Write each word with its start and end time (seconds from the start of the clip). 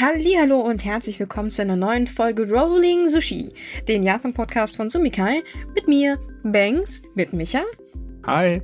Hallo 0.00 0.60
und 0.60 0.82
herzlich 0.82 1.20
willkommen 1.20 1.50
zu 1.50 1.60
einer 1.60 1.76
neuen 1.76 2.06
Folge 2.06 2.50
Rolling 2.50 3.10
Sushi, 3.10 3.50
den 3.86 4.02
Japan-Podcast 4.02 4.78
von 4.78 4.88
Sumikai, 4.88 5.42
mit 5.74 5.88
mir, 5.88 6.18
Banks, 6.42 7.02
mit 7.14 7.34
Micha. 7.34 7.60
Hi. 8.24 8.62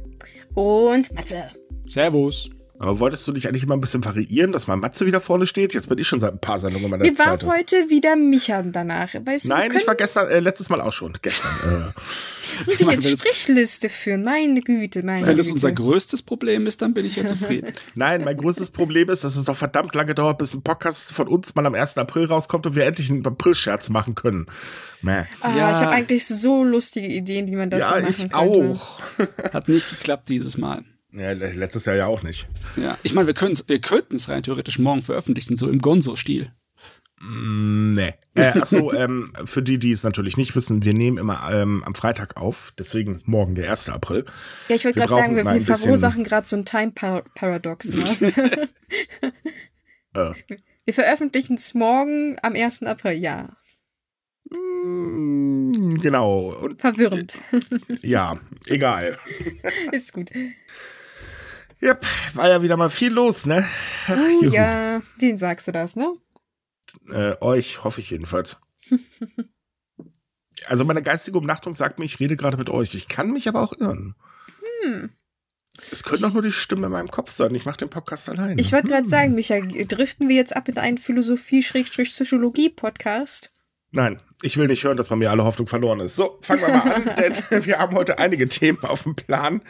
Und 0.55 1.13
Matze. 1.13 1.51
Servus. 1.85 2.49
Aber 2.79 3.01
wolltest 3.01 3.27
du 3.27 3.33
dich 3.33 3.49
eigentlich 3.49 3.63
immer 3.63 3.75
ein 3.75 3.81
bisschen 3.81 4.05
variieren, 4.05 4.53
dass 4.53 4.67
mal 4.67 4.77
Matze 4.77 5.07
wieder 5.07 5.21
vorne 5.21 5.47
steht? 5.47 5.73
Jetzt 5.73 5.89
bin 5.89 5.97
ich 5.99 6.07
schon 6.07 6.21
seit 6.21 6.33
ein 6.33 6.39
paar 6.39 6.59
Sendungen 6.59 6.91
meiner 6.91 7.05
Wir 7.05 7.15
Zeit. 7.15 7.43
waren 7.43 7.51
heute 7.53 7.77
wieder 7.89 8.17
Micha 8.17 8.63
danach. 8.63 9.09
Weißt 9.15 9.47
du, 9.47 9.49
Nein, 9.49 9.73
wir 9.73 9.81
ich 9.81 9.87
war 9.87 9.95
gestern, 9.95 10.29
äh, 10.29 10.41
letztes 10.41 10.69
Mal 10.69 10.81
auch 10.83 10.93
schon. 10.93 11.15
Gestern. 11.23 11.53
Äh. 11.65 12.01
Jetzt 12.59 12.67
muss 12.69 12.81
ich 12.81 12.87
meine, 12.87 13.03
jetzt 13.03 13.19
Strichliste 13.21 13.89
führen. 13.89 14.23
Meine 14.25 14.63
Güte, 14.63 15.03
meine 15.05 15.27
Wenn 15.27 15.37
das 15.37 15.47
Güte. 15.49 15.55
unser 15.57 15.73
größtes 15.73 16.23
Problem 16.23 16.67
ist, 16.67 16.81
dann 16.81 16.95
bin 16.95 17.05
ich 17.05 17.17
ja 17.17 17.27
zufrieden. 17.27 17.73
Nein, 17.97 18.23
mein 18.25 18.37
größtes 18.37 18.71
Problem 18.71 19.11
ist, 19.11 19.25
dass 19.25 19.37
es 19.37 19.45
doch 19.45 19.57
verdammt 19.57 19.95
lange 19.95 20.15
dauert, 20.15 20.39
bis 20.39 20.55
ein 20.55 20.63
Podcast 20.63 21.13
von 21.13 21.27
uns 21.29 21.55
mal 21.55 21.67
am 21.67 21.75
1. 21.75 21.99
April 21.99 22.27
rauskommt 22.27 22.65
und 22.67 22.75
wir 22.77 22.85
endlich 22.87 23.11
einen 23.11 23.27
April-Scherz 23.27 23.91
machen 23.91 24.15
können. 24.15 24.47
Mäh. 25.03 25.25
Ah, 25.41 25.57
Ja. 25.57 25.73
Ich 25.73 25.79
habe 25.79 25.91
eigentlich 25.91 26.25
so 26.27 26.63
lustige 26.65 27.09
Ideen, 27.09 27.47
die 27.47 27.57
man 27.57 27.69
dafür 27.69 27.87
Ja, 27.87 28.01
machen 28.01 28.07
ich 28.11 28.19
könnte. 28.19 28.37
auch. 28.37 29.01
Hat 29.53 29.69
nicht 29.69 29.91
geklappt 29.91 30.29
dieses 30.29 30.57
Mal. 30.57 30.85
Ja, 31.13 31.33
le- 31.33 31.53
letztes 31.53 31.85
Jahr 31.87 31.97
ja 31.97 32.07
auch 32.07 32.23
nicht. 32.23 32.47
Ja, 32.77 32.99
ich 33.03 33.15
meine, 33.15 33.27
wir, 33.29 33.35
könnten 33.35 34.17
es 34.17 34.29
rein 34.29 34.43
theoretisch 34.43 34.79
morgen 34.79 35.03
veröffentlichen, 35.03 35.57
so 35.57 35.69
im 35.69 35.81
Gonzo-Stil. 35.81 36.53
Mm, 37.21 37.91
nee. 37.91 38.15
Äh, 38.35 38.49
achso, 38.61 38.93
ähm, 38.93 39.33
für 39.45 39.63
die, 39.63 39.79
die 39.79 39.93
es 39.93 40.03
natürlich 40.03 40.37
nicht 40.37 40.55
wissen, 40.55 40.85
wir 40.85 40.93
nehmen 40.93 41.17
immer 41.17 41.49
ähm, 41.51 41.83
am 41.85 41.95
Freitag 41.95 42.37
auf, 42.37 42.73
deswegen 42.79 43.23
morgen 43.25 43.55
der 43.55 43.71
1. 43.71 43.89
April. 43.89 44.27
Ja, 44.69 44.77
ich 44.77 44.85
wollte 44.85 44.99
gerade 45.01 45.15
sagen, 45.15 45.37
wir, 45.37 45.45
wir 45.45 45.61
verursachen 45.63 46.25
gerade 46.25 46.47
so 46.47 46.57
ein 46.57 46.65
Time-Paradox. 46.65 47.93
Ne? 47.93 48.05
Äh, 50.15 50.33
wir 50.87 50.95
veröffentlichen 50.95 51.57
es 51.57 51.75
morgen 51.75 52.39
am 52.43 52.55
1. 52.55 52.85
April. 52.85 53.13
Ja, 53.19 53.51
mm, 54.51 56.01
genau. 56.01 56.55
Und 56.55 56.81
verwirrend. 56.81 57.39
ja, 58.01 58.41
egal. 58.67 59.19
Ist 59.93 60.15
gut. 60.15 60.31
Yep, 61.83 62.05
war 62.35 62.49
ja 62.49 62.63
wieder 62.63 62.77
mal 62.77 62.91
viel 62.91 63.13
los, 63.13 63.45
ne? 63.47 63.67
Ach, 64.07 64.17
Oh 64.17 64.43
juhu. 64.45 64.55
ja, 64.55 65.01
wen 65.19 65.37
sagst 65.39 65.67
du 65.69 65.73
das, 65.73 65.97
ne? 65.97 66.15
Äh, 67.11 67.35
euch, 67.41 67.83
hoffe 67.85 68.01
ich 68.01 68.11
jedenfalls. 68.11 68.57
Also 70.69 70.85
meine 70.87 71.03
geistige 71.03 71.37
Umnachtung 71.39 71.75
sagt 71.77 71.99
mir, 72.01 72.07
ich 72.07 72.19
rede 72.19 72.35
gerade 72.35 72.57
mit 72.57 72.71
euch. 72.71 72.95
Ich 72.95 73.07
kann 73.09 73.31
mich 73.31 73.47
aber 73.47 73.61
auch 73.63 73.75
irren. 73.79 74.15
Hm. 74.83 75.11
Es 75.93 76.03
könnte 76.03 76.23
doch 76.23 76.33
nur 76.33 76.41
die 76.43 76.51
Stimme 76.51 76.87
in 76.87 76.93
meinem 76.93 77.11
Kopf 77.11 77.31
sein. 77.31 77.55
Ich 77.55 77.67
mache 77.67 77.77
den 77.77 77.91
Podcast 77.91 78.29
alleine. 78.31 78.55
Ich 78.59 78.73
wollte 78.73 78.89
gerade 78.89 79.03
Hm. 79.03 79.09
sagen, 79.09 79.35
Micha, 79.35 79.61
driften 79.61 80.29
wir 80.29 80.35
jetzt 80.35 80.57
ab 80.57 80.67
in 80.69 80.79
einen 80.79 80.97
Philosophie-Psychologie-Podcast? 80.99 83.53
Nein, 83.97 84.19
ich 84.43 84.59
will 84.59 84.67
nicht 84.67 84.85
hören, 84.85 84.99
dass 84.99 85.09
bei 85.09 85.17
mir 85.17 85.31
alle 85.31 85.45
Hoffnung 85.45 85.67
verloren 85.67 86.01
ist. 86.01 86.17
So, 86.17 86.39
fangen 86.43 86.61
wir 86.61 86.69
mal 86.69 86.97
an, 86.97 87.03
denn 87.51 87.65
wir 87.65 87.79
haben 87.79 87.97
heute 87.97 88.19
einige 88.19 88.47
Themen 88.47 88.79
auf 88.83 89.05
dem 89.05 89.15
Plan. 89.15 89.63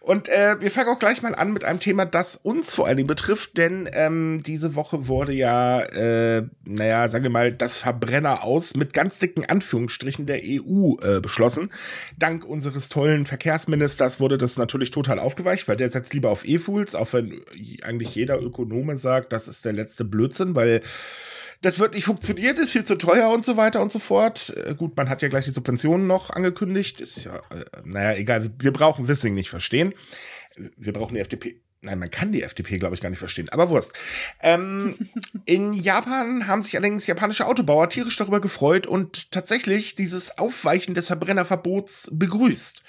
Und 0.00 0.30
äh, 0.30 0.58
wir 0.60 0.70
fangen 0.70 0.88
auch 0.88 0.98
gleich 0.98 1.20
mal 1.20 1.34
an 1.34 1.52
mit 1.52 1.62
einem 1.62 1.78
Thema, 1.78 2.06
das 2.06 2.36
uns 2.36 2.74
vor 2.74 2.86
allen 2.86 2.96
Dingen 2.96 3.06
betrifft, 3.06 3.58
denn 3.58 3.86
ähm, 3.92 4.42
diese 4.46 4.76
Woche 4.76 5.08
wurde 5.08 5.34
ja, 5.34 5.82
äh, 5.82 6.44
naja, 6.64 7.06
sagen 7.08 7.24
wir 7.24 7.30
mal, 7.30 7.52
das 7.52 7.76
Verbrenner 7.76 8.44
aus 8.44 8.74
mit 8.76 8.94
ganz 8.94 9.18
dicken 9.18 9.44
Anführungsstrichen 9.44 10.24
der 10.24 10.40
EU 10.42 10.94
äh, 11.02 11.20
beschlossen. 11.20 11.70
Dank 12.18 12.46
unseres 12.46 12.88
tollen 12.88 13.26
Verkehrsministers 13.26 14.20
wurde 14.20 14.38
das 14.38 14.56
natürlich 14.56 14.90
total 14.90 15.18
aufgeweicht, 15.18 15.68
weil 15.68 15.76
der 15.76 15.90
setzt 15.90 16.14
lieber 16.14 16.30
auf 16.30 16.48
E-Fuels, 16.48 16.94
auch 16.94 17.12
wenn 17.12 17.42
eigentlich 17.82 18.14
jeder 18.14 18.40
Ökonome 18.40 18.96
sagt, 18.96 19.34
das 19.34 19.48
ist 19.48 19.66
der 19.66 19.74
letzte 19.74 20.06
Blödsinn, 20.06 20.54
weil 20.54 20.80
das 21.66 21.80
wird 21.80 21.94
nicht 21.94 22.04
funktionieren, 22.04 22.56
ist 22.58 22.70
viel 22.70 22.84
zu 22.84 22.96
teuer 22.96 23.28
und 23.30 23.44
so 23.44 23.56
weiter 23.56 23.82
und 23.82 23.90
so 23.90 23.98
fort. 23.98 24.56
Äh, 24.56 24.74
gut, 24.76 24.96
man 24.96 25.08
hat 25.08 25.20
ja 25.20 25.28
gleich 25.28 25.46
die 25.46 25.50
Subventionen 25.50 26.06
noch 26.06 26.30
angekündigt. 26.30 27.00
Ist 27.00 27.24
ja, 27.24 27.36
äh, 27.50 27.64
naja, 27.84 28.16
egal. 28.16 28.50
Wir 28.60 28.72
brauchen 28.72 29.08
Wissing 29.08 29.34
nicht 29.34 29.50
verstehen. 29.50 29.92
Wir 30.76 30.92
brauchen 30.92 31.14
die 31.14 31.20
FDP. 31.20 31.60
Nein, 31.82 31.98
man 31.98 32.10
kann 32.10 32.30
die 32.30 32.42
FDP, 32.42 32.78
glaube 32.78 32.94
ich, 32.94 33.00
gar 33.00 33.10
nicht 33.10 33.18
verstehen. 33.18 33.48
Aber 33.48 33.68
Wurst. 33.68 33.92
Ähm, 34.42 34.96
in 35.44 35.72
Japan 35.72 36.46
haben 36.46 36.62
sich 36.62 36.76
allerdings 36.76 37.08
japanische 37.08 37.46
Autobauer 37.46 37.88
tierisch 37.88 38.16
darüber 38.16 38.40
gefreut 38.40 38.86
und 38.86 39.32
tatsächlich 39.32 39.96
dieses 39.96 40.38
Aufweichen 40.38 40.94
des 40.94 41.08
Verbrennerverbots 41.08 42.10
begrüßt. 42.12 42.82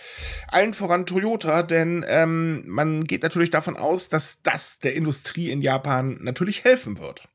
Allen 0.49 0.75
voran 0.75 1.07
Toyota, 1.07 1.63
denn 1.63 2.05
ähm, 2.07 2.63
man 2.67 3.05
geht 3.05 3.23
natürlich 3.23 3.49
davon 3.49 3.75
aus, 3.75 4.07
dass 4.07 4.39
das 4.43 4.77
der 4.77 4.93
Industrie 4.93 5.49
in 5.49 5.63
Japan 5.63 6.19
natürlich 6.21 6.63
helfen 6.63 6.99
wird. 6.99 7.27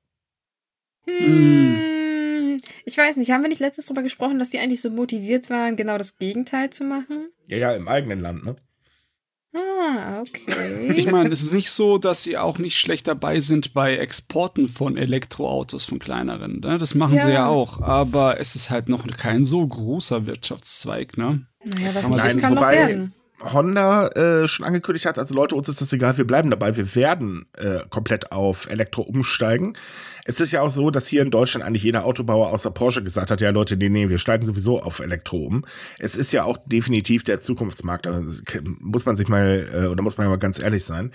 Hm. 1.07 2.59
Ich 2.85 2.97
weiß 2.99 3.17
nicht, 3.17 3.31
haben 3.31 3.43
wir 3.43 3.49
nicht 3.49 3.61
letztens 3.61 3.87
darüber 3.87 4.03
gesprochen, 4.03 4.39
dass 4.39 4.51
die 4.51 4.59
eigentlich 4.59 4.81
so 4.81 4.91
motiviert 4.91 5.51
waren, 5.51 5.77
genau 5.77 5.99
das 5.99 6.19
Gegenteil 6.19 6.71
zu 6.71 6.85
machen? 6.85 7.29
Ja, 7.47 7.57
ja, 7.59 7.73
im 7.73 7.89
eigenen 7.89 8.21
Land, 8.21 8.45
ne? 8.45 8.57
Ah, 9.55 10.21
okay. 10.21 10.93
Ich 10.95 11.11
meine, 11.11 11.29
es 11.29 11.43
ist 11.43 11.53
nicht 11.53 11.71
so, 11.71 11.99
dass 11.99 12.23
sie 12.23 12.39
auch 12.39 12.57
nicht 12.59 12.79
schlecht 12.79 13.07
dabei 13.07 13.41
sind 13.41 13.75
bei 13.75 13.97
Exporten 13.97 14.69
von 14.69 14.97
Elektroautos 14.97 15.85
von 15.85 15.99
kleineren. 15.99 16.61
Ne? 16.61 16.79
Das 16.79 16.95
machen 16.95 17.19
sie 17.19 17.29
Ja. 17.29 17.35
ja 17.35 17.47
auch, 17.49 17.83
aber 17.83 18.41
es 18.41 18.57
ist 18.57 18.71
halt 18.71 18.89
noch 18.89 19.07
kein 19.07 19.45
so 19.45 19.67
großer 19.67 20.25
Wirtschaftszweig. 20.25 21.19
Ne? 21.19 21.47
naja, 21.65 21.95
was 21.95 22.03
Kann 22.03 22.11
nicht 22.13 22.23
sagen, 22.23 22.41
kann 22.41 22.55
noch 22.55 22.71
werden. 22.71 23.13
Honda 23.43 24.09
äh, 24.09 24.49
schon 24.49 24.67
angekündigt 24.67 25.07
hat, 25.07 25.19
also 25.19 25.35
Leute, 25.35 25.55
uns 25.55 25.69
ist 25.69 25.81
das 25.81 25.93
egal, 25.93 26.17
wir 26.17 26.27
bleiben 26.27 26.51
dabei, 26.51 26.77
wir 26.77 26.95
werden 26.95 27.47
äh, 27.57 27.81
komplett 27.91 28.33
auf 28.33 28.69
Elektro 28.71 29.03
umsteigen. 29.03 29.77
Es 30.25 30.41
ist 30.41 30.53
ja 30.53 30.63
auch 30.63 30.71
so, 30.71 30.91
dass 30.91 31.09
hier 31.09 31.23
in 31.23 31.31
Deutschland 31.31 31.67
eigentlich 31.67 31.83
jeder 31.83 32.05
Autobauer 32.05 32.51
außer 32.51 32.71
Porsche 32.71 33.03
gesagt 33.03 33.31
hat, 33.31 33.41
ja 33.41 33.51
Leute, 33.51 33.77
nee, 33.77 33.89
nee, 33.89 34.09
wir 34.09 34.19
steigen 34.19 34.47
sowieso 34.47 34.81
auf 34.81 35.01
Elektro 35.01 35.39
um. 35.39 35.65
Es 35.99 36.17
ist 36.17 36.33
ja 36.33 36.45
auch 36.45 36.59
definitiv 36.67 37.25
der 37.25 37.41
Zukunftsmarkt, 37.41 38.07
da 38.07 38.23
muss 38.81 39.07
man 39.07 39.17
sich 39.17 39.29
mal, 39.29 39.69
äh, 39.73 39.87
oder 39.87 40.03
muss 40.03 40.19
man 40.19 40.29
mal 40.29 40.39
ganz 40.39 40.59
ehrlich 40.59 40.85
sein. 40.85 41.11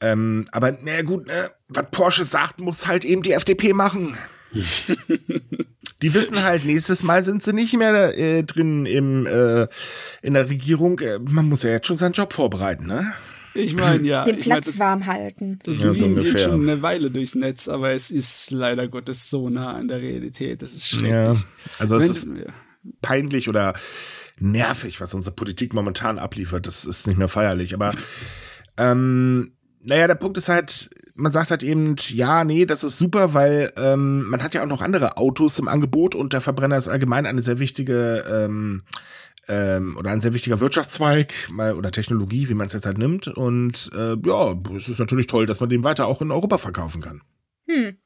Ähm, 0.00 0.46
aber 0.52 0.76
na 0.82 1.02
gut, 1.02 1.26
ne, 1.26 1.50
was 1.68 1.86
Porsche 1.90 2.24
sagt, 2.24 2.60
muss 2.60 2.86
halt 2.86 3.04
eben 3.04 3.22
die 3.22 3.32
FDP 3.32 3.72
machen. 3.72 4.16
Die 6.02 6.12
wissen 6.12 6.42
halt, 6.42 6.64
nächstes 6.64 7.02
Mal 7.02 7.24
sind 7.24 7.42
sie 7.42 7.52
nicht 7.52 7.74
mehr 7.76 8.16
äh, 8.18 8.42
drin 8.42 8.84
im, 8.86 9.26
äh, 9.26 9.66
in 10.22 10.34
der 10.34 10.48
Regierung. 10.50 10.98
Äh, 11.00 11.18
man 11.18 11.48
muss 11.48 11.62
ja 11.62 11.70
jetzt 11.70 11.86
schon 11.86 11.96
seinen 11.96 12.12
Job 12.12 12.32
vorbereiten, 12.32 12.86
ne? 12.86 13.14
Ich 13.54 13.74
meine, 13.74 14.06
ja. 14.06 14.24
Den 14.24 14.38
ich 14.38 14.46
mein, 14.46 14.56
Platz 14.56 14.66
das, 14.66 14.78
warm 14.78 15.06
halten. 15.06 15.58
das 15.64 15.80
Ja, 15.80 15.92
so 15.94 16.08
geht 16.14 16.38
schon 16.38 16.68
eine 16.68 16.82
Weile 16.82 17.10
durchs 17.10 17.34
Netz, 17.34 17.68
aber 17.68 17.92
es 17.92 18.10
ist 18.10 18.50
leider 18.50 18.86
Gottes 18.88 19.30
so 19.30 19.48
nah 19.48 19.72
an 19.72 19.88
der 19.88 20.02
Realität. 20.02 20.60
Das 20.60 20.74
ist 20.74 20.92
Ja. 20.92 21.34
schrecklich. 21.34 21.46
Also 21.78 21.96
es 21.96 22.10
ist 22.10 22.28
peinlich 23.00 23.48
oder 23.48 23.72
nervig, 24.38 25.00
was 25.00 25.14
unsere 25.14 25.34
Politik 25.34 25.72
momentan 25.72 26.18
abliefert. 26.18 26.66
Das 26.66 26.84
ist 26.84 27.06
nicht 27.06 27.16
mehr 27.16 27.28
feierlich. 27.28 27.72
Aber 27.72 27.92
ähm, 28.76 29.52
naja, 29.82 30.06
der 30.06 30.14
Punkt 30.16 30.36
ist 30.36 30.50
halt, 30.50 30.90
man 31.16 31.32
sagt 31.32 31.50
halt 31.50 31.62
eben, 31.62 31.96
ja, 32.08 32.44
nee, 32.44 32.66
das 32.66 32.84
ist 32.84 32.98
super, 32.98 33.34
weil 33.34 33.72
ähm, 33.76 34.28
man 34.28 34.42
hat 34.42 34.54
ja 34.54 34.62
auch 34.62 34.66
noch 34.68 34.82
andere 34.82 35.16
Autos 35.16 35.58
im 35.58 35.68
Angebot 35.68 36.14
und 36.14 36.32
der 36.32 36.40
Verbrenner 36.40 36.76
ist 36.76 36.88
allgemein 36.88 37.26
eine 37.26 37.42
sehr 37.42 37.58
wichtige 37.58 38.24
ähm, 38.30 38.82
ähm, 39.48 39.96
oder 39.96 40.10
ein 40.10 40.20
sehr 40.20 40.34
wichtiger 40.34 40.60
Wirtschaftszweig 40.60 41.32
mal, 41.50 41.74
oder 41.74 41.90
Technologie, 41.90 42.48
wie 42.48 42.54
man 42.54 42.66
es 42.66 42.72
jetzt 42.72 42.86
halt 42.86 42.98
nimmt. 42.98 43.28
Und 43.28 43.90
äh, 43.94 44.16
ja, 44.24 44.54
es 44.76 44.88
ist 44.88 44.98
natürlich 44.98 45.26
toll, 45.26 45.46
dass 45.46 45.60
man 45.60 45.68
den 45.68 45.84
weiter 45.84 46.06
auch 46.06 46.20
in 46.20 46.30
Europa 46.30 46.58
verkaufen 46.58 47.00
kann. 47.00 47.22
Hm. 47.68 47.96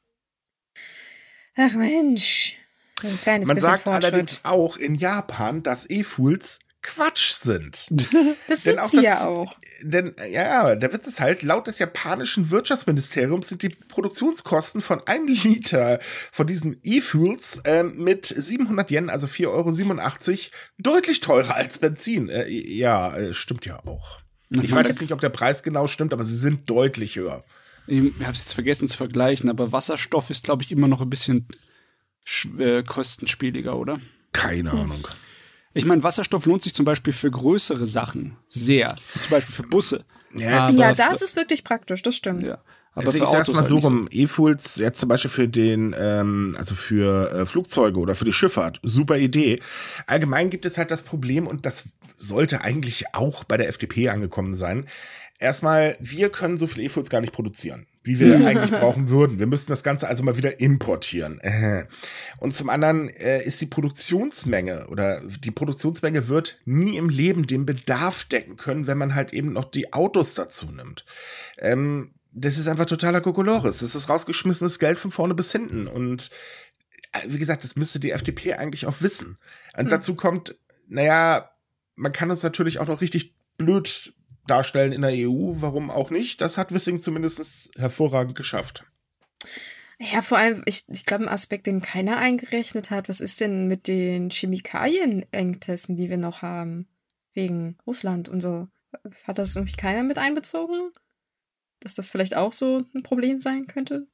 Ach 1.55 1.75
Mensch. 1.75 2.55
Ein 3.03 3.19
kleines 3.19 3.47
man 3.47 3.55
bisschen 3.55 3.71
sagt 3.71 3.83
Fortschritt. 3.83 4.13
allerdings 4.13 4.39
auch 4.43 4.77
in 4.77 4.95
Japan, 4.95 5.63
dass 5.63 5.89
E-Fuels 5.89 6.59
Quatsch 6.81 7.33
sind. 7.35 7.87
Das 8.47 8.63
sind 8.63 8.79
auch 8.79 8.85
sie 8.85 8.97
das- 8.97 9.05
ja 9.05 9.27
auch. 9.27 9.55
Denn, 9.83 10.15
äh, 10.17 10.31
ja, 10.31 10.75
der 10.75 10.93
Witz 10.93 11.07
ist 11.07 11.19
halt, 11.19 11.41
laut 11.41 11.67
des 11.67 11.79
japanischen 11.79 12.51
Wirtschaftsministeriums 12.51 13.47
sind 13.47 13.63
die 13.63 13.69
Produktionskosten 13.69 14.81
von 14.81 15.05
einem 15.07 15.27
Liter 15.27 15.99
von 16.31 16.45
diesen 16.47 16.77
E-Fuels 16.83 17.61
ähm, 17.65 17.93
mit 17.97 18.25
700 18.25 18.91
Yen, 18.91 19.09
also 19.09 19.27
4,87 19.27 19.47
Euro, 19.47 20.37
deutlich 20.77 21.19
teurer 21.19 21.55
als 21.55 21.77
Benzin. 21.79 22.29
Äh, 22.29 22.47
ja, 22.49 23.15
äh, 23.15 23.33
stimmt 23.33 23.65
ja 23.65 23.79
auch. 23.85 24.19
Ich 24.49 24.63
Ich 24.63 24.71
weiß 24.75 24.87
jetzt 24.87 25.01
nicht, 25.01 25.13
ob 25.13 25.21
der 25.21 25.29
Preis 25.29 25.63
genau 25.63 25.87
stimmt, 25.87 26.13
aber 26.13 26.23
sie 26.25 26.35
sind 26.37 26.69
deutlich 26.69 27.15
höher. 27.15 27.43
ich 27.87 28.01
habe 28.21 28.33
es 28.33 28.39
jetzt 28.39 28.53
vergessen 28.53 28.87
zu 28.87 28.97
vergleichen, 28.97 29.49
aber 29.49 29.71
Wasserstoff 29.71 30.29
ist, 30.29 30.43
glaube 30.43 30.63
ich, 30.63 30.71
immer 30.71 30.87
noch 30.87 31.01
ein 31.01 31.09
bisschen 31.09 31.47
sch- 32.27 32.59
äh, 32.59 32.83
kostenspieliger, 32.83 33.77
oder? 33.77 33.99
Keine 34.33 34.71
Ahnung. 34.71 35.07
Ich 35.73 35.85
meine, 35.85 36.03
Wasserstoff 36.03 36.45
lohnt 36.45 36.61
sich 36.61 36.73
zum 36.73 36.85
Beispiel 36.85 37.13
für 37.13 37.31
größere 37.31 37.85
Sachen 37.85 38.37
sehr. 38.47 38.95
Wie 39.13 39.19
zum 39.19 39.31
Beispiel 39.31 39.55
für 39.55 39.63
Busse. 39.63 40.03
Ja, 40.33 40.69
Ja, 40.69 40.93
das 40.93 41.21
ist 41.21 41.35
wirklich 41.35 41.63
praktisch, 41.63 42.01
das 42.01 42.15
stimmt. 42.15 42.47
Ja. 42.47 42.59
Aber 42.93 43.07
Also 43.07 43.19
ich 43.19 43.25
sag's 43.25 43.51
mal 43.53 43.63
so 43.63 43.75
eigentlich 43.75 43.85
rum, 43.85 44.07
E-Fuels 44.11 44.75
jetzt 44.75 44.99
zum 44.99 45.07
Beispiel 45.07 45.31
für 45.31 45.47
den, 45.47 45.95
ähm, 45.97 46.53
also 46.57 46.75
für 46.75 47.31
äh, 47.31 47.45
Flugzeuge 47.45 47.97
oder 47.99 48.15
für 48.15 48.25
die 48.25 48.33
Schifffahrt, 48.33 48.79
super 48.83 49.17
Idee. 49.17 49.61
Allgemein 50.07 50.49
gibt 50.49 50.65
es 50.65 50.77
halt 50.77 50.91
das 50.91 51.01
Problem 51.01 51.47
und 51.47 51.65
das 51.65 51.85
sollte 52.17 52.61
eigentlich 52.61 53.13
auch 53.13 53.45
bei 53.45 53.55
der 53.55 53.69
FDP 53.69 54.09
angekommen 54.09 54.55
sein. 54.55 54.87
Erstmal, 55.41 55.97
wir 55.99 56.29
können 56.29 56.59
so 56.59 56.67
viel 56.67 56.83
E-Fuels 56.83 57.09
gar 57.09 57.19
nicht 57.19 57.33
produzieren. 57.33 57.87
wie 58.03 58.19
wir 58.19 58.45
eigentlich 58.47 58.71
brauchen 58.71 59.09
würden. 59.09 59.39
Wir 59.39 59.47
müssten 59.47 59.71
das 59.71 59.83
Ganze 59.83 60.07
also 60.07 60.23
mal 60.23 60.37
wieder 60.37 60.59
importieren. 60.59 61.41
Und 62.37 62.53
zum 62.53 62.69
anderen 62.69 63.09
äh, 63.09 63.43
ist 63.43 63.59
die 63.59 63.65
Produktionsmenge 63.65 64.87
oder 64.87 65.21
die 65.27 65.49
Produktionsmenge 65.49 66.27
wird 66.27 66.59
nie 66.65 66.95
im 66.95 67.09
Leben 67.09 67.47
den 67.47 67.65
Bedarf 67.65 68.23
decken 68.25 68.55
können, 68.55 68.85
wenn 68.85 68.99
man 68.99 69.15
halt 69.15 69.33
eben 69.33 69.51
noch 69.51 69.65
die 69.65 69.93
Autos 69.93 70.35
dazu 70.35 70.67
nimmt. 70.67 71.05
Ähm, 71.57 72.13
das 72.31 72.59
ist 72.59 72.67
einfach 72.67 72.85
totaler 72.85 73.21
Kokolores. 73.21 73.79
Das 73.79 73.95
ist 73.95 74.09
rausgeschmissenes 74.09 74.77
Geld 74.77 74.99
von 74.99 75.09
vorne 75.09 75.33
bis 75.33 75.51
hinten. 75.51 75.87
Und 75.87 76.29
äh, 77.13 77.19
wie 77.27 77.39
gesagt, 77.39 77.63
das 77.63 77.75
müsste 77.75 77.99
die 77.99 78.11
FDP 78.11 78.53
eigentlich 78.53 78.85
auch 78.85 79.01
wissen. 79.01 79.37
Und 79.75 79.85
hm. 79.85 79.89
dazu 79.89 80.13
kommt, 80.13 80.55
naja, 80.87 81.49
man 81.95 82.11
kann 82.11 82.29
uns 82.29 82.43
natürlich 82.43 82.77
auch 82.77 82.87
noch 82.87 83.01
richtig 83.01 83.33
blöd 83.57 84.13
darstellen 84.47 84.91
in 84.91 85.01
der 85.01 85.11
EU. 85.11 85.53
Warum 85.55 85.89
auch 85.89 86.09
nicht? 86.09 86.41
Das 86.41 86.57
hat 86.57 86.73
Wissing 86.73 87.01
zumindest 87.01 87.71
hervorragend 87.77 88.35
geschafft. 88.35 88.85
Ja, 89.99 90.23
vor 90.23 90.39
allem, 90.39 90.63
ich, 90.65 90.85
ich 90.89 91.05
glaube, 91.05 91.25
ein 91.25 91.29
Aspekt, 91.29 91.67
den 91.67 91.81
keiner 91.81 92.17
eingerechnet 92.17 92.89
hat, 92.89 93.07
was 93.07 93.21
ist 93.21 93.39
denn 93.39 93.67
mit 93.67 93.87
den 93.87 94.31
Chemikalienengpässen, 94.31 95.95
die 95.95 96.09
wir 96.09 96.17
noch 96.17 96.41
haben? 96.41 96.87
Wegen 97.33 97.77
Russland 97.85 98.27
und 98.27 98.41
so. 98.41 98.67
Hat 99.23 99.37
das 99.37 99.55
irgendwie 99.55 99.75
keiner 99.75 100.03
mit 100.03 100.17
einbezogen? 100.17 100.91
Dass 101.79 101.93
das 101.93 102.11
vielleicht 102.11 102.35
auch 102.35 102.51
so 102.51 102.81
ein 102.95 103.03
Problem 103.03 103.39
sein 103.39 103.67
könnte? 103.67 104.07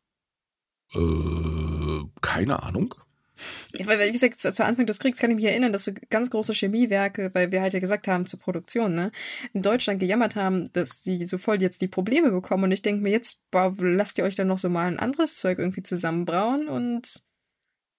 Äh, 0.94 2.04
keine 2.22 2.64
Ahnung. 2.64 2.94
Weil, 3.86 4.00
wie 4.08 4.12
gesagt, 4.12 4.40
zu, 4.40 4.64
Anfang 4.64 4.86
des 4.86 5.00
Kriegs 5.00 5.20
kann 5.20 5.32
ich 5.32 5.36
mich 5.36 5.46
erinnern, 5.46 5.72
dass 5.72 5.84
so 5.84 5.92
ganz 6.10 6.30
große 6.30 6.54
Chemiewerke, 6.54 7.32
weil 7.34 7.52
wir 7.52 7.62
halt 7.62 7.74
ja 7.74 7.80
gesagt 7.80 8.08
haben, 8.08 8.26
zur 8.26 8.40
Produktion, 8.40 8.96
ne, 8.96 9.12
in 9.54 9.62
Deutschland 9.62 10.00
gejammert 10.00 10.36
haben, 10.36 10.72
dass 10.74 11.02
die 11.02 11.26
so 11.26 11.38
voll 11.38 11.62
jetzt 11.62 11.82
die 11.82 11.88
Probleme 11.88 12.32
bekommen. 12.32 12.66
Und 12.66 12.72
ich 12.72 12.82
denke 12.82 13.04
mir, 13.04 13.12
jetzt 13.12 13.50
boah, 13.52 13.74
lasst 13.80 14.18
ihr 14.18 14.24
euch 14.24 14.36
dann 14.36 14.48
noch 14.48 14.58
so 14.58 14.70
mal 14.70 14.88
ein 14.88 15.00
anderes 15.00 15.38
Zeug 15.38 15.60
irgendwie 15.60 15.84
zusammenbrauen 15.84 16.68
und. 16.68 17.24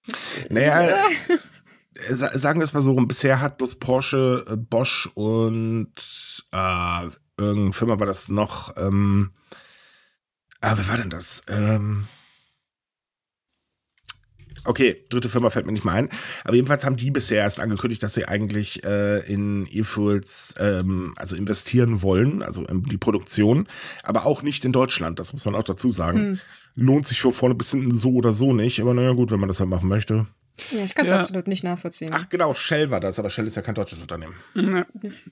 Naja. 0.49 0.89
Ja. 0.89 2.15
sagen 2.15 2.59
wir 2.59 2.63
es 2.63 2.73
mal 2.73 2.81
so, 2.81 2.95
bisher 2.95 3.41
hat 3.41 3.57
bloß 3.57 3.75
Porsche, 3.75 4.45
äh, 4.49 4.55
Bosch 4.55 5.09
und 5.13 5.93
äh, 6.51 7.07
irgendeine 7.37 7.73
Firma 7.73 7.99
war 7.99 8.07
das 8.07 8.29
noch, 8.29 8.75
ähm, 8.77 9.31
ah, 10.61 10.73
wer 10.77 10.87
war 10.87 10.97
denn 10.97 11.09
das? 11.09 11.41
Ähm, 11.47 12.07
Okay, 14.69 15.03
dritte 15.09 15.29
Firma 15.29 15.49
fällt 15.49 15.65
mir 15.65 15.71
nicht 15.71 15.83
mal 15.83 15.95
ein. 15.95 16.09
Aber 16.43 16.53
jedenfalls 16.53 16.85
haben 16.85 16.95
die 16.95 17.09
bisher 17.09 17.39
erst 17.39 17.59
angekündigt, 17.59 18.03
dass 18.03 18.13
sie 18.13 18.27
eigentlich 18.27 18.83
äh, 18.83 19.19
in 19.21 19.67
E-Fuels 19.67 20.53
ähm, 20.59 21.13
also 21.15 21.35
investieren 21.35 22.03
wollen, 22.03 22.43
also 22.43 22.63
in 22.65 22.83
die 22.83 22.99
Produktion, 22.99 23.67
aber 24.03 24.27
auch 24.27 24.43
nicht 24.43 24.63
in 24.65 24.71
Deutschland, 24.71 25.17
das 25.17 25.33
muss 25.33 25.43
man 25.45 25.55
auch 25.55 25.63
dazu 25.63 25.89
sagen. 25.89 26.19
Hm. 26.19 26.39
Lohnt 26.75 27.07
sich 27.07 27.19
von 27.19 27.33
vorne 27.33 27.55
bis 27.55 27.71
hinten 27.71 27.89
so 27.89 28.11
oder 28.11 28.31
so 28.31 28.53
nicht, 28.53 28.79
aber 28.79 28.93
naja 28.93 29.13
gut, 29.13 29.31
wenn 29.31 29.39
man 29.39 29.47
das 29.47 29.59
halt 29.59 29.71
machen 29.71 29.89
möchte. 29.89 30.27
Ja, 30.69 30.83
ich 30.83 30.93
kann 30.93 31.07
es 31.07 31.13
ja. 31.13 31.19
absolut 31.19 31.47
nicht 31.47 31.63
nachvollziehen. 31.63 32.11
Ach 32.13 32.29
genau, 32.29 32.53
Shell 32.53 32.91
war 32.91 32.99
das, 32.99 33.17
aber 33.17 33.31
Shell 33.31 33.47
ist 33.47 33.55
ja 33.55 33.63
kein 33.63 33.73
deutsches 33.73 34.01
Unternehmen. 34.01 34.35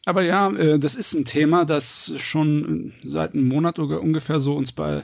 Aber 0.05 0.23
ja, 0.23 0.49
äh, 0.49 0.79
das 0.79 0.95
ist 0.95 1.13
ein 1.13 1.25
Thema, 1.25 1.63
das 1.63 2.11
schon 2.17 2.93
seit 3.03 3.35
einem 3.35 3.47
Monat 3.47 3.77
ungefähr 3.77 4.39
so 4.39 4.55
uns 4.55 4.71
bei 4.71 5.03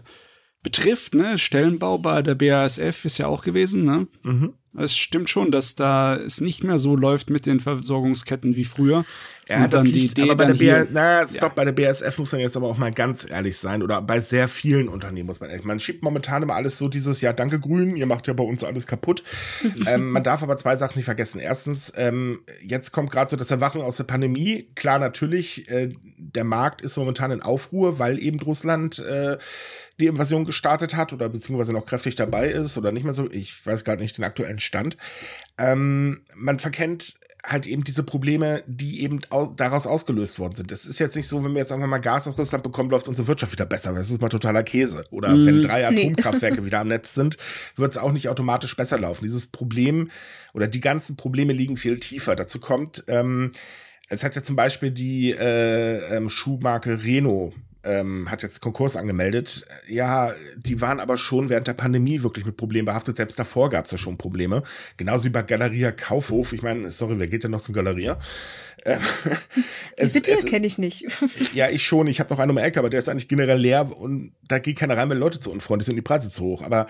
betrifft, 0.63 1.13
ne? 1.13 1.37
Stellenbau 1.37 1.97
bei 1.97 2.21
der 2.21 2.35
BASF 2.35 3.05
ist 3.05 3.17
ja 3.17 3.27
auch 3.27 3.43
gewesen, 3.43 3.83
ne? 3.83 4.07
Mhm. 4.23 4.53
Es 4.75 4.97
stimmt 4.97 5.29
schon, 5.29 5.51
dass 5.51 5.75
da 5.75 6.15
es 6.15 6.41
nicht 6.41 6.63
mehr 6.63 6.79
so 6.79 6.95
läuft 6.95 7.29
mit 7.29 7.45
den 7.45 7.59
Versorgungsketten 7.59 8.55
wie 8.55 8.65
früher. 8.65 9.05
Ja, 9.47 9.65
und 9.65 9.73
dann 9.73 9.85
liegt, 9.85 10.17
die 10.17 10.21
Idee 10.21 10.31
aber 10.31 10.35
bei 10.35 10.45
der, 10.45 10.55
hier, 10.55 10.87
na, 10.91 11.27
stopp, 11.27 11.41
ja. 11.41 11.49
bei 11.49 11.65
der 11.65 11.73
BASF 11.73 12.17
muss 12.17 12.31
man 12.31 12.41
jetzt 12.41 12.57
aber 12.57 12.67
auch 12.67 12.77
mal 12.77 12.91
ganz 12.91 13.29
ehrlich 13.29 13.57
sein 13.57 13.83
oder 13.83 14.01
bei 14.01 14.19
sehr 14.19 14.47
vielen 14.47 14.87
Unternehmen 14.87 15.27
muss 15.27 15.41
man 15.41 15.49
ehrlich. 15.49 15.65
Man 15.65 15.79
schiebt 15.79 16.01
momentan 16.01 16.41
immer 16.41 16.55
alles 16.55 16.77
so 16.77 16.87
dieses, 16.87 17.21
ja, 17.21 17.33
danke 17.33 17.59
Grün, 17.59 17.95
ihr 17.97 18.05
macht 18.05 18.25
ja 18.27 18.33
bei 18.33 18.43
uns 18.43 18.63
alles 18.63 18.87
kaputt. 18.87 19.23
ähm, 19.85 20.09
man 20.11 20.23
darf 20.23 20.41
aber 20.41 20.57
zwei 20.57 20.75
Sachen 20.75 20.97
nicht 20.97 21.05
vergessen. 21.05 21.39
Erstens, 21.39 21.93
ähm, 21.95 22.39
jetzt 22.65 22.93
kommt 22.93 23.11
gerade 23.11 23.29
so 23.29 23.35
das 23.35 23.51
Erwachen 23.51 23.81
aus 23.81 23.97
der 23.97 24.05
Pandemie. 24.05 24.69
Klar, 24.75 24.97
natürlich, 24.97 25.69
äh, 25.69 25.93
der 26.17 26.45
Markt 26.45 26.81
ist 26.81 26.97
momentan 26.97 27.29
in 27.31 27.41
Aufruhr, 27.41 27.99
weil 27.99 28.17
eben 28.19 28.39
Russland 28.39 28.99
äh, 28.99 29.37
die 29.99 30.07
Invasion 30.07 30.45
gestartet 30.45 30.95
hat 30.95 31.13
oder 31.13 31.29
beziehungsweise 31.29 31.73
noch 31.73 31.85
kräftig 31.85 32.15
dabei 32.15 32.49
ist 32.49 32.77
oder 32.77 32.91
nicht 32.91 33.03
mehr 33.03 33.13
so. 33.13 33.29
Ich 33.29 33.65
weiß 33.65 33.83
gerade 33.83 34.01
nicht 34.01 34.17
den 34.17 34.25
aktuellen 34.25 34.59
Stand. 34.59 34.97
Ähm, 35.57 36.21
man 36.35 36.59
verkennt 36.59 37.15
halt 37.45 37.67
eben 37.67 37.83
diese 37.83 38.03
Probleme, 38.03 38.63
die 38.67 39.01
eben 39.01 39.19
aus, 39.29 39.49
daraus 39.57 39.85
ausgelöst 39.85 40.39
worden 40.39 40.55
sind. 40.55 40.71
Es 40.71 40.85
ist 40.85 40.99
jetzt 40.99 41.15
nicht 41.15 41.27
so, 41.27 41.43
wenn 41.43 41.51
wir 41.51 41.59
jetzt 41.59 41.73
einfach 41.73 41.87
mal 41.87 41.97
Gas 41.97 42.27
aus 42.27 42.37
Russland 42.37 42.63
bekommen, 42.63 42.89
läuft 42.89 43.09
unsere 43.09 43.27
Wirtschaft 43.27 43.51
wieder 43.51 43.65
besser. 43.65 43.93
Das 43.93 44.09
ist 44.09 44.21
mal 44.21 44.29
totaler 44.29 44.63
Käse. 44.63 45.05
Oder 45.11 45.35
mm, 45.35 45.45
wenn 45.45 45.61
drei 45.61 45.85
Atomkraftwerke 45.85 46.61
nee. 46.61 46.65
wieder 46.67 46.79
am 46.79 46.87
Netz 46.87 47.13
sind, 47.13 47.37
wird 47.75 47.91
es 47.91 47.97
auch 47.97 48.13
nicht 48.13 48.29
automatisch 48.29 48.75
besser 48.77 48.97
laufen. 48.97 49.25
Dieses 49.25 49.47
Problem 49.47 50.09
oder 50.53 50.67
die 50.67 50.79
ganzen 50.79 51.17
Probleme 51.17 51.51
liegen 51.51 51.75
viel 51.75 51.99
tiefer. 51.99 52.37
Dazu 52.37 52.59
kommt, 52.59 53.03
ähm, 53.07 53.51
es 54.07 54.23
hat 54.23 54.35
ja 54.35 54.43
zum 54.43 54.55
Beispiel 54.55 54.91
die 54.91 55.31
äh, 55.31 56.15
ähm, 56.15 56.29
Schuhmarke 56.29 57.03
Renault 57.03 57.53
ähm, 57.83 58.31
hat 58.31 58.43
jetzt 58.43 58.61
Konkurs 58.61 58.95
angemeldet. 58.95 59.65
Ja, 59.87 60.33
die 60.55 60.81
waren 60.81 60.99
aber 60.99 61.17
schon 61.17 61.49
während 61.49 61.67
der 61.67 61.73
Pandemie 61.73 62.23
wirklich 62.23 62.45
mit 62.45 62.57
Problemen 62.57 62.85
behaftet. 62.85 63.17
Selbst 63.17 63.37
davor 63.37 63.69
gab 63.69 63.85
es 63.85 63.91
ja 63.91 63.97
schon 63.97 64.17
Probleme. 64.17 64.63
Genauso 64.97 65.25
wie 65.25 65.29
bei 65.29 65.41
Galeria 65.41 65.91
Kaufhof. 65.91 66.53
Ich 66.53 66.61
meine, 66.61 66.89
sorry, 66.89 67.19
wer 67.19 67.27
geht 67.27 67.43
denn 67.43 67.51
noch 67.51 67.61
zum 67.61 67.73
Galeria? 67.73 68.19
Ähm, 68.85 69.01
es, 69.97 70.13
Bitte, 70.13 70.35
kenne 70.45 70.65
ich 70.65 70.77
nicht. 70.77 71.05
ja, 71.53 71.69
ich 71.69 71.83
schon. 71.83 72.07
Ich 72.07 72.19
habe 72.19 72.33
noch 72.33 72.39
einen 72.39 72.51
um 72.51 72.57
Ecke, 72.57 72.79
aber 72.79 72.89
der 72.89 72.99
ist 72.99 73.09
eigentlich 73.09 73.27
generell 73.27 73.59
leer 73.59 73.95
und 73.97 74.33
da 74.47 74.59
geht 74.59 74.77
keiner 74.77 74.97
rein, 74.97 75.09
weil 75.09 75.17
Leute 75.17 75.39
zu 75.39 75.51
unfreundlich 75.51 75.85
sind, 75.85 75.95
die 75.95 76.01
Preise 76.01 76.31
zu 76.31 76.43
hoch. 76.43 76.61
Aber 76.61 76.87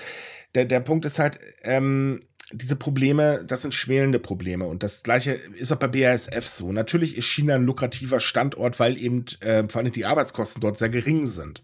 der, 0.55 0.65
der 0.65 0.79
Punkt 0.79 1.05
ist 1.05 1.17
halt, 1.19 1.39
ähm, 1.63 2.21
diese 2.53 2.75
Probleme, 2.75 3.43
das 3.45 3.61
sind 3.61 3.73
schwelende 3.73 4.19
Probleme. 4.19 4.65
Und 4.65 4.83
das 4.83 5.03
gleiche 5.03 5.33
ist 5.33 5.71
auch 5.71 5.77
bei 5.77 5.87
BASF 5.87 6.47
so. 6.47 6.71
Natürlich 6.71 7.17
ist 7.17 7.25
China 7.25 7.55
ein 7.55 7.65
lukrativer 7.65 8.19
Standort, 8.19 8.79
weil 8.79 8.97
eben 8.97 9.25
äh, 9.41 9.67
vor 9.67 9.81
allem 9.81 9.91
die 9.91 10.05
Arbeitskosten 10.05 10.61
dort 10.61 10.77
sehr 10.77 10.89
gering 10.89 11.25
sind. 11.25 11.63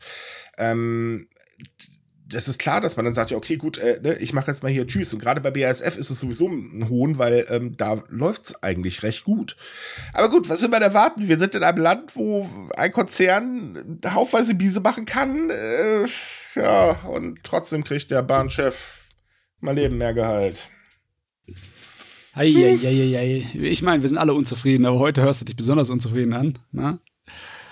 Ähm, 0.57 1.27
das 2.31 2.47
ist 2.47 2.59
klar, 2.59 2.79
dass 2.79 2.95
man 2.95 3.05
dann 3.05 3.13
sagt, 3.13 3.31
ja, 3.31 3.37
okay, 3.37 3.57
gut, 3.57 3.79
äh, 3.79 3.99
ne, 4.01 4.13
ich 4.15 4.33
mache 4.33 4.51
jetzt 4.51 4.61
mal 4.61 4.71
hier 4.71 4.85
Tschüss. 4.85 5.13
Und 5.13 5.19
gerade 5.19 5.41
bei 5.41 5.51
BASF 5.51 5.97
ist 5.97 6.09
es 6.09 6.19
sowieso 6.19 6.47
ein 6.47 6.87
Hohn, 6.89 7.17
weil 7.17 7.45
ähm, 7.49 7.75
da 7.75 8.03
läuft's 8.09 8.61
eigentlich 8.61 9.01
recht 9.03 9.23
gut. 9.23 9.57
Aber 10.13 10.29
gut, 10.29 10.47
was 10.47 10.61
will 10.61 10.69
man 10.69 10.81
erwarten? 10.81 11.27
Wir 11.27 11.37
sind 11.37 11.55
in 11.55 11.63
einem 11.63 11.81
Land, 11.81 12.15
wo 12.15 12.47
ein 12.77 12.91
Konzern 12.91 13.99
haufweise 14.05 14.53
Biese 14.53 14.79
machen 14.79 15.05
kann. 15.05 15.49
Äh, 15.49 16.05
ja, 16.55 16.91
und 17.07 17.43
trotzdem 17.43 17.83
kriegt 17.83 18.11
der 18.11 18.21
Bahnchef 18.21 18.99
mal 19.59 19.75
Leben 19.75 19.97
mehr 19.97 20.13
Gehalt. 20.13 20.69
Eieieiei. 22.39 23.45
Ich 23.53 23.81
meine, 23.81 24.01
wir 24.01 24.07
sind 24.07 24.17
alle 24.17 24.33
unzufrieden, 24.33 24.85
aber 24.85 24.97
heute 24.97 25.21
hörst 25.21 25.41
du 25.41 25.45
dich 25.45 25.57
besonders 25.57 25.89
unzufrieden 25.89 26.33
an. 26.33 26.59
Na? 26.71 26.91
Ne? 26.91 26.99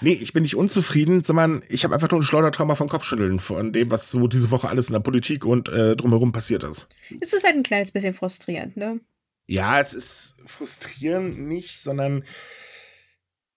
Nee, 0.01 0.11
ich 0.11 0.33
bin 0.33 0.43
nicht 0.43 0.55
unzufrieden, 0.55 1.23
sondern 1.23 1.63
ich 1.69 1.85
habe 1.85 1.93
einfach 1.95 2.11
nur 2.11 2.19
ein 2.19 2.23
Schleudertrauma 2.23 2.75
vom 2.75 2.89
Kopfschütteln 2.89 3.39
von 3.39 3.71
dem, 3.71 3.89
was 3.89 4.11
so 4.11 4.27
diese 4.27 4.51
Woche 4.51 4.67
alles 4.67 4.89
in 4.89 4.93
der 4.93 4.99
Politik 4.99 5.45
und 5.45 5.69
äh, 5.69 5.95
drumherum 5.95 6.33
passiert 6.33 6.63
ist. 6.65 6.87
Es 7.21 7.33
ist 7.33 7.45
halt 7.45 7.55
ein 7.55 7.63
kleines 7.63 7.93
bisschen 7.93 8.13
frustrierend, 8.13 8.77
ne? 8.77 8.99
Ja, 9.47 9.79
es 9.79 9.93
ist 9.93 10.35
frustrierend 10.45 11.39
nicht, 11.39 11.79
sondern 11.79 12.25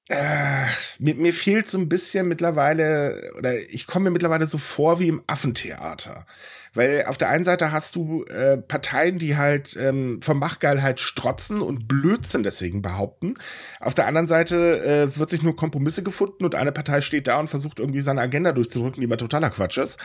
äh, 0.08 0.66
mir, 0.98 1.16
mir 1.16 1.34
fehlt 1.34 1.68
so 1.68 1.76
ein 1.76 1.88
bisschen 1.88 2.28
mittlerweile, 2.28 3.32
oder 3.36 3.58
ich 3.68 3.86
komme 3.86 4.04
mir 4.04 4.10
mittlerweile 4.12 4.46
so 4.46 4.58
vor 4.58 5.00
wie 5.00 5.08
im 5.08 5.22
Affentheater. 5.26 6.24
Weil 6.72 7.04
auf 7.06 7.18
der 7.18 7.28
einen 7.28 7.44
Seite 7.44 7.72
hast 7.72 7.96
du 7.96 8.24
äh, 8.24 8.56
Parteien, 8.56 9.18
die 9.18 9.36
halt 9.36 9.76
ähm, 9.76 10.22
vom 10.22 10.38
Machtgeilheit 10.38 11.00
strotzen 11.00 11.60
und 11.62 11.88
Blödsinn 11.88 12.42
deswegen 12.42 12.80
behaupten. 12.80 13.34
Auf 13.80 13.94
der 13.94 14.06
anderen 14.06 14.28
Seite 14.28 14.84
äh, 14.84 15.18
wird 15.18 15.30
sich 15.30 15.42
nur 15.42 15.56
Kompromisse 15.56 16.02
gefunden 16.02 16.44
und 16.44 16.54
eine 16.54 16.72
Partei 16.72 17.00
steht 17.00 17.26
da 17.26 17.40
und 17.40 17.48
versucht 17.48 17.80
irgendwie 17.80 18.00
seine 18.00 18.20
Agenda 18.20 18.52
durchzudrücken, 18.52 19.00
die 19.00 19.06
mal 19.08 19.16
totaler 19.16 19.50
Quatsch 19.50 19.78
ist. 19.78 19.98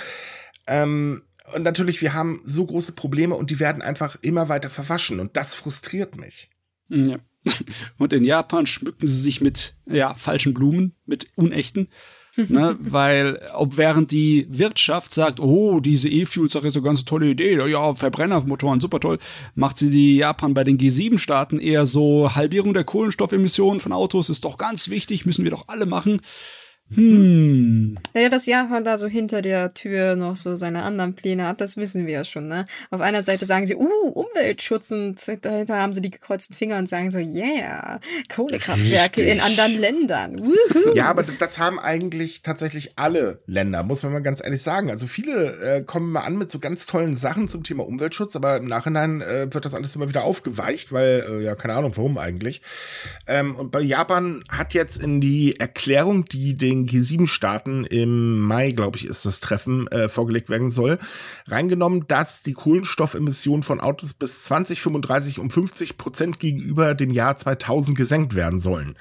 Ähm, 0.65 1.21
und 1.53 1.63
natürlich, 1.63 2.01
wir 2.01 2.13
haben 2.13 2.41
so 2.43 2.65
große 2.65 2.93
Probleme 2.93 3.35
und 3.35 3.51
die 3.51 3.59
werden 3.59 3.83
einfach 3.83 4.17
immer 4.21 4.49
weiter 4.49 4.71
verwaschen 4.71 5.19
und 5.19 5.37
das 5.37 5.53
frustriert 5.53 6.15
mich. 6.15 6.49
Ja. 6.89 7.17
Und 7.99 8.11
in 8.11 8.23
Japan 8.23 8.65
schmücken 8.65 9.05
sie 9.05 9.21
sich 9.21 9.39
mit 9.39 9.75
ja, 9.85 10.15
falschen 10.15 10.55
Blumen, 10.55 10.95
mit 11.05 11.27
unechten 11.35 11.89
ne? 12.37 12.77
Weil, 12.79 13.39
ob 13.55 13.77
während 13.77 14.11
die 14.11 14.47
Wirtschaft 14.49 15.13
sagt, 15.13 15.39
oh, 15.39 15.79
diese 15.79 16.09
E-Fuel-Sache 16.09 16.67
ist 16.67 16.75
eine 16.75 16.83
ganz 16.83 17.05
tolle 17.05 17.29
Idee, 17.29 17.57
ja, 17.67 17.93
Verbrennermotoren, 17.93 18.79
super 18.79 18.99
toll, 18.99 19.19
macht 19.55 19.77
sie 19.77 19.89
die 19.89 20.17
Japan 20.17 20.53
bei 20.53 20.63
den 20.63 20.77
G7-Staaten 20.77 21.59
eher 21.59 21.85
so, 21.85 22.35
Halbierung 22.35 22.73
der 22.73 22.83
Kohlenstoffemissionen 22.83 23.79
von 23.79 23.91
Autos 23.91 24.29
ist 24.29 24.45
doch 24.45 24.57
ganz 24.57 24.89
wichtig, 24.89 25.25
müssen 25.25 25.43
wir 25.43 25.51
doch 25.51 25.65
alle 25.67 25.85
machen. 25.85 26.21
Hm. 26.93 27.95
Naja, 28.13 28.29
dass 28.29 28.45
Japan 28.45 28.85
da 28.85 28.99
so 28.99 29.07
hinter 29.07 29.41
der 29.41 29.73
Tür 29.73 30.15
noch 30.15 30.37
so 30.37 30.55
seine 30.55 30.83
anderen 30.83 31.15
Pläne 31.15 31.47
hat, 31.47 31.59
das 31.59 31.77
wissen 31.77 32.05
wir 32.05 32.13
ja 32.13 32.23
schon, 32.23 32.47
ne? 32.47 32.65
Auf 32.91 33.01
einer 33.01 33.23
Seite 33.23 33.47
sagen 33.47 33.65
sie, 33.65 33.75
uh, 33.75 34.09
Umweltschutz 34.13 34.91
und 34.91 35.15
dahinter 35.41 35.77
haben 35.77 35.93
sie 35.93 36.01
die 36.01 36.11
gekreuzten 36.11 36.55
Finger 36.55 36.77
und 36.77 36.87
sagen 36.87 37.09
so, 37.09 37.17
yeah, 37.17 37.99
Kohlekraftwerke 38.33 39.21
Richtig. 39.21 39.33
in 39.35 39.41
anderen 39.41 39.79
Ländern. 39.79 40.45
Woohoo. 40.45 40.93
Ja, 40.93 41.07
aber 41.07 41.23
das 41.23 41.57
haben 41.57 41.79
eigentlich 41.79 42.43
tatsächlich 42.43 42.93
alle 42.97 43.39
Länder, 43.47 43.81
muss 43.81 44.03
man 44.03 44.13
mal 44.13 44.21
ganz 44.21 44.43
ehrlich 44.43 44.61
sagen. 44.61 44.91
Also 44.91 45.07
viele 45.07 45.77
äh, 45.77 45.81
kommen 45.81 46.11
mal 46.11 46.21
an 46.21 46.37
mit 46.37 46.51
so 46.51 46.59
ganz 46.59 46.85
tollen 46.85 47.15
Sachen 47.15 47.47
zum 47.47 47.63
Thema 47.63 47.85
Umweltschutz, 47.85 48.35
aber 48.35 48.57
im 48.57 48.67
Nachhinein 48.67 49.21
äh, 49.21 49.51
wird 49.51 49.65
das 49.65 49.73
alles 49.73 49.95
immer 49.95 50.07
wieder 50.07 50.23
aufgeweicht, 50.23 50.91
weil, 50.91 51.25
äh, 51.27 51.43
ja, 51.43 51.55
keine 51.55 51.73
Ahnung, 51.73 51.97
warum 51.97 52.19
eigentlich. 52.19 52.61
Ähm, 53.25 53.55
und 53.55 53.71
bei 53.71 53.81
Japan 53.81 54.43
hat 54.49 54.75
jetzt 54.75 55.01
in 55.01 55.19
die 55.19 55.59
Erklärung, 55.59 56.25
die 56.25 56.55
den 56.55 56.74
G7-Staaten 56.83 57.85
im 57.85 58.39
Mai, 58.39 58.71
glaube 58.71 58.97
ich, 58.97 59.05
ist 59.05 59.25
das 59.25 59.39
Treffen, 59.39 59.87
äh, 59.87 60.09
vorgelegt 60.09 60.49
werden 60.49 60.69
soll, 60.69 60.99
reingenommen, 61.47 62.07
dass 62.07 62.43
die 62.43 62.53
Kohlenstoffemissionen 62.53 63.63
von 63.63 63.79
Autos 63.79 64.13
bis 64.13 64.43
2035 64.43 65.39
um 65.39 65.49
50 65.49 65.97
Prozent 65.97 66.39
gegenüber 66.39 66.93
dem 66.93 67.11
Jahr 67.11 67.37
2000 67.37 67.97
gesenkt 67.97 68.35
werden 68.35 68.59
sollen. 68.59 68.97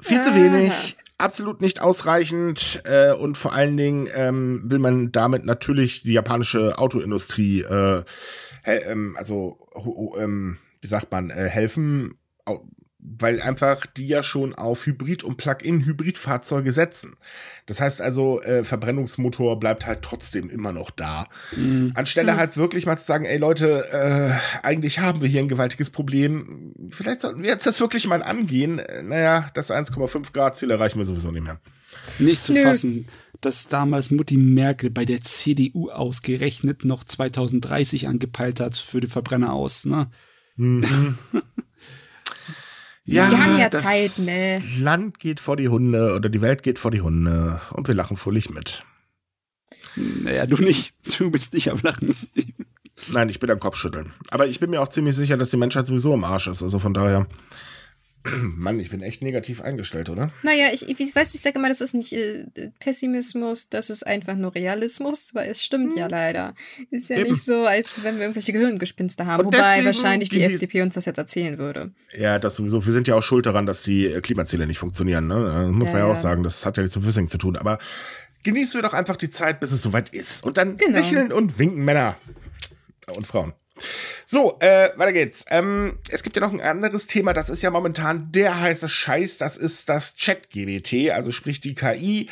Viel 0.00 0.20
zu 0.22 0.30
Ah. 0.30 0.34
wenig, 0.34 0.96
absolut 1.18 1.60
nicht 1.60 1.80
ausreichend 1.80 2.82
äh, 2.84 3.12
und 3.12 3.38
vor 3.38 3.52
allen 3.52 3.76
Dingen 3.76 4.08
ähm, 4.12 4.62
will 4.64 4.80
man 4.80 5.12
damit 5.12 5.44
natürlich 5.44 6.02
die 6.02 6.12
japanische 6.12 6.78
Autoindustrie, 6.78 7.62
äh, 7.62 8.02
ähm, 8.64 9.14
also 9.16 9.58
ähm, 10.18 10.58
wie 10.80 10.88
sagt 10.88 11.12
man, 11.12 11.30
äh, 11.30 11.48
helfen, 11.48 12.14
weil 13.04 13.42
einfach 13.42 13.84
die 13.84 14.06
ja 14.06 14.22
schon 14.22 14.54
auf 14.54 14.86
Hybrid- 14.86 15.24
und 15.24 15.36
Plug-in-Hybridfahrzeuge 15.36 16.70
setzen. 16.70 17.16
Das 17.66 17.80
heißt 17.80 18.00
also, 18.00 18.40
äh, 18.42 18.62
Verbrennungsmotor 18.64 19.58
bleibt 19.58 19.86
halt 19.86 20.02
trotzdem 20.02 20.48
immer 20.48 20.72
noch 20.72 20.90
da. 20.90 21.28
Mhm. 21.56 21.92
Anstelle 21.94 22.36
halt 22.36 22.56
wirklich 22.56 22.86
mal 22.86 22.96
zu 22.96 23.04
sagen, 23.04 23.24
ey 23.24 23.38
Leute, 23.38 23.84
äh, 23.92 24.64
eigentlich 24.64 25.00
haben 25.00 25.20
wir 25.20 25.28
hier 25.28 25.40
ein 25.40 25.48
gewaltiges 25.48 25.90
Problem. 25.90 26.74
Vielleicht 26.90 27.22
sollten 27.22 27.42
wir 27.42 27.50
jetzt 27.50 27.66
das 27.66 27.80
wirklich 27.80 28.06
mal 28.06 28.22
angehen. 28.22 28.78
Äh, 28.78 29.02
Naja, 29.02 29.48
das 29.54 29.72
1,5 29.72 30.32
Grad 30.32 30.56
Ziel 30.56 30.70
erreichen 30.70 30.98
wir 30.98 31.04
sowieso 31.04 31.32
nicht 31.32 31.42
mehr. 31.44 31.60
Nicht 32.20 32.42
zu 32.42 32.52
Nö. 32.52 32.62
fassen, 32.62 33.08
dass 33.40 33.66
damals 33.66 34.12
Mutti 34.12 34.36
Merkel 34.36 34.90
bei 34.90 35.04
der 35.04 35.22
CDU 35.22 35.90
ausgerechnet 35.90 36.84
noch 36.84 37.02
2030 37.02 38.06
angepeilt 38.06 38.60
hat 38.60 38.76
für 38.76 39.00
die 39.00 39.08
Verbrenner 39.08 39.52
aus. 39.52 39.86
Ne? 39.86 40.08
Ja, 43.04 43.30
Wir 43.30 43.44
haben 43.44 43.58
ja 43.58 43.68
das 43.68 43.82
Zeit, 43.82 44.18
ne? 44.18 44.62
Land 44.78 45.18
geht 45.18 45.40
vor 45.40 45.56
die 45.56 45.68
Hunde 45.68 46.14
oder 46.14 46.28
die 46.28 46.40
Welt 46.40 46.62
geht 46.62 46.78
vor 46.78 46.90
die 46.90 47.00
Hunde 47.00 47.60
und 47.70 47.88
wir 47.88 47.94
lachen 47.94 48.16
fröhlich 48.16 48.50
mit. 48.50 48.84
Naja, 49.96 50.46
du 50.46 50.56
nicht. 50.56 50.94
Du 51.18 51.30
bist 51.30 51.52
nicht 51.54 51.70
am 51.70 51.80
Lachen. 51.82 52.14
Nein, 53.10 53.28
ich 53.28 53.40
bin 53.40 53.50
am 53.50 53.58
Kopfschütteln. 53.58 54.12
Aber 54.30 54.46
ich 54.46 54.60
bin 54.60 54.70
mir 54.70 54.80
auch 54.80 54.88
ziemlich 54.88 55.16
sicher, 55.16 55.36
dass 55.36 55.50
die 55.50 55.56
Menschheit 55.56 55.86
sowieso 55.86 56.14
im 56.14 56.24
Arsch 56.24 56.46
ist. 56.46 56.62
Also 56.62 56.78
von 56.78 56.94
daher, 56.94 57.26
Mann, 58.56 58.78
ich 58.78 58.90
bin 58.90 59.02
echt 59.02 59.20
negativ 59.22 59.60
eingestellt, 59.62 60.08
oder? 60.08 60.28
Naja, 60.42 60.68
ich, 60.72 60.88
ich 60.88 60.98
weißt 61.16 61.32
du, 61.32 61.36
ich 61.36 61.40
sage 61.42 61.58
immer, 61.58 61.68
das 61.68 61.80
ist 61.80 61.92
nicht 61.94 62.12
äh, 62.12 62.44
Pessimismus, 62.78 63.68
das 63.68 63.90
ist 63.90 64.06
einfach 64.06 64.36
nur 64.36 64.54
Realismus, 64.54 65.34
weil 65.34 65.50
es 65.50 65.62
stimmt 65.62 65.96
ja 65.96 66.06
leider. 66.06 66.54
Ist 66.90 67.10
ja 67.10 67.16
Eben. 67.18 67.30
nicht 67.30 67.44
so, 67.44 67.66
als 67.66 68.02
wenn 68.04 68.16
wir 68.16 68.22
irgendwelche 68.22 68.52
Gehirngespinste 68.52 69.26
haben. 69.26 69.46
Und 69.46 69.54
Wobei 69.54 69.84
wahrscheinlich 69.84 70.28
die, 70.28 70.38
die- 70.38 70.44
FDP 70.44 70.82
uns 70.82 70.94
das 70.94 71.04
jetzt 71.06 71.18
erzählen 71.18 71.58
würde. 71.58 71.92
Ja, 72.16 72.38
das 72.38 72.56
sowieso. 72.56 72.84
Wir 72.86 72.92
sind 72.92 73.08
ja 73.08 73.16
auch 73.16 73.22
schuld 73.22 73.46
daran, 73.46 73.66
dass 73.66 73.82
die 73.82 74.06
äh, 74.06 74.20
Klimaziele 74.20 74.66
nicht 74.66 74.78
funktionieren. 74.78 75.26
Ne? 75.26 75.42
Das 75.44 75.70
muss 75.72 75.88
Ja, 75.88 75.92
man 75.92 76.02
ja 76.02 76.06
auch 76.06 76.14
ja. 76.14 76.20
sagen. 76.20 76.42
Das 76.42 76.64
hat 76.64 76.76
ja 76.76 76.82
nichts 76.84 76.96
mit 76.96 77.04
Wissing 77.06 77.26
zu 77.28 77.38
tun. 77.38 77.56
Aber 77.56 77.78
genießen 78.44 78.74
wir 78.74 78.82
doch 78.82 78.94
einfach 78.94 79.16
die 79.16 79.30
Zeit, 79.30 79.58
bis 79.60 79.72
es 79.72 79.82
soweit 79.82 80.10
ist. 80.10 80.44
Und 80.44 80.58
dann 80.58 80.76
Genau. 80.76 80.98
lächeln 80.98 81.32
und 81.32 81.58
winken 81.58 81.84
Männer 81.84 82.16
und 83.16 83.26
Frauen. 83.26 83.52
So, 84.26 84.58
äh, 84.60 84.90
weiter 84.96 85.12
geht's. 85.12 85.44
Ähm, 85.50 85.98
es 86.10 86.22
gibt 86.22 86.36
ja 86.36 86.42
noch 86.42 86.52
ein 86.52 86.60
anderes 86.60 87.06
Thema, 87.06 87.32
das 87.32 87.50
ist 87.50 87.62
ja 87.62 87.70
momentan 87.70 88.30
der 88.32 88.60
heiße 88.60 88.88
Scheiß, 88.88 89.38
das 89.38 89.56
ist 89.56 89.88
das 89.88 90.16
Chat-GBT, 90.16 91.10
also 91.10 91.32
sprich 91.32 91.60
die 91.60 91.74
KI. 91.74 92.28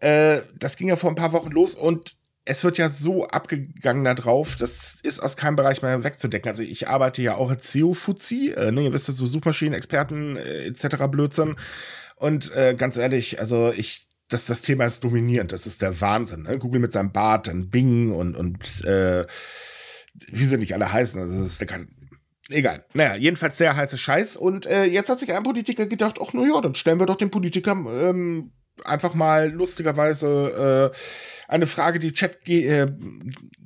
Äh, 0.00 0.42
das 0.58 0.76
ging 0.76 0.88
ja 0.88 0.96
vor 0.96 1.10
ein 1.10 1.16
paar 1.16 1.32
Wochen 1.32 1.50
los 1.50 1.74
und 1.74 2.16
es 2.46 2.62
wird 2.62 2.78
ja 2.78 2.88
so 2.88 3.26
abgegangen 3.26 4.04
da 4.04 4.14
drauf, 4.14 4.54
das 4.56 4.98
ist 5.02 5.20
aus 5.20 5.36
keinem 5.36 5.56
Bereich 5.56 5.82
mehr 5.82 6.04
wegzudecken. 6.04 6.48
Also 6.48 6.62
ich 6.62 6.88
arbeite 6.88 7.20
ja 7.20 7.34
auch 7.34 7.50
als 7.50 7.72
SEO-Fuzzi, 7.72 8.52
äh, 8.52 8.70
ne, 8.70 8.84
ihr 8.84 8.92
wisst 8.92 9.08
ja, 9.08 9.14
so 9.14 9.26
Suchmaschinenexperten 9.26 10.36
äh, 10.36 10.66
etc. 10.66 11.08
Blödsinn. 11.10 11.56
Und 12.14 12.54
äh, 12.54 12.74
ganz 12.74 12.96
ehrlich, 12.96 13.40
also 13.40 13.72
ich, 13.76 14.06
das, 14.28 14.46
das 14.46 14.62
Thema 14.62 14.86
ist 14.86 15.02
dominierend, 15.02 15.52
das 15.52 15.66
ist 15.66 15.82
der 15.82 16.00
Wahnsinn. 16.00 16.44
Ne? 16.44 16.58
Google 16.58 16.80
mit 16.80 16.92
seinem 16.92 17.10
Bart, 17.10 17.48
dann 17.48 17.68
Bing 17.68 18.12
und, 18.12 18.36
und 18.36 18.84
äh, 18.84 19.26
wie 20.30 20.46
sie 20.46 20.58
nicht 20.58 20.74
alle 20.74 20.92
heißen. 20.92 21.20
Also 21.20 21.38
das 21.38 21.52
ist 21.52 21.60
der 21.60 21.68
kann, 21.68 21.88
Egal. 22.48 22.84
Naja, 22.94 23.16
jedenfalls 23.16 23.56
der 23.56 23.76
heiße 23.76 23.98
Scheiß. 23.98 24.36
Und 24.36 24.66
äh, 24.66 24.84
jetzt 24.84 25.08
hat 25.08 25.18
sich 25.18 25.32
ein 25.32 25.42
Politiker 25.42 25.86
gedacht, 25.86 26.18
ach, 26.22 26.32
na 26.32 26.46
ja, 26.46 26.60
dann 26.60 26.74
stellen 26.74 27.00
wir 27.00 27.06
doch 27.06 27.16
den 27.16 27.30
Politiker 27.30 27.72
ähm, 27.72 28.52
einfach 28.84 29.14
mal 29.14 29.50
lustigerweise 29.50 30.92
äh, 30.94 30.96
eine 31.48 31.66
Frage, 31.66 31.98
die 31.98 32.12
Chat 32.12 32.48
äh, 32.48 32.86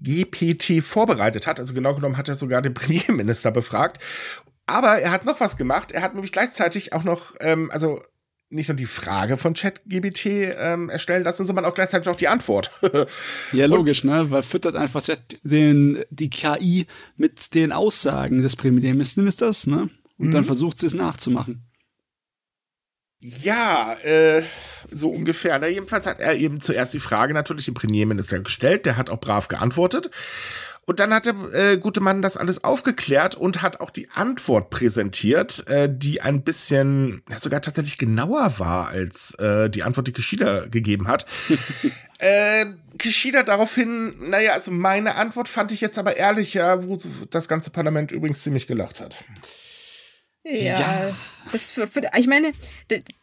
GPT 0.01 0.83
vorbereitet 0.83 1.47
hat. 1.47 1.61
Also 1.61 1.75
genau 1.75 1.95
genommen 1.95 2.17
hat 2.17 2.29
er 2.29 2.37
sogar 2.37 2.63
den 2.63 2.75
Premierminister 2.75 3.51
befragt. 3.51 4.03
Aber 4.67 4.99
er 4.99 5.11
hat 5.11 5.25
noch 5.25 5.41
was 5.41 5.57
gemacht. 5.57 5.93
Er 5.93 6.01
hat 6.01 6.15
nämlich 6.15 6.33
gleichzeitig 6.33 6.93
auch 6.93 7.05
noch, 7.05 7.35
ähm, 7.41 7.71
also 7.71 8.03
nicht 8.51 8.69
nur 8.69 8.77
die 8.77 8.87
Frage 8.87 9.39
von 9.39 9.55
ChatGBT 9.55 10.27
ähm, 10.27 10.91
erstellen 10.91 11.23
lassen, 11.25 11.47
sondern 11.47 11.65
auch 11.65 11.75
gleichzeitig 11.75 12.07
noch 12.07 12.17
die 12.17 12.29
Antwort. 12.29 12.71
Ja, 13.53 13.65
Und- 13.67 13.71
logisch, 13.71 14.05
ne? 14.05 14.31
Weil 14.31 14.43
füttert 14.43 14.75
einfach 14.77 15.03
den, 15.43 16.05
die 16.11 16.31
KI 16.31 16.87
mit 17.17 17.55
den 17.55 17.73
Aussagen 17.73 18.43
des 18.43 18.57
Premierministers, 18.57 19.67
ne? 19.67 19.89
Und 20.19 20.33
dann 20.35 20.43
Mhm. 20.43 20.47
versucht 20.47 20.79
sie 20.79 20.87
es 20.87 20.95
nachzumachen. 20.95 21.63
Ja, 23.23 23.95
äh, 24.03 24.43
so 24.91 25.11
ungefähr. 25.11 25.59
Na, 25.59 25.67
jedenfalls 25.69 26.07
hat 26.07 26.21
er 26.21 26.37
eben 26.37 26.61
zuerst 26.63 26.95
die 26.95 27.01
Frage 27.01 27.35
natürlich 27.35 27.67
dem 27.67 27.75
Premierminister 27.75 28.41
gestellt. 28.41 28.87
Der 28.87 28.97
hat 28.97 29.11
auch 29.11 29.21
brav 29.21 29.49
geantwortet. 29.49 30.11
Und 30.91 30.99
dann 30.99 31.15
hat 31.15 31.25
der 31.25 31.35
äh, 31.55 31.77
gute 31.79 32.01
Mann 32.01 32.21
das 32.21 32.37
alles 32.37 32.65
aufgeklärt 32.65 33.37
und 33.37 33.63
hat 33.63 33.79
auch 33.81 33.91
die 33.91 34.09
Antwort 34.11 34.71
präsentiert, 34.71 35.65
äh, 35.69 35.89
die 35.89 36.21
ein 36.21 36.43
bisschen, 36.43 37.23
ja, 37.31 37.39
sogar 37.39 37.63
tatsächlich 37.63 37.97
genauer 37.97 38.59
war 38.59 38.89
als 38.89 39.35
äh, 39.35 39.71
die 39.71 39.85
Antwort, 39.85 40.09
die 40.09 40.13
Kishida 40.13 40.67
gegeben 40.67 41.07
hat. 41.07 41.27
äh, 42.19 42.67
Kishida 42.99 43.45
daraufhin, 43.45 44.31
naja, 44.31 44.53
also 44.53 44.73
meine 44.73 45.15
Antwort 45.15 45.49
fand 45.49 45.71
ich 45.71 45.81
jetzt 45.81 45.97
aber 45.97 46.17
ehrlicher, 46.17 46.85
wo 46.89 46.99
das 47.31 47.47
ganze 47.47 47.71
Parlament 47.71 48.11
übrigens 48.11 48.43
ziemlich 48.43 48.67
gelacht 48.67 49.01
hat. 49.01 49.15
Ja, 50.43 50.81
Ja. 50.81 51.17
Das, 51.53 51.71
für- 51.71 51.87
für- 51.87 52.03
ich 52.19 52.27
meine, 52.27 52.51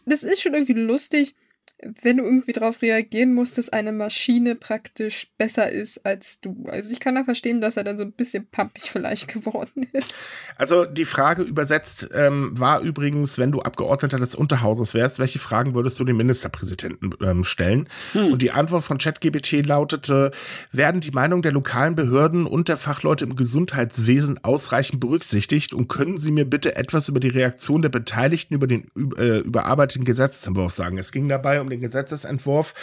das 0.05 0.23
ist 0.23 0.41
schon 0.41 0.53
irgendwie 0.53 0.71
lustig, 0.73 1.35
wenn 1.83 2.17
du 2.17 2.23
irgendwie 2.23 2.53
darauf 2.53 2.81
reagieren 2.81 3.35
musst, 3.35 3.57
dass 3.59 3.69
eine 3.69 3.91
Maschine 3.91 4.55
praktisch 4.55 5.27
besser 5.37 5.69
ist 5.69 6.03
als 6.05 6.41
du. 6.41 6.65
Also 6.67 6.91
ich 6.91 6.99
kann 6.99 7.13
da 7.13 7.23
verstehen, 7.23 7.61
dass 7.61 7.77
er 7.77 7.83
dann 7.83 7.99
so 7.99 8.03
ein 8.03 8.13
bisschen 8.13 8.47
pampig 8.47 8.89
vielleicht 8.89 9.27
geworden 9.33 9.87
ist. 9.93 10.15
Also 10.57 10.85
die 10.85 11.05
Frage 11.05 11.43
übersetzt 11.43 12.09
ähm, 12.13 12.57
war 12.57 12.81
übrigens, 12.81 13.37
wenn 13.37 13.51
du 13.51 13.61
Abgeordneter 13.61 14.17
des 14.17 14.33
Unterhauses 14.33 14.95
wärst, 14.95 15.19
welche 15.19 15.37
Fragen 15.37 15.75
würdest 15.75 15.99
du 15.99 16.03
dem 16.03 16.17
Ministerpräsidenten 16.17 17.11
ähm, 17.21 17.43
stellen? 17.43 17.87
Und 18.13 18.41
die 18.41 18.51
Antwort 18.51 18.83
von 18.83 18.97
ChatGPT 18.97 19.65
lautete, 19.65 20.31
werden 20.71 21.01
die 21.01 21.11
Meinung 21.11 21.43
der 21.43 21.51
lokalen 21.51 21.95
Behörden 21.95 22.47
und 22.47 22.69
der 22.69 22.77
Fachleute 22.77 23.25
im 23.25 23.35
Gesundheitswesen 23.35 24.43
ausreichend 24.43 24.99
berücksichtigt 24.99 25.73
und 25.73 25.87
können 25.87 26.17
Sie 26.17 26.31
mir 26.31 26.45
bitte 26.45 26.75
etwas 26.75 27.07
über 27.07 27.19
die 27.19 27.27
Reaktion 27.27 27.83
der 27.83 27.89
Beteiligten 27.89 28.55
über 28.55 28.65
den 28.65 28.87
äh, 29.17 29.39
überarbeiteten 29.39 30.05
Gesetzentwurf 30.05 30.73
sagen? 30.73 30.97
Es 30.97 31.11
ging 31.11 31.29
dabei 31.29 31.61
um 31.61 31.66
den 31.69 31.81
Gesetzesentwurf 31.81 32.73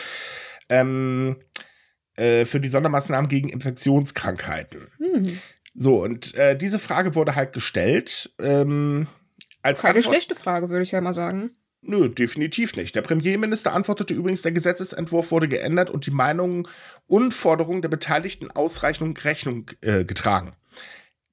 ähm, 0.68 1.36
äh, 2.16 2.44
für 2.44 2.60
die 2.60 2.68
Sondermaßnahmen 2.68 3.28
gegen 3.28 3.48
Infektionskrankheiten. 3.48 4.88
Hm. 4.98 5.38
So, 5.74 6.02
und 6.02 6.34
äh, 6.34 6.56
diese 6.56 6.78
Frage 6.78 7.14
wurde 7.14 7.34
halt 7.34 7.52
gestellt. 7.52 8.32
Ähm, 8.38 9.08
als 9.62 9.82
Keine 9.82 9.96
Antwort- 9.96 10.14
schlechte 10.14 10.34
Frage, 10.34 10.68
würde 10.68 10.82
ich 10.82 10.92
ja 10.92 11.00
mal 11.00 11.14
sagen. 11.14 11.50
Nö, 11.86 12.08
definitiv 12.08 12.76
nicht. 12.76 12.96
Der 12.96 13.02
Premierminister 13.02 13.72
antwortete 13.74 14.14
übrigens, 14.14 14.40
der 14.40 14.52
Gesetzesentwurf 14.52 15.30
wurde 15.30 15.48
geändert 15.48 15.90
und 15.90 16.06
die 16.06 16.12
Meinungen 16.12 16.66
und 17.06 17.34
Forderungen 17.34 17.82
der 17.82 17.90
Beteiligten 17.90 18.50
ausreichend 18.50 19.22
Rechnung 19.24 19.70
äh, 19.82 20.04
getragen. 20.04 20.54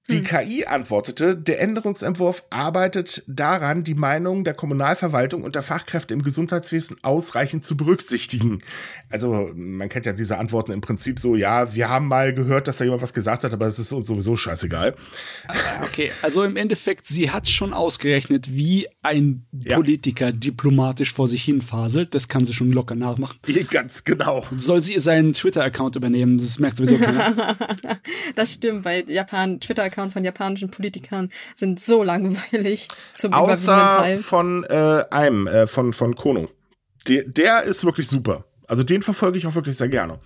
Die 0.09 0.17
hm. 0.17 0.23
KI 0.23 0.65
antwortete, 0.65 1.37
der 1.37 1.61
Änderungsentwurf 1.61 2.43
arbeitet 2.49 3.23
daran, 3.27 3.83
die 3.83 3.93
Meinungen 3.93 4.43
der 4.43 4.55
Kommunalverwaltung 4.55 5.43
und 5.43 5.53
der 5.53 5.61
Fachkräfte 5.61 6.13
im 6.13 6.23
Gesundheitswesen 6.23 6.97
ausreichend 7.03 7.63
zu 7.63 7.77
berücksichtigen. 7.77 8.63
Also 9.09 9.51
man 9.53 9.89
kennt 9.89 10.07
ja 10.07 10.13
diese 10.13 10.39
Antworten 10.39 10.71
im 10.71 10.81
Prinzip 10.81 11.19
so, 11.19 11.35
ja, 11.35 11.75
wir 11.75 11.87
haben 11.87 12.07
mal 12.07 12.33
gehört, 12.33 12.67
dass 12.67 12.77
da 12.77 12.85
jemand 12.85 13.03
was 13.03 13.13
gesagt 13.13 13.43
hat, 13.43 13.53
aber 13.53 13.67
es 13.67 13.77
ist 13.77 13.93
uns 13.93 14.07
sowieso 14.07 14.35
scheißegal. 14.35 14.95
Ah, 15.47 15.53
okay, 15.83 16.11
also 16.23 16.43
im 16.43 16.55
Endeffekt, 16.57 17.05
sie 17.05 17.29
hat 17.29 17.47
schon 17.47 17.71
ausgerechnet, 17.71 18.53
wie 18.55 18.87
ein 19.03 19.45
ja. 19.51 19.75
Politiker 19.75 20.31
diplomatisch 20.31 21.13
vor 21.13 21.27
sich 21.27 21.43
hin 21.43 21.61
faselt. 21.61 22.15
Das 22.15 22.27
kann 22.27 22.43
sie 22.43 22.53
schon 22.53 22.71
locker 22.71 22.95
nachmachen. 22.95 23.37
Ganz 23.69 24.03
genau. 24.03 24.45
Soll 24.57 24.81
sie 24.81 24.99
seinen 24.99 25.33
Twitter-Account 25.33 25.95
übernehmen? 25.95 26.37
Das 26.37 26.59
merkt 26.59 26.77
sowieso 26.77 26.97
keiner. 26.97 27.55
das 28.35 28.53
stimmt, 28.53 28.83
weil 28.85 29.09
Japan 29.09 29.59
Twitter-Accounts 29.91 30.13
von 30.13 30.23
japanischen 30.23 30.71
Politikern 30.71 31.29
sind 31.55 31.79
so 31.79 32.03
langweilig 32.03 32.87
zum 33.13 33.33
Außer 33.33 34.17
von 34.19 34.63
äh, 34.63 35.05
einem, 35.09 35.47
äh, 35.47 35.67
von, 35.67 35.93
von 35.93 36.15
Kono. 36.15 36.49
Der, 37.07 37.23
der 37.23 37.63
ist 37.63 37.83
wirklich 37.83 38.07
super. 38.07 38.45
Also 38.67 38.83
den 38.83 39.01
verfolge 39.01 39.37
ich 39.37 39.45
auch 39.47 39.55
wirklich 39.55 39.77
sehr 39.77 39.89
gerne. 39.89 40.19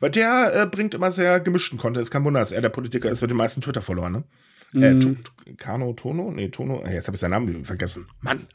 Weil 0.00 0.10
der 0.10 0.52
äh, 0.54 0.66
bringt 0.66 0.94
immer 0.94 1.10
sehr 1.10 1.40
gemischten 1.40 1.78
Content. 1.78 2.02
Es 2.02 2.08
ist 2.08 2.12
kein 2.12 2.24
Wunder, 2.24 2.40
dass 2.40 2.52
er 2.52 2.60
der 2.60 2.68
Politiker 2.68 3.10
ist 3.10 3.20
mit 3.20 3.30
den 3.30 3.36
meisten 3.36 3.60
Twitter-Followern, 3.60 4.12
ne? 4.12 4.24
Mm. 4.72 4.82
Äh, 4.82 4.94
mhm. 4.94 5.18
Kano 5.56 5.92
Tono? 5.94 6.30
Nee, 6.30 6.50
Tono. 6.50 6.84
Jetzt 6.86 7.08
habe 7.08 7.16
ich 7.16 7.20
seinen 7.20 7.30
Namen 7.30 7.64
vergessen. 7.64 8.06
Mann. 8.20 8.46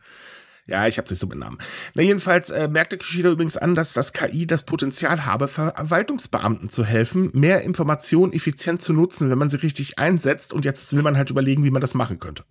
Ja, 0.65 0.87
ich 0.87 0.97
habe 0.97 1.09
sich 1.09 1.19
so 1.19 1.27
benannt. 1.27 1.61
Na, 1.93 2.03
jedenfalls 2.03 2.49
äh, 2.49 2.69
merkte 2.69 2.97
Kishida 2.97 3.29
übrigens 3.29 3.57
an, 3.57 3.75
dass 3.75 3.93
das 3.93 4.13
KI 4.13 4.47
das 4.47 4.63
Potenzial 4.63 5.25
habe, 5.25 5.49
Verwaltungsbeamten 5.49 6.69
zu 6.69 6.85
helfen, 6.85 7.31
mehr 7.33 7.63
Informationen 7.63 8.31
effizient 8.31 8.81
zu 8.81 8.93
nutzen, 8.93 9.29
wenn 9.29 9.37
man 9.37 9.49
sie 9.49 9.61
richtig 9.61 9.99
einsetzt. 9.99 10.53
Und 10.53 10.63
jetzt 10.63 10.95
will 10.95 11.01
man 11.01 11.17
halt 11.17 11.29
überlegen, 11.29 11.65
wie 11.65 11.71
man 11.71 11.81
das 11.81 11.95
machen 11.95 12.19
könnte. 12.19 12.45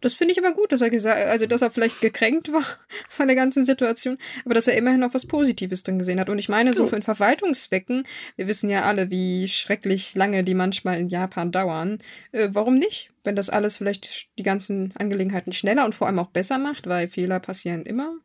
Das 0.00 0.14
finde 0.14 0.32
ich 0.32 0.38
aber 0.38 0.52
gut, 0.52 0.72
dass 0.72 0.80
er 0.80 0.90
gesagt, 0.90 1.18
also 1.26 1.46
dass 1.46 1.62
er 1.62 1.70
vielleicht 1.70 2.00
gekränkt 2.00 2.52
war 2.52 2.64
von 3.08 3.26
der 3.26 3.36
ganzen 3.36 3.64
Situation, 3.64 4.18
aber 4.44 4.54
dass 4.54 4.68
er 4.68 4.76
immerhin 4.76 5.00
noch 5.00 5.14
was 5.14 5.26
Positives 5.26 5.82
drin 5.82 5.98
gesehen 5.98 6.20
hat. 6.20 6.30
Und 6.30 6.38
ich 6.38 6.48
meine, 6.48 6.72
so 6.74 6.86
für 6.86 7.00
Verwaltungszwecken, 7.00 8.04
wir 8.36 8.48
wissen 8.48 8.70
ja 8.70 8.82
alle, 8.84 9.10
wie 9.10 9.48
schrecklich 9.48 10.14
lange 10.14 10.44
die 10.44 10.54
manchmal 10.54 10.98
in 10.98 11.08
Japan 11.08 11.52
dauern. 11.52 11.98
Äh, 12.32 12.48
warum 12.52 12.78
nicht? 12.78 13.10
Wenn 13.24 13.36
das 13.36 13.50
alles 13.50 13.76
vielleicht 13.76 14.28
die 14.38 14.42
ganzen 14.42 14.92
Angelegenheiten 14.96 15.52
schneller 15.52 15.84
und 15.84 15.94
vor 15.94 16.06
allem 16.06 16.18
auch 16.18 16.28
besser 16.28 16.58
macht, 16.58 16.86
weil 16.86 17.08
Fehler 17.08 17.40
passieren 17.40 17.82
immer. 17.84 18.16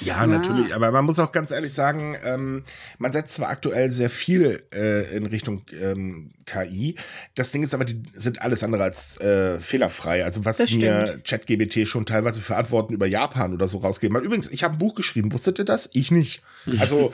Ja, 0.00 0.16
ja, 0.18 0.26
natürlich, 0.26 0.74
aber 0.74 0.90
man 0.90 1.04
muss 1.04 1.20
auch 1.20 1.30
ganz 1.30 1.52
ehrlich 1.52 1.72
sagen, 1.72 2.16
ähm, 2.24 2.64
man 2.98 3.12
setzt 3.12 3.36
zwar 3.36 3.50
aktuell 3.50 3.92
sehr 3.92 4.10
viel 4.10 4.64
äh, 4.74 5.16
in 5.16 5.26
Richtung 5.26 5.62
ähm, 5.80 6.32
KI, 6.44 6.96
das 7.36 7.52
Ding 7.52 7.62
ist 7.62 7.72
aber, 7.72 7.84
die 7.84 8.02
sind 8.12 8.42
alles 8.42 8.64
andere 8.64 8.82
als 8.82 9.16
äh, 9.20 9.60
fehlerfrei. 9.60 10.24
Also 10.24 10.44
was 10.44 10.58
mir 10.74 11.20
ChatGBT 11.22 11.86
schon 11.86 12.04
teilweise 12.04 12.40
für 12.40 12.56
Antworten 12.56 12.94
über 12.94 13.06
Japan 13.06 13.54
oder 13.54 13.68
so 13.68 13.78
rausgeben 13.78 14.16
hat. 14.16 14.24
Übrigens, 14.24 14.50
ich 14.50 14.64
habe 14.64 14.74
ein 14.74 14.78
Buch 14.78 14.96
geschrieben, 14.96 15.32
wusstet 15.32 15.60
ihr 15.60 15.64
das? 15.64 15.88
Ich 15.92 16.10
nicht. 16.10 16.42
Also 16.80 17.12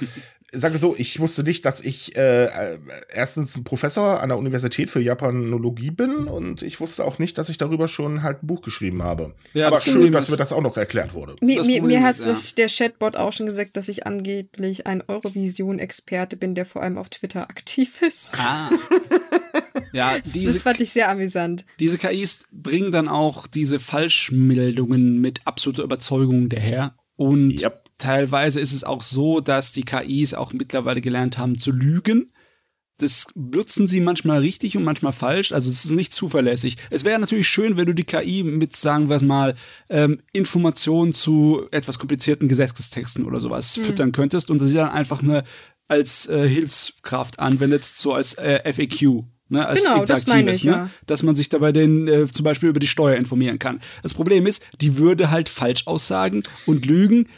sage 0.53 0.79
so, 0.79 0.95
ich 0.97 1.19
wusste 1.19 1.43
nicht, 1.43 1.65
dass 1.65 1.81
ich 1.81 2.15
äh, 2.17 2.45
äh, 2.45 2.79
erstens 3.13 3.57
ein 3.57 3.65
Professor 3.65 4.21
an 4.21 4.29
der 4.29 4.39
Universität 4.39 4.91
für 4.91 5.01
Japanologie 5.01 5.91
bin 5.91 6.27
und 6.27 6.63
ich 6.63 6.79
wusste 6.81 7.05
auch 7.05 7.19
nicht, 7.19 7.39
dass 7.39 7.49
ich 7.49 7.59
darüber 7.59 7.89
schon 7.89 8.23
halt 8.23 8.43
ein 8.43 8.47
Buch 8.47 8.63
geschrieben 8.63 9.03
habe. 9.03 9.35
Ja, 9.55 9.69
Aber 9.69 9.81
schön, 9.81 10.13
dass 10.13 10.29
mir 10.29 10.37
das 10.37 10.53
auch 10.53 10.61
noch 10.61 10.77
erklärt 10.77 11.15
wurde. 11.15 11.37
Mir, 11.41 11.65
mir, 11.65 11.83
mir 11.83 12.03
hat 12.03 12.19
ja. 12.19 12.35
der 12.59 12.69
Chatbot 12.69 13.17
auch 13.17 13.33
schon 13.33 13.47
gesagt, 13.47 13.77
dass 13.77 13.89
ich 13.89 14.07
angeblich 14.07 14.87
ein 14.87 15.03
Eurovision-Experte 15.07 16.37
bin, 16.37 16.55
der 16.55 16.67
vor 16.67 16.83
allem 16.83 16.99
auf 16.99 17.09
Twitter 17.09 17.43
aktiv 17.49 18.03
ist. 18.03 18.37
Ah. 18.39 18.71
Ja, 19.95 20.19
diese, 20.19 20.47
das 20.47 20.63
fand 20.63 20.81
ich 20.81 20.91
sehr 20.91 21.11
amüsant. 21.11 21.67
Diese 21.79 21.99
KIs 21.99 22.47
bringen 22.51 22.93
dann 22.93 23.09
auch 23.09 23.47
diese 23.47 23.79
Falschmeldungen 23.79 25.21
mit 25.21 25.43
absoluter 25.45 25.83
Überzeugung 25.83 26.49
daher. 26.49 26.95
Und 27.17 27.61
yep 27.61 27.82
teilweise 28.03 28.61
ist 28.61 28.73
es 28.73 28.85
auch 28.85 29.01
so, 29.01 29.41
dass 29.41 29.73
die 29.73 29.85
KIs 29.85 30.35
auch 30.35 30.53
mittlerweile 30.53 31.01
gelernt 31.01 31.39
haben 31.39 31.57
zu 31.57 31.71
lügen. 31.71 32.33
Das 32.99 33.29
nutzen 33.35 33.87
sie 33.87 34.01
manchmal 34.01 34.41
richtig 34.41 34.77
und 34.77 34.85
manchmal 34.85 35.13
falsch. 35.13 35.53
Also 35.53 35.71
es 35.71 35.85
ist 35.85 35.93
nicht 35.93 36.13
zuverlässig. 36.13 36.77
Es 36.91 37.05
wäre 37.05 37.19
natürlich 37.19 37.49
schön, 37.49 37.77
wenn 37.77 37.87
du 37.87 37.95
die 37.95 38.05
KI 38.05 38.43
mit, 38.43 38.77
sagen 38.77 39.09
wir 39.09 39.23
mal, 39.23 39.55
ähm, 39.89 40.21
Informationen 40.33 41.13
zu 41.13 41.67
etwas 41.71 41.99
komplizierten 41.99 42.49
Gesetzestexten 42.49 43.25
oder 43.25 43.41
sowas 43.41 43.77
mhm. 43.77 43.83
füttern 43.83 44.13
könntest 44.13 44.51
und 44.51 44.59
sie 44.59 44.75
dann 44.75 44.91
einfach 44.91 45.23
eine 45.23 45.45
als 45.89 46.29
äh, 46.29 46.49
Hilfskraft 46.49 47.39
anwendest, 47.39 47.99
so 47.99 48.15
als 48.15 48.35
äh, 48.35 48.73
FAQ 48.73 49.25
ne, 49.53 49.67
als 49.67 49.85
genau, 49.85 50.01
interaktives, 50.01 50.59
ich, 50.59 50.65
ne, 50.65 50.73
ja. 50.73 50.91
dass 51.07 51.23
man 51.23 51.35
sich 51.35 51.49
dabei 51.49 51.71
den 51.71 52.09
äh, 52.09 52.27
zum 52.27 52.45
Beispiel 52.45 52.71
über 52.71 52.81
die 52.81 52.87
Steuer 52.89 53.17
informieren 53.17 53.59
kann. 53.59 53.81
Das 54.03 54.15
Problem 54.15 54.47
ist, 54.47 54.65
die 54.81 54.97
würde 54.97 55.31
halt 55.31 55.49
Falschaussagen 55.49 56.43
und 56.67 56.87
Lügen 56.87 57.29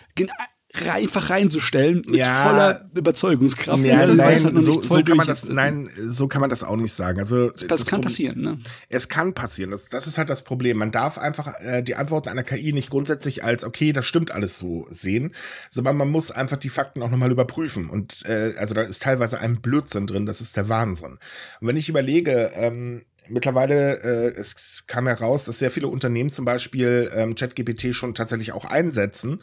einfach 0.93 1.31
reinzustellen 1.31 2.03
mit 2.07 2.17
ja, 2.17 2.49
voller 2.49 2.91
Überzeugungskraft. 2.95 3.83
Ja, 3.85 4.07
nein, 4.07 4.19
halt 4.19 4.65
so, 4.65 4.83
so 4.83 5.03
kann 5.03 5.17
man 5.17 5.27
das, 5.27 5.49
nein, 5.49 5.91
so 6.07 6.27
kann 6.27 6.41
man 6.41 6.51
das 6.51 6.65
auch 6.65 6.77
nicht 6.77 6.93
sagen. 6.93 7.21
Also 7.21 7.51
das, 7.51 7.67
das 7.67 7.87
kann 7.87 8.01
passieren. 8.01 8.41
Ne? 8.41 8.59
Es 8.89 9.09
kann 9.09 9.35
passieren. 9.35 9.71
Das, 9.71 9.89
das 9.89 10.07
ist 10.07 10.19
halt 10.19 10.31
das 10.31 10.43
Problem. 10.43 10.79
Man 10.79 10.91
darf 10.91 11.17
einfach 11.19 11.61
äh, 11.61 11.83
die 11.83 11.95
Antworten 11.95 12.29
einer 12.29 12.43
KI 12.43 12.73
nicht 12.73 12.91
grundsätzlich 12.91 13.45
als 13.45 13.65
okay, 13.65 13.93
das 13.93 14.05
stimmt 14.05 14.33
alles 14.33 14.59
so 14.59 14.87
sehen, 14.91 15.35
sondern 15.71 15.97
man 15.97 16.11
muss 16.11 16.31
einfach 16.31 16.57
die 16.57 16.71
Fakten 16.71 17.03
auch 17.03 17.11
nochmal 17.11 17.31
überprüfen. 17.31 17.89
Und 17.89 18.25
äh, 18.27 18.55
also 18.59 18.75
da 18.75 18.83
ist 18.83 19.03
teilweise 19.03 19.39
ein 19.41 19.61
Blödsinn 19.61 20.07
drin. 20.07 20.27
Das 20.27 20.41
ist 20.41 20.57
der 20.57 20.69
Wahnsinn. 20.69 21.19
Und 21.61 21.69
wenn 21.69 21.77
ich 21.77 21.89
überlege, 21.89 22.51
ähm, 22.55 23.03
Mittlerweile, 23.27 24.03
äh, 24.03 24.39
es 24.39 24.85
kam 24.87 25.07
heraus, 25.07 25.45
dass 25.45 25.59
sehr 25.59 25.71
viele 25.71 25.89
Unternehmen 25.89 26.29
zum 26.29 26.45
Beispiel 26.45 27.11
ähm, 27.15 27.35
ChatGPT 27.35 27.95
schon 27.95 28.15
tatsächlich 28.15 28.53
auch 28.53 28.67
einsetzen 28.67 29.43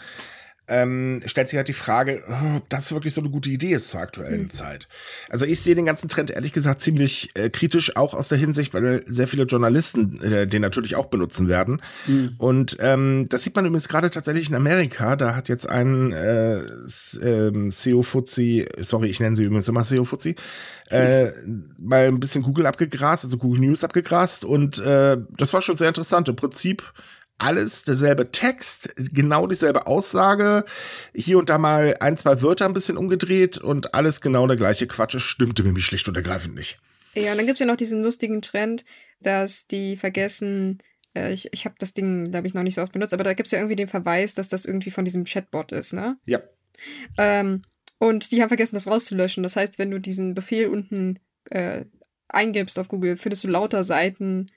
ähm, 0.67 1.21
stellt 1.25 1.49
sich 1.49 1.57
halt 1.57 1.67
die 1.67 1.73
Frage, 1.73 2.23
oh, 2.29 2.57
ob 2.57 2.69
das 2.69 2.91
wirklich 2.91 3.13
so 3.13 3.21
eine 3.21 3.29
gute 3.29 3.49
Idee 3.49 3.73
ist 3.73 3.89
zur 3.89 3.99
aktuellen 3.99 4.43
mhm. 4.43 4.49
Zeit. 4.49 4.87
Also 5.29 5.45
ich 5.45 5.59
sehe 5.59 5.75
den 5.75 5.85
ganzen 5.85 6.07
Trend 6.07 6.31
ehrlich 6.31 6.53
gesagt 6.53 6.79
ziemlich 6.79 7.31
äh, 7.35 7.49
kritisch, 7.49 7.95
auch 7.95 8.13
aus 8.13 8.29
der 8.29 8.37
Hinsicht, 8.37 8.73
weil 8.73 9.03
sehr 9.07 9.27
viele 9.27 9.43
Journalisten 9.43 10.21
äh, 10.21 10.47
den 10.47 10.61
natürlich 10.61 10.95
auch 10.95 11.07
benutzen 11.07 11.47
werden. 11.47 11.81
Mhm. 12.07 12.35
Und 12.37 12.77
ähm, 12.79 13.27
das 13.27 13.43
sieht 13.43 13.55
man 13.55 13.65
übrigens 13.65 13.89
gerade 13.89 14.09
tatsächlich 14.09 14.49
in 14.49 14.55
Amerika. 14.55 15.15
Da 15.15 15.35
hat 15.35 15.49
jetzt 15.49 15.67
ein 15.67 16.13
äh, 16.13 16.61
ähm, 17.21 17.71
CEO 17.71 18.03
Fuzzi, 18.03 18.67
sorry, 18.79 19.09
ich 19.09 19.19
nenne 19.19 19.35
sie 19.35 19.43
übrigens 19.43 19.67
immer 19.67 19.83
CEO 19.83 20.05
Fuzzi, 20.05 20.35
äh, 20.89 21.31
mal 21.79 22.07
ein 22.07 22.19
bisschen 22.19 22.43
Google 22.43 22.65
abgegrast, 22.65 23.23
also 23.25 23.37
Google 23.37 23.61
News 23.61 23.83
abgegrast. 23.83 24.45
Und 24.45 24.79
äh, 24.79 25.17
das 25.37 25.53
war 25.53 25.61
schon 25.61 25.75
sehr 25.75 25.87
interessant. 25.87 26.29
Im 26.29 26.35
Prinzip 26.35 26.93
alles 27.41 27.83
derselbe 27.83 28.31
Text, 28.31 28.93
genau 28.95 29.47
dieselbe 29.47 29.87
Aussage, 29.87 30.63
hier 31.13 31.39
und 31.39 31.49
da 31.49 31.57
mal 31.57 31.95
ein, 31.99 32.15
zwei 32.15 32.41
Wörter 32.41 32.65
ein 32.65 32.73
bisschen 32.73 32.97
umgedreht 32.97 33.57
und 33.57 33.95
alles 33.95 34.21
genau 34.21 34.45
der 34.45 34.57
gleiche 34.57 34.85
Quatsch. 34.85 35.15
Es 35.15 35.23
stimmte 35.23 35.63
nämlich 35.63 35.85
schlicht 35.85 36.07
und 36.07 36.15
ergreifend 36.15 36.53
nicht. 36.53 36.77
Ja, 37.15 37.31
und 37.31 37.37
dann 37.37 37.47
gibt 37.47 37.55
es 37.55 37.59
ja 37.59 37.65
noch 37.65 37.77
diesen 37.77 38.03
lustigen 38.03 38.43
Trend, 38.43 38.85
dass 39.21 39.65
die 39.65 39.97
vergessen, 39.97 40.77
äh, 41.15 41.33
ich, 41.33 41.51
ich 41.51 41.65
habe 41.65 41.75
das 41.79 41.95
Ding, 41.95 42.29
glaube 42.29 42.45
ich, 42.45 42.53
noch 42.53 42.63
nicht 42.63 42.75
so 42.75 42.83
oft 42.83 42.93
benutzt, 42.93 43.13
aber 43.13 43.23
da 43.23 43.33
gibt 43.33 43.47
es 43.47 43.51
ja 43.51 43.57
irgendwie 43.57 43.75
den 43.75 43.87
Verweis, 43.87 44.35
dass 44.35 44.47
das 44.47 44.65
irgendwie 44.65 44.91
von 44.91 45.03
diesem 45.03 45.25
Chatbot 45.25 45.71
ist, 45.71 45.93
ne? 45.93 46.17
Ja. 46.25 46.41
Ähm, 47.17 47.63
und 47.97 48.31
die 48.31 48.41
haben 48.41 48.49
vergessen, 48.49 48.75
das 48.75 48.87
rauszulöschen. 48.87 49.43
Das 49.43 49.55
heißt, 49.55 49.79
wenn 49.79 49.91
du 49.91 49.99
diesen 49.99 50.35
Befehl 50.35 50.67
unten 50.67 51.19
äh, 51.49 51.85
eingibst 52.29 52.77
auf 52.77 52.87
Google, 52.87 53.17
findest 53.17 53.43
du 53.43 53.47
lauter 53.47 53.83
Seiten, 53.83 54.47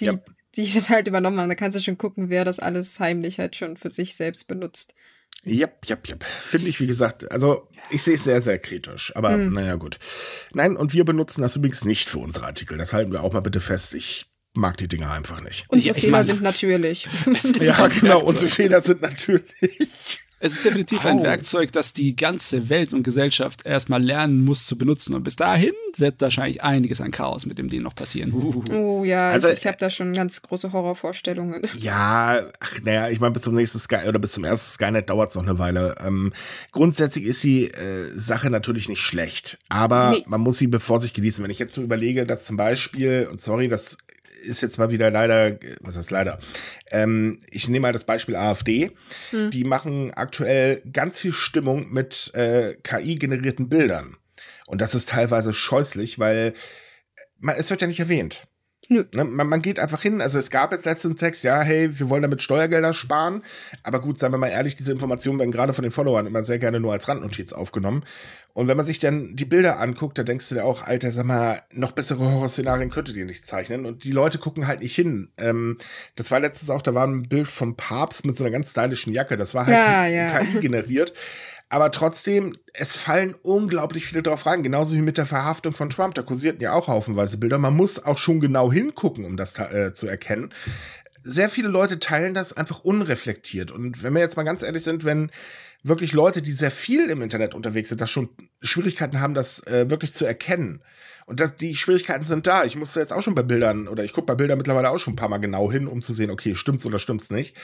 die 0.00 0.06
ja 0.06 0.14
die 0.56 0.72
das 0.72 0.90
halt 0.90 1.08
übernommen 1.08 1.38
haben. 1.38 1.48
Da 1.48 1.54
kannst 1.54 1.76
du 1.76 1.80
schon 1.80 1.98
gucken, 1.98 2.30
wer 2.30 2.44
das 2.44 2.60
alles 2.60 2.98
heimlich 3.00 3.38
halt 3.38 3.56
schon 3.56 3.76
für 3.76 3.90
sich 3.90 4.16
selbst 4.16 4.48
benutzt. 4.48 4.94
Jep, 5.44 5.86
jep, 5.86 6.08
jep. 6.08 6.24
Finde 6.24 6.68
ich, 6.68 6.80
wie 6.80 6.86
gesagt, 6.86 7.30
also 7.30 7.68
ich 7.90 8.02
sehe 8.02 8.14
es 8.14 8.24
sehr, 8.24 8.42
sehr 8.42 8.58
kritisch. 8.58 9.12
Aber 9.14 9.34
hm. 9.34 9.52
naja, 9.52 9.76
gut. 9.76 9.98
Nein, 10.54 10.76
und 10.76 10.92
wir 10.92 11.04
benutzen 11.04 11.42
das 11.42 11.54
übrigens 11.54 11.84
nicht 11.84 12.08
für 12.08 12.18
unsere 12.18 12.46
Artikel. 12.46 12.78
Das 12.78 12.92
halten 12.92 13.12
wir 13.12 13.22
auch 13.22 13.32
mal 13.32 13.40
bitte 13.40 13.60
fest. 13.60 13.94
Ich 13.94 14.26
mag 14.54 14.76
die 14.78 14.88
Dinger 14.88 15.12
einfach 15.12 15.40
nicht. 15.40 15.66
Unsere 15.68 15.94
ja, 15.94 16.00
Fehler 16.00 16.12
mein, 16.18 16.24
sind 16.24 16.42
natürlich. 16.42 17.06
ja, 17.60 17.86
genau, 17.88 18.22
unsere 18.22 18.48
Fehler 18.48 18.80
sind 18.80 19.02
natürlich. 19.02 20.20
Es 20.38 20.52
ist 20.52 20.64
definitiv 20.66 21.04
oh. 21.04 21.08
ein 21.08 21.22
Werkzeug, 21.22 21.72
das 21.72 21.94
die 21.94 22.14
ganze 22.14 22.68
Welt 22.68 22.92
und 22.92 23.02
Gesellschaft 23.02 23.64
erstmal 23.64 24.02
lernen 24.02 24.44
muss 24.44 24.66
zu 24.66 24.76
benutzen. 24.76 25.14
Und 25.14 25.22
bis 25.22 25.36
dahin 25.36 25.72
wird 25.96 26.20
wahrscheinlich 26.20 26.62
einiges 26.62 27.00
an 27.00 27.10
Chaos 27.10 27.46
mit 27.46 27.56
dem 27.56 27.70
Ding 27.70 27.82
noch 27.82 27.94
passieren. 27.94 28.34
Oh 28.70 29.02
ja, 29.02 29.30
also, 29.30 29.48
ich, 29.48 29.60
ich 29.60 29.66
habe 29.66 29.78
da 29.78 29.88
schon 29.88 30.12
ganz 30.12 30.42
große 30.42 30.72
Horrorvorstellungen. 30.72 31.62
Ja, 31.76 32.42
ach 32.58 32.80
naja, 32.82 33.10
ich 33.10 33.20
meine, 33.20 33.32
bis 33.32 33.42
zum 33.42 33.54
nächsten 33.54 33.78
Sky 33.78 34.08
oder 34.08 34.18
bis 34.18 34.32
zum 34.32 34.44
ersten 34.44 34.72
Skynet 34.72 35.08
dauert 35.08 35.30
es 35.30 35.36
noch 35.36 35.42
eine 35.42 35.58
Weile. 35.58 35.94
Ähm, 36.04 36.32
grundsätzlich 36.72 37.24
ist 37.24 37.44
die 37.44 37.70
äh, 37.70 38.10
Sache 38.16 38.50
natürlich 38.50 38.88
nicht 38.88 39.00
schlecht, 39.00 39.58
aber 39.68 40.10
nee. 40.10 40.24
man 40.26 40.40
muss 40.40 40.58
sie 40.58 40.66
bevor 40.66 40.98
sich 40.98 41.12
genießen. 41.12 41.44
Wenn 41.44 41.50
ich 41.50 41.58
jetzt 41.58 41.74
so 41.74 41.82
überlege, 41.82 42.26
dass 42.26 42.44
zum 42.44 42.56
Beispiel, 42.56 43.28
und 43.30 43.40
sorry, 43.40 43.68
das 43.68 43.98
ist 44.46 44.62
jetzt 44.62 44.78
mal 44.78 44.90
wieder 44.90 45.10
leider, 45.10 45.58
was 45.80 45.96
heißt 45.96 46.10
leider? 46.10 46.38
Ähm, 46.90 47.42
ich 47.50 47.68
nehme 47.68 47.82
mal 47.82 47.92
das 47.92 48.04
Beispiel 48.04 48.36
AfD. 48.36 48.92
Hm. 49.30 49.50
Die 49.50 49.64
machen 49.64 50.12
aktuell 50.14 50.82
ganz 50.92 51.18
viel 51.18 51.32
Stimmung 51.32 51.92
mit 51.92 52.32
äh, 52.34 52.74
KI-generierten 52.82 53.68
Bildern. 53.68 54.16
Und 54.66 54.80
das 54.80 54.94
ist 54.94 55.10
teilweise 55.10 55.54
scheußlich, 55.54 56.18
weil 56.18 56.54
man, 57.38 57.56
es 57.56 57.70
wird 57.70 57.80
ja 57.80 57.86
nicht 57.86 58.00
erwähnt. 58.00 58.46
Nö. 58.88 59.04
Ne, 59.14 59.24
man, 59.24 59.48
man, 59.48 59.62
geht 59.62 59.78
einfach 59.78 60.02
hin. 60.02 60.20
Also 60.20 60.38
es 60.38 60.50
gab 60.50 60.72
jetzt 60.72 60.84
letztens 60.84 61.18
Text, 61.18 61.44
ja, 61.44 61.60
hey, 61.60 61.98
wir 61.98 62.08
wollen 62.08 62.22
damit 62.22 62.42
Steuergelder 62.42 62.92
sparen. 62.92 63.42
Aber 63.82 64.00
gut, 64.00 64.18
sagen 64.18 64.32
wir 64.34 64.38
mal 64.38 64.48
ehrlich, 64.48 64.76
diese 64.76 64.92
Informationen 64.92 65.38
werden 65.38 65.52
gerade 65.52 65.72
von 65.72 65.82
den 65.82 65.92
Followern 65.92 66.26
immer 66.26 66.44
sehr 66.44 66.58
gerne 66.58 66.80
nur 66.80 66.92
als 66.92 67.08
Randnotiz 67.08 67.52
aufgenommen. 67.52 68.04
Und 68.52 68.68
wenn 68.68 68.76
man 68.76 68.86
sich 68.86 68.98
dann 68.98 69.36
die 69.36 69.44
Bilder 69.44 69.78
anguckt, 69.80 70.16
da 70.18 70.22
denkst 70.22 70.48
du 70.48 70.54
dir 70.54 70.64
auch, 70.64 70.82
Alter, 70.82 71.12
sag 71.12 71.26
mal, 71.26 71.60
noch 71.72 71.92
bessere 71.92 72.20
Horrorszenarien 72.20 72.88
könntet 72.88 73.14
ihr 73.16 73.26
nicht 73.26 73.46
zeichnen. 73.46 73.84
Und 73.84 74.04
die 74.04 74.12
Leute 74.12 74.38
gucken 74.38 74.66
halt 74.66 74.80
nicht 74.80 74.94
hin. 74.94 75.30
Ähm, 75.36 75.76
das 76.14 76.30
war 76.30 76.40
letztens 76.40 76.70
auch, 76.70 76.80
da 76.80 76.94
war 76.94 77.06
ein 77.06 77.28
Bild 77.28 77.48
vom 77.48 77.76
Papst 77.76 78.24
mit 78.24 78.34
so 78.34 78.44
einer 78.44 78.50
ganz 78.50 78.70
stylischen 78.70 79.12
Jacke. 79.12 79.36
Das 79.36 79.54
war 79.54 79.66
halt 79.66 79.76
ja, 79.76 80.06
ja. 80.06 80.38
KI 80.38 80.60
generiert. 80.60 81.12
Aber 81.68 81.90
trotzdem, 81.90 82.56
es 82.74 82.96
fallen 82.96 83.34
unglaublich 83.42 84.06
viele 84.06 84.22
drauf 84.22 84.46
rein. 84.46 84.62
Genauso 84.62 84.94
wie 84.94 85.02
mit 85.02 85.18
der 85.18 85.26
Verhaftung 85.26 85.72
von 85.72 85.90
Trump. 85.90 86.14
Da 86.14 86.22
kursierten 86.22 86.60
ja 86.60 86.72
auch 86.72 86.86
haufenweise 86.86 87.38
Bilder. 87.38 87.58
Man 87.58 87.74
muss 87.74 88.04
auch 88.04 88.18
schon 88.18 88.40
genau 88.40 88.72
hingucken, 88.72 89.24
um 89.24 89.36
das 89.36 89.58
äh, 89.58 89.92
zu 89.92 90.06
erkennen. 90.06 90.52
Sehr 91.24 91.48
viele 91.48 91.68
Leute 91.68 91.98
teilen 91.98 92.34
das 92.34 92.52
einfach 92.52 92.84
unreflektiert. 92.84 93.72
Und 93.72 94.04
wenn 94.04 94.14
wir 94.14 94.20
jetzt 94.20 94.36
mal 94.36 94.44
ganz 94.44 94.62
ehrlich 94.62 94.84
sind, 94.84 95.04
wenn 95.04 95.32
wirklich 95.82 96.12
Leute, 96.12 96.40
die 96.40 96.52
sehr 96.52 96.70
viel 96.70 97.10
im 97.10 97.22
Internet 97.22 97.54
unterwegs 97.54 97.88
sind, 97.88 98.00
das 98.00 98.10
schon 98.10 98.28
Schwierigkeiten 98.60 99.20
haben, 99.20 99.34
das 99.34 99.66
äh, 99.66 99.90
wirklich 99.90 100.12
zu 100.12 100.24
erkennen. 100.24 100.82
Und 101.26 101.40
das, 101.40 101.56
die 101.56 101.74
Schwierigkeiten 101.74 102.24
sind 102.24 102.46
da. 102.46 102.64
Ich 102.64 102.76
musste 102.76 103.00
jetzt 103.00 103.12
auch 103.12 103.22
schon 103.22 103.34
bei 103.34 103.42
Bildern 103.42 103.88
oder 103.88 104.04
ich 104.04 104.12
gucke 104.12 104.26
bei 104.26 104.36
Bildern 104.36 104.58
mittlerweile 104.58 104.90
auch 104.90 104.98
schon 104.98 105.14
ein 105.14 105.16
paar 105.16 105.28
Mal 105.28 105.38
genau 105.38 105.70
hin, 105.70 105.88
um 105.88 106.00
zu 106.00 106.14
sehen, 106.14 106.30
okay, 106.30 106.54
stimmt's 106.54 106.86
oder 106.86 107.00
stimmt's 107.00 107.30
nicht. 107.30 107.56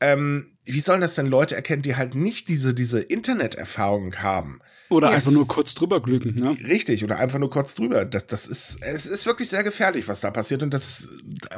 Ähm, 0.00 0.52
wie 0.64 0.80
sollen 0.80 1.00
das 1.00 1.14
denn 1.14 1.26
Leute 1.26 1.56
erkennen, 1.56 1.82
die 1.82 1.96
halt 1.96 2.14
nicht 2.14 2.48
diese, 2.48 2.74
diese 2.74 3.00
Interneterfahrung 3.00 4.16
haben? 4.16 4.60
Oder 4.90 5.10
einfach 5.10 5.30
nur 5.30 5.46
kurz 5.46 5.74
drüber 5.74 6.00
glücken, 6.00 6.34
ne? 6.34 6.56
Richtig, 6.66 7.04
oder 7.04 7.18
einfach 7.18 7.38
nur 7.38 7.50
kurz 7.50 7.74
drüber. 7.74 8.04
Das, 8.06 8.26
das 8.26 8.46
ist, 8.46 8.78
es 8.82 9.06
ist 9.06 9.26
wirklich 9.26 9.50
sehr 9.50 9.62
gefährlich, 9.62 10.08
was 10.08 10.20
da 10.20 10.30
passiert 10.30 10.62
und 10.62 10.72
das 10.72 11.08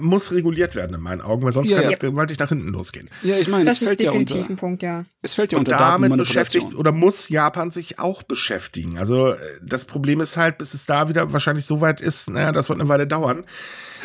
muss 0.01 0.33
reguliert 0.33 0.75
werden 0.75 0.95
in 0.95 1.01
meinen 1.01 1.21
Augen, 1.21 1.45
weil 1.45 1.53
sonst 1.53 1.71
ja, 1.71 1.77
kann 1.77 1.85
ja. 1.85 1.91
das 1.91 2.01
gewaltig 2.01 2.39
nach 2.39 2.49
hinten 2.49 2.69
losgehen. 2.69 3.09
Ja, 3.23 3.37
ich 3.37 3.47
meine, 3.47 3.65
das 3.65 3.83
ist 3.83 4.01
definitiv 4.01 4.37
ja 4.37 4.41
unter, 4.43 4.53
ein 4.53 4.57
Punkt, 4.57 4.83
ja. 4.83 5.05
Es 5.23 5.35
fällt 5.35 5.53
ja 5.53 5.59
und 5.59 5.69
unter 5.69 5.79
damit 5.79 6.17
beschäftigt 6.17 6.75
oder 6.75 6.91
muss 6.91 7.29
Japan 7.29 7.71
sich 7.71 8.01
auch 8.01 8.25
beschäftigen. 8.25 8.99
Also 8.99 9.35
das 9.63 9.85
Problem 9.85 10.21
ist 10.21 10.37
halt, 10.37 10.59
bis 10.59 10.75
es 10.75 10.87
da 10.87 11.09
wieder 11.09 11.33
wahrscheinlich 11.33 11.67
so 11.67 11.81
weit 11.81 12.01
ist, 12.01 12.29
naja, 12.31 12.51
das 12.51 12.69
wird 12.69 12.81
eine 12.81 12.89
Weile 12.89 13.07
dauern. 13.07 13.45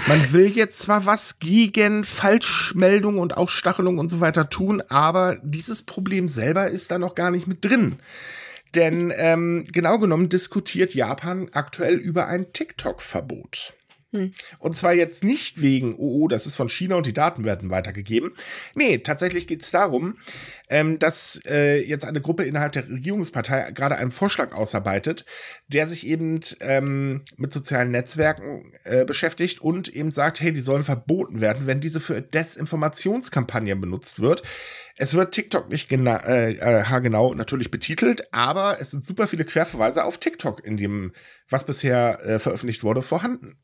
Man 0.08 0.34
will 0.34 0.48
jetzt 0.48 0.80
zwar 0.80 1.06
was 1.06 1.40
gegen 1.40 2.04
Falschmeldungen 2.04 3.20
und 3.20 3.36
Ausstachelung 3.36 3.98
und 3.98 4.10
so 4.10 4.20
weiter 4.20 4.50
tun, 4.50 4.82
aber 4.82 5.38
dieses 5.42 5.84
Problem 5.84 6.28
selber 6.28 6.70
ist 6.70 6.92
da 6.92 7.00
noch 7.00 7.16
gar 7.16 7.32
nicht 7.32 7.48
mit 7.48 7.66
drin. 7.66 7.98
Denn 8.76 9.12
ähm, 9.16 9.64
genau 9.72 9.98
genommen 9.98 10.30
diskutiert 10.30 10.94
Japan 10.94 11.50
aktuell 11.54 11.96
über 11.96 12.28
ein 12.28 12.52
TikTok-Verbot. 12.52 13.74
Hm. 14.16 14.34
Und 14.60 14.78
zwar 14.78 14.94
jetzt 14.94 15.26
nicht 15.26 15.62
wegen, 15.62 15.96
oh, 15.98 16.22
oh, 16.22 16.28
das 16.30 16.46
ist 16.46 16.56
von 16.56 16.70
China 16.70 16.96
und 16.96 17.06
die 17.06 17.14
Daten 17.14 17.44
werden 17.44 17.70
weitergegeben. 17.70 18.32
Nee, 18.74 19.00
tatsächlich 19.00 19.46
geht 19.46 19.62
es 19.62 19.72
darum, 19.72 20.18
ähm, 20.70 21.00
dass 21.00 21.42
äh, 21.46 21.84
jetzt 21.84 22.06
eine 22.06 22.22
Gruppe 22.22 22.44
innerhalb 22.44 22.72
der 22.72 22.88
Regierungspartei 22.88 23.72
gerade 23.72 23.98
einen 23.98 24.12
Vorschlag 24.12 24.54
ausarbeitet, 24.54 25.26
der 25.68 25.88
sich 25.88 26.08
eben 26.08 26.40
ähm, 26.62 27.24
mit 27.36 27.52
sozialen 27.52 27.92
Netzwerken 27.92 28.72
äh, 28.86 29.04
beschäftigt 29.04 29.60
und 29.60 29.90
eben 29.90 30.12
sagt, 30.12 30.40
hey, 30.40 30.54
die 30.54 30.62
sollen 30.62 30.86
verboten 30.86 31.42
werden, 31.42 31.68
wenn 31.68 31.82
diese 31.82 32.00
für 32.00 32.22
Desinformationskampagnen 32.22 33.82
benutzt 33.82 34.22
wird. 34.22 34.44
Es 34.98 35.14
wird 35.14 35.34
TikTok 35.34 35.68
nicht 35.68 35.90
gena 35.90 36.24
äh, 36.26 36.54
äh, 36.54 37.02
genau 37.02 37.34
natürlich 37.34 37.70
betitelt, 37.70 38.34
aber 38.34 38.80
es 38.80 38.92
sind 38.92 39.06
super 39.06 39.28
viele 39.28 39.44
Querverweise 39.44 40.06
auf 40.06 40.20
TikTok 40.20 40.64
in 40.64 40.78
dem, 40.78 41.12
was 41.50 41.66
bisher 41.66 42.24
äh, 42.24 42.40
veröffentlicht 42.40 42.84
wurde, 42.86 43.02
vorhanden. 43.02 43.58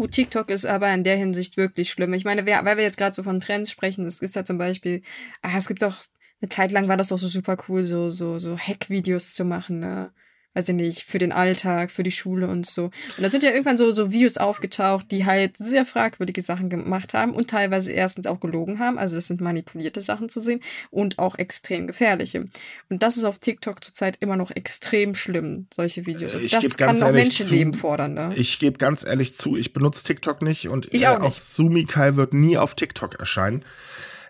Oh, 0.00 0.06
TikTok 0.06 0.48
ist 0.48 0.64
aber 0.64 0.90
in 0.94 1.04
der 1.04 1.16
Hinsicht 1.18 1.58
wirklich 1.58 1.90
schlimm. 1.90 2.14
Ich 2.14 2.24
meine, 2.24 2.46
wer, 2.46 2.64
weil 2.64 2.78
wir 2.78 2.84
jetzt 2.84 2.96
gerade 2.96 3.14
so 3.14 3.22
von 3.22 3.38
Trends 3.38 3.70
sprechen, 3.70 4.06
es 4.06 4.22
ist 4.22 4.34
ja 4.34 4.46
zum 4.46 4.56
Beispiel, 4.56 5.02
ah, 5.42 5.58
es 5.58 5.68
gibt 5.68 5.82
doch, 5.82 6.00
eine 6.40 6.48
Zeit 6.48 6.70
lang 6.72 6.88
war 6.88 6.96
das 6.96 7.08
doch 7.08 7.18
so 7.18 7.28
super 7.28 7.58
cool, 7.68 7.84
so, 7.84 8.08
so, 8.08 8.38
so 8.38 8.56
Hack-Videos 8.56 9.34
zu 9.34 9.44
machen, 9.44 9.80
ne? 9.80 10.10
Weiß 10.54 10.68
ich 10.70 10.74
nicht, 10.74 11.02
für 11.04 11.18
den 11.18 11.30
Alltag, 11.30 11.90
für 11.90 12.02
die 12.02 12.10
Schule 12.10 12.48
und 12.48 12.66
so. 12.66 12.84
Und 12.84 13.22
da 13.22 13.28
sind 13.28 13.44
ja 13.44 13.50
irgendwann 13.50 13.78
so, 13.78 13.92
so 13.92 14.10
Videos 14.10 14.36
aufgetaucht, 14.36 15.10
die 15.10 15.24
halt 15.24 15.56
sehr 15.56 15.84
fragwürdige 15.84 16.42
Sachen 16.42 16.68
gemacht 16.68 17.14
haben 17.14 17.34
und 17.34 17.48
teilweise 17.48 17.92
erstens 17.92 18.26
auch 18.26 18.40
gelogen 18.40 18.80
haben. 18.80 18.98
Also 18.98 19.14
das 19.14 19.28
sind 19.28 19.40
manipulierte 19.40 20.00
Sachen 20.00 20.28
zu 20.28 20.40
sehen 20.40 20.60
und 20.90 21.18
auch 21.18 21.38
extrem 21.38 21.86
gefährliche. 21.86 22.48
Und 22.88 23.02
das 23.02 23.16
ist 23.16 23.24
auf 23.24 23.38
TikTok 23.38 23.84
zurzeit 23.84 24.16
immer 24.20 24.36
noch 24.36 24.50
extrem 24.50 25.14
schlimm, 25.14 25.66
solche 25.72 26.06
Videos. 26.06 26.34
Und 26.34 26.52
das 26.52 26.76
kann 26.76 27.00
auch 27.00 27.12
Menschenleben 27.12 27.72
zu, 27.72 27.78
fordern. 27.78 28.14
Ne? 28.14 28.32
Ich 28.34 28.58
gebe 28.58 28.78
ganz 28.78 29.04
ehrlich 29.04 29.36
zu, 29.36 29.56
ich 29.56 29.72
benutze 29.72 30.04
TikTok 30.04 30.42
nicht 30.42 30.68
und 30.68 30.92
ich 30.92 31.02
äh, 31.02 31.08
auch, 31.08 31.20
auch 31.20 31.30
Sumikai 31.30 32.16
wird 32.16 32.34
nie 32.34 32.58
auf 32.58 32.74
TikTok 32.74 33.20
erscheinen. 33.20 33.64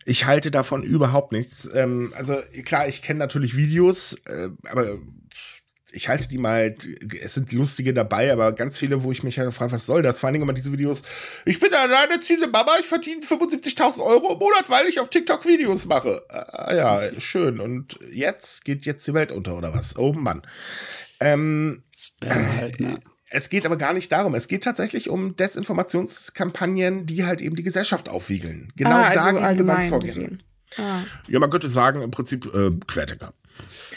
Ich 0.04 0.24
halte 0.24 0.50
davon 0.50 0.83
überhaupt 0.83 1.33
nichts. 1.33 1.68
Ähm, 1.72 2.12
also 2.16 2.37
klar, 2.64 2.88
ich 2.88 3.02
kenne 3.02 3.18
natürlich 3.18 3.56
Videos, 3.56 4.14
äh, 4.26 4.48
aber 4.68 4.98
ich 5.92 6.09
halte 6.09 6.29
die 6.29 6.38
mal, 6.38 6.74
es 7.22 7.35
sind 7.35 7.53
lustige 7.53 7.92
dabei, 7.92 8.33
aber 8.33 8.53
ganz 8.53 8.79
viele, 8.79 9.03
wo 9.03 9.12
ich 9.12 9.22
mich 9.22 9.38
halt 9.38 9.53
frage, 9.53 9.72
was 9.72 9.87
soll 9.87 10.03
das? 10.03 10.20
Vor 10.20 10.29
allen 10.29 10.35
Dingen 10.35 10.44
immer 10.44 10.53
diese 10.53 10.72
Videos, 10.72 11.03
ich 11.44 11.61
bin 11.61 11.72
alleinerziehende 11.74 12.48
Mama, 12.48 12.72
ich 12.79 12.87
verdiene 12.87 13.20
75.000 13.22 14.03
Euro 14.05 14.33
im 14.33 14.38
Monat, 14.38 14.68
weil 14.68 14.87
ich 14.87 15.00
auf 15.00 15.11
TikTok 15.11 15.46
Videos 15.46 15.87
mache. 15.87 16.22
Ah, 16.29 16.74
ja, 16.74 17.20
schön. 17.20 17.61
Und 17.61 17.98
jetzt 18.12 18.64
geht 18.64 18.87
jetzt 18.87 19.07
die 19.07 19.14
Welt 19.14 19.33
unter, 19.33 19.57
oder 19.57 19.74
was? 19.74 19.96
Oh 19.96 20.12
Mann. 20.12 20.42
Ähm, 21.20 21.83
halt, 22.24 22.81
ne? 22.81 22.94
Es 23.33 23.48
geht 23.48 23.64
aber 23.64 23.76
gar 23.76 23.92
nicht 23.92 24.11
darum. 24.11 24.35
Es 24.35 24.48
geht 24.48 24.64
tatsächlich 24.64 25.09
um 25.09 25.37
Desinformationskampagnen, 25.37 27.07
die 27.07 27.24
halt 27.24 27.40
eben 27.40 27.55
die 27.55 27.62
Gesellschaft 27.62 28.09
aufwiegeln. 28.09 28.72
Genau 28.74 28.90
ah, 28.90 29.05
also 29.05 29.24
dagegen 29.26 29.44
allgemein 29.44 29.88
vorgehen. 29.88 30.42
Ah. 30.76 31.03
Ja, 31.29 31.38
man 31.38 31.50
könnte 31.50 31.68
sagen, 31.68 32.03
im 32.03 32.11
Prinzip 32.11 32.53
äh, 32.53 32.70
Querdecker. 32.87 33.33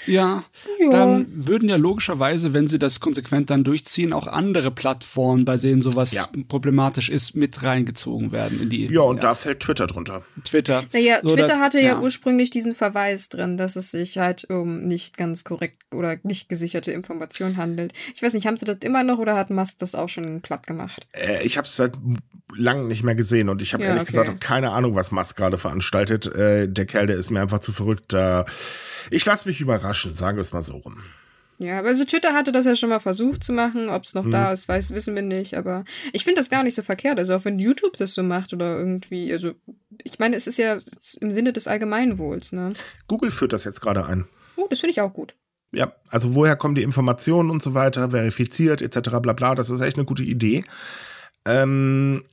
Ja, 0.06 0.43
ja, 0.80 0.89
dann 0.89 1.28
würden 1.47 1.69
ja 1.69 1.76
logischerweise, 1.76 2.54
wenn 2.54 2.67
sie 2.67 2.80
das 2.80 2.99
konsequent 2.99 3.49
dann 3.49 3.63
durchziehen, 3.63 4.13
auch 4.13 4.28
andere 4.28 4.71
Plattformen, 4.71 5.45
bei 5.45 5.58
denen 5.58 5.82
sowas 5.82 6.13
ja. 6.13 6.26
problematisch 6.47 7.10
ist, 7.10 7.36
mit 7.36 7.63
reingezogen 7.63 8.32
werden 8.32 8.62
in 8.62 8.69
die. 8.69 8.88
Ja, 8.88 9.02
und 9.02 9.17
ja. 9.17 9.21
da 9.21 9.36
fällt 9.36 9.62
Twitter 9.62 9.88
drunter. 9.88 10.23
Twitter. 10.43 10.84
Naja, 10.91 11.19
so, 11.21 11.36
Twitter 11.36 11.60
hatte 11.60 11.80
ja, 11.80 11.99
ursprünglich 11.99 12.49
diesen 12.49 12.76
Verweis 12.76 13.30
drin, 13.30 13.58
dass 13.58 13.76
es 13.76 13.91
sich 13.91 14.17
halt 14.17 14.49
um 14.49 14.84
nicht 14.88 15.17
ganz 15.17 15.43
korrekt 15.43 15.84
oder 15.93 16.17
nicht 16.23 16.49
gesicherte 16.49 16.91
Informationen 16.91 17.58
handelt. 17.58 17.93
Ich 18.13 18.21
weiß 18.21 18.34
nicht, 18.34 18.45
haben 18.45 18.58
sie 18.58 18.65
das 18.65 18.78
immer 18.78 19.04
noch 19.04 19.19
oder 19.19 19.36
hat 19.36 19.49
Musk 19.49 19.80
das 19.80 19.95
auch 19.95 20.10
schon 20.10 20.41
platt 20.41 20.67
gemacht? 20.67 21.08
Äh, 21.13 21.43
ich 21.43 21.58
habe 21.58 21.67
es 21.67 21.76
seit 21.76 21.93
langem 22.56 22.88
nicht 22.88 23.04
mehr 23.04 23.15
gesehen 23.15 23.49
und 23.49 23.62
ich 23.62 23.73
habe 23.73 23.84
ehrlich 23.84 24.04
okay. 24.04 24.12
gesagt 24.12 24.41
keine 24.41 24.71
Ahnung, 24.71 24.95
was 24.95 25.12
Musk 25.12 25.38
gerade 25.38 25.58
veranstaltet. 25.58 26.28
Äh, 26.28 26.67
der 26.67 26.86
Kerl, 26.86 27.08
der 27.08 27.17
ist 27.17 27.30
mir 27.32 27.41
einfach 27.41 27.60
zu 27.60 27.71
verrückt. 27.71 28.13
Da 28.13 28.45
ich 29.10 29.26
lasse 29.26 29.47
mich 29.47 29.53
überraschen, 29.62 30.13
sagen 30.13 30.38
wir 30.38 30.42
es 30.42 30.54
mal 30.54 30.62
so 30.62 30.78
rum. 30.78 31.02
Ja, 31.60 31.80
aber 31.80 31.89
also 31.89 32.04
Twitter 32.04 32.34
hatte 32.34 32.52
das 32.52 32.66
ja 32.66 32.76
schon 32.76 32.89
mal 32.89 33.00
versucht 33.00 33.44
zu 33.44 33.54
machen. 33.54 33.89
Ob 33.89 34.04
es 34.04 34.16
noch 34.16 34.26
hm. 34.26 34.32
da 34.32 34.52
ist, 34.52 34.68
weiß, 34.68 34.94
wissen 34.94 35.16
wir 35.16 35.22
nicht. 35.22 35.56
Aber 35.56 35.84
ich 36.12 36.24
finde 36.24 36.39
das 36.39 36.50
gar 36.50 36.63
nicht 36.63 36.76
so 36.76 36.82
verkehrt. 36.82 37.20
Also 37.20 37.36
auch 37.36 37.46
wenn 37.46 37.60
YouTube 37.60 37.96
das 37.98 38.13
so 38.13 38.24
macht 38.24 38.54
oder 38.54 38.78
irgendwie, 38.78 39.32
also 39.32 39.54
ich 40.04 40.20
meine, 40.20 40.36
es 40.36 40.48
ist 40.48 40.58
ja 40.58 40.78
im 41.22 41.32
Sinne 41.32 41.54
des 41.54 41.68
Allgemeinwohls, 41.68 42.52
ne? 42.54 42.74
Google 43.08 43.32
führt 43.32 43.54
das 43.54 43.63
jetzt 43.63 43.82
gerade 43.82 44.06
ein. 44.06 44.26
Oh, 44.56 44.68
das 44.70 44.80
finde 44.80 44.92
ich 44.92 45.02
auch 45.02 45.13
gut. 45.13 45.36
Ja, 45.72 45.94
also 46.10 46.36
woher 46.36 46.56
kommen 46.56 46.76
die 46.76 46.84
Informationen 46.84 47.50
und 47.50 47.63
so 47.63 47.74
weiter, 47.74 48.12
verifiziert 48.12 48.82
etc. 48.82 49.10
bla 49.22 49.34
bla, 49.34 49.56
das 49.56 49.72
ist 49.72 49.82
echt 49.82 49.98
eine 49.98 50.06
gute 50.06 50.24
Idee. 50.24 50.66
Ähm, 51.46 52.24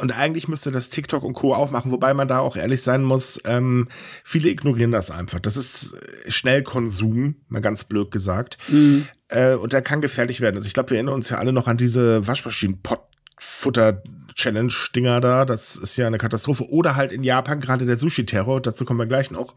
und 0.00 0.16
eigentlich 0.16 0.46
müsste 0.48 0.70
das 0.70 0.88
TikTok 0.90 1.22
und 1.22 1.32
Co. 1.34 1.54
auch 1.54 1.70
machen, 1.70 1.90
wobei 1.90 2.14
man 2.14 2.28
da 2.28 2.38
auch 2.40 2.56
ehrlich 2.56 2.82
sein 2.82 3.02
muss, 3.02 3.40
ähm, 3.44 3.88
viele 4.22 4.48
ignorieren 4.50 4.92
das 4.92 5.10
einfach. 5.10 5.40
Das 5.40 5.56
ist 5.56 5.94
äh, 5.94 6.30
Schnellkonsum, 6.30 7.36
mal 7.48 7.62
ganz 7.62 7.84
blöd 7.84 8.10
gesagt. 8.10 8.58
Mhm. 8.68 9.06
Äh, 9.28 9.54
und 9.54 9.72
der 9.72 9.80
kann 9.82 10.00
gefährlich 10.00 10.40
werden. 10.40 10.56
Also 10.56 10.66
ich 10.66 10.74
glaube, 10.74 10.90
wir 10.90 10.98
erinnern 10.98 11.14
uns 11.14 11.30
ja 11.30 11.38
alle 11.38 11.52
noch 11.52 11.68
an 11.68 11.78
diese 11.78 12.26
Waschmaschinen-Pot-Futter-Challenge-Dinger 12.26 15.20
da. 15.20 15.44
Das 15.44 15.76
ist 15.76 15.96
ja 15.96 16.06
eine 16.06 16.18
Katastrophe. 16.18 16.70
Oder 16.70 16.94
halt 16.94 17.10
in 17.12 17.24
Japan 17.24 17.60
gerade 17.60 17.86
der 17.86 17.98
Sushi-Terror, 17.98 18.60
dazu 18.60 18.84
kommen 18.84 19.00
wir 19.00 19.06
gleich 19.06 19.30
noch. 19.30 19.54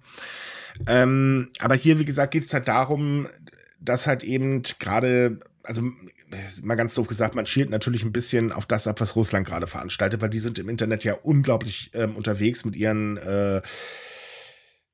Ähm, 0.87 1.49
aber 1.59 1.75
hier, 1.75 1.99
wie 1.99 2.05
gesagt, 2.05 2.31
geht 2.31 2.45
es 2.45 2.53
halt 2.53 2.69
darum, 2.69 3.27
dass 3.81 4.07
halt 4.07 4.23
eben 4.23 4.63
gerade, 4.79 5.41
also 5.63 5.83
mal 6.61 6.75
ganz 6.75 6.93
doof 6.95 7.07
gesagt, 7.07 7.35
man 7.35 7.45
schielt 7.45 7.69
natürlich 7.69 8.03
ein 8.03 8.11
bisschen 8.11 8.51
auf 8.51 8.65
das 8.65 8.87
ab, 8.87 9.01
was 9.01 9.15
Russland 9.15 9.47
gerade 9.47 9.67
veranstaltet, 9.67 10.21
weil 10.21 10.29
die 10.29 10.39
sind 10.39 10.59
im 10.59 10.69
Internet 10.69 11.03
ja 11.03 11.13
unglaublich 11.13 11.91
ähm, 11.93 12.15
unterwegs 12.15 12.65
mit 12.65 12.75
ihren 12.75 13.17
äh, 13.17 13.61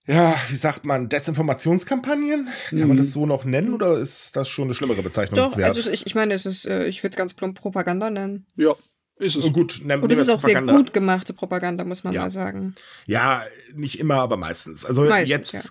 ja, 0.07 0.35
wie 0.49 0.55
sagt 0.55 0.85
man, 0.85 1.09
Desinformationskampagnen? 1.09 2.49
Kann 2.69 2.79
mhm. 2.79 2.87
man 2.89 2.97
das 2.97 3.11
so 3.11 3.25
noch 3.25 3.43
nennen 3.43 3.73
oder 3.73 3.97
ist 3.97 4.35
das 4.35 4.47
schon 4.47 4.65
eine 4.65 4.75
schlimmere 4.75 5.01
Bezeichnung? 5.01 5.35
Doch, 5.35 5.57
wert? 5.57 5.75
also 5.75 5.89
ich, 5.89 6.05
ich 6.05 6.13
meine, 6.13 6.35
es 6.35 6.45
ist, 6.45 6.67
äh, 6.67 6.85
ich 6.85 7.01
würde 7.01 7.15
es 7.15 7.17
ganz 7.17 7.33
plump 7.33 7.59
Propaganda 7.59 8.11
nennen. 8.11 8.45
Ja, 8.55 8.75
ist 9.17 9.35
es. 9.35 9.45
Oh, 9.45 9.51
gut, 9.51 9.81
nehm, 9.83 10.03
Und 10.03 10.11
es 10.11 10.19
ist 10.19 10.29
auch 10.29 10.41
sehr 10.41 10.61
gut 10.61 10.93
gemachte 10.93 11.33
Propaganda, 11.33 11.83
muss 11.85 12.03
man 12.03 12.13
ja. 12.13 12.21
mal 12.21 12.29
sagen. 12.29 12.75
Ja, 13.07 13.43
nicht 13.73 13.99
immer, 13.99 14.15
aber 14.15 14.37
meistens. 14.37 14.85
Also 14.85 15.05
meistens, 15.05 15.29
jetzt 15.29 15.53
ja 15.53 15.61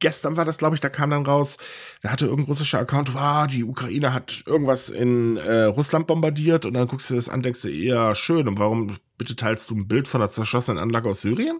gestern 0.00 0.36
war 0.36 0.44
das, 0.44 0.58
glaube 0.58 0.74
ich, 0.74 0.80
da 0.80 0.88
kam 0.88 1.10
dann 1.10 1.26
raus, 1.26 1.56
da 2.02 2.10
hatte 2.10 2.26
irgendein 2.26 2.46
russischer 2.46 2.78
Account, 2.78 3.14
wow, 3.14 3.46
die 3.46 3.64
Ukraine 3.64 4.12
hat 4.12 4.42
irgendwas 4.46 4.90
in 4.90 5.36
äh, 5.36 5.64
Russland 5.64 6.06
bombardiert 6.06 6.66
und 6.66 6.74
dann 6.74 6.88
guckst 6.88 7.10
du 7.10 7.14
das 7.14 7.28
an, 7.28 7.42
denkst 7.42 7.62
du, 7.62 7.70
ja, 7.70 8.14
schön, 8.14 8.48
und 8.48 8.58
warum 8.58 8.96
bitte 9.18 9.36
teilst 9.36 9.70
du 9.70 9.74
ein 9.74 9.88
Bild 9.88 10.08
von 10.08 10.20
einer 10.20 10.30
zerschossenen 10.30 10.78
Anlage 10.78 11.08
aus 11.08 11.22
Syrien? 11.22 11.58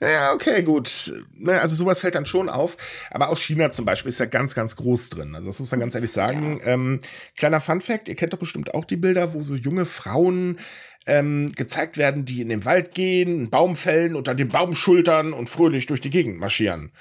Ja, 0.00 0.32
okay, 0.32 0.62
gut. 0.62 1.12
Ne, 1.32 1.60
also 1.60 1.74
sowas 1.76 2.00
fällt 2.00 2.14
dann 2.14 2.26
schon 2.26 2.48
auf. 2.48 2.76
Aber 3.10 3.30
auch 3.30 3.38
China 3.38 3.70
zum 3.70 3.84
Beispiel 3.84 4.10
ist 4.10 4.20
ja 4.20 4.26
ganz, 4.26 4.54
ganz 4.54 4.76
groß 4.76 5.10
drin. 5.10 5.34
Also 5.34 5.48
das 5.48 5.58
muss 5.60 5.70
man 5.70 5.80
ganz 5.80 5.94
ehrlich 5.94 6.12
sagen. 6.12 6.60
Ja. 6.60 6.66
Ähm, 6.72 7.00
kleiner 7.36 7.60
Fun 7.60 7.80
Fact, 7.80 8.08
ihr 8.08 8.14
kennt 8.14 8.32
doch 8.32 8.38
bestimmt 8.38 8.74
auch 8.74 8.84
die 8.84 8.96
Bilder, 8.96 9.34
wo 9.34 9.42
so 9.42 9.54
junge 9.54 9.86
Frauen 9.86 10.58
ähm, 11.06 11.52
gezeigt 11.52 11.98
werden, 11.98 12.24
die 12.24 12.40
in 12.40 12.48
den 12.48 12.64
Wald 12.64 12.94
gehen, 12.94 13.38
einen 13.38 13.50
Baum 13.50 13.76
fällen 13.76 14.16
und 14.16 14.28
dann 14.28 14.36
den 14.36 14.48
Baum 14.48 14.74
schultern 14.74 15.32
und 15.32 15.50
fröhlich 15.50 15.86
durch 15.86 16.00
die 16.00 16.10
Gegend 16.10 16.38
marschieren. 16.38 16.92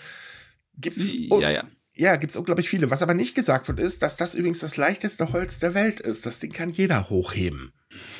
Gibt's, 0.78 1.10
ja, 1.12 1.50
ja. 1.50 1.64
Ja, 1.96 2.16
gibt's 2.16 2.36
unglaublich 2.36 2.70
viele. 2.70 2.90
Was 2.90 3.04
aber 3.04 3.14
nicht 3.14 3.36
gesagt 3.36 3.68
wird, 3.68 3.80
ist, 3.80 4.02
dass 4.02 4.18
das 4.18 4.34
übrigens 4.34 4.60
das 4.60 4.78
leichteste 4.78 5.32
Holz 5.32 5.60
der 5.60 5.76
Welt 5.76 6.00
ist. 6.00 6.26
Das 6.26 6.40
Ding 6.40 6.52
kann 6.52 6.72
jeder 6.72 7.10
hochheben. 7.12 7.72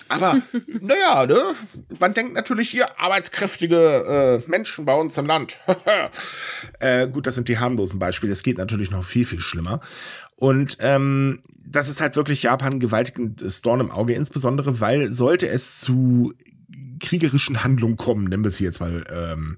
Aber, 0.10 0.40
naja, 0.80 1.26
ne? 1.26 1.42
Man 2.00 2.14
denkt 2.14 2.34
natürlich 2.34 2.70
hier, 2.70 3.00
arbeitskräftige 3.00 4.44
äh, 4.46 4.50
Menschen 4.50 4.86
bei 4.86 4.94
uns 4.94 5.18
im 5.18 5.26
Land. 5.26 5.58
äh, 6.82 7.08
gut, 7.08 7.26
das 7.26 7.34
sind 7.34 7.48
die 7.48 7.58
harmlosen 7.58 7.98
Beispiele. 7.98 8.32
Es 8.32 8.44
geht 8.44 8.60
natürlich 8.60 8.92
noch 8.92 9.04
viel, 9.04 9.26
viel 9.26 9.40
schlimmer. 9.40 9.82
Und 10.36 10.78
ähm, 10.80 11.42
das 11.66 11.90
ist 11.90 12.00
halt 12.00 12.16
wirklich 12.16 12.44
Japan 12.44 12.74
ein 12.74 12.80
gewaltiges 12.80 13.64
Dorn 13.64 13.80
im 13.80 13.92
Auge, 13.92 14.14
insbesondere 14.14 14.82
weil 14.82 15.12
sollte 15.12 15.48
es 15.48 15.80
zu 15.80 16.34
kriegerischen 17.00 17.64
Handlungen 17.64 17.98
kommen, 17.98 18.26
nennen 18.26 18.44
wir 18.44 18.50
es 18.50 18.58
hier 18.58 18.68
jetzt 18.68 18.80
mal 18.80 19.04
ähm, 19.10 19.58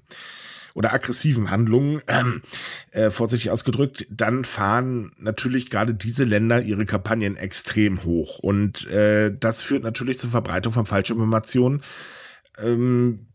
oder 0.76 0.92
aggressiven 0.92 1.50
Handlungen, 1.50 2.02
ähm, 2.06 2.42
äh, 2.90 3.10
vorsichtig 3.10 3.50
ausgedrückt, 3.50 4.06
dann 4.10 4.44
fahren 4.44 5.12
natürlich 5.18 5.70
gerade 5.70 5.94
diese 5.94 6.24
Länder 6.24 6.60
ihre 6.60 6.84
Kampagnen 6.84 7.36
extrem 7.36 8.04
hoch. 8.04 8.38
Und 8.40 8.86
äh, 8.88 9.34
das 9.34 9.62
führt 9.62 9.82
natürlich 9.82 10.18
zur 10.18 10.30
Verbreitung 10.30 10.74
von 10.74 10.84
Falschinformationen. 10.84 11.82
Ähm, 12.62 13.26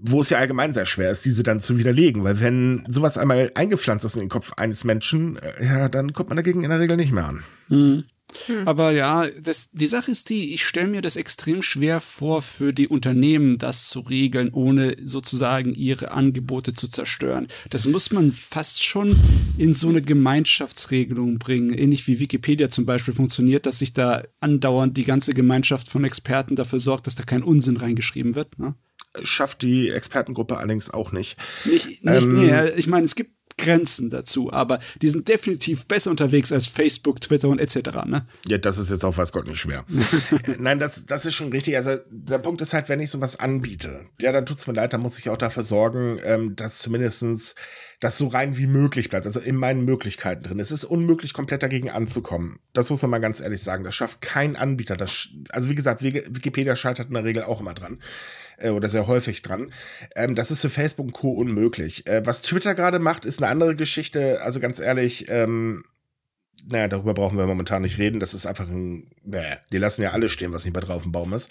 wo 0.00 0.20
es 0.20 0.30
ja 0.30 0.38
allgemein 0.38 0.72
sehr 0.72 0.86
schwer 0.86 1.10
ist, 1.10 1.24
diese 1.24 1.42
dann 1.42 1.58
zu 1.58 1.76
widerlegen, 1.76 2.22
weil 2.22 2.38
wenn 2.38 2.84
sowas 2.86 3.18
einmal 3.18 3.50
eingepflanzt 3.56 4.04
ist 4.04 4.14
in 4.14 4.20
den 4.20 4.28
Kopf 4.28 4.52
eines 4.56 4.84
Menschen, 4.84 5.36
äh, 5.38 5.64
ja, 5.64 5.88
dann 5.88 6.12
kommt 6.12 6.28
man 6.28 6.36
dagegen 6.36 6.62
in 6.62 6.70
der 6.70 6.78
Regel 6.78 6.96
nicht 6.96 7.10
mehr 7.10 7.26
an. 7.26 7.42
Mhm. 7.68 8.04
Hm. 8.46 8.68
Aber 8.68 8.92
ja, 8.92 9.26
das, 9.28 9.70
die 9.72 9.86
Sache 9.86 10.10
ist 10.10 10.28
die, 10.28 10.52
ich 10.52 10.64
stelle 10.64 10.88
mir 10.88 11.02
das 11.02 11.16
extrem 11.16 11.62
schwer 11.62 12.00
vor, 12.00 12.42
für 12.42 12.72
die 12.72 12.88
Unternehmen 12.88 13.58
das 13.58 13.88
zu 13.88 14.00
regeln, 14.00 14.50
ohne 14.52 14.96
sozusagen 15.02 15.74
ihre 15.74 16.10
Angebote 16.10 16.74
zu 16.74 16.88
zerstören. 16.88 17.46
Das 17.70 17.86
muss 17.86 18.12
man 18.12 18.32
fast 18.32 18.84
schon 18.84 19.18
in 19.56 19.74
so 19.74 19.88
eine 19.88 20.02
Gemeinschaftsregelung 20.02 21.38
bringen. 21.38 21.72
Ähnlich 21.72 22.06
wie 22.06 22.20
Wikipedia 22.20 22.68
zum 22.68 22.86
Beispiel 22.86 23.14
funktioniert, 23.14 23.66
dass 23.66 23.78
sich 23.78 23.92
da 23.92 24.22
andauernd 24.40 24.96
die 24.96 25.04
ganze 25.04 25.32
Gemeinschaft 25.32 25.88
von 25.88 26.04
Experten 26.04 26.56
dafür 26.56 26.80
sorgt, 26.80 27.06
dass 27.06 27.14
da 27.14 27.22
kein 27.22 27.42
Unsinn 27.42 27.76
reingeschrieben 27.76 28.34
wird. 28.34 28.58
Ne? 28.58 28.74
Schafft 29.22 29.62
die 29.62 29.88
Expertengruppe 29.88 30.58
allerdings 30.58 30.90
auch 30.90 31.12
nicht. 31.12 31.36
Nicht, 31.64 32.04
nicht 32.04 32.24
ähm, 32.24 32.32
nee, 32.34 32.68
ich 32.76 32.86
meine, 32.86 33.06
es 33.06 33.14
gibt 33.14 33.37
Grenzen 33.58 34.08
dazu, 34.10 34.52
aber 34.52 34.78
die 35.02 35.08
sind 35.08 35.28
definitiv 35.28 35.86
besser 35.86 36.10
unterwegs 36.10 36.52
als 36.52 36.66
Facebook, 36.66 37.20
Twitter 37.20 37.48
und 37.48 37.58
etc. 37.58 38.06
Ne? 38.06 38.26
Ja, 38.46 38.58
das 38.58 38.78
ist 38.78 38.90
jetzt 38.90 39.04
auch 39.04 39.16
weiß 39.16 39.32
Gott 39.32 39.46
nicht 39.46 39.60
schwer. 39.60 39.84
Nein, 40.58 40.78
das, 40.78 41.04
das 41.04 41.26
ist 41.26 41.34
schon 41.34 41.50
richtig. 41.50 41.76
Also 41.76 41.96
der 42.10 42.38
Punkt 42.38 42.60
ist 42.62 42.72
halt, 42.72 42.88
wenn 42.88 43.00
ich 43.00 43.10
sowas 43.10 43.38
anbiete, 43.38 44.06
ja, 44.20 44.32
dann 44.32 44.46
tut's 44.46 44.66
mir 44.66 44.72
leid, 44.72 44.92
dann 44.92 45.00
muss 45.00 45.18
ich 45.18 45.28
auch 45.28 45.36
dafür 45.36 45.62
sorgen, 45.62 46.18
ähm, 46.22 46.56
dass 46.56 46.78
zumindestens 46.78 47.54
das 48.00 48.16
so 48.16 48.28
rein 48.28 48.56
wie 48.56 48.68
möglich 48.68 49.10
bleibt, 49.10 49.26
also 49.26 49.40
in 49.40 49.56
meinen 49.56 49.84
Möglichkeiten 49.84 50.44
drin. 50.44 50.60
Es 50.60 50.70
ist 50.70 50.84
unmöglich, 50.84 51.32
komplett 51.32 51.64
dagegen 51.64 51.90
anzukommen. 51.90 52.60
Das 52.72 52.90
muss 52.90 53.02
man 53.02 53.10
mal 53.10 53.18
ganz 53.18 53.40
ehrlich 53.40 53.62
sagen. 53.62 53.82
Das 53.82 53.94
schafft 53.94 54.20
kein 54.20 54.54
Anbieter. 54.54 54.96
Das, 54.96 55.28
also 55.48 55.68
wie 55.68 55.74
gesagt, 55.74 56.02
Wikipedia 56.02 56.76
scheitert 56.76 57.08
in 57.08 57.14
der 57.14 57.24
Regel 57.24 57.42
auch 57.42 57.60
immer 57.60 57.74
dran 57.74 57.98
äh, 58.58 58.70
oder 58.70 58.88
sehr 58.88 59.06
häufig 59.06 59.42
dran. 59.42 59.72
Ähm, 60.14 60.34
das 60.34 60.50
ist 60.50 60.60
für 60.60 60.70
Facebook 60.70 61.06
und 61.06 61.12
Co. 61.12 61.30
unmöglich. 61.30 62.06
Äh, 62.06 62.24
was 62.24 62.42
Twitter 62.42 62.74
gerade 62.74 62.98
macht, 62.98 63.24
ist 63.24 63.42
eine 63.42 63.50
andere 63.50 63.76
Geschichte. 63.76 64.40
Also 64.42 64.60
ganz 64.60 64.78
ehrlich, 64.78 65.26
ähm, 65.28 65.84
naja, 66.68 66.88
darüber 66.88 67.14
brauchen 67.14 67.38
wir 67.38 67.46
momentan 67.46 67.82
nicht 67.82 67.98
reden. 67.98 68.20
Das 68.20 68.34
ist 68.34 68.46
einfach 68.46 68.68
ein, 68.68 69.10
bäh, 69.22 69.56
die 69.72 69.78
lassen 69.78 70.02
ja 70.02 70.10
alles 70.10 70.32
stehen, 70.32 70.52
was 70.52 70.64
nicht 70.64 70.74
mehr 70.74 70.82
drauf 70.82 71.04
im 71.04 71.12
Baum 71.12 71.32
ist. 71.32 71.50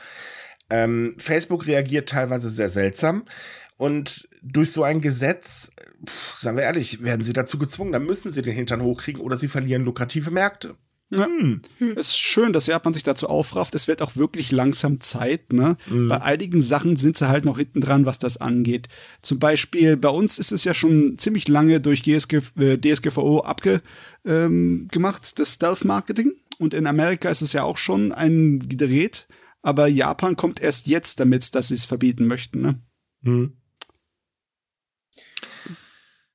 Ähm, 0.69 1.15
Facebook 1.17 1.65
reagiert 1.65 2.09
teilweise 2.09 2.49
sehr 2.49 2.69
seltsam. 2.69 3.25
Und 3.77 4.27
durch 4.41 4.71
so 4.71 4.83
ein 4.83 5.01
Gesetz, 5.01 5.71
pff, 6.05 6.35
sagen 6.35 6.57
wir 6.57 6.63
ehrlich, 6.63 7.03
werden 7.03 7.23
sie 7.23 7.33
dazu 7.33 7.59
gezwungen, 7.59 7.91
dann 7.91 8.05
müssen 8.05 8.31
sie 8.31 8.41
den 8.41 8.53
Hintern 8.53 8.81
hochkriegen 8.81 9.21
oder 9.21 9.37
sie 9.37 9.47
verlieren 9.47 9.85
lukrative 9.85 10.31
Märkte. 10.31 10.75
Ja. 11.09 11.25
Hm. 11.25 11.61
Es 11.95 12.09
ist 12.09 12.17
schön, 12.17 12.51
dass 12.51 12.67
Japan 12.67 12.91
sich 12.91 13.03
dazu 13.03 13.29
aufrafft. 13.29 13.75
Es 13.75 13.87
wird 13.87 14.01
auch 14.01 14.17
wirklich 14.17 14.51
langsam 14.51 14.99
Zeit. 14.99 15.53
Ne? 15.53 15.77
Mhm. 15.89 16.09
Bei 16.09 16.21
einigen 16.21 16.59
Sachen 16.59 16.97
sind 16.97 17.15
sie 17.17 17.29
halt 17.29 17.45
noch 17.45 17.57
hinten 17.57 17.79
dran, 17.79 18.05
was 18.05 18.19
das 18.19 18.37
angeht. 18.37 18.89
Zum 19.21 19.39
Beispiel 19.39 19.95
bei 19.95 20.09
uns 20.09 20.37
ist 20.37 20.51
es 20.51 20.65
ja 20.65 20.73
schon 20.73 21.17
ziemlich 21.17 21.47
lange 21.47 21.79
durch 21.79 22.03
GSG, 22.03 22.41
äh, 22.59 22.77
DSGVO 22.77 23.39
abgemacht, 23.39 23.83
ähm, 24.25 24.87
das 24.91 25.53
Stealth-Marketing. 25.53 26.33
Und 26.59 26.73
in 26.73 26.87
Amerika 26.87 27.29
ist 27.29 27.41
es 27.41 27.53
ja 27.53 27.63
auch 27.63 27.77
schon 27.77 28.11
ein 28.11 28.59
Gerät. 28.59 29.27
Aber 29.61 29.87
Japan 29.87 30.35
kommt 30.35 30.61
erst 30.61 30.87
jetzt 30.87 31.19
damit, 31.19 31.55
dass 31.55 31.69
sie 31.69 31.75
es 31.75 31.85
verbieten 31.85 32.27
möchten. 32.27 32.61
Ne? 32.61 32.81
Mhm. 33.21 33.57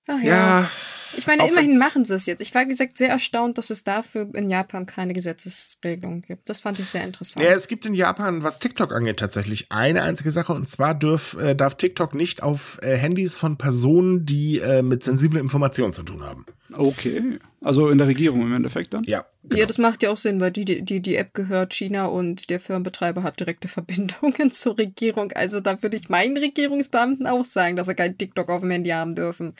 Ach 0.06 0.22
ja. 0.22 0.60
ja. 0.60 0.70
Ich 1.16 1.26
meine, 1.26 1.48
immerhin 1.48 1.78
machen 1.78 2.04
sie 2.04 2.14
es 2.14 2.26
jetzt. 2.26 2.40
Ich 2.40 2.54
war, 2.54 2.62
wie 2.62 2.68
gesagt, 2.70 2.96
sehr 2.96 3.08
erstaunt, 3.08 3.58
dass 3.58 3.70
es 3.70 3.84
dafür 3.84 4.28
in 4.34 4.50
Japan 4.50 4.86
keine 4.86 5.12
Gesetzesregelung 5.12 6.22
gibt. 6.22 6.48
Das 6.48 6.60
fand 6.60 6.78
ich 6.80 6.88
sehr 6.88 7.04
interessant. 7.04 7.44
Ja, 7.44 7.52
es 7.52 7.68
gibt 7.68 7.86
in 7.86 7.94
Japan, 7.94 8.42
was 8.42 8.58
TikTok 8.58 8.92
angeht, 8.92 9.18
tatsächlich 9.18 9.70
eine 9.70 10.02
einzige 10.02 10.30
Sache. 10.30 10.52
Und 10.52 10.68
zwar 10.68 10.94
dürf, 10.94 11.36
äh, 11.40 11.54
darf 11.54 11.74
TikTok 11.74 12.14
nicht 12.14 12.42
auf 12.42 12.78
äh, 12.82 12.96
Handys 12.96 13.36
von 13.36 13.58
Personen, 13.58 14.24
die 14.26 14.58
äh, 14.58 14.82
mit 14.82 15.04
sensiblen 15.04 15.42
Informationen 15.42 15.92
zu 15.92 16.02
tun 16.02 16.22
haben. 16.22 16.46
Okay. 16.72 17.38
Also 17.60 17.88
in 17.90 17.98
der 17.98 18.08
Regierung 18.08 18.42
im 18.42 18.54
Endeffekt 18.54 18.92
dann? 18.94 19.04
Ja. 19.04 19.24
Genau. 19.44 19.60
Ja, 19.60 19.66
das 19.66 19.78
macht 19.78 20.02
ja 20.02 20.10
auch 20.10 20.16
Sinn, 20.16 20.40
weil 20.40 20.50
die, 20.50 20.64
die, 20.84 21.00
die 21.00 21.16
App 21.16 21.34
gehört 21.34 21.74
China 21.74 22.06
und 22.06 22.50
der 22.50 22.60
Firmenbetreiber 22.60 23.22
hat 23.22 23.40
direkte 23.40 23.68
Verbindungen 23.68 24.50
zur 24.52 24.78
Regierung. 24.78 25.32
Also 25.32 25.60
da 25.60 25.80
würde 25.82 25.96
ich 25.96 26.08
meinen 26.08 26.36
Regierungsbeamten 26.36 27.26
auch 27.26 27.44
sagen, 27.44 27.76
dass 27.76 27.86
sie 27.86 27.94
kein 27.94 28.18
TikTok 28.18 28.50
auf 28.50 28.60
dem 28.60 28.70
Handy 28.70 28.90
haben 28.90 29.14
dürfen. 29.14 29.54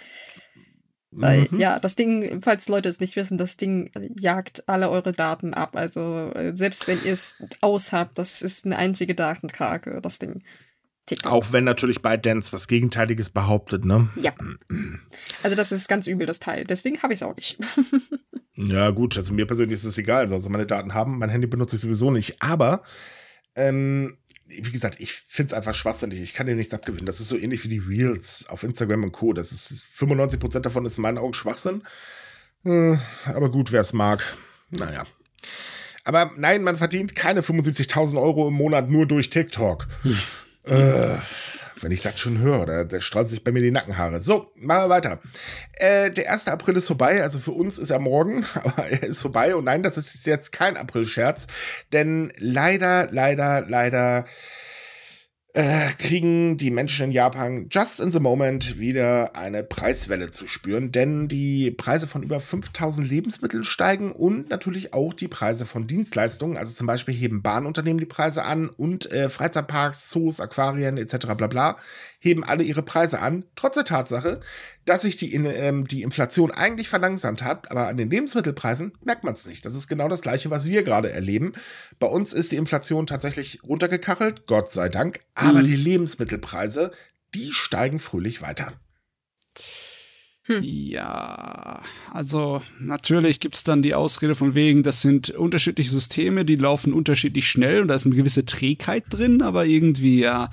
Weil, 1.15 1.47
mhm. 1.51 1.61
ja, 1.61 1.79
das 1.79 1.95
Ding, 1.95 2.41
falls 2.43 2.69
Leute 2.69 2.89
es 2.89 2.99
nicht 2.99 3.17
wissen, 3.17 3.37
das 3.37 3.59
Ding 3.59 3.91
jagt 4.19 4.67
alle 4.67 4.89
eure 4.89 5.13
Daten 5.13 5.53
ab. 5.53 5.77
Also, 5.77 6.33
äh, 6.35 6.57
selbst 6.57 6.89
wenn 6.89 7.05
ihr 7.05 7.13
es 7.13 7.37
aushabt, 7.61 8.19
das 8.19 8.41
ist 8.41 8.65
eine 8.65 8.79
einzige 8.79 9.15
Datenkrake, 9.15 10.01
das 10.01 10.19
Ding. 10.19 10.43
TikTok. 11.05 11.31
Auch 11.31 11.53
wenn 11.53 11.65
natürlich 11.65 12.01
ByteDance 12.01 12.53
was 12.53 12.67
Gegenteiliges 12.67 13.29
behauptet, 13.29 13.85
ne? 13.85 14.09
Ja. 14.17 14.33
Also, 15.43 15.57
das 15.57 15.71
ist 15.71 15.89
ganz 15.89 16.07
übel, 16.07 16.27
das 16.27 16.39
Teil. 16.39 16.65
Deswegen 16.65 17.03
habe 17.03 17.13
ich 17.13 17.19
es 17.19 17.23
auch 17.23 17.37
nicht. 17.37 17.59
ja, 18.55 18.91
gut, 18.91 19.17
also 19.19 19.35
mir 19.35 19.47
persönlich 19.47 19.75
ist 19.75 19.85
es 19.85 19.99
egal. 19.99 20.33
Also, 20.33 20.49
meine 20.49 20.67
Daten 20.67 20.95
haben, 20.95 21.19
mein 21.19 21.29
Handy 21.29 21.47
benutze 21.47 21.77
ich 21.77 21.83
sowieso 21.83 22.11
nicht. 22.11 22.41
Aber, 22.41 22.83
ähm, 23.55 24.17
wie 24.55 24.73
gesagt, 24.73 25.01
ich 25.01 25.13
finde 25.13 25.53
es 25.53 25.55
einfach 25.55 25.75
schwachsinnig. 25.75 26.21
Ich 26.21 26.35
kann 26.35 26.47
dem 26.47 26.57
nichts 26.57 26.75
abgewinnen. 26.75 27.07
Das 27.07 27.21
ist 27.21 27.29
so 27.29 27.37
ähnlich 27.37 27.65
wie 27.65 27.69
die 27.69 27.79
Reels 27.79 28.47
auf 28.49 28.63
Instagram 28.63 29.05
und 29.05 29.13
Co. 29.13 29.33
Das 29.33 29.53
ist 29.53 29.75
95% 29.99 30.61
davon 30.61 30.85
ist 30.85 30.97
in 30.97 31.03
meinen 31.03 31.19
Augen 31.19 31.35
Schwachsinn. 31.35 31.83
Äh, 32.65 32.97
aber 33.25 33.51
gut, 33.51 33.73
wer 33.73 33.81
es 33.81 33.93
mag. 33.93 34.37
Naja. 34.71 35.07
Aber 36.05 36.33
nein, 36.37 36.63
man 36.63 36.77
verdient 36.77 37.15
keine 37.15 37.43
75.000 37.43 38.21
Euro 38.21 38.49
im 38.49 38.55
Monat 38.55 38.91
nur 38.91 39.07
durch 39.07 39.31
TikTok. 39.31 39.87
Hm. 40.03 40.19
Äh, 40.65 41.17
wenn 41.83 41.93
ich 41.93 42.03
das 42.03 42.19
schon 42.19 42.39
höre, 42.39 42.67
da, 42.67 42.85
da 42.85 43.01
sträuben 43.01 43.29
sich 43.29 43.45
bei 43.45 43.53
mir 43.53 43.61
die 43.61 43.71
Nackenhaare. 43.71 44.23
So, 44.23 44.53
machen 44.57 44.85
wir 44.85 44.89
weiter. 44.89 45.21
Äh, 45.77 46.11
der 46.11 46.31
1. 46.31 46.49
April 46.49 46.77
ist 46.77 46.87
vorbei, 46.87 47.23
also 47.23 47.39
für 47.39 47.53
uns 47.53 47.79
ist 47.79 47.91
er 47.91 47.99
morgen, 47.99 48.45
aber 48.55 48.89
er 48.89 49.03
ist 49.03 49.21
vorbei. 49.21 49.55
Und 49.57 49.65
nein, 49.65 49.83
das 49.83 49.97
ist 49.97 50.27
jetzt 50.27 50.53
kein 50.53 50.77
April-Scherz, 50.77 51.47
denn 51.93 52.33
leider, 52.39 53.09
leider, 53.11 53.63
leider 53.67 54.25
äh, 55.55 55.89
kriegen 55.99 56.57
die 56.57 56.71
Menschen 56.71 57.07
in 57.07 57.13
Japan 57.13 57.67
just 57.71 58.01
in 58.01 58.11
the 58.11 58.21
moment 58.21 58.79
wieder 58.79 59.37
eine 59.37 59.63
Preiswelle 59.63 60.31
zu 60.31 60.47
spüren, 60.47 60.93
denn 60.93 61.29
die 61.29 61.71
Preise 61.71 62.07
von 62.07 62.23
über 62.23 62.41
5000 62.41 63.07
Lebensmitteln 63.07 63.65
steigen 63.65 64.13
und 64.13 64.49
natürlich 64.49 64.95
auch 64.95 65.13
die 65.13 65.29
Preise 65.29 65.67
von 65.67 65.87
Dienstleistungen. 65.87 66.57
Also 66.57 66.73
zum 66.73 66.87
Beispiel 66.87 67.15
heben 67.15 67.43
Bahnunternehmen 67.43 67.99
die 67.99 68.07
Preise 68.07 68.45
an 68.45 68.69
und 68.71 69.11
äh, 69.13 69.29
Freizeitparks, 69.29 70.09
Zoos, 70.09 70.41
Aquarien 70.41 70.97
etc. 70.97 71.27
bla 71.37 71.47
bla 71.49 71.77
heben 72.23 72.45
alle 72.45 72.63
ihre 72.63 72.83
Preise 72.83 73.19
an, 73.19 73.45
trotz 73.57 73.75
der 73.75 73.85
Tatsache, 73.85 74.41
dass 74.85 75.03
sich 75.03 75.17
die, 75.17 75.35
ähm, 75.35 75.89
die 75.89 76.03
Inflation 76.03 76.53
eigentlich 76.53 76.89
verlangsamt 76.89 77.43
hat, 77.43 77.71
aber 77.71 77.89
an 77.89 77.97
den 77.97 78.11
Lebensmittelpreisen 78.11 78.93
merkt 79.05 79.25
man 79.25 79.35
es 79.35 79.45
nicht. 79.45 79.67
Das 79.67 79.75
ist 79.75 79.89
genau 79.89 80.09
das 80.09 80.23
gleiche, 80.23 80.49
was 80.49 80.67
wir 80.67 80.85
gerade 80.85 81.11
erleben. 81.11 81.53
Bei 81.99 82.07
uns 82.07 82.33
ist 82.33 82.53
die 82.53 82.57
Inflation 82.57 83.07
tatsächlich 83.07 83.65
runtergekachelt, 83.65 84.47
Gott 84.47 84.71
sei 84.71 84.89
Dank, 84.89 85.21
aber 85.35 85.61
mhm. 85.61 85.65
die 85.65 85.77
Lebensmittelpreise, 85.77 86.93
die 87.35 87.53
steigen 87.53 87.99
fröhlich 87.99 88.41
weiter. 88.41 88.73
Hm. 90.47 90.61
Ja, 90.63 91.83
also 92.11 92.63
natürlich 92.81 93.39
gibt 93.39 93.55
es 93.57 93.63
dann 93.63 93.83
die 93.83 93.95
Ausrede 93.95 94.35
von 94.35 94.55
wegen, 94.57 94.83
das 94.83 95.01
sind 95.01 95.31
unterschiedliche 95.31 95.91
Systeme, 95.91 96.45
die 96.45 96.57
laufen 96.57 96.93
unterschiedlich 96.93 97.49
schnell 97.49 97.83
und 97.83 97.89
da 97.89 97.95
ist 97.95 98.07
eine 98.07 98.17
gewisse 98.17 98.45
Trägheit 98.45 99.05
drin, 99.09 99.41
aber 99.41 99.67
irgendwie, 99.67 100.21
ja, 100.21 100.51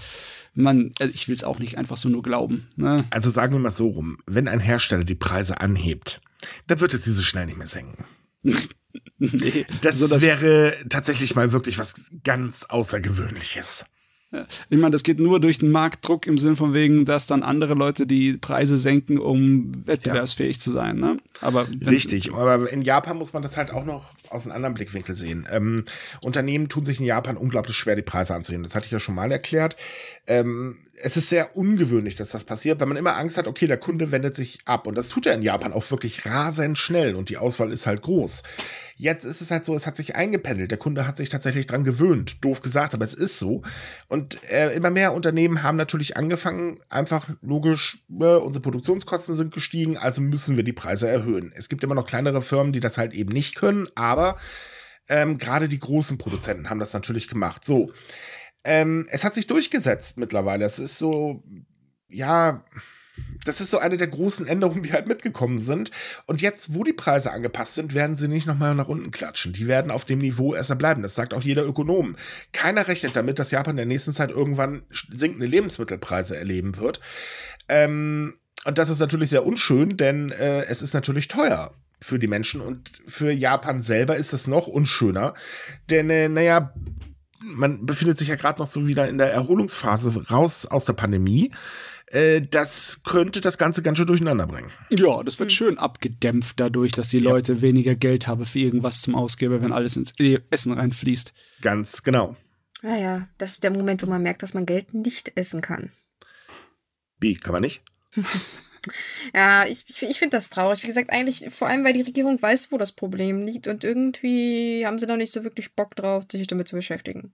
man, 0.59 0.91
also 0.99 1.13
ich 1.13 1.27
will 1.27 1.35
es 1.35 1.43
auch 1.43 1.59
nicht 1.59 1.77
einfach 1.77 1.97
so 1.97 2.09
nur 2.09 2.21
glauben. 2.21 2.67
Ne? 2.75 3.05
Also 3.09 3.29
sagen 3.29 3.53
wir 3.53 3.59
mal 3.59 3.71
so 3.71 3.87
rum, 3.87 4.17
wenn 4.25 4.47
ein 4.47 4.59
Hersteller 4.59 5.03
die 5.03 5.15
Preise 5.15 5.61
anhebt, 5.61 6.21
dann 6.67 6.79
wird 6.79 6.93
es 6.93 7.03
sie 7.03 7.13
so 7.13 7.21
schnell 7.21 7.45
nicht 7.45 7.57
mehr 7.57 7.67
senken. 7.67 8.05
nee, 9.17 9.65
das 9.81 9.97
so, 9.99 10.21
wäre 10.21 10.73
tatsächlich 10.89 11.35
mal 11.35 11.51
wirklich 11.51 11.77
was 11.77 12.11
ganz 12.23 12.65
Außergewöhnliches. 12.65 13.85
Ich 14.31 14.77
meine, 14.77 14.91
das 14.91 15.01
geht 15.01 15.19
nur 15.19 15.39
durch 15.39 15.57
den 15.57 15.71
Marktdruck 15.71 16.27
im 16.27 16.37
Sinn 16.37 16.55
von 16.55 16.75
wegen, 16.75 17.03
dass 17.03 17.25
dann 17.25 17.41
andere 17.41 17.73
Leute 17.73 18.05
die 18.05 18.37
Preise 18.37 18.77
senken, 18.77 19.17
um 19.17 19.71
wettbewerbsfähig 19.87 20.57
ja. 20.57 20.61
zu 20.61 20.71
sein. 20.71 20.97
Ne? 20.99 21.17
Aber 21.41 21.67
Richtig, 21.85 22.31
aber 22.31 22.71
in 22.71 22.83
Japan 22.83 23.17
muss 23.17 23.33
man 23.33 23.41
das 23.41 23.57
halt 23.57 23.71
auch 23.71 23.85
noch 23.85 24.13
aus 24.29 24.45
einem 24.45 24.55
anderen 24.55 24.75
Blickwinkel 24.75 25.15
sehen. 25.15 25.47
Ähm, 25.51 25.85
Unternehmen 26.23 26.69
tun 26.69 26.85
sich 26.85 26.99
in 26.99 27.07
Japan 27.07 27.37
unglaublich 27.37 27.75
schwer, 27.75 27.95
die 27.95 28.03
Preise 28.03 28.35
anzuheben. 28.35 28.63
Das 28.63 28.75
hatte 28.75 28.85
ich 28.85 28.91
ja 28.91 28.99
schon 28.99 29.15
mal 29.15 29.31
erklärt. 29.31 29.75
Ähm, 30.27 30.77
es 31.01 31.17
ist 31.17 31.29
sehr 31.29 31.57
ungewöhnlich, 31.57 32.15
dass 32.15 32.29
das 32.29 32.43
passiert, 32.43 32.79
weil 32.79 32.87
man 32.87 32.97
immer 32.97 33.15
Angst 33.15 33.37
hat, 33.37 33.47
okay, 33.47 33.65
der 33.65 33.77
Kunde 33.77 34.11
wendet 34.11 34.35
sich 34.35 34.59
ab. 34.65 34.85
Und 34.85 34.95
das 34.95 35.09
tut 35.09 35.25
er 35.25 35.33
in 35.33 35.41
Japan 35.41 35.73
auch 35.73 35.89
wirklich 35.89 36.25
rasend 36.27 36.77
schnell 36.77 37.15
und 37.15 37.29
die 37.29 37.37
Auswahl 37.37 37.71
ist 37.71 37.87
halt 37.87 38.03
groß. 38.03 38.43
Jetzt 39.01 39.23
ist 39.23 39.39
es 39.39 39.49
halt 39.49 39.63
so, 39.63 39.75
es 39.75 39.87
hat 39.87 39.95
sich 39.95 40.17
eingependelt. 40.17 40.71
Der 40.71 40.77
Kunde 40.77 41.07
hat 41.07 41.15
sich 41.15 41.29
tatsächlich 41.29 41.65
dran 41.65 41.85
gewöhnt. 41.85 42.43
Doof 42.43 42.61
gesagt, 42.61 42.93
aber 42.93 43.05
es 43.05 43.13
ist 43.13 43.39
so. 43.39 43.61
Und 44.09 44.43
äh, 44.51 44.73
immer 44.73 44.89
mehr 44.89 45.13
Unternehmen 45.13 45.63
haben 45.63 45.77
natürlich 45.77 46.17
angefangen, 46.17 46.81
einfach 46.89 47.29
logisch, 47.41 47.99
äh, 48.09 48.35
unsere 48.35 48.61
Produktionskosten 48.61 49.35
sind 49.35 49.53
gestiegen, 49.53 49.95
also 49.97 50.19
müssen 50.19 50.57
wir 50.57 50.65
die 50.65 50.73
Preise 50.73 51.07
erhöhen. 51.07 51.53
Es 51.55 51.69
gibt 51.69 51.81
immer 51.81 51.95
noch 51.95 52.05
kleinere 52.05 52.41
Firmen, 52.41 52.73
die 52.73 52.81
das 52.81 52.97
halt 52.97 53.13
eben 53.13 53.31
nicht 53.31 53.55
können, 53.55 53.87
aber 53.95 54.35
ähm, 55.07 55.37
gerade 55.37 55.69
die 55.69 55.79
großen 55.79 56.17
Produzenten 56.17 56.69
haben 56.69 56.79
das 56.79 56.91
natürlich 56.91 57.29
gemacht. 57.29 57.63
So. 57.63 57.93
Ähm, 58.65 59.05
es 59.09 59.23
hat 59.23 59.33
sich 59.33 59.47
durchgesetzt 59.47 60.17
mittlerweile. 60.17 60.65
Es 60.65 60.77
ist 60.77 60.99
so, 60.99 61.41
ja, 62.09 62.65
das 63.45 63.61
ist 63.61 63.71
so 63.71 63.79
eine 63.79 63.97
der 63.97 64.07
großen 64.07 64.47
Änderungen, 64.47 64.83
die 64.83 64.93
halt 64.93 65.07
mitgekommen 65.07 65.59
sind. 65.59 65.91
Und 66.25 66.41
jetzt, 66.41 66.73
wo 66.73 66.83
die 66.83 66.93
Preise 66.93 67.31
angepasst 67.31 67.75
sind, 67.75 67.93
werden 67.93 68.15
sie 68.15 68.27
nicht 68.27 68.47
nochmal 68.47 68.75
nach 68.75 68.87
unten 68.87 69.11
klatschen. 69.11 69.53
Die 69.53 69.67
werden 69.67 69.91
auf 69.91 70.05
dem 70.05 70.19
Niveau 70.19 70.53
erst 70.53 70.77
bleiben. 70.77 71.01
Das 71.01 71.15
sagt 71.15 71.33
auch 71.33 71.41
jeder 71.41 71.65
Ökonom. 71.65 72.15
Keiner 72.51 72.87
rechnet 72.87 73.15
damit, 73.15 73.39
dass 73.39 73.51
Japan 73.51 73.71
in 73.71 73.77
der 73.77 73.85
nächsten 73.85 74.13
Zeit 74.13 74.29
irgendwann 74.29 74.83
sinkende 74.91 75.45
Lebensmittelpreise 75.45 76.37
erleben 76.37 76.77
wird. 76.77 76.99
Ähm, 77.67 78.35
und 78.65 78.77
das 78.77 78.89
ist 78.89 78.99
natürlich 78.99 79.29
sehr 79.29 79.45
unschön, 79.45 79.97
denn 79.97 80.31
äh, 80.31 80.63
es 80.65 80.81
ist 80.81 80.93
natürlich 80.93 81.27
teuer 81.27 81.73
für 82.01 82.19
die 82.19 82.27
Menschen 82.27 82.61
und 82.61 82.91
für 83.07 83.31
Japan 83.31 83.81
selber 83.81 84.15
ist 84.15 84.33
es 84.33 84.47
noch 84.47 84.67
unschöner. 84.67 85.33
Denn, 85.89 86.09
äh, 86.09 86.29
naja, 86.29 86.73
man 87.41 87.85
befindet 87.85 88.17
sich 88.17 88.27
ja 88.27 88.35
gerade 88.35 88.59
noch 88.59 88.67
so 88.67 88.87
wieder 88.87 89.07
in 89.07 89.17
der 89.17 89.31
Erholungsphase 89.31 90.29
raus 90.29 90.65
aus 90.65 90.85
der 90.85 90.93
Pandemie. 90.93 91.51
Äh, 92.11 92.41
das 92.41 93.03
könnte 93.03 93.39
das 93.39 93.57
Ganze 93.57 93.81
ganz 93.81 93.97
schön 93.97 94.07
durcheinander 94.07 94.47
bringen. 94.47 94.71
Ja, 94.89 95.21
das 95.23 95.39
wird 95.39 95.51
schön 95.51 95.77
abgedämpft 95.77 96.59
dadurch, 96.59 96.91
dass 96.91 97.09
die 97.09 97.19
ja. 97.19 97.29
Leute 97.29 97.61
weniger 97.61 97.95
Geld 97.95 98.27
haben 98.27 98.45
für 98.45 98.59
irgendwas 98.59 99.01
zum 99.01 99.15
Ausgeben, 99.15 99.61
wenn 99.61 99.71
alles 99.71 99.95
ins 99.95 100.13
Essen 100.49 100.73
reinfließt. 100.73 101.33
Ganz 101.61 102.03
genau. 102.03 102.35
Naja, 102.81 103.27
das 103.37 103.51
ist 103.51 103.63
der 103.63 103.71
Moment, 103.71 104.01
wo 104.01 104.09
man 104.09 104.23
merkt, 104.23 104.41
dass 104.41 104.53
man 104.53 104.65
Geld 104.65 104.93
nicht 104.93 105.33
essen 105.35 105.61
kann. 105.61 105.91
Wie, 107.19 107.35
kann 107.35 107.51
man 107.51 107.61
nicht? 107.61 107.81
ja, 109.35 109.65
ich, 109.65 109.85
ich, 109.87 110.01
ich 110.01 110.17
finde 110.17 110.37
das 110.37 110.49
traurig. 110.49 110.81
Wie 110.83 110.87
gesagt, 110.87 111.11
eigentlich 111.11 111.49
vor 111.53 111.67
allem, 111.67 111.83
weil 111.83 111.93
die 111.93 112.01
Regierung 112.01 112.41
weiß, 112.41 112.71
wo 112.71 112.77
das 112.77 112.93
Problem 112.93 113.45
liegt 113.45 113.67
und 113.67 113.83
irgendwie 113.83 114.85
haben 114.85 114.97
sie 114.97 115.05
noch 115.05 115.17
nicht 115.17 115.33
so 115.33 115.43
wirklich 115.43 115.73
Bock 115.75 115.95
drauf, 115.95 116.23
sich 116.31 116.47
damit 116.47 116.69
zu 116.69 116.75
beschäftigen. 116.75 117.33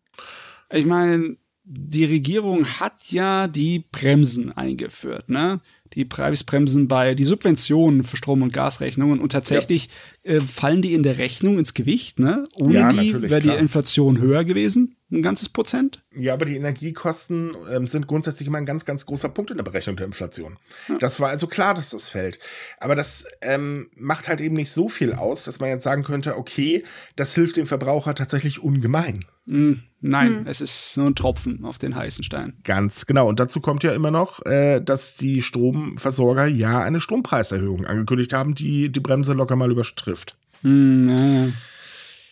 Ich 0.71 0.85
meine, 0.85 1.37
die 1.65 2.05
Regierung 2.05 2.65
hat 2.65 3.09
ja 3.09 3.47
die 3.47 3.85
Bremsen 3.91 4.55
eingeführt, 4.55 5.29
ne? 5.29 5.61
Die 5.93 6.05
Preisbremsen 6.05 6.87
bei 6.87 7.15
die 7.15 7.23
Subventionen 7.23 8.03
für 8.03 8.17
Strom- 8.17 8.41
und 8.41 8.51
Gasrechnungen 8.51 9.19
und 9.19 9.31
tatsächlich 9.31 9.89
ja. 10.23 10.33
äh, 10.33 10.41
fallen 10.41 10.81
die 10.81 10.93
in 10.93 11.03
der 11.03 11.17
Rechnung 11.17 11.57
ins 11.57 11.73
Gewicht, 11.73 12.19
ne? 12.19 12.47
Ohne 12.53 12.73
ja, 12.73 12.91
die 12.91 13.21
wäre 13.21 13.41
die 13.41 13.49
Inflation 13.49 14.19
höher 14.19 14.43
gewesen, 14.43 14.95
ein 15.11 15.21
ganzes 15.21 15.49
Prozent. 15.49 16.03
Ja, 16.15 16.33
aber 16.33 16.45
die 16.45 16.55
Energiekosten 16.55 17.55
ähm, 17.71 17.87
sind 17.87 18.07
grundsätzlich 18.07 18.47
immer 18.47 18.57
ein 18.57 18.65
ganz, 18.65 18.85
ganz 18.85 19.05
großer 19.05 19.29
Punkt 19.29 19.51
in 19.51 19.57
der 19.57 19.63
Berechnung 19.63 19.95
der 19.95 20.05
Inflation. 20.05 20.57
Ja. 20.87 20.97
Das 20.97 21.19
war 21.19 21.29
also 21.29 21.47
klar, 21.47 21.73
dass 21.73 21.91
das 21.91 22.09
fällt. 22.09 22.39
Aber 22.79 22.95
das 22.95 23.25
ähm, 23.41 23.89
macht 23.95 24.27
halt 24.27 24.41
eben 24.41 24.55
nicht 24.55 24.71
so 24.71 24.89
viel 24.89 25.13
aus, 25.13 25.45
dass 25.45 25.59
man 25.59 25.69
jetzt 25.69 25.83
sagen 25.83 26.03
könnte, 26.03 26.37
okay, 26.37 26.83
das 27.15 27.33
hilft 27.33 27.57
dem 27.57 27.67
Verbraucher 27.67 28.15
tatsächlich 28.15 28.61
ungemein. 28.61 29.25
Mm, 29.45 29.73
nein, 30.09 30.39
hm. 30.39 30.47
es 30.47 30.61
ist 30.61 30.97
nur 30.97 31.07
ein 31.07 31.15
Tropfen 31.15 31.65
auf 31.65 31.77
den 31.77 31.95
heißen 31.95 32.23
Stein. 32.23 32.53
Ganz 32.63 33.05
genau. 33.05 33.27
Und 33.27 33.39
dazu 33.39 33.59
kommt 33.59 33.83
ja 33.83 33.91
immer 33.93 34.11
noch, 34.11 34.45
äh, 34.45 34.79
dass 34.79 35.15
die 35.15 35.41
Stromversorger 35.41 36.45
ja 36.45 36.81
eine 36.81 37.01
Strompreiserhöhung 37.01 37.85
angekündigt 37.85 38.33
haben, 38.33 38.55
die 38.55 38.89
die 38.91 38.99
Bremse 38.99 39.33
locker 39.33 39.55
mal 39.55 39.71
überstrifft. 39.71 40.37
Mm, 40.61 41.49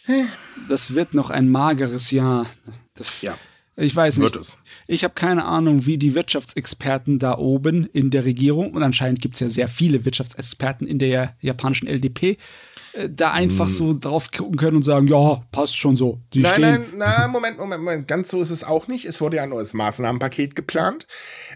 ja. 0.07 0.25
Das 0.69 0.95
wird 0.95 1.13
noch 1.13 1.29
ein 1.29 1.49
mageres 1.49 2.11
Jahr. 2.11 2.45
Das, 2.95 3.21
ja. 3.21 3.35
Ich 3.75 3.95
weiß 3.95 4.17
nicht. 4.19 4.57
Ich 4.85 5.03
habe 5.03 5.15
keine 5.15 5.45
Ahnung, 5.45 5.87
wie 5.87 5.97
die 5.97 6.13
Wirtschaftsexperten 6.13 7.17
da 7.17 7.37
oben 7.39 7.87
in 7.87 8.11
der 8.11 8.23
Regierung, 8.23 8.73
und 8.73 8.83
anscheinend 8.83 9.19
gibt 9.19 9.33
es 9.33 9.39
ja 9.39 9.49
sehr 9.49 9.67
viele 9.67 10.05
Wirtschaftsexperten 10.05 10.85
in 10.85 10.99
der 10.99 11.35
japanischen 11.41 11.87
LDP, 11.87 12.37
äh, 12.93 13.09
da 13.09 13.31
einfach 13.31 13.65
hm. 13.65 13.71
so 13.71 13.99
drauf 13.99 14.29
gucken 14.31 14.57
können 14.57 14.77
und 14.77 14.83
sagen, 14.83 15.07
ja, 15.07 15.41
passt 15.51 15.75
schon 15.75 15.97
so. 15.97 16.19
Die 16.33 16.41
nein, 16.41 16.51
stehen. 16.51 16.61
nein, 16.61 16.85
nein, 16.97 17.31
Moment, 17.31 17.57
Moment, 17.57 17.83
Moment. 17.83 18.07
Ganz 18.07 18.29
so 18.29 18.41
ist 18.41 18.51
es 18.51 18.63
auch 18.63 18.87
nicht. 18.87 19.05
Es 19.05 19.19
wurde 19.21 19.37
ja 19.37 19.43
ein 19.43 19.49
neues 19.49 19.73
Maßnahmenpaket 19.73 20.55
geplant. 20.55 21.07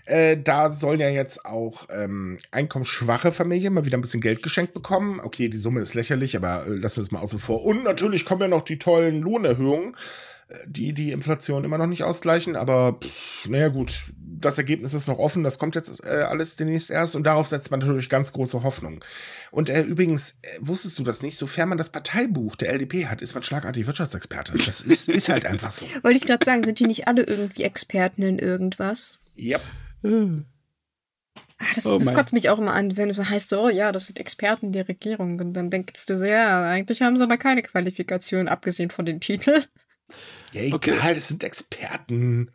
Äh, 0.05 0.37
da 0.37 0.71
sollen 0.71 0.99
ja 0.99 1.09
jetzt 1.09 1.45
auch 1.45 1.87
ähm, 1.95 2.39
einkommensschwache 2.49 3.31
Familien 3.31 3.75
mal 3.75 3.85
wieder 3.85 3.97
ein 3.97 4.01
bisschen 4.01 4.21
Geld 4.21 4.41
geschenkt 4.41 4.73
bekommen. 4.73 5.19
Okay, 5.19 5.49
die 5.49 5.59
Summe 5.59 5.81
ist 5.81 5.93
lächerlich, 5.93 6.35
aber 6.35 6.65
äh, 6.65 6.71
lassen 6.71 6.97
wir 6.97 7.03
es 7.03 7.11
mal 7.11 7.19
außen 7.19 7.37
vor. 7.37 7.63
Und 7.63 7.83
natürlich 7.83 8.25
kommen 8.25 8.41
ja 8.41 8.47
noch 8.47 8.63
die 8.63 8.79
tollen 8.79 9.21
Lohnerhöhungen 9.21 9.95
die 10.65 10.93
die 10.93 11.11
Inflation 11.11 11.63
immer 11.63 11.77
noch 11.77 11.87
nicht 11.87 12.03
ausgleichen. 12.03 12.55
Aber 12.55 12.99
naja 13.45 13.67
gut, 13.67 14.13
das 14.17 14.57
Ergebnis 14.57 14.93
ist 14.93 15.07
noch 15.07 15.19
offen. 15.19 15.43
Das 15.43 15.59
kommt 15.59 15.75
jetzt 15.75 16.03
äh, 16.03 16.25
alles 16.27 16.55
demnächst 16.55 16.89
erst 16.89 17.15
und 17.15 17.23
darauf 17.23 17.47
setzt 17.47 17.71
man 17.71 17.79
natürlich 17.79 18.09
ganz 18.09 18.31
große 18.31 18.63
Hoffnung. 18.63 19.03
Und 19.51 19.69
äh, 19.69 19.81
übrigens, 19.81 20.39
äh, 20.41 20.57
wusstest 20.59 20.97
du 20.99 21.03
das 21.03 21.21
nicht? 21.21 21.37
Sofern 21.37 21.69
man 21.69 21.77
das 21.77 21.89
Parteibuch 21.89 22.55
der 22.55 22.69
LDP 22.69 23.07
hat, 23.07 23.21
ist 23.21 23.33
man 23.33 23.43
schlagartig 23.43 23.85
Wirtschaftsexperte. 23.87 24.53
Das 24.53 24.81
ist, 24.81 25.09
ist 25.09 25.29
halt 25.29 25.45
einfach 25.45 25.71
so. 25.71 25.85
Wollte 26.03 26.17
ich 26.17 26.25
gerade 26.25 26.45
sagen, 26.45 26.63
sind 26.63 26.79
die 26.79 26.87
nicht 26.87 27.07
alle 27.07 27.23
irgendwie 27.23 27.63
Experten 27.63 28.21
in 28.21 28.39
irgendwas? 28.39 29.19
Ja. 29.35 29.59
Yep. 30.03 30.45
Ah, 31.59 31.65
das, 31.73 31.87
oh 31.87 31.97
das 31.97 32.13
kotzt 32.13 32.33
mich 32.33 32.49
auch 32.49 32.59
immer 32.59 32.73
an, 32.73 32.97
wenn 32.97 33.09
es 33.09 33.17
heißt 33.17 33.49
so, 33.49 33.63
oh 33.63 33.69
ja, 33.69 33.91
das 33.91 34.05
sind 34.05 34.19
Experten 34.19 34.71
der 34.71 34.87
Regierung. 34.87 35.39
Und 35.39 35.53
dann 35.53 35.71
denkst 35.71 36.05
du 36.05 36.15
so, 36.15 36.25
ja, 36.25 36.69
eigentlich 36.69 37.01
haben 37.01 37.17
sie 37.17 37.23
aber 37.23 37.37
keine 37.37 37.63
Qualifikation, 37.63 38.47
abgesehen 38.47 38.91
von 38.91 39.05
den 39.05 39.19
Titeln. 39.19 39.63
Ja, 40.53 40.61
egal, 40.61 40.75
okay. 40.75 41.15
das 41.15 41.27
sind 41.27 41.43
Experten. 41.43 42.49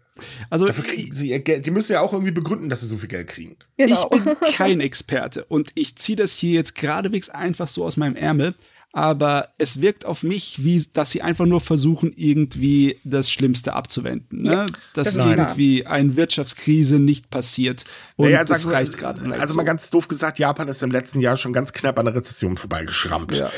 Also, 0.50 0.66
Dafür 0.66 0.84
kriegen 0.84 1.14
sie 1.14 1.30
ihr 1.30 1.40
Geld. 1.40 1.66
Die 1.66 1.70
müssen 1.70 1.92
ja 1.92 2.00
auch 2.00 2.12
irgendwie 2.12 2.32
begründen, 2.32 2.68
dass 2.68 2.80
sie 2.80 2.86
so 2.86 2.98
viel 2.98 3.08
Geld 3.08 3.28
kriegen. 3.28 3.56
Genau. 3.76 4.10
Ich 4.12 4.22
bin 4.22 4.34
kein 4.54 4.80
Experte 4.80 5.44
und 5.44 5.70
ich 5.74 5.96
ziehe 5.96 6.16
das 6.16 6.32
hier 6.32 6.52
jetzt 6.52 6.74
geradewegs 6.74 7.28
einfach 7.28 7.68
so 7.68 7.84
aus 7.84 7.96
meinem 7.96 8.16
Ärmel 8.16 8.54
aber 8.92 9.48
es 9.56 9.80
wirkt 9.80 10.04
auf 10.04 10.22
mich, 10.22 10.64
wie 10.64 10.82
dass 10.92 11.10
sie 11.10 11.22
einfach 11.22 11.46
nur 11.46 11.60
versuchen, 11.60 12.12
irgendwie 12.14 12.98
das 13.04 13.30
Schlimmste 13.30 13.72
abzuwenden. 13.72 14.42
Ne? 14.42 14.52
Ja, 14.52 14.66
dass 14.92 15.14
das 15.14 15.24
irgendwie 15.24 15.86
eine 15.86 16.16
Wirtschaftskrise 16.16 16.98
nicht 16.98 17.30
passiert. 17.30 17.84
Und 18.16 18.26
naja, 18.26 18.44
das 18.44 18.70
reicht 18.70 18.98
gerade. 18.98 19.20
Also 19.32 19.54
so. 19.54 19.56
mal 19.56 19.64
ganz 19.64 19.88
doof 19.88 20.08
gesagt, 20.08 20.38
Japan 20.38 20.68
ist 20.68 20.82
im 20.82 20.90
letzten 20.90 21.20
Jahr 21.20 21.38
schon 21.38 21.54
ganz 21.54 21.72
knapp 21.72 21.98
an 21.98 22.04
der 22.04 22.14
Rezession 22.14 22.58
vorbeigeschrammt. 22.58 23.36
Ja. 23.36 23.50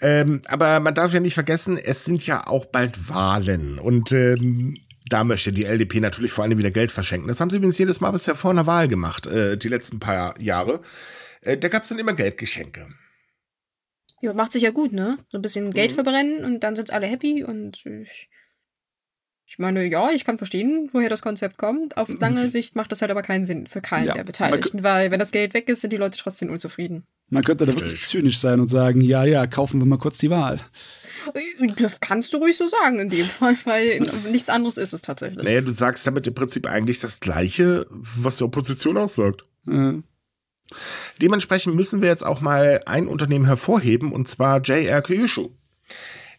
Ähm, 0.00 0.42
aber 0.46 0.80
man 0.80 0.94
darf 0.94 1.12
ja 1.12 1.20
nicht 1.20 1.34
vergessen, 1.34 1.78
es 1.78 2.04
sind 2.04 2.26
ja 2.26 2.46
auch 2.46 2.66
bald 2.66 3.08
Wahlen. 3.08 3.78
Und 3.78 4.12
ähm, 4.12 4.76
da 5.08 5.24
möchte 5.24 5.52
die 5.52 5.64
LDP 5.64 6.00
natürlich 6.00 6.32
vor 6.32 6.44
allem 6.44 6.58
wieder 6.58 6.70
Geld 6.70 6.92
verschenken. 6.92 7.28
Das 7.28 7.40
haben 7.40 7.50
sie 7.50 7.56
übrigens 7.56 7.78
jedes 7.78 8.00
Mal 8.00 8.10
bisher 8.10 8.34
vor 8.34 8.50
einer 8.50 8.66
Wahl 8.66 8.88
gemacht, 8.88 9.26
äh, 9.26 9.56
die 9.56 9.68
letzten 9.68 10.00
paar 10.00 10.38
Jahre. 10.40 10.80
Äh, 11.42 11.56
da 11.56 11.68
gab 11.68 11.82
es 11.82 11.88
dann 11.88 11.98
immer 11.98 12.14
Geldgeschenke. 12.14 12.88
Ja, 14.20 14.32
macht 14.32 14.52
sich 14.52 14.62
ja 14.62 14.70
gut, 14.70 14.92
ne? 14.92 15.18
So 15.28 15.38
ein 15.38 15.42
bisschen 15.42 15.72
Geld 15.72 15.92
mhm. 15.92 15.94
verbrennen 15.94 16.44
und 16.44 16.60
dann 16.60 16.74
sind 16.74 16.90
alle 16.90 17.06
happy 17.06 17.44
und 17.44 17.84
ich, 17.86 18.28
ich 19.46 19.58
meine, 19.58 19.84
ja, 19.84 20.10
ich 20.10 20.24
kann 20.24 20.38
verstehen, 20.38 20.88
woher 20.92 21.10
das 21.10 21.22
Konzept 21.22 21.58
kommt. 21.58 21.96
Auf 21.96 22.08
lange 22.08 22.44
mhm. 22.44 22.48
Sicht 22.48 22.74
macht 22.74 22.90
das 22.90 23.02
halt 23.02 23.10
aber 23.10 23.22
keinen 23.22 23.44
Sinn 23.44 23.66
für 23.66 23.80
keinen 23.80 24.06
ja, 24.06 24.14
der 24.14 24.24
Beteiligten, 24.24 24.82
weil 24.82 25.10
wenn 25.10 25.20
das 25.20 25.32
Geld 25.32 25.54
weg 25.54 25.68
ist, 25.68 25.82
sind 25.82 25.92
die 25.92 25.98
Leute 25.98 26.18
trotzdem 26.18 26.50
unzufrieden. 26.50 27.04
Man 27.28 27.42
könnte 27.42 27.66
da 27.66 27.72
wirklich 27.72 28.00
zynisch 28.00 28.38
sein 28.38 28.60
und 28.60 28.68
sagen, 28.68 29.00
ja, 29.00 29.24
ja, 29.24 29.46
kaufen 29.46 29.80
wir 29.80 29.86
mal 29.86 29.98
kurz 29.98 30.18
die 30.18 30.30
Wahl. 30.30 30.60
Das 31.76 32.00
kannst 32.00 32.32
du 32.32 32.36
ruhig 32.38 32.56
so 32.56 32.68
sagen 32.68 33.00
in 33.00 33.10
dem 33.10 33.26
Fall, 33.26 33.56
weil 33.64 34.00
nichts 34.30 34.48
anderes 34.48 34.76
ist 34.76 34.92
es 34.92 35.02
tatsächlich. 35.02 35.42
Naja, 35.42 35.60
du 35.60 35.72
sagst 35.72 36.06
damit 36.06 36.26
im 36.28 36.34
Prinzip 36.34 36.68
eigentlich 36.68 37.00
das 37.00 37.18
Gleiche, 37.18 37.86
was 37.90 38.36
die 38.36 38.44
Opposition 38.44 38.96
auch 38.96 39.08
sagt. 39.08 39.44
Ja. 39.66 39.94
Dementsprechend 41.20 41.74
müssen 41.74 42.00
wir 42.00 42.08
jetzt 42.08 42.24
auch 42.24 42.40
mal 42.40 42.82
ein 42.86 43.08
Unternehmen 43.08 43.44
hervorheben, 43.44 44.12
und 44.12 44.28
zwar 44.28 44.60
JR 44.60 45.02
Kyushu. 45.02 45.50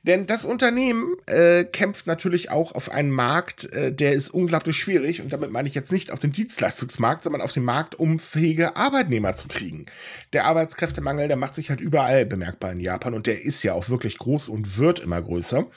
Denn 0.03 0.25
das 0.25 0.45
Unternehmen 0.45 1.15
äh, 1.25 1.63
kämpft 1.65 2.07
natürlich 2.07 2.49
auch 2.51 2.73
auf 2.73 2.89
einen 2.89 3.11
Markt, 3.11 3.71
äh, 3.73 3.91
der 3.91 4.13
ist 4.13 4.29
unglaublich 4.29 4.77
schwierig. 4.77 5.21
Und 5.21 5.33
damit 5.33 5.51
meine 5.51 5.67
ich 5.67 5.75
jetzt 5.75 5.91
nicht 5.91 6.11
auf 6.11 6.19
den 6.19 6.31
Dienstleistungsmarkt, 6.31 7.23
sondern 7.23 7.41
auf 7.41 7.51
den 7.51 7.63
Markt, 7.63 7.95
um 7.95 8.19
fähige 8.19 8.75
Arbeitnehmer 8.75 9.35
zu 9.35 9.47
kriegen. 9.47 9.85
Der 10.33 10.45
Arbeitskräftemangel, 10.45 11.27
der 11.27 11.37
macht 11.37 11.55
sich 11.55 11.69
halt 11.69 11.81
überall 11.81 12.25
bemerkbar 12.25 12.71
in 12.71 12.79
Japan 12.79 13.13
und 13.13 13.27
der 13.27 13.43
ist 13.43 13.63
ja 13.63 13.73
auch 13.73 13.89
wirklich 13.89 14.17
groß 14.17 14.49
und 14.49 14.77
wird 14.77 14.99
immer 14.99 15.21
größer. 15.21 15.67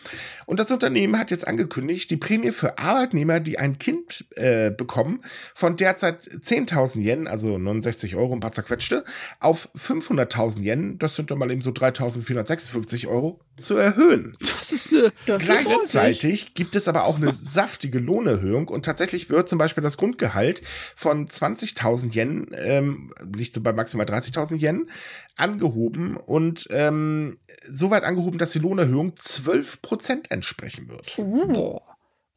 Und 0.47 0.61
das 0.61 0.71
Unternehmen 0.71 1.19
hat 1.19 1.31
jetzt 1.31 1.47
angekündigt, 1.47 2.11
die 2.11 2.17
Prämie 2.17 2.51
für 2.51 2.79
Arbeitnehmer, 2.79 3.41
die 3.41 3.59
ein 3.59 3.79
Kind 3.79 4.27
äh, 4.37 4.71
bekommen, 4.71 5.23
von 5.55 5.77
derzeit 5.77 6.23
10.000 6.25 7.01
Yen, 7.01 7.27
also 7.27 7.59
69 7.59 8.17
Euro 8.17 8.33
ein 8.35 8.41
paar 8.41 8.53
zerquetschte, 8.53 9.05
auf 9.39 9.69
500.000 9.77 10.61
Yen, 10.61 10.99
das 10.99 11.17
sind 11.17 11.31
dann 11.31 11.39
mal 11.39 11.51
eben 11.51 11.63
so 11.63 11.71
3.456 11.71 13.09
Euro, 13.09 13.41
zu 13.61 13.77
erhöhen. 13.77 14.37
Das 14.41 14.73
ist 14.73 14.93
eine. 14.93 15.13
Das 15.27 15.43
ist 15.43 15.49
Gleichzeitig 15.49 16.55
gibt 16.55 16.77
es 16.77 16.89
aber 16.89 17.05
auch 17.05 17.17
eine 17.17 17.33
saftige 17.33 17.99
Lohnerhöhung 17.99 18.69
und 18.69 18.85
tatsächlich 18.85 19.31
wird 19.31 19.49
zum 19.49 19.59
Beispiel 19.59 19.83
das 19.83 19.97
Grundgehalt 19.97 20.63
von 20.97 21.27
20.000 21.29 22.15
Yen, 22.15 22.47
ähm, 22.55 23.13
liegt 23.35 23.55
so 23.55 23.61
bei 23.61 23.73
maximal 23.73 24.07
30.000 24.07 24.59
Yen, 24.61 24.91
angehoben 25.37 26.17
und 26.17 26.67
ähm, 26.71 27.39
so 27.69 27.91
weit 27.91 28.05
angehoben, 28.05 28.39
dass 28.39 28.53
die 28.53 28.59
Lohnerhöhung 28.59 29.13
12% 29.13 30.31
entsprechen 30.31 30.89
wird. 30.89 31.19
Uh, 31.19 31.79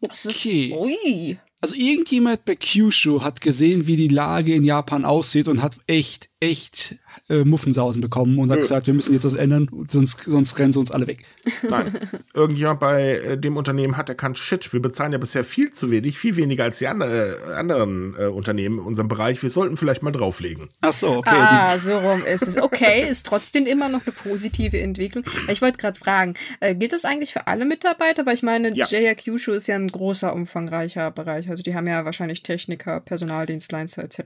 das 0.02 0.26
ist. 0.26 0.46
Okay. 0.46 0.74
Ui. 0.78 1.38
Also 1.64 1.76
irgendjemand 1.76 2.44
bei 2.44 2.56
Kyushu 2.56 3.22
hat 3.22 3.40
gesehen, 3.40 3.88
wie 3.88 3.96
die 3.96 4.10
Lage 4.10 4.54
in 4.54 4.66
Japan 4.66 5.06
aussieht 5.06 5.48
und 5.48 5.62
hat 5.62 5.78
echt, 5.88 6.30
echt 6.44 6.96
äh, 7.30 7.44
Muffensausen 7.44 8.02
bekommen 8.02 8.38
und 8.40 8.50
hat 8.50 8.58
Nö. 8.58 8.62
gesagt, 8.62 8.88
wir 8.88 8.94
müssen 8.94 9.14
jetzt 9.14 9.24
was 9.24 9.36
ändern, 9.36 9.70
sonst, 9.88 10.22
sonst 10.26 10.60
rennen 10.60 10.74
sie 10.74 10.80
uns 10.80 10.92
alle 10.92 11.08
weg. 11.08 11.24
Nein. 11.70 11.98
Irgendjemand 12.34 12.80
bei 12.80 13.12
äh, 13.18 13.38
dem 13.38 13.56
Unternehmen 13.58 13.96
hat 13.98 14.10
erkannt, 14.10 14.38
shit, 14.38 14.74
wir 14.74 14.82
bezahlen 14.82 15.14
ja 15.14 15.18
bisher 15.18 15.44
viel 15.44 15.72
zu 15.72 15.90
wenig, 15.90 16.18
viel 16.20 16.36
weniger 16.36 16.66
als 16.66 16.80
die 16.80 16.88
andere, 16.88 17.38
äh, 17.50 17.54
anderen 17.54 18.16
äh, 18.18 18.26
Unternehmen 18.26 18.80
in 18.80 18.86
unserem 18.86 19.08
Bereich. 19.08 19.42
Wir 19.42 19.50
sollten 19.50 19.78
vielleicht 19.78 20.04
mal 20.04 20.12
drauflegen. 20.12 20.68
Ach 20.82 20.94
so, 20.94 21.18
okay. 21.18 21.30
Ah, 21.34 21.78
so 21.80 21.98
rum 21.98 22.26
ist 22.26 22.48
es. 22.48 22.58
Okay, 22.58 23.08
ist 23.10 23.26
trotzdem 23.26 23.66
immer 23.66 23.88
noch 23.90 24.02
eine 24.06 24.12
positive 24.14 24.80
Entwicklung. 24.80 25.24
Ich 25.48 25.62
wollte 25.62 25.78
gerade 25.78 26.00
fragen, 26.00 26.34
äh, 26.60 26.76
gilt 26.76 26.94
das 26.94 27.06
eigentlich 27.06 27.32
für 27.32 27.48
alle 27.48 27.66
Mitarbeiter? 27.66 28.26
Weil 28.26 28.36
ich 28.36 28.44
meine, 28.44 28.76
Ja. 28.76 28.86
JR 28.86 29.16
Kyushu 29.16 29.52
ist 29.54 29.68
ja 29.68 29.76
ein 29.76 29.88
großer, 29.90 30.34
umfangreicher 30.34 31.12
Bereich. 31.12 31.50
Also 31.50 31.64
die 31.64 31.76
haben 31.76 31.88
ja 31.88 32.04
wahrscheinlich 32.06 32.44
Techniker, 32.44 33.00
Personaldienstleister 33.00 34.04
etc. 34.04 34.20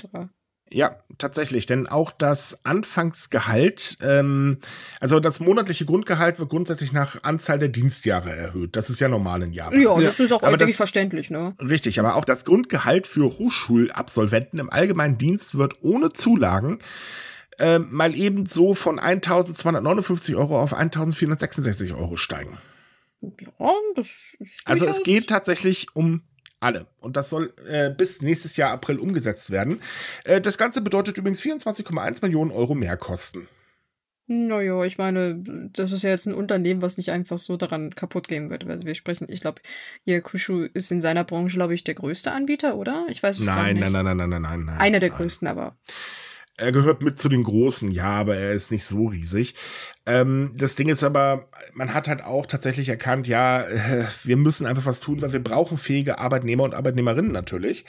Ja, 0.70 0.97
tatsächlich, 1.18 1.65
denn 1.65 1.88
auch 1.88 2.11
das 2.11 2.59
Anfangsgehalt, 2.65 3.97
ähm, 4.01 4.57
also 4.99 5.20
das 5.20 5.39
monatliche 5.39 5.86
Grundgehalt 5.86 6.39
wird 6.39 6.49
grundsätzlich 6.49 6.91
nach 6.91 7.24
Anzahl 7.24 7.57
der 7.57 7.70
Dienstjahre 7.70 8.36
erhöht. 8.36 8.76
Das 8.76 8.89
ist 8.89 8.99
ja 8.99 9.07
normal 9.07 9.43
in 9.43 9.53
Japan. 9.53 9.80
Ja, 9.80 9.99
das 9.99 10.20
ist 10.20 10.32
auch 10.32 10.43
Aber 10.43 10.53
eigentlich 10.53 10.70
das- 10.72 10.78
verständlich, 10.78 11.30
ne? 11.30 11.55
Richtig, 11.61 11.99
aber 11.99 12.15
auch 12.15 12.26
das 12.26 12.43
Grundgehalt 12.45 13.07
für 13.07 13.38
Hochschulabsolventen 13.38 14.59
im 14.59 14.70
allgemeinen 14.70 15.18
Dienst 15.18 15.57
wird 15.57 15.76
ohne 15.82 16.11
Zulagen 16.11 16.80
ähm, 17.59 17.88
mal 17.91 18.15
eben 18.15 18.45
so 18.45 18.76
von 18.76 18.99
1259 18.99 20.36
Euro 20.36 20.61
auf 20.61 20.74
1466 20.74 21.93
Euro 21.93 22.18
steigen. 22.18 22.57
Ja, 23.22 23.72
das 23.95 24.36
ist 24.39 24.61
Also 24.65 24.86
es 24.86 25.01
geht 25.01 25.28
tatsächlich 25.28 25.88
um 25.95 26.22
alle. 26.60 26.88
Und 26.99 27.18
das 27.18 27.30
soll 27.30 27.53
äh, 27.68 27.89
bis 27.89 28.22
nächstes 28.22 28.58
Jahr 28.58 28.72
April 28.72 28.99
umgesetzt 28.99 29.51
werden. 29.51 29.82
Äh, 30.24 30.41
das 30.41 30.58
Ganze 30.58 30.82
bedeutet 30.82 31.18
übrigens 31.18 31.41
24,1 31.41 32.22
Millionen 32.22 32.51
Euro 32.51 32.76
Mehrkosten. 32.76 33.47
Naja, 34.30 34.84
ich 34.84 34.97
meine, 34.97 35.41
das 35.72 35.93
ist 35.93 36.03
ja 36.03 36.10
jetzt 36.10 36.26
ein 36.26 36.34
Unternehmen, 36.34 36.82
was 36.82 36.97
nicht 36.97 37.12
einfach 37.12 37.38
so 37.38 37.55
daran 37.55 37.95
kaputt 37.95 38.28
gehen 38.28 38.49
wird. 38.49 38.68
Also 38.68 38.86
wir 38.86 38.93
sprechen, 38.93 39.28
ich 39.30 39.39
glaube, 39.39 39.62
Yakushu 40.03 40.68
ist 40.74 40.91
in 40.91 40.99
seiner 40.99 41.24
Branche, 41.24 41.55
glaube 41.55 41.74
ich, 41.74 41.86
der 41.86 41.93
größte 41.93 42.34
Anbieter, 42.34 42.76
oder? 42.76 43.05
Ich 43.10 43.24
weiß 43.24 43.39
es 43.39 43.45
Nein, 43.45 43.76
nicht. 43.76 43.89
nein, 43.89 43.93
nein, 43.93 44.03
nein, 44.03 44.18
nein, 44.18 44.30
nein, 44.30 44.41
nein, 44.41 44.66
nein. 44.66 44.78
Einer 44.80 44.99
der 44.99 45.12
nein. 45.12 45.18
größten, 45.18 45.47
aber. 45.47 45.78
Er 46.60 46.72
gehört 46.72 47.03
mit 47.03 47.20
zu 47.20 47.30
den 47.30 47.43
Großen, 47.43 47.91
ja, 47.91 48.10
aber 48.10 48.36
er 48.36 48.51
ist 48.53 48.72
nicht 48.72 48.86
so 48.86 49.05
riesig. 49.05 49.53
Ähm, 50.08 50.53
das 50.55 50.76
Ding 50.76 50.89
ist 50.89 51.03
aber, 51.03 51.49
man 51.74 51.93
hat 51.93 52.08
halt 52.08 52.24
auch 52.24 52.47
tatsächlich 52.47 52.89
erkannt, 52.89 53.28
ja, 53.28 53.68
wir 54.24 54.38
müssen 54.38 54.66
einfach 54.66 54.86
was 54.88 54.99
tun, 54.99 55.22
weil 55.22 55.34
wir 55.34 55.43
brauchen 55.43 55.78
fähige 55.78 56.18
Arbeitnehmer 56.18 56.64
und 56.64 56.74
Arbeitnehmerinnen 56.74 57.32
natürlich. 57.32 57.86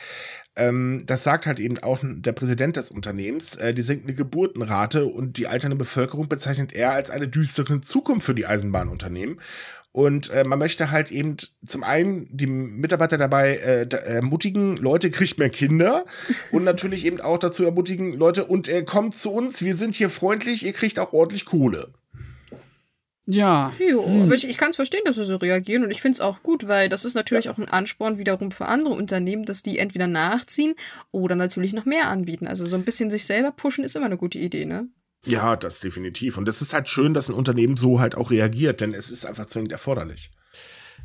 Ähm, 0.56 1.02
das 1.06 1.22
sagt 1.22 1.46
halt 1.46 1.60
eben 1.60 1.78
auch 1.78 2.00
der 2.02 2.32
Präsident 2.32 2.76
des 2.76 2.90
Unternehmens. 2.90 3.56
Äh, 3.56 3.74
die 3.74 3.82
sinkende 3.82 4.14
Geburtenrate 4.14 5.06
und 5.06 5.38
die 5.38 5.46
alternde 5.46 5.76
Bevölkerung 5.76 6.28
bezeichnet 6.28 6.72
er 6.72 6.92
als 6.92 7.10
eine 7.10 7.28
düstere 7.28 7.80
Zukunft 7.80 8.26
für 8.26 8.34
die 8.34 8.46
Eisenbahnunternehmen. 8.46 9.40
Und 9.92 10.30
äh, 10.30 10.44
man 10.44 10.58
möchte 10.58 10.90
halt 10.90 11.10
eben 11.10 11.38
zum 11.64 11.82
einen 11.82 12.28
die 12.30 12.46
Mitarbeiter 12.46 13.18
dabei 13.18 13.56
äh, 13.56 13.88
ermutigen, 13.88 14.76
Leute, 14.76 15.10
kriegt 15.10 15.38
mehr 15.38 15.50
Kinder. 15.50 16.04
Und 16.52 16.64
natürlich 16.64 17.04
eben 17.04 17.20
auch 17.20 17.38
dazu 17.38 17.64
ermutigen, 17.64 18.12
Leute, 18.12 18.44
und 18.44 18.68
äh, 18.68 18.82
kommt 18.82 19.16
zu 19.16 19.32
uns, 19.32 19.62
wir 19.62 19.74
sind 19.74 19.96
hier 19.96 20.10
freundlich, 20.10 20.64
ihr 20.64 20.72
kriegt 20.72 20.98
auch 20.98 21.12
ordentlich 21.12 21.46
Kohle. 21.46 21.88
Ja. 23.30 23.72
Jo, 23.78 24.06
Hm. 24.06 24.22
aber 24.22 24.34
ich, 24.34 24.48
ich 24.48 24.56
kann 24.56 24.70
es 24.70 24.76
verstehen, 24.76 25.02
dass 25.04 25.16
sie 25.16 25.24
so 25.26 25.36
reagieren 25.36 25.84
und 25.84 25.90
ich 25.90 26.00
finde 26.00 26.14
es 26.16 26.20
auch 26.22 26.42
gut, 26.42 26.66
weil 26.66 26.88
das 26.88 27.04
ist 27.04 27.12
natürlich 27.14 27.50
auch 27.50 27.58
ein 27.58 27.68
Ansporn 27.68 28.16
wiederum 28.16 28.50
für 28.50 28.64
andere 28.66 28.94
Unternehmen, 28.94 29.44
dass 29.44 29.62
die 29.62 29.78
entweder 29.78 30.06
nachziehen 30.06 30.74
oder 31.10 31.36
natürlich 31.36 31.74
noch 31.74 31.84
mehr 31.84 32.08
anbieten. 32.08 32.46
Also 32.46 32.66
so 32.66 32.76
ein 32.76 32.84
bisschen 32.84 33.10
sich 33.10 33.26
selber 33.26 33.52
pushen 33.52 33.84
ist 33.84 33.94
immer 33.96 34.06
eine 34.06 34.16
gute 34.16 34.38
Idee, 34.38 34.64
ne? 34.64 34.88
Ja, 35.26 35.56
das 35.56 35.80
definitiv. 35.80 36.38
Und 36.38 36.48
es 36.48 36.62
ist 36.62 36.72
halt 36.72 36.88
schön, 36.88 37.12
dass 37.12 37.28
ein 37.28 37.34
Unternehmen 37.34 37.76
so 37.76 38.00
halt 38.00 38.14
auch 38.14 38.30
reagiert, 38.30 38.80
denn 38.80 38.94
es 38.94 39.10
ist 39.10 39.26
einfach 39.26 39.46
zwingend 39.46 39.72
erforderlich. 39.72 40.30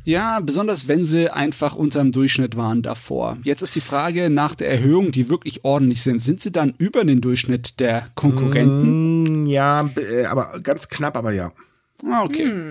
Ja, 0.04 0.40
besonders 0.40 0.88
wenn 0.88 1.04
sie 1.04 1.28
einfach 1.30 1.74
unterm 1.76 2.10
Durchschnitt 2.10 2.56
waren 2.56 2.82
davor. 2.82 3.36
Jetzt 3.42 3.60
ist 3.62 3.74
die 3.74 3.80
Frage 3.80 4.30
nach 4.30 4.54
der 4.54 4.70
Erhöhung, 4.70 5.12
die 5.12 5.28
wirklich 5.28 5.64
ordentlich 5.64 6.02
sind. 6.02 6.20
Sind 6.20 6.40
sie 6.40 6.52
dann 6.52 6.74
über 6.78 7.04
den 7.04 7.20
Durchschnitt 7.20 7.80
der 7.80 8.08
Konkurrenten? 8.14 9.42
Mm, 9.42 9.46
ja, 9.46 9.90
äh, 9.96 10.24
aber 10.24 10.58
ganz 10.60 10.88
knapp, 10.88 11.16
aber 11.16 11.32
ja. 11.32 11.52
Ah, 12.02 12.24
okay. 12.24 12.44
Hm. 12.44 12.68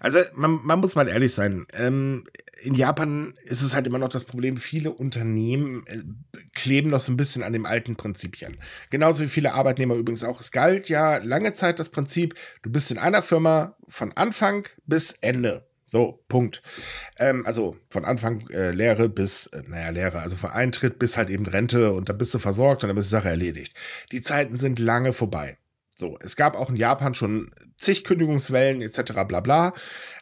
Also 0.00 0.20
man, 0.34 0.60
man 0.62 0.80
muss 0.80 0.94
mal 0.94 1.08
ehrlich 1.08 1.32
sein. 1.32 1.66
Ähm, 1.72 2.24
in 2.62 2.74
Japan 2.74 3.34
ist 3.44 3.62
es 3.62 3.74
halt 3.74 3.86
immer 3.86 3.98
noch 3.98 4.08
das 4.08 4.24
Problem, 4.24 4.56
viele 4.56 4.90
Unternehmen 4.90 5.84
äh, 5.86 6.02
kleben 6.54 6.90
noch 6.90 7.00
so 7.00 7.12
ein 7.12 7.16
bisschen 7.16 7.42
an 7.42 7.52
den 7.52 7.66
alten 7.66 7.96
Prinzipien. 7.96 8.58
Genauso 8.90 9.22
wie 9.22 9.28
viele 9.28 9.54
Arbeitnehmer 9.54 9.94
übrigens 9.94 10.24
auch. 10.24 10.40
Es 10.40 10.52
galt 10.52 10.88
ja 10.88 11.18
lange 11.18 11.52
Zeit 11.52 11.78
das 11.78 11.90
Prinzip, 11.90 12.34
du 12.62 12.70
bist 12.70 12.90
in 12.90 12.98
einer 12.98 13.22
Firma 13.22 13.76
von 13.88 14.12
Anfang 14.12 14.68
bis 14.86 15.12
Ende. 15.20 15.66
So, 15.88 16.24
Punkt. 16.28 16.62
Ähm, 17.18 17.46
also 17.46 17.76
von 17.88 18.04
Anfang 18.04 18.48
äh, 18.50 18.72
Lehre 18.72 19.08
bis, 19.08 19.46
äh, 19.48 19.62
naja, 19.68 19.90
Lehre, 19.90 20.18
also 20.18 20.34
von 20.34 20.50
Eintritt 20.50 20.98
bis 20.98 21.16
halt 21.16 21.30
eben 21.30 21.46
Rente 21.46 21.92
und 21.92 22.08
dann 22.08 22.18
bist 22.18 22.34
du 22.34 22.40
versorgt 22.40 22.82
und 22.82 22.88
dann 22.88 22.96
ist 22.96 23.06
die 23.06 23.10
Sache 23.10 23.28
erledigt. 23.28 23.74
Die 24.10 24.20
Zeiten 24.20 24.56
sind 24.56 24.80
lange 24.80 25.12
vorbei. 25.12 25.58
So, 25.98 26.18
es 26.20 26.36
gab 26.36 26.56
auch 26.56 26.68
in 26.68 26.76
Japan 26.76 27.14
schon 27.14 27.50
zig 27.78 28.04
Kündigungswellen 28.04 28.82
etc. 28.82 29.12
bla 29.26 29.40
bla, 29.40 29.72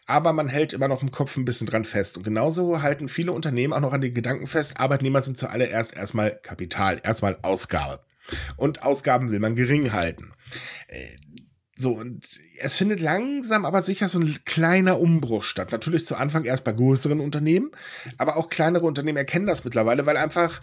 aber 0.07 0.33
man 0.33 0.49
hält 0.49 0.73
immer 0.73 0.87
noch 0.87 1.03
im 1.03 1.11
Kopf 1.11 1.37
ein 1.37 1.45
bisschen 1.45 1.67
dran 1.67 1.85
fest. 1.85 2.17
Und 2.17 2.23
genauso 2.23 2.81
halten 2.81 3.09
viele 3.09 3.33
Unternehmen 3.33 3.73
auch 3.73 3.81
noch 3.81 3.93
an 3.93 4.01
den 4.01 4.15
Gedanken 4.15 4.47
fest, 4.47 4.79
Arbeitnehmer 4.79 5.21
sind 5.21 5.37
zuallererst 5.37 5.93
erstmal 5.97 6.39
Kapital, 6.43 7.01
erstmal 7.03 7.39
Ausgabe. 7.43 8.05
Und 8.57 8.85
Ausgaben 8.85 9.33
will 9.33 9.41
man 9.41 9.57
gering 9.57 9.93
halten. 9.93 10.33
Äh, 10.87 11.17
so, 11.77 11.93
und 11.95 12.25
es 12.61 12.77
findet 12.77 13.01
langsam 13.01 13.65
aber 13.65 13.83
sicher 13.83 14.09
so 14.09 14.21
ein 14.21 14.39
kleiner 14.45 15.01
Umbruch 15.01 15.43
statt. 15.43 15.73
Natürlich 15.73 16.07
zu 16.07 16.15
Anfang 16.15 16.45
erst 16.45 16.65
bei 16.65 16.73
größeren 16.73 17.19
Unternehmen, 17.19 17.73
aber 18.17 18.37
auch 18.37 18.49
kleinere 18.49 18.87
Unternehmen 18.87 19.19
erkennen 19.19 19.47
das 19.47 19.65
mittlerweile, 19.65 20.07
weil 20.07 20.17
einfach, 20.17 20.61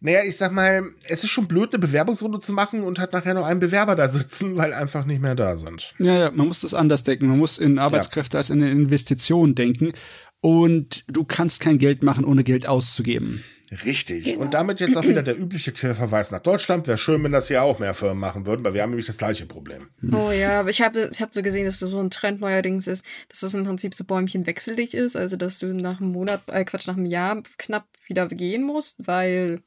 naja, 0.00 0.20
ich 0.24 0.36
sag 0.36 0.52
mal, 0.52 0.84
es 1.08 1.24
ist 1.24 1.30
schon 1.30 1.48
blöd, 1.48 1.72
eine 1.72 1.80
Bewerbungsrunde 1.80 2.38
zu 2.38 2.52
machen 2.52 2.84
und 2.84 2.98
hat 2.98 3.12
nachher 3.12 3.34
noch 3.34 3.44
einen 3.44 3.60
Bewerber 3.60 3.96
da 3.96 4.08
sitzen, 4.08 4.56
weil 4.56 4.72
einfach 4.72 5.04
nicht 5.04 5.20
mehr 5.20 5.34
da 5.34 5.56
sind. 5.56 5.94
Ja, 5.98 6.18
ja, 6.18 6.30
man 6.30 6.48
muss 6.48 6.60
das 6.60 6.74
anders 6.74 7.02
denken. 7.02 7.26
Man 7.26 7.38
muss 7.38 7.58
in 7.58 7.78
Arbeitskräfte 7.78 8.36
als 8.36 8.50
in 8.50 8.62
eine 8.62 8.70
Investition 8.70 9.54
denken. 9.54 9.92
Und 10.40 11.04
du 11.08 11.24
kannst 11.24 11.60
kein 11.60 11.78
Geld 11.78 12.04
machen, 12.04 12.24
ohne 12.24 12.44
Geld 12.44 12.68
auszugeben. 12.68 13.42
Richtig. 13.84 14.38
Und 14.38 14.54
damit 14.54 14.80
jetzt 14.80 14.96
auch 14.96 15.02
wieder 15.02 15.22
der 15.22 15.38
übliche 15.38 15.72
Querverweis 15.72 16.30
nach 16.30 16.40
Deutschland. 16.40 16.86
Wäre 16.86 16.96
schön, 16.96 17.22
wenn 17.22 17.32
das 17.32 17.48
hier 17.48 17.62
auch 17.62 17.78
mehr 17.78 17.92
Firmen 17.92 18.18
machen 18.18 18.46
würden, 18.46 18.64
weil 18.64 18.72
wir 18.74 18.82
haben 18.82 18.90
nämlich 18.90 19.06
das 19.06 19.18
gleiche 19.18 19.46
Problem. 19.46 19.88
Oh 20.12 20.30
ja, 20.30 20.60
aber 20.60 20.70
ich 20.70 20.80
habe 20.80 21.10
ich 21.12 21.20
hab 21.20 21.34
so 21.34 21.42
gesehen, 21.42 21.64
dass 21.64 21.80
das 21.80 21.90
so 21.90 21.98
ein 21.98 22.10
Trend 22.10 22.40
neuerdings 22.40 22.86
ist, 22.86 23.04
dass 23.28 23.40
das 23.40 23.54
im 23.54 23.64
Prinzip 23.64 23.94
so 23.94 24.04
Bäumchen 24.04 24.46
wechselig 24.46 24.94
ist, 24.94 25.16
also 25.16 25.36
dass 25.36 25.58
du 25.58 25.74
nach 25.74 26.00
einem 26.00 26.12
Monat, 26.12 26.42
äh 26.46 26.64
Quatsch, 26.64 26.86
nach 26.86 26.96
einem 26.96 27.06
Jahr 27.06 27.42
knapp 27.58 27.86
wieder 28.06 28.26
gehen 28.28 28.62
musst, 28.62 29.06
weil 29.06 29.60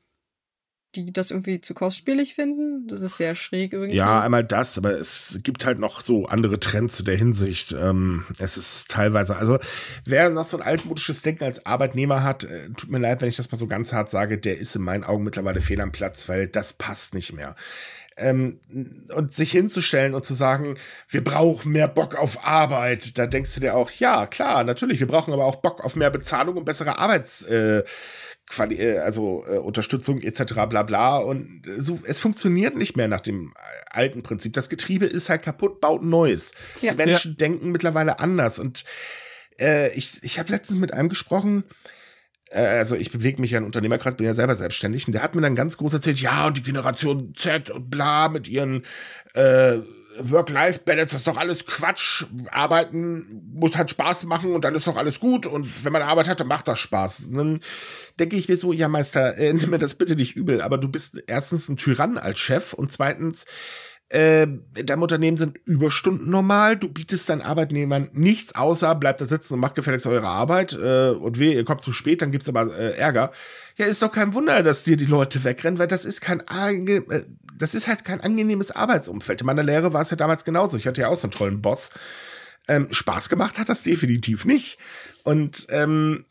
die 0.95 1.13
das 1.13 1.31
irgendwie 1.31 1.61
zu 1.61 1.73
kostspielig 1.73 2.33
finden. 2.35 2.87
Das 2.87 3.01
ist 3.01 3.17
sehr 3.17 3.35
schräg 3.35 3.73
irgendwie. 3.73 3.95
Ja, 3.95 4.21
einmal 4.21 4.43
das, 4.43 4.77
aber 4.77 4.91
es 4.91 5.39
gibt 5.43 5.65
halt 5.65 5.79
noch 5.79 6.01
so 6.01 6.25
andere 6.25 6.59
Trends 6.59 6.99
in 6.99 7.05
der 7.05 7.15
Hinsicht. 7.17 7.73
Ähm, 7.73 8.25
es 8.39 8.57
ist 8.57 8.91
teilweise, 8.91 9.35
also 9.35 9.59
wer 10.05 10.29
noch 10.29 10.43
so 10.43 10.57
ein 10.57 10.63
altmodisches 10.63 11.21
Denken 11.21 11.45
als 11.45 11.65
Arbeitnehmer 11.65 12.23
hat, 12.23 12.43
äh, 12.43 12.69
tut 12.75 12.89
mir 12.89 12.99
leid, 12.99 13.21
wenn 13.21 13.29
ich 13.29 13.37
das 13.37 13.51
mal 13.51 13.57
so 13.57 13.67
ganz 13.67 13.93
hart 13.93 14.09
sage, 14.09 14.37
der 14.37 14.57
ist 14.57 14.75
in 14.75 14.81
meinen 14.81 15.03
Augen 15.03 15.23
mittlerweile 15.23 15.61
fehl 15.61 15.79
am 15.81 15.91
Platz, 15.91 16.27
weil 16.27 16.47
das 16.47 16.73
passt 16.73 17.13
nicht 17.13 17.33
mehr. 17.33 17.55
Ähm, 18.17 18.59
und 19.15 19.33
sich 19.33 19.51
hinzustellen 19.51 20.13
und 20.13 20.25
zu 20.25 20.33
sagen, 20.33 20.77
wir 21.07 21.23
brauchen 21.23 21.71
mehr 21.71 21.87
Bock 21.87 22.15
auf 22.15 22.45
Arbeit, 22.45 23.17
da 23.17 23.25
denkst 23.25 23.55
du 23.55 23.61
dir 23.61 23.75
auch, 23.75 23.89
ja, 23.91 24.27
klar, 24.27 24.63
natürlich, 24.65 24.99
wir 24.99 25.07
brauchen 25.07 25.33
aber 25.33 25.45
auch 25.45 25.55
Bock 25.55 25.83
auf 25.83 25.95
mehr 25.95 26.09
Bezahlung 26.09 26.57
und 26.57 26.65
bessere 26.65 26.99
Arbeits, 26.99 27.43
äh, 27.43 27.83
Quali 28.47 28.75
äh, 28.75 28.97
also 28.97 29.45
äh, 29.47 29.57
Unterstützung 29.57 30.21
etc. 30.21 30.53
bla 30.67 30.83
bla. 30.83 31.17
Und 31.17 31.63
so, 31.77 31.99
es 32.05 32.19
funktioniert 32.19 32.75
nicht 32.75 32.97
mehr 32.97 33.07
nach 33.07 33.21
dem 33.21 33.53
alten 33.89 34.23
Prinzip. 34.23 34.53
Das 34.53 34.69
Getriebe 34.69 35.05
ist 35.05 35.29
halt 35.29 35.41
kaputt, 35.41 35.79
baut 35.79 36.03
Neues. 36.03 36.51
Ja. 36.81 36.91
Die 36.91 36.97
Menschen 36.97 37.31
ja. 37.31 37.37
denken 37.37 37.71
mittlerweile 37.71 38.19
anders. 38.19 38.59
Und 38.59 38.83
äh, 39.59 39.93
ich, 39.95 40.21
ich 40.21 40.37
habe 40.37 40.51
letztens 40.51 40.79
mit 40.79 40.93
einem 40.93 41.09
gesprochen, 41.09 41.63
äh, 41.63 42.00
also 42.53 42.95
ich 42.95 43.11
bewege 43.11 43.39
mich 43.39 43.51
ja 43.51 43.59
in 43.59 43.65
Unternehmerkreis, 43.65 44.15
bin 44.15 44.25
ja 44.25 44.33
selber 44.33 44.55
selbstständig, 44.55 45.07
und 45.07 45.13
der 45.13 45.23
hat 45.23 45.35
mir 45.35 45.41
dann 45.41 45.55
ganz 45.55 45.77
groß 45.77 45.93
erzählt, 45.93 46.19
ja, 46.19 46.47
und 46.47 46.57
die 46.57 46.63
Generation 46.63 47.33
Z 47.35 47.69
und 47.69 47.89
bla 47.89 48.29
mit 48.29 48.47
ihren 48.47 48.83
äh, 49.33 49.77
Work-Life-Balance, 50.19 51.11
das 51.11 51.21
ist 51.21 51.27
doch 51.27 51.37
alles 51.37 51.65
Quatsch. 51.65 52.25
Arbeiten 52.49 53.43
muss 53.53 53.75
halt 53.75 53.89
Spaß 53.89 54.23
machen 54.25 54.53
und 54.53 54.65
dann 54.65 54.75
ist 54.75 54.87
doch 54.87 54.97
alles 54.97 55.19
gut. 55.19 55.45
Und 55.45 55.85
wenn 55.85 55.93
man 55.93 56.01
Arbeit 56.01 56.27
hat, 56.27 56.39
dann 56.39 56.47
macht 56.47 56.67
das 56.67 56.79
Spaß. 56.79 57.27
Und 57.27 57.37
dann 57.37 57.59
denke 58.19 58.35
ich 58.35 58.49
mir 58.49 58.57
so, 58.57 58.73
ja, 58.73 58.87
Meister, 58.87 59.37
äh, 59.37 59.53
nimm 59.53 59.69
mir 59.69 59.79
das 59.79 59.95
bitte 59.95 60.15
nicht 60.15 60.35
übel, 60.35 60.61
aber 60.61 60.77
du 60.77 60.89
bist 60.89 61.23
erstens 61.27 61.69
ein 61.69 61.77
Tyrann 61.77 62.17
als 62.17 62.39
Chef 62.39 62.73
und 62.73 62.91
zweitens, 62.91 63.45
äh, 64.11 64.43
in 64.43 64.85
deinem 64.85 65.01
Unternehmen 65.01 65.37
sind 65.37 65.57
Überstunden 65.65 66.29
normal. 66.29 66.77
Du 66.77 66.89
bietest 66.89 67.29
deinen 67.29 67.41
Arbeitnehmern 67.41 68.09
nichts 68.13 68.55
außer, 68.55 68.93
bleibt 68.95 69.21
da 69.21 69.25
sitzen 69.25 69.53
und 69.55 69.59
macht 69.59 69.75
gefälligst 69.75 70.05
eure 70.05 70.27
Arbeit. 70.27 70.73
Äh, 70.73 71.11
und 71.11 71.39
weh, 71.39 71.53
ihr 71.53 71.65
kommt 71.65 71.81
zu 71.81 71.93
spät, 71.93 72.21
dann 72.21 72.31
gibt's 72.31 72.49
aber 72.49 72.75
äh, 72.77 72.97
Ärger. 72.97 73.31
Ja, 73.77 73.85
ist 73.85 74.01
doch 74.01 74.11
kein 74.11 74.33
Wunder, 74.33 74.63
dass 74.63 74.83
dir 74.83 74.97
die 74.97 75.05
Leute 75.05 75.43
wegrennen, 75.43 75.79
weil 75.79 75.87
das 75.87 76.05
ist 76.05 76.21
kein, 76.21 76.41
äh, 76.41 77.23
das 77.57 77.73
ist 77.73 77.87
halt 77.87 78.03
kein 78.03 78.21
angenehmes 78.21 78.71
Arbeitsumfeld. 78.71 79.41
In 79.41 79.47
meiner 79.47 79.63
Lehre 79.63 79.93
war 79.93 80.01
es 80.01 80.11
ja 80.11 80.17
damals 80.17 80.43
genauso. 80.43 80.77
Ich 80.77 80.87
hatte 80.87 81.01
ja 81.01 81.07
auch 81.07 81.15
so 81.15 81.27
einen 81.27 81.31
tollen 81.31 81.61
Boss. 81.61 81.91
Ähm, 82.67 82.87
Spaß 82.91 83.29
gemacht 83.29 83.57
hat 83.57 83.69
das 83.69 83.83
definitiv 83.83 84.45
nicht. 84.45 84.77
Und 85.23 85.67
ähm, 85.69 86.25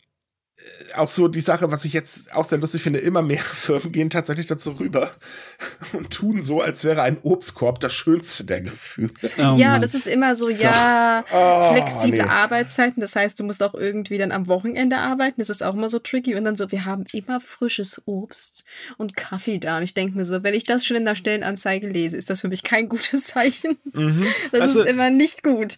auch 0.94 1.08
so 1.08 1.28
die 1.28 1.40
Sache, 1.40 1.70
was 1.70 1.84
ich 1.84 1.92
jetzt 1.92 2.32
auch 2.32 2.44
sehr 2.44 2.58
lustig 2.58 2.82
finde, 2.82 2.98
immer 2.98 3.22
mehr 3.22 3.42
Firmen 3.42 3.92
gehen 3.92 4.10
tatsächlich 4.10 4.46
dazu 4.46 4.72
rüber 4.72 5.10
und 5.92 6.10
tun 6.10 6.40
so, 6.40 6.60
als 6.60 6.84
wäre 6.84 7.02
ein 7.02 7.18
Obstkorb 7.22 7.80
das 7.80 7.94
schönste 7.94 8.44
der 8.44 8.60
Gefühle. 8.62 9.12
Oh, 9.38 9.56
ja, 9.56 9.72
Mann. 9.72 9.80
das 9.80 9.94
ist 9.94 10.06
immer 10.06 10.34
so, 10.34 10.48
ja, 10.48 11.24
oh, 11.32 11.72
flexible 11.72 12.22
nee. 12.22 12.28
Arbeitszeiten, 12.28 13.00
das 13.00 13.16
heißt, 13.16 13.38
du 13.40 13.44
musst 13.44 13.62
auch 13.62 13.74
irgendwie 13.74 14.18
dann 14.18 14.32
am 14.32 14.46
Wochenende 14.46 14.98
arbeiten, 14.98 15.40
das 15.40 15.50
ist 15.50 15.62
auch 15.62 15.74
immer 15.74 15.88
so 15.88 15.98
tricky 15.98 16.34
und 16.34 16.44
dann 16.44 16.56
so, 16.56 16.70
wir 16.70 16.84
haben 16.84 17.04
immer 17.12 17.40
frisches 17.40 18.02
Obst 18.06 18.64
und 18.98 19.16
Kaffee 19.16 19.58
da 19.58 19.78
und 19.78 19.82
ich 19.82 19.94
denke 19.94 20.16
mir 20.16 20.24
so, 20.24 20.42
wenn 20.42 20.54
ich 20.54 20.64
das 20.64 20.84
schon 20.84 20.96
in 20.96 21.04
der 21.04 21.14
Stellenanzeige 21.14 21.88
lese, 21.88 22.16
ist 22.16 22.30
das 22.30 22.40
für 22.40 22.48
mich 22.48 22.62
kein 22.62 22.88
gutes 22.88 23.24
Zeichen. 23.24 23.78
Mhm. 23.92 24.26
Das 24.52 24.62
also, 24.62 24.80
ist 24.82 24.88
immer 24.88 25.10
nicht 25.10 25.42
gut. 25.42 25.76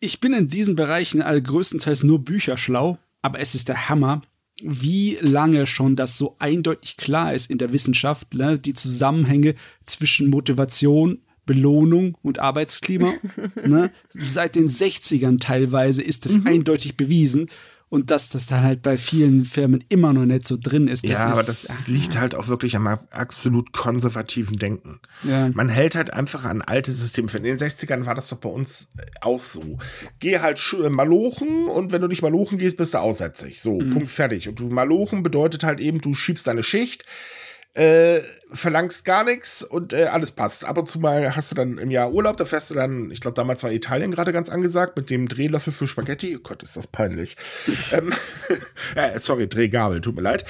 Ich 0.00 0.20
bin 0.20 0.34
in 0.34 0.48
diesen 0.48 0.76
Bereichen 0.76 1.20
größtenteils 1.20 2.02
nur 2.02 2.22
Bücher 2.22 2.58
schlau 2.58 2.98
aber 3.22 3.40
es 3.40 3.54
ist 3.54 3.68
der 3.68 3.88
Hammer, 3.88 4.22
wie 4.62 5.16
lange 5.20 5.66
schon 5.66 5.96
das 5.96 6.18
so 6.18 6.36
eindeutig 6.38 6.96
klar 6.96 7.34
ist 7.34 7.50
in 7.50 7.58
der 7.58 7.72
Wissenschaft, 7.72 8.34
ne? 8.34 8.58
die 8.58 8.74
Zusammenhänge 8.74 9.54
zwischen 9.84 10.28
Motivation, 10.28 11.22
Belohnung 11.46 12.16
und 12.22 12.38
Arbeitsklima. 12.38 13.12
ne? 13.66 13.90
Seit 14.08 14.54
den 14.54 14.68
60ern 14.68 15.40
teilweise 15.40 16.02
ist 16.02 16.26
es 16.26 16.38
mhm. 16.38 16.46
eindeutig 16.46 16.96
bewiesen 16.96 17.48
und 17.90 18.12
dass 18.12 18.28
das 18.28 18.46
dann 18.46 18.62
halt 18.62 18.82
bei 18.82 18.96
vielen 18.96 19.44
Firmen 19.44 19.84
immer 19.88 20.12
noch 20.12 20.24
nicht 20.24 20.46
so 20.46 20.56
drin 20.56 20.86
ist. 20.86 21.04
ja, 21.04 21.24
aber 21.24 21.42
das 21.42 21.68
ah. 21.68 21.74
liegt 21.88 22.16
halt 22.18 22.36
auch 22.36 22.46
wirklich 22.46 22.76
am 22.76 22.86
absolut 22.86 23.72
konservativen 23.72 24.58
Denken. 24.58 25.00
Ja. 25.24 25.48
Man 25.48 25.68
hält 25.68 25.96
halt 25.96 26.12
einfach 26.12 26.44
an 26.44 26.62
alte 26.62 26.92
Systeme. 26.92 27.28
In 27.34 27.42
den 27.42 27.58
60ern 27.58 28.06
war 28.06 28.14
das 28.14 28.28
doch 28.28 28.38
bei 28.38 28.48
uns 28.48 28.88
auch 29.20 29.40
so. 29.40 29.78
Geh 30.20 30.38
halt 30.38 30.60
äh, 30.82 30.88
malochen 30.88 31.66
und 31.66 31.90
wenn 31.90 32.00
du 32.00 32.06
nicht 32.06 32.22
malochen 32.22 32.58
gehst, 32.58 32.76
bist 32.76 32.94
du 32.94 32.98
aussätzlich. 32.98 33.60
So, 33.60 33.80
mhm. 33.80 33.90
Punkt 33.90 34.10
fertig. 34.10 34.48
Und 34.48 34.60
du 34.60 34.68
malochen 34.68 35.24
bedeutet 35.24 35.64
halt 35.64 35.80
eben, 35.80 36.00
du 36.00 36.14
schiebst 36.14 36.46
deine 36.46 36.62
Schicht 36.62 37.04
äh, 37.74 38.20
verlangst 38.52 39.04
gar 39.04 39.24
nichts 39.24 39.62
und 39.62 39.92
äh, 39.92 40.06
alles 40.06 40.32
passt. 40.32 40.64
Ab 40.64 40.78
und 40.78 40.88
zu 40.88 40.98
mal 40.98 41.36
hast 41.36 41.52
du 41.52 41.54
dann 41.54 41.78
im 41.78 41.90
Jahr 41.90 42.12
Urlaub, 42.12 42.36
da 42.36 42.44
fährst 42.44 42.70
du 42.70 42.74
dann, 42.74 43.10
ich 43.10 43.20
glaube, 43.20 43.36
damals 43.36 43.62
war 43.62 43.70
Italien 43.70 44.10
gerade 44.10 44.32
ganz 44.32 44.50
angesagt, 44.50 44.96
mit 44.96 45.08
dem 45.08 45.28
Drehlöffel 45.28 45.72
für 45.72 45.86
Spaghetti. 45.86 46.36
Oh 46.36 46.40
Gott, 46.42 46.62
ist 46.62 46.76
das 46.76 46.86
peinlich. 46.86 47.36
ähm, 47.92 48.12
äh, 48.96 49.18
sorry, 49.18 49.48
Drehgabel, 49.48 50.00
tut 50.00 50.16
mir 50.16 50.22
leid. 50.22 50.44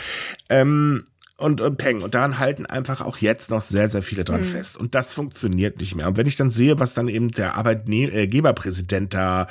Ähm, 0.49 1.07
und, 1.37 1.61
und 1.61 1.77
Peng. 1.77 2.03
Und 2.03 2.14
daran 2.14 2.39
halten 2.39 2.66
einfach 2.66 3.01
auch 3.01 3.16
jetzt 3.18 3.51
noch 3.51 3.62
sehr, 3.62 3.89
sehr 3.89 4.03
viele 4.03 4.25
dran 4.25 4.43
mhm. 4.43 4.45
fest. 4.45 4.77
Und 4.77 4.95
das 4.95 5.14
funktioniert 5.14 5.81
nicht 5.81 5.95
mehr. 5.95 6.07
Und 6.07 6.16
wenn 6.16 6.27
ich 6.27 6.37
dann 6.37 6.51
sehe, 6.51 6.79
was 6.79 6.95
dann 6.95 7.09
eben 7.09 7.31
der 7.31 7.55
Arbeitgeberpräsident 7.55 9.14
da 9.14 9.47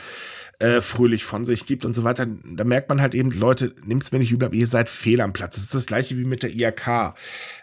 äh, 0.59 0.81
fröhlich 0.81 1.23
von 1.23 1.45
sich 1.45 1.65
gibt 1.65 1.85
und 1.85 1.93
so 1.93 2.03
weiter, 2.03 2.27
da 2.27 2.65
merkt 2.65 2.89
man 2.89 3.01
halt 3.01 3.15
eben, 3.15 3.31
Leute, 3.31 3.73
nimmt's 3.85 4.11
mir 4.11 4.19
nicht 4.19 4.31
übel, 4.31 4.47
aber 4.47 4.55
ihr 4.55 4.67
seid 4.67 4.89
fehl 4.89 5.21
am 5.21 5.31
Platz. 5.31 5.55
Es 5.55 5.63
ist 5.63 5.73
das 5.73 5.85
gleiche 5.85 6.17
wie 6.17 6.25
mit 6.25 6.43
der 6.43 6.53
IAK. 6.53 7.15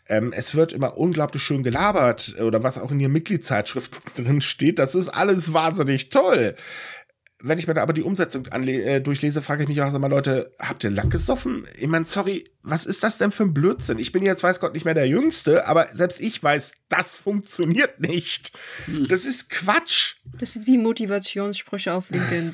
Ähm, 0.09 0.33
es 0.35 0.55
wird 0.55 0.73
immer 0.73 0.97
unglaublich 0.97 1.43
schön 1.43 1.63
gelabert 1.63 2.37
oder 2.41 2.63
was 2.63 2.79
auch 2.79 2.91
in 2.91 3.01
ihren 3.01 3.13
Mitgliedszeitschriften 3.13 3.99
drin 4.25 4.41
steht. 4.41 4.79
Das 4.79 4.95
ist 4.95 5.09
alles 5.09 5.53
wahnsinnig 5.53 6.09
toll. 6.09 6.57
Wenn 7.39 7.59
ich 7.59 7.67
mir 7.67 7.75
da 7.75 7.83
aber 7.83 7.93
die 7.93 8.03
Umsetzung 8.03 8.47
äh, 8.47 9.01
durchlese, 9.03 9.43
frage 9.43 9.65
ich 9.65 9.69
mich 9.69 9.83
auch 9.83 9.93
immer, 9.93 10.09
Leute, 10.09 10.55
habt 10.59 10.83
ihr 10.83 10.91
Lack 10.91 11.11
gesoffen? 11.11 11.67
Ich 11.79 11.87
meine, 11.89 12.07
sorry, 12.07 12.49
was 12.63 12.87
ist 12.87 13.05
das 13.05 13.19
denn 13.19 13.31
für 13.31 13.43
ein 13.43 13.53
Blödsinn? 13.53 13.99
Ich 13.99 14.11
bin 14.11 14.25
jetzt, 14.25 14.43
weiß 14.43 14.59
Gott, 14.59 14.73
nicht 14.73 14.87
mehr 14.87 14.95
der 14.95 15.07
Jüngste, 15.07 15.67
aber 15.69 15.89
selbst 15.89 16.19
ich 16.19 16.43
weiß, 16.43 16.73
das 16.89 17.15
funktioniert 17.15 18.01
nicht. 18.01 18.59
Hm. 18.87 19.07
Das 19.09 19.27
ist 19.27 19.51
Quatsch. 19.51 20.15
Das 20.39 20.55
sind 20.55 20.67
wie 20.67 20.79
Motivationssprüche 20.79 21.93
auf 21.93 22.09
LinkedIn. 22.09 22.53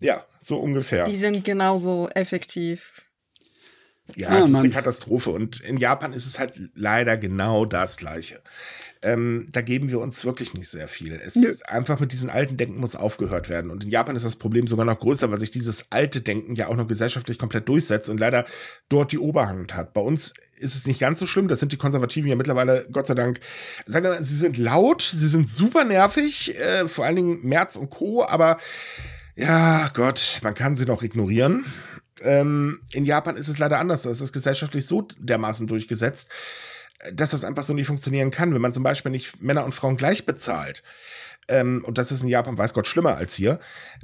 Ja, 0.00 0.24
so 0.42 0.58
ungefähr. 0.58 1.04
Die 1.04 1.16
sind 1.16 1.44
genauso 1.44 2.08
effektiv. 2.14 3.02
Ja, 4.14 4.28
ah, 4.28 4.38
es 4.38 4.44
ist 4.44 4.50
Mann. 4.50 4.62
eine 4.62 4.72
Katastrophe. 4.72 5.30
Und 5.30 5.60
in 5.60 5.78
Japan 5.78 6.12
ist 6.12 6.26
es 6.26 6.38
halt 6.38 6.60
leider 6.74 7.16
genau 7.16 7.64
das 7.64 7.96
Gleiche. 7.96 8.40
Ähm, 9.02 9.48
da 9.50 9.60
geben 9.60 9.90
wir 9.90 10.00
uns 10.00 10.24
wirklich 10.24 10.54
nicht 10.54 10.68
sehr 10.68 10.86
viel. 10.88 11.20
Es 11.24 11.34
Nö. 11.34 11.54
einfach 11.66 11.98
mit 11.98 12.12
diesen 12.12 12.30
alten 12.30 12.56
Denken 12.56 12.78
muss 12.78 12.94
aufgehört 12.94 13.48
werden. 13.48 13.70
Und 13.70 13.84
in 13.84 13.90
Japan 13.90 14.14
ist 14.14 14.24
das 14.24 14.36
Problem 14.36 14.66
sogar 14.68 14.84
noch 14.84 14.98
größer, 14.98 15.30
weil 15.30 15.38
sich 15.38 15.50
dieses 15.50 15.90
alte 15.90 16.20
Denken 16.20 16.54
ja 16.54 16.68
auch 16.68 16.76
noch 16.76 16.86
gesellschaftlich 16.86 17.38
komplett 17.38 17.68
durchsetzt 17.68 18.08
und 18.08 18.20
leider 18.20 18.46
dort 18.88 19.10
die 19.10 19.18
Oberhand 19.18 19.74
hat. 19.74 19.92
Bei 19.92 20.00
uns 20.00 20.34
ist 20.58 20.76
es 20.76 20.86
nicht 20.86 21.00
ganz 21.00 21.18
so 21.18 21.26
schlimm. 21.26 21.48
Das 21.48 21.60
sind 21.60 21.72
die 21.72 21.76
Konservativen 21.76 22.30
ja 22.30 22.36
mittlerweile, 22.36 22.86
Gott 22.92 23.06
sei 23.06 23.14
Dank, 23.14 23.40
sagen 23.86 24.04
wir 24.04 24.12
mal, 24.12 24.22
sie 24.22 24.36
sind 24.36 24.56
laut, 24.56 25.02
sie 25.02 25.28
sind 25.28 25.48
super 25.48 25.84
nervig, 25.84 26.58
äh, 26.58 26.86
vor 26.86 27.04
allen 27.04 27.16
Dingen 27.16 27.40
Merz 27.42 27.76
und 27.76 27.90
Co., 27.90 28.24
aber 28.24 28.56
ja, 29.36 29.88
Gott, 29.94 30.40
man 30.42 30.54
kann 30.54 30.76
sie 30.76 30.86
noch 30.86 31.02
ignorieren. 31.02 31.66
Ähm, 32.22 32.80
in 32.92 33.04
Japan 33.04 33.36
ist 33.36 33.48
es 33.48 33.58
leider 33.58 33.78
anders. 33.78 34.02
Da 34.02 34.10
ist 34.10 34.22
es 34.22 34.32
gesellschaftlich 34.32 34.86
so 34.86 35.06
dermaßen 35.18 35.66
durchgesetzt, 35.66 36.30
dass 37.12 37.30
das 37.30 37.44
einfach 37.44 37.62
so 37.62 37.74
nicht 37.74 37.86
funktionieren 37.86 38.30
kann. 38.30 38.54
Wenn 38.54 38.62
man 38.62 38.72
zum 38.72 38.82
Beispiel 38.82 39.12
nicht 39.12 39.42
Männer 39.42 39.64
und 39.64 39.74
Frauen 39.74 39.98
gleich 39.98 40.24
bezahlt, 40.24 40.82
ähm, 41.48 41.84
und 41.86 41.98
das 41.98 42.10
ist 42.10 42.22
in 42.22 42.28
Japan, 42.28 42.58
weiß 42.58 42.74
Gott, 42.74 42.88
schlimmer 42.88 43.16
als 43.16 43.34
hier, 43.34 43.60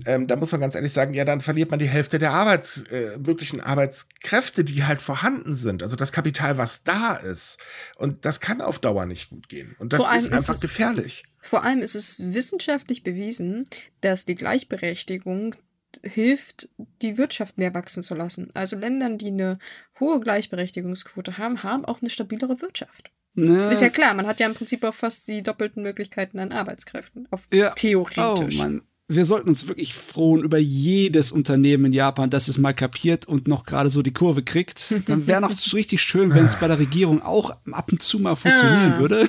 ähm, 0.06 0.26
da 0.28 0.36
muss 0.36 0.52
man 0.52 0.60
ganz 0.60 0.74
ehrlich 0.74 0.92
sagen, 0.92 1.14
ja, 1.14 1.24
dann 1.24 1.40
verliert 1.40 1.70
man 1.70 1.80
die 1.80 1.88
Hälfte 1.88 2.18
der 2.18 2.30
Arbeits, 2.30 2.84
äh, 2.90 3.18
möglichen 3.18 3.60
Arbeitskräfte, 3.60 4.64
die 4.64 4.84
halt 4.84 5.00
vorhanden 5.00 5.56
sind. 5.56 5.82
Also 5.82 5.96
das 5.96 6.12
Kapital, 6.12 6.56
was 6.56 6.84
da 6.84 7.14
ist. 7.14 7.58
Und 7.96 8.24
das 8.24 8.40
kann 8.40 8.60
auf 8.60 8.78
Dauer 8.78 9.06
nicht 9.06 9.30
gut 9.30 9.48
gehen. 9.48 9.74
Und 9.78 9.92
das 9.92 10.00
ist 10.00 10.32
einfach 10.32 10.54
ist 10.54 10.60
gefährlich. 10.60 11.24
Vor 11.42 11.64
allem 11.64 11.80
ist 11.80 11.96
es 11.96 12.16
wissenschaftlich 12.32 13.02
bewiesen, 13.02 13.64
dass 14.00 14.24
die 14.24 14.36
Gleichberechtigung 14.36 15.56
hilft, 16.02 16.68
die 17.02 17.18
Wirtschaft 17.18 17.58
mehr 17.58 17.74
wachsen 17.74 18.02
zu 18.02 18.14
lassen. 18.14 18.50
Also 18.54 18.76
Ländern, 18.76 19.18
die 19.18 19.26
eine 19.26 19.58
hohe 20.00 20.20
Gleichberechtigungsquote 20.20 21.36
haben, 21.36 21.62
haben 21.62 21.84
auch 21.84 22.00
eine 22.00 22.10
stabilere 22.10 22.62
Wirtschaft. 22.62 23.10
Ne. 23.34 23.70
Ist 23.70 23.82
ja 23.82 23.90
klar, 23.90 24.14
man 24.14 24.26
hat 24.26 24.40
ja 24.40 24.46
im 24.46 24.54
Prinzip 24.54 24.84
auch 24.84 24.94
fast 24.94 25.28
die 25.28 25.42
doppelten 25.42 25.82
Möglichkeiten 25.82 26.38
an 26.38 26.52
Arbeitskräften. 26.52 27.26
Auf 27.30 27.48
ja. 27.52 27.70
theoretisch. 27.70 28.58
Oh, 28.60 28.62
Mann 28.62 28.82
wir 29.08 29.24
sollten 29.24 29.48
uns 29.48 29.68
wirklich 29.68 29.94
frohen 29.94 30.42
über 30.42 30.58
jedes 30.58 31.32
Unternehmen 31.32 31.86
in 31.86 31.92
Japan, 31.92 32.30
das 32.30 32.48
es 32.48 32.58
mal 32.58 32.72
kapiert 32.72 33.26
und 33.26 33.48
noch 33.48 33.64
gerade 33.64 33.90
so 33.90 34.02
die 34.02 34.12
Kurve 34.12 34.42
kriegt. 34.42 34.94
Dann 35.06 35.26
wäre 35.26 35.40
noch 35.40 35.52
richtig 35.74 36.00
schön, 36.00 36.34
wenn 36.34 36.44
es 36.44 36.56
bei 36.56 36.68
der 36.68 36.78
Regierung 36.78 37.22
auch 37.22 37.50
ab 37.70 37.90
und 37.90 38.02
zu 38.02 38.18
mal 38.18 38.36
funktionieren 38.36 38.94
ah. 38.94 38.98
würde. 38.98 39.28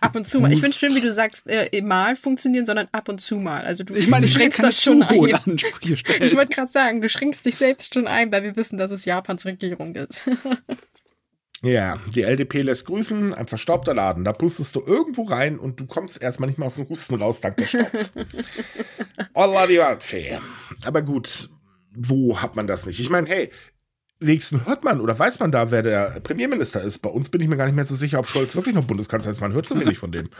Ab 0.00 0.16
und 0.16 0.26
zu 0.26 0.40
mal. 0.40 0.52
Ich 0.52 0.58
finde 0.58 0.70
es 0.70 0.78
schön, 0.78 0.94
wie 0.94 1.00
du 1.00 1.12
sagst, 1.12 1.46
äh, 1.48 1.82
mal 1.82 2.16
funktionieren, 2.16 2.66
sondern 2.66 2.88
ab 2.92 3.08
und 3.08 3.20
zu 3.20 3.38
mal. 3.38 3.64
Also 3.64 3.84
du, 3.84 3.94
ich 3.94 4.08
meine, 4.08 4.26
du 4.26 4.32
schränkst 4.32 4.62
das 4.62 4.82
schon 4.82 5.02
ein. 5.02 5.14
Ich 6.20 6.36
wollte 6.36 6.54
gerade 6.54 6.70
sagen, 6.70 7.00
du 7.00 7.08
schränkst 7.08 7.44
dich 7.44 7.56
selbst 7.56 7.94
schon 7.94 8.06
ein, 8.06 8.32
weil 8.32 8.42
wir 8.42 8.56
wissen, 8.56 8.78
dass 8.78 8.90
es 8.90 9.04
Japans 9.04 9.44
Regierung 9.44 9.94
ist. 9.94 10.28
Ja, 11.62 12.00
die 12.12 12.22
LDP 12.22 12.62
lässt 12.62 12.86
grüßen, 12.86 13.32
ein 13.32 13.46
verstaubter 13.46 13.94
Laden. 13.94 14.24
Da 14.24 14.32
pustest 14.32 14.74
du 14.74 14.82
irgendwo 14.84 15.22
rein 15.22 15.60
und 15.60 15.78
du 15.78 15.86
kommst 15.86 16.20
erstmal 16.20 16.48
nicht 16.48 16.58
mal 16.58 16.66
aus 16.66 16.74
dem 16.74 16.88
Husten 16.88 17.14
raus, 17.14 17.40
dank 17.40 17.56
des 17.56 17.68
Staubs. 17.68 18.12
Allah 19.34 19.68
die 19.68 19.78
Waldfee. 19.78 20.40
Aber 20.84 21.02
gut, 21.02 21.50
wo 21.94 22.42
hat 22.42 22.56
man 22.56 22.66
das 22.66 22.84
nicht? 22.86 22.98
Ich 22.98 23.10
meine, 23.10 23.28
hey, 23.28 23.50
wenigsten 24.18 24.66
hört 24.66 24.82
man 24.82 25.00
oder 25.00 25.16
weiß 25.16 25.38
man 25.38 25.52
da, 25.52 25.70
wer 25.70 25.82
der 25.82 26.20
Premierminister 26.20 26.82
ist. 26.82 26.98
Bei 26.98 27.10
uns 27.10 27.28
bin 27.28 27.40
ich 27.40 27.48
mir 27.48 27.56
gar 27.56 27.66
nicht 27.66 27.76
mehr 27.76 27.84
so 27.84 27.94
sicher, 27.94 28.18
ob 28.18 28.28
Scholz 28.28 28.56
wirklich 28.56 28.74
noch 28.74 28.84
Bundeskanzler 28.84 29.30
ist. 29.30 29.40
Man 29.40 29.52
hört 29.52 29.68
so 29.68 29.78
wenig 29.78 29.98
von 29.98 30.10
dem. 30.10 30.30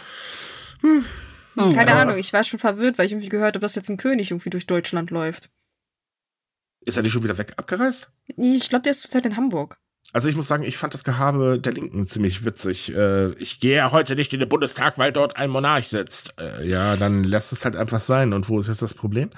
Hm. 0.81 1.05
Keine 1.55 1.91
ja. 1.91 2.01
Ahnung, 2.01 2.17
ich 2.17 2.33
war 2.33 2.43
schon 2.43 2.59
verwirrt, 2.59 2.99
weil 2.99 3.07
ich 3.07 3.13
irgendwie 3.13 3.29
gehört 3.29 3.55
habe, 3.55 3.61
dass 3.61 3.75
jetzt 3.77 3.91
ein 3.91 3.99
König 3.99 4.31
irgendwie 4.31 4.51
durch 4.51 4.67
Deutschland 4.67 5.11
läuft. 5.11 5.51
Ist 6.81 6.97
er 6.97 7.03
nicht 7.05 7.13
schon 7.13 7.23
wieder 7.23 7.39
weg 7.39 7.53
abgereist? 7.59 8.11
Ich 8.37 8.69
glaube, 8.69 8.83
der 8.83 8.91
ist 8.91 9.03
zurzeit 9.03 9.27
in 9.27 9.37
Hamburg. 9.37 9.79
Also 10.13 10.29
ich 10.29 10.37
muss 10.37 10.47
sagen, 10.47 10.63
ich 10.63 10.77
fand 10.77 10.93
das 10.93 11.05
Gehabe 11.05 11.59
der 11.59 11.73
Linken 11.73 12.07
ziemlich 12.07 12.45
witzig. 12.45 12.95
Äh, 12.95 13.31
ich 13.35 13.61
gehe 13.61 13.77
ja 13.77 13.93
heute 13.93 14.15
nicht 14.15 14.33
in 14.35 14.41
den 14.41 14.49
Bundestag, 14.49 14.99
weil 14.99 15.11
dort 15.11 15.37
ein 15.37 15.49
Monarch 15.49 15.89
sitzt. 15.89 16.35
Äh, 16.39 16.69
ja, 16.69 16.97
dann 16.97 17.25
lässt 17.25 17.53
es 17.53 17.65
halt 17.65 17.77
einfach 17.77 18.01
sein. 18.01 18.35
Und 18.35 18.49
wo 18.51 18.61
ist 18.61 18.69
jetzt 18.69 18.83
das 18.83 18.93
Problem? 18.93 19.31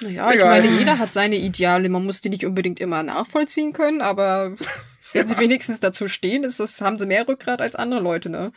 Naja, 0.00 0.32
ich 0.32 0.40
meine, 0.40 0.68
jeder 0.78 0.98
hat 0.98 1.12
seine 1.12 1.36
Ideale. 1.36 1.88
Man 1.88 2.04
muss 2.04 2.20
die 2.20 2.30
nicht 2.30 2.44
unbedingt 2.44 2.78
immer 2.80 3.02
nachvollziehen 3.02 3.72
können, 3.72 4.00
aber 4.00 4.52
wenn 5.12 5.26
sie 5.26 5.38
wenigstens 5.38 5.80
dazu 5.80 6.06
stehen, 6.06 6.44
ist 6.44 6.60
das, 6.60 6.80
haben 6.80 6.98
sie 6.98 7.06
mehr 7.06 7.26
Rückgrat 7.26 7.60
als 7.60 7.74
andere 7.74 8.00
Leute, 8.00 8.30
ne? 8.30 8.52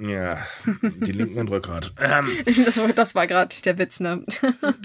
Ja, 0.00 0.44
die 0.82 1.12
Linken 1.12 1.38
und 1.38 1.48
Rückgrat. 1.50 1.94
Ähm, 2.00 2.26
das, 2.64 2.78
war, 2.78 2.88
das 2.88 3.14
war 3.14 3.26
gerade 3.28 3.54
der 3.64 3.78
Witz, 3.78 4.00
ne? 4.00 4.24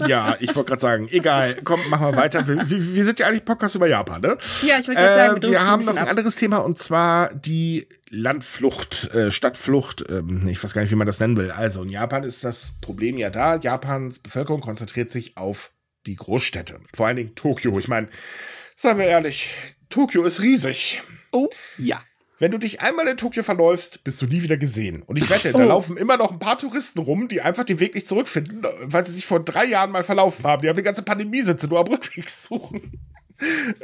ja, 0.08 0.36
ich 0.40 0.56
wollte 0.56 0.70
gerade 0.70 0.82
sagen, 0.82 1.08
egal, 1.10 1.58
komm, 1.64 1.80
machen 1.90 2.08
wir 2.08 2.16
weiter. 2.16 2.48
Wir, 2.48 2.70
wir, 2.70 3.06
sind 3.06 3.20
ja 3.20 3.28
eigentlich 3.28 3.44
Podcast 3.44 3.74
über 3.76 3.88
Japan, 3.88 4.22
ne? 4.22 4.38
Ja, 4.62 4.78
ich 4.78 4.88
wollte 4.88 5.02
gerade 5.02 5.14
sagen, 5.16 5.42
wir, 5.42 5.50
äh, 5.50 5.52
wir 5.54 5.66
haben 5.66 5.84
noch 5.84 5.94
ein 5.94 5.98
ab. 5.98 6.10
anderes 6.10 6.36
Thema 6.36 6.58
und 6.58 6.78
zwar 6.78 7.34
die 7.34 7.88
Landflucht, 8.10 9.12
äh, 9.14 9.32
Stadtflucht, 9.32 10.06
ähm, 10.10 10.48
ich 10.48 10.64
weiß 10.64 10.74
gar 10.74 10.84
nicht, 10.84 10.92
wie 10.92 10.96
man 10.96 11.08
das 11.08 11.20
nennen 11.20 11.38
will. 11.38 11.50
Also 11.52 11.82
in 11.82 11.90
Japan 11.90 12.24
ist 12.24 12.44
das 12.44 12.78
Problem 12.80 13.18
ja 13.18 13.32
da. 13.32 13.56
Japans 13.56 14.20
Bevölkerung 14.20 14.62
konzentriert 14.62 15.12
sich 15.12 15.38
auf 15.38 15.72
die 16.06 16.16
Großstädte, 16.16 16.82
vor 16.96 17.08
allen 17.08 17.18
Dingen 17.18 17.36
Tokio. 17.36 17.78
Ich 17.80 17.88
meine, 17.88 18.10
sagen 18.76 19.00
wir 19.00 19.06
ehrlich, 19.06 19.50
Tokio 19.90 20.24
ist 20.24 20.42
riesig. 20.42 21.02
Oh, 21.32 21.50
ja. 21.78 22.02
Wenn 22.40 22.52
du 22.52 22.58
dich 22.58 22.80
einmal 22.80 23.08
in 23.08 23.18
Tokio 23.18 23.44
verläufst, 23.44 24.04
bist 24.06 24.22
du 24.22 24.26
nie 24.26 24.42
wieder 24.42 24.56
gesehen. 24.56 25.04
Und 25.04 25.18
ich 25.18 25.30
wette, 25.30 25.54
oh. 25.54 25.58
da 25.58 25.66
laufen 25.66 25.98
immer 25.98 26.16
noch 26.16 26.32
ein 26.32 26.40
paar 26.40 26.58
Touristen 26.58 27.00
rum, 27.00 27.28
die 27.28 27.42
einfach 27.42 27.66
den 27.66 27.82
Weg 27.82 27.96
nicht 27.96 28.08
zurückfinden, 28.08 28.66
weil 28.84 29.06
sie 29.06 29.12
sich 29.12 29.26
vor 29.26 29.42
drei 29.42 29.66
Jahren 29.66 29.92
mal 29.92 30.04
verlaufen 30.04 30.46
haben. 30.46 30.62
Die 30.62 30.70
haben 30.70 30.78
die 30.78 30.84
ganze 30.84 31.04
Pandemie 31.04 31.42
sitzen 31.42 31.70
nur 31.70 31.80
am 31.80 31.88
Rückweg 31.88 32.30
suchen. 32.30 32.98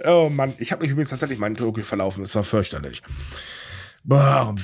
oh 0.06 0.30
Mann, 0.30 0.54
ich 0.58 0.72
habe 0.72 0.84
mich 0.84 0.92
übrigens 0.92 1.10
tatsächlich 1.10 1.38
mal 1.38 1.48
in 1.48 1.56
Tokio 1.56 1.84
verlaufen. 1.84 2.24
Das 2.24 2.34
war 2.36 2.44
fürchterlich. 2.44 3.04
Boah, 4.04 4.56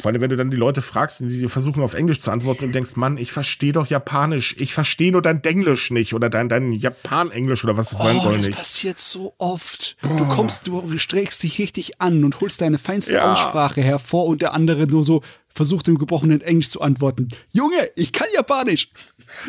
vor 0.00 0.10
allem, 0.10 0.20
wenn 0.20 0.30
du 0.30 0.36
dann 0.36 0.50
die 0.50 0.56
Leute 0.56 0.82
fragst, 0.82 1.20
die 1.20 1.40
dir 1.40 1.48
versuchen 1.48 1.82
auf 1.82 1.94
Englisch 1.94 2.20
zu 2.20 2.30
antworten 2.30 2.64
und 2.64 2.72
denkst, 2.74 2.96
Mann, 2.96 3.16
ich 3.16 3.32
verstehe 3.32 3.72
doch 3.72 3.86
Japanisch. 3.86 4.56
Ich 4.58 4.74
verstehe 4.74 5.12
nur 5.12 5.22
dein 5.22 5.42
Denglisch 5.42 5.90
nicht 5.90 6.14
oder 6.14 6.28
dein, 6.30 6.48
dein 6.48 6.72
Japan-Englisch 6.72 7.64
oder 7.64 7.76
was 7.76 7.92
es 7.92 8.00
oh, 8.00 8.04
sein 8.04 8.20
soll 8.20 8.32
das 8.32 8.46
nicht. 8.46 8.58
Das 8.58 8.58
passiert 8.58 8.98
so 8.98 9.34
oft. 9.38 9.96
Oh. 10.02 10.16
Du 10.16 10.26
kommst, 10.26 10.66
du 10.66 10.98
strägst 10.98 11.42
dich 11.42 11.58
richtig 11.58 12.00
an 12.00 12.24
und 12.24 12.40
holst 12.40 12.60
deine 12.60 12.78
feinste 12.78 13.14
ja. 13.14 13.32
Aussprache 13.32 13.82
hervor 13.82 14.26
und 14.26 14.42
der 14.42 14.52
andere 14.52 14.86
nur 14.86 15.04
so 15.04 15.22
versucht 15.48 15.86
im 15.88 15.98
gebrochenen 15.98 16.40
Englisch 16.40 16.70
zu 16.70 16.80
antworten. 16.80 17.28
Junge, 17.50 17.90
ich 17.94 18.12
kann 18.12 18.26
Japanisch. 18.34 18.90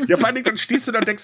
Ja, 0.07 0.17
vor 0.17 0.27
allen 0.27 0.35
Dingen, 0.35 0.45
dann 0.45 0.57
stehst 0.57 0.87
du 0.87 0.91
da 0.91 0.99
und 0.99 1.07
denkst, 1.07 1.23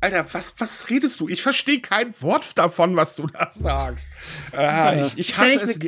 Alter, 0.00 0.26
was, 0.32 0.54
was 0.58 0.90
redest 0.90 1.20
du? 1.20 1.28
Ich 1.28 1.42
verstehe 1.42 1.80
kein 1.80 2.20
Wort 2.20 2.56
davon, 2.56 2.96
was 2.96 3.16
du 3.16 3.26
da 3.26 3.50
sagst. 3.50 4.10
Äh, 4.56 5.06
ich, 5.06 5.18
ich 5.18 5.38
hasse 5.38 5.64
es. 5.64 5.78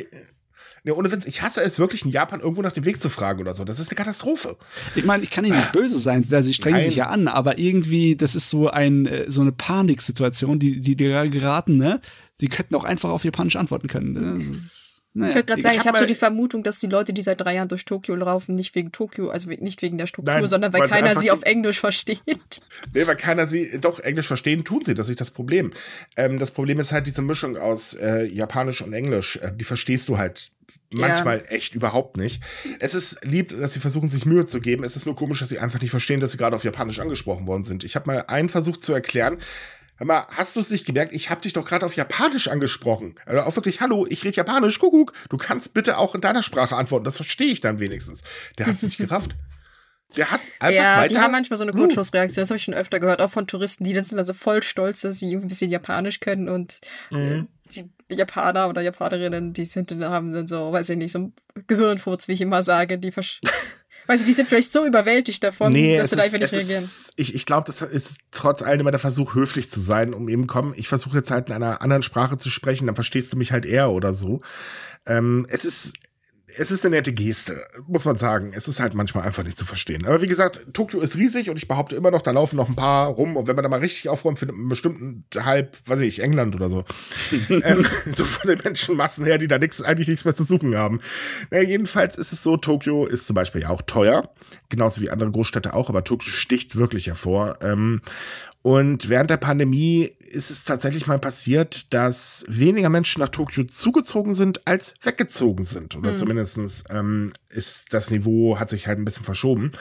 Ne, 0.83 0.95
ohne 0.95 1.11
Witz, 1.11 1.25
ich 1.25 1.43
hasse 1.43 1.61
es 1.61 1.77
wirklich, 1.77 2.05
in 2.05 2.11
Japan 2.11 2.39
irgendwo 2.39 2.63
nach 2.63 2.71
dem 2.71 2.85
Weg 2.85 3.01
zu 3.01 3.09
fragen 3.09 3.39
oder 3.39 3.53
so. 3.53 3.63
Das 3.63 3.79
ist 3.79 3.89
eine 3.89 3.97
Katastrophe. 3.97 4.57
Ich 4.95 5.05
meine, 5.05 5.21
ich 5.21 5.29
kann 5.29 5.45
ihnen 5.45 5.57
nicht 5.57 5.71
böse 5.71 5.99
sein, 5.99 6.25
weil 6.31 6.41
sie 6.41 6.55
strengen 6.55 6.77
Nein. 6.77 6.85
sich 6.85 6.95
ja 6.95 7.07
an, 7.07 7.27
aber 7.27 7.59
irgendwie, 7.59 8.15
das 8.15 8.33
ist 8.33 8.49
so 8.49 8.67
ein, 8.67 9.05
äh, 9.05 9.29
so 9.29 9.41
eine 9.41 9.51
Paniksituation, 9.51 10.57
die, 10.57 10.81
die 10.81 10.95
dir 10.95 11.29
geraten, 11.29 11.77
ne? 11.77 12.01
Die 12.39 12.47
könnten 12.47 12.73
auch 12.73 12.83
einfach 12.83 13.11
auf 13.11 13.23
Japanisch 13.23 13.55
antworten 13.55 13.87
können. 13.87 14.13
Ne? 14.13 14.43
Naja. 15.13 15.29
Ich 15.29 15.35
würde 15.35 15.45
gerade 15.45 15.61
sagen, 15.61 15.75
ich, 15.75 15.81
ich 15.81 15.87
habe 15.87 15.97
hab 15.97 16.03
so 16.03 16.07
die 16.07 16.15
Vermutung, 16.15 16.63
dass 16.63 16.79
die 16.79 16.87
Leute, 16.87 17.11
die 17.11 17.21
seit 17.21 17.41
drei 17.41 17.55
Jahren 17.55 17.67
durch 17.67 17.83
Tokio 17.83 18.15
laufen, 18.15 18.55
nicht 18.55 18.73
wegen 18.75 18.93
Tokio, 18.93 19.29
also 19.29 19.49
nicht 19.49 19.81
wegen 19.81 19.97
der 19.97 20.07
Struktur, 20.07 20.33
Nein, 20.33 20.47
sondern 20.47 20.71
weil, 20.71 20.81
weil 20.81 20.89
keiner 20.89 21.19
sie 21.19 21.31
auf 21.31 21.43
Englisch 21.43 21.79
versteht. 21.79 22.21
Nee, 22.93 23.05
weil 23.07 23.15
keiner 23.15 23.45
sie, 23.45 23.79
doch, 23.79 23.99
Englisch 23.99 24.27
verstehen 24.27 24.63
tun 24.63 24.83
sie, 24.83 24.93
das 24.93 25.09
ist 25.09 25.19
das 25.21 25.31
Problem. 25.31 25.71
Ähm, 26.15 26.39
das 26.39 26.51
Problem 26.51 26.79
ist 26.79 26.91
halt 26.91 27.07
diese 27.07 27.21
Mischung 27.21 27.57
aus 27.57 27.93
äh, 27.93 28.25
Japanisch 28.25 28.81
und 28.81 28.93
Englisch, 28.93 29.37
äh, 29.37 29.51
die 29.53 29.63
verstehst 29.63 30.07
du 30.09 30.17
halt 30.17 30.51
manchmal 30.91 31.37
ja. 31.37 31.43
echt 31.45 31.75
überhaupt 31.75 32.17
nicht. 32.17 32.41
Es 32.79 32.93
ist 32.93 33.23
lieb, 33.23 33.57
dass 33.57 33.73
sie 33.73 33.79
versuchen, 33.79 34.09
sich 34.09 34.25
Mühe 34.25 34.45
zu 34.45 34.61
geben. 34.61 34.83
Es 34.83 34.95
ist 34.95 35.05
nur 35.05 35.15
komisch, 35.15 35.39
dass 35.39 35.49
sie 35.49 35.59
einfach 35.59 35.81
nicht 35.81 35.91
verstehen, 35.91 36.19
dass 36.19 36.31
sie 36.31 36.37
gerade 36.37 36.55
auf 36.55 36.63
Japanisch 36.63 36.99
angesprochen 36.99 37.47
worden 37.47 37.63
sind. 37.63 37.83
Ich 37.83 37.95
habe 37.95 38.07
mal 38.07 38.25
einen 38.27 38.49
versucht 38.49 38.83
zu 38.83 38.93
erklären. 38.93 39.37
Hör 39.97 40.07
mal, 40.07 40.25
hast 40.29 40.55
du 40.55 40.59
es 40.59 40.71
nicht 40.71 40.85
gemerkt? 40.85 41.13
Ich 41.13 41.29
habe 41.29 41.41
dich 41.41 41.53
doch 41.53 41.65
gerade 41.65 41.85
auf 41.85 41.95
Japanisch 41.95 42.47
angesprochen. 42.47 43.15
Also 43.25 43.41
auch 43.41 43.55
wirklich, 43.55 43.81
hallo, 43.81 44.07
ich 44.09 44.23
rede 44.23 44.37
Japanisch, 44.37 44.79
Kuckuck. 44.79 45.13
Du 45.29 45.37
kannst 45.37 45.73
bitte 45.75 45.97
auch 45.97 46.15
in 46.15 46.21
deiner 46.21 46.41
Sprache 46.41 46.75
antworten. 46.75 47.05
Das 47.05 47.17
verstehe 47.17 47.51
ich 47.51 47.61
dann 47.61 47.79
wenigstens. 47.79 48.23
Der 48.57 48.65
hat 48.65 48.75
es 48.75 48.81
nicht 48.81 48.97
gerafft. 48.97 49.35
Der 50.15 50.31
hat 50.31 50.41
einfach 50.59 50.75
ja, 50.75 50.97
weiter. 50.97 51.13
die 51.13 51.19
haben 51.19 51.31
manchmal 51.31 51.57
so 51.57 51.63
eine 51.63 51.71
Kurzschlussreaktion. 51.71 52.41
Das 52.41 52.49
habe 52.49 52.57
ich 52.57 52.63
schon 52.63 52.73
öfter 52.73 52.99
gehört, 52.99 53.21
auch 53.21 53.31
von 53.31 53.47
Touristen, 53.47 53.83
die 53.83 53.93
dann 53.93 54.03
sind 54.03 54.19
also 54.19 54.33
voll 54.33 54.63
stolz, 54.63 55.01
dass 55.01 55.17
sie 55.17 55.35
ein 55.35 55.47
bisschen 55.47 55.71
Japanisch 55.71 56.19
können 56.19 56.49
und 56.49 56.79
mhm. 57.11 57.47
Die 57.75 57.89
Japaner 58.09 58.69
oder 58.69 58.81
Japanerinnen, 58.81 59.53
die 59.53 59.65
sind, 59.65 59.91
haben 59.91 60.33
dann 60.33 60.47
so, 60.47 60.71
weiß 60.71 60.89
ich 60.89 60.97
nicht, 60.97 61.11
so 61.11 61.19
ein 61.19 61.33
Gehirnfurz, 61.67 62.27
wie 62.27 62.33
ich 62.33 62.41
immer 62.41 62.61
sage, 62.61 62.97
die 62.97 63.11
Weißt 64.07 64.23
du, 64.23 64.27
die 64.27 64.33
sind 64.33 64.47
vielleicht 64.47 64.71
so 64.71 64.85
überwältigt 64.85 65.43
davon, 65.43 65.71
nee, 65.71 65.97
dass 65.97 66.09
sie 66.09 66.15
da 66.15 66.23
einfach 66.23 66.39
nicht 66.39 66.51
reagieren. 66.51 66.83
Ist, 66.83 67.11
ich 67.15 67.35
ich 67.35 67.45
glaube, 67.45 67.65
das 67.67 67.81
ist 67.81 68.17
trotz 68.31 68.61
allem 68.61 68.81
immer 68.81 68.91
der 68.91 68.99
Versuch, 68.99 69.35
höflich 69.35 69.69
zu 69.69 69.79
sein, 69.79 70.13
um 70.13 70.27
eben, 70.27 70.47
komm, 70.47 70.73
ich 70.75 70.87
versuche 70.87 71.17
jetzt 71.17 71.31
halt 71.31 71.47
in 71.47 71.53
einer 71.53 71.81
anderen 71.81 72.03
Sprache 72.03 72.37
zu 72.37 72.49
sprechen, 72.49 72.87
dann 72.87 72.95
verstehst 72.95 73.31
du 73.31 73.37
mich 73.37 73.51
halt 73.51 73.65
eher 73.65 73.91
oder 73.91 74.13
so. 74.13 74.41
Ähm, 75.05 75.45
es 75.49 75.65
ist 75.65 75.93
es 76.57 76.71
ist 76.71 76.85
eine 76.85 76.95
nette 76.95 77.13
Geste, 77.13 77.65
muss 77.87 78.05
man 78.05 78.17
sagen. 78.17 78.51
Es 78.55 78.67
ist 78.67 78.79
halt 78.79 78.93
manchmal 78.93 79.25
einfach 79.25 79.43
nicht 79.43 79.57
zu 79.57 79.65
verstehen. 79.65 80.05
Aber 80.05 80.21
wie 80.21 80.27
gesagt, 80.27 80.73
Tokio 80.73 81.01
ist 81.01 81.17
riesig 81.17 81.49
und 81.49 81.57
ich 81.57 81.67
behaupte 81.67 81.95
immer 81.95 82.11
noch, 82.11 82.21
da 82.21 82.31
laufen 82.31 82.55
noch 82.55 82.69
ein 82.69 82.75
paar 82.75 83.07
rum. 83.07 83.37
Und 83.37 83.47
wenn 83.47 83.55
man 83.55 83.63
da 83.63 83.69
mal 83.69 83.79
richtig 83.79 84.09
aufräumt, 84.09 84.39
findet 84.39 84.57
man 84.57 84.69
bestimmt 84.69 85.25
halb, 85.35 85.77
weiß 85.85 85.99
ich, 85.99 86.21
England 86.21 86.55
oder 86.55 86.69
so. 86.69 86.85
ähm, 87.49 87.85
so 88.13 88.25
von 88.25 88.49
den 88.49 88.59
Menschenmassen 88.63 89.25
her, 89.25 89.37
die 89.37 89.47
da 89.47 89.57
nix, 89.57 89.81
eigentlich 89.81 90.07
nichts 90.07 90.25
mehr 90.25 90.35
zu 90.35 90.43
suchen 90.43 90.75
haben. 90.75 91.01
Naja, 91.49 91.67
jedenfalls 91.67 92.15
ist 92.15 92.33
es 92.33 92.43
so, 92.43 92.57
Tokio 92.57 93.05
ist 93.05 93.27
zum 93.27 93.35
Beispiel 93.35 93.61
ja 93.61 93.69
auch 93.69 93.81
teuer. 93.81 94.29
Genauso 94.69 95.01
wie 95.01 95.09
andere 95.09 95.31
Großstädte 95.31 95.73
auch, 95.73 95.89
aber 95.89 96.03
Tokio 96.03 96.31
sticht 96.31 96.75
wirklich 96.75 97.07
hervor. 97.07 97.59
Ähm, 97.61 98.01
und 98.63 99.09
während 99.09 99.29
der 99.29 99.37
Pandemie 99.37 100.11
ist 100.19 100.51
es 100.51 100.63
tatsächlich 100.63 101.07
mal 101.07 101.17
passiert, 101.17 101.93
dass 101.93 102.45
weniger 102.47 102.89
Menschen 102.89 103.19
nach 103.19 103.29
Tokio 103.29 103.63
zugezogen 103.63 104.33
sind, 104.33 104.65
als 104.67 104.93
weggezogen 105.01 105.65
sind. 105.65 105.95
Oder 105.95 106.11
mhm. 106.11 106.17
zumindestens 106.17 106.83
ähm, 106.89 107.33
ist 107.49 107.93
das 107.93 108.11
Niveau, 108.11 108.59
hat 108.59 108.69
sich 108.69 108.87
halt 108.87 108.99
ein 108.99 109.05
bisschen 109.05 109.25
verschoben. 109.25 109.71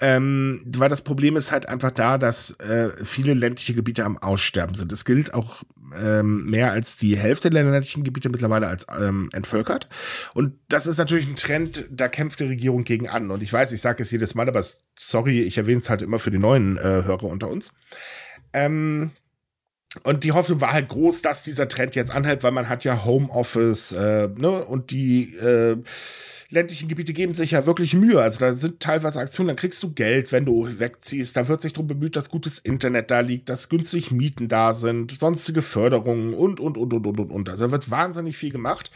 Ähm, 0.00 0.62
weil 0.66 0.88
das 0.88 1.02
Problem 1.02 1.36
ist 1.36 1.52
halt 1.52 1.68
einfach 1.68 1.92
da, 1.92 2.18
dass 2.18 2.50
äh, 2.60 2.90
viele 3.04 3.34
ländliche 3.34 3.74
Gebiete 3.74 4.04
am 4.04 4.18
Aussterben 4.18 4.74
sind. 4.74 4.90
Es 4.90 5.04
gilt 5.04 5.32
auch 5.32 5.62
ähm, 5.96 6.46
mehr 6.46 6.72
als 6.72 6.96
die 6.96 7.16
Hälfte 7.16 7.50
der 7.50 7.62
ländlichen 7.62 8.04
Gebiete 8.04 8.28
mittlerweile 8.28 8.66
als 8.66 8.86
ähm, 8.98 9.28
entvölkert. 9.32 9.88
Und 10.34 10.54
das 10.68 10.86
ist 10.86 10.98
natürlich 10.98 11.26
ein 11.28 11.36
Trend, 11.36 11.86
da 11.90 12.08
kämpft 12.08 12.40
die 12.40 12.44
Regierung 12.44 12.84
gegen 12.84 13.08
an. 13.08 13.30
Und 13.30 13.42
ich 13.42 13.52
weiß, 13.52 13.72
ich 13.72 13.80
sage 13.80 14.02
es 14.02 14.10
jedes 14.10 14.34
Mal, 14.34 14.48
aber 14.48 14.64
sorry, 14.98 15.42
ich 15.42 15.58
erwähne 15.58 15.80
es 15.80 15.90
halt 15.90 16.02
immer 16.02 16.18
für 16.18 16.30
die 16.30 16.38
neuen 16.38 16.76
äh, 16.76 17.04
Hörer 17.04 17.24
unter 17.24 17.48
uns. 17.48 17.72
Ähm, 18.52 19.10
und 20.02 20.24
die 20.24 20.32
Hoffnung 20.32 20.60
war 20.60 20.72
halt 20.72 20.88
groß, 20.88 21.22
dass 21.22 21.42
dieser 21.42 21.68
Trend 21.68 21.94
jetzt 21.94 22.10
anhält, 22.10 22.42
weil 22.42 22.52
man 22.52 22.68
hat 22.68 22.84
ja 22.84 23.04
Homeoffice, 23.04 23.92
äh, 23.92 24.28
ne, 24.28 24.64
und 24.64 24.90
die 24.90 25.34
äh, 25.36 25.82
ländlichen 26.50 26.88
Gebiete 26.88 27.12
geben 27.12 27.34
sich 27.34 27.50
ja 27.52 27.66
wirklich 27.66 27.94
Mühe. 27.94 28.20
Also 28.20 28.40
da 28.40 28.54
sind 28.54 28.80
teilweise 28.80 29.20
Aktionen, 29.20 29.48
dann 29.48 29.56
kriegst 29.56 29.82
du 29.82 29.92
Geld, 29.92 30.32
wenn 30.32 30.46
du 30.46 30.78
wegziehst. 30.78 31.36
Da 31.36 31.48
wird 31.48 31.60
sich 31.60 31.74
darum 31.74 31.88
bemüht, 31.88 32.16
dass 32.16 32.30
gutes 32.30 32.58
Internet 32.58 33.10
da 33.10 33.20
liegt, 33.20 33.48
dass 33.48 33.68
günstig 33.68 34.10
Mieten 34.10 34.48
da 34.48 34.72
sind, 34.72 35.18
sonstige 35.20 35.62
Förderungen 35.62 36.34
und, 36.34 36.60
und, 36.60 36.78
und, 36.78 36.92
und, 36.94 37.06
und, 37.06 37.20
und, 37.20 37.30
und. 37.30 37.48
Also 37.48 37.66
da 37.66 37.72
wird 37.72 37.90
wahnsinnig 37.90 38.36
viel 38.36 38.50
gemacht. 38.50 38.90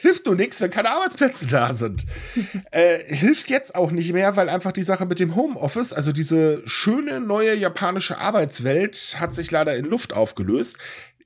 Hilft 0.00 0.26
nur 0.26 0.36
nichts, 0.36 0.60
wenn 0.60 0.70
keine 0.70 0.92
Arbeitsplätze 0.92 1.48
da 1.48 1.74
sind. 1.74 2.06
äh, 2.70 2.98
hilft 3.12 3.50
jetzt 3.50 3.74
auch 3.74 3.90
nicht 3.90 4.12
mehr, 4.12 4.36
weil 4.36 4.48
einfach 4.48 4.70
die 4.70 4.84
Sache 4.84 5.06
mit 5.06 5.18
dem 5.18 5.34
Homeoffice, 5.34 5.92
also 5.92 6.12
diese 6.12 6.62
schöne 6.66 7.18
neue 7.18 7.56
japanische 7.56 8.18
Arbeitswelt, 8.18 9.16
hat 9.18 9.34
sich 9.34 9.50
leider 9.50 9.74
in 9.74 9.84
Luft 9.84 10.12
aufgelöst. 10.12 10.78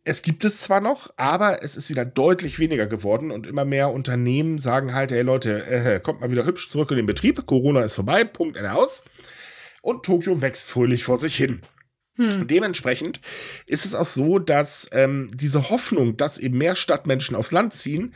Es 0.05 0.23
gibt 0.23 0.45
es 0.45 0.59
zwar 0.59 0.81
noch, 0.81 1.13
aber 1.17 1.63
es 1.63 1.77
ist 1.77 1.89
wieder 1.89 2.05
deutlich 2.05 2.59
weniger 2.59 2.87
geworden 2.87 3.31
und 3.31 3.47
immer 3.47 3.65
mehr 3.65 3.91
Unternehmen 3.91 4.59
sagen 4.59 4.95
halt, 4.95 5.13
hey 5.13 5.23
Leute, 5.23 5.65
äh, 5.65 6.01
kommt 6.01 6.21
mal 6.21 6.31
wieder 6.31 6.45
hübsch 6.45 6.69
zurück 6.69 6.91
in 6.91 6.97
den 6.97 7.07
Betrieb, 7.07 7.47
Corona 7.47 7.83
ist 7.83 7.95
vorbei, 7.95 8.25
Punkt, 8.25 8.57
Ende 8.57 8.73
aus. 8.73 9.05
Und 9.81 10.05
Tokio 10.05 10.41
wächst 10.41 10.71
fröhlich 10.71 11.05
vor 11.05 11.19
sich 11.19 11.37
hin. 11.37 11.63
Hm. 12.17 12.47
Dementsprechend 12.47 13.21
ist 13.67 13.85
es 13.85 13.95
auch 13.95 14.07
so, 14.07 14.39
dass 14.39 14.89
ähm, 14.93 15.29
diese 15.33 15.71
Hoffnung, 15.71 16.17
dass 16.17 16.39
eben 16.39 16.59
mehr 16.59 16.75
Stadtmenschen 16.75 17.37
aufs 17.37 17.53
Land 17.53 17.73
ziehen, 17.73 18.15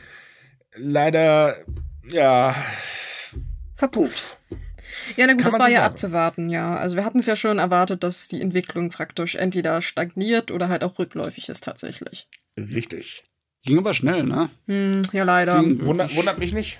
leider, 0.75 1.57
ja, 2.09 2.55
verpufft. 3.73 4.36
Ja, 5.15 5.27
na 5.27 5.33
gut, 5.33 5.43
Kann 5.43 5.51
das 5.51 5.59
war 5.59 5.67
so 5.67 5.73
ja 5.73 5.79
sagen. 5.81 5.91
abzuwarten, 5.91 6.49
ja. 6.49 6.75
Also 6.75 6.95
wir 6.95 7.05
hatten 7.05 7.19
es 7.19 7.25
ja 7.25 7.35
schon 7.35 7.59
erwartet, 7.59 8.03
dass 8.03 8.27
die 8.27 8.41
Entwicklung 8.41 8.89
praktisch 8.89 9.35
entweder 9.35 9.81
stagniert 9.81 10.51
oder 10.51 10.69
halt 10.69 10.83
auch 10.83 10.97
rückläufig 10.99 11.49
ist 11.49 11.63
tatsächlich. 11.63 12.27
Richtig. 12.57 13.23
Ging 13.63 13.77
aber 13.79 13.93
schnell, 13.93 14.23
ne? 14.23 14.49
Hm, 14.67 15.03
ja, 15.11 15.23
leider. 15.23 15.61
Ging- 15.61 15.85
Wundert, 15.85 16.15
wundert 16.15 16.37
mich 16.39 16.53
nicht. 16.53 16.79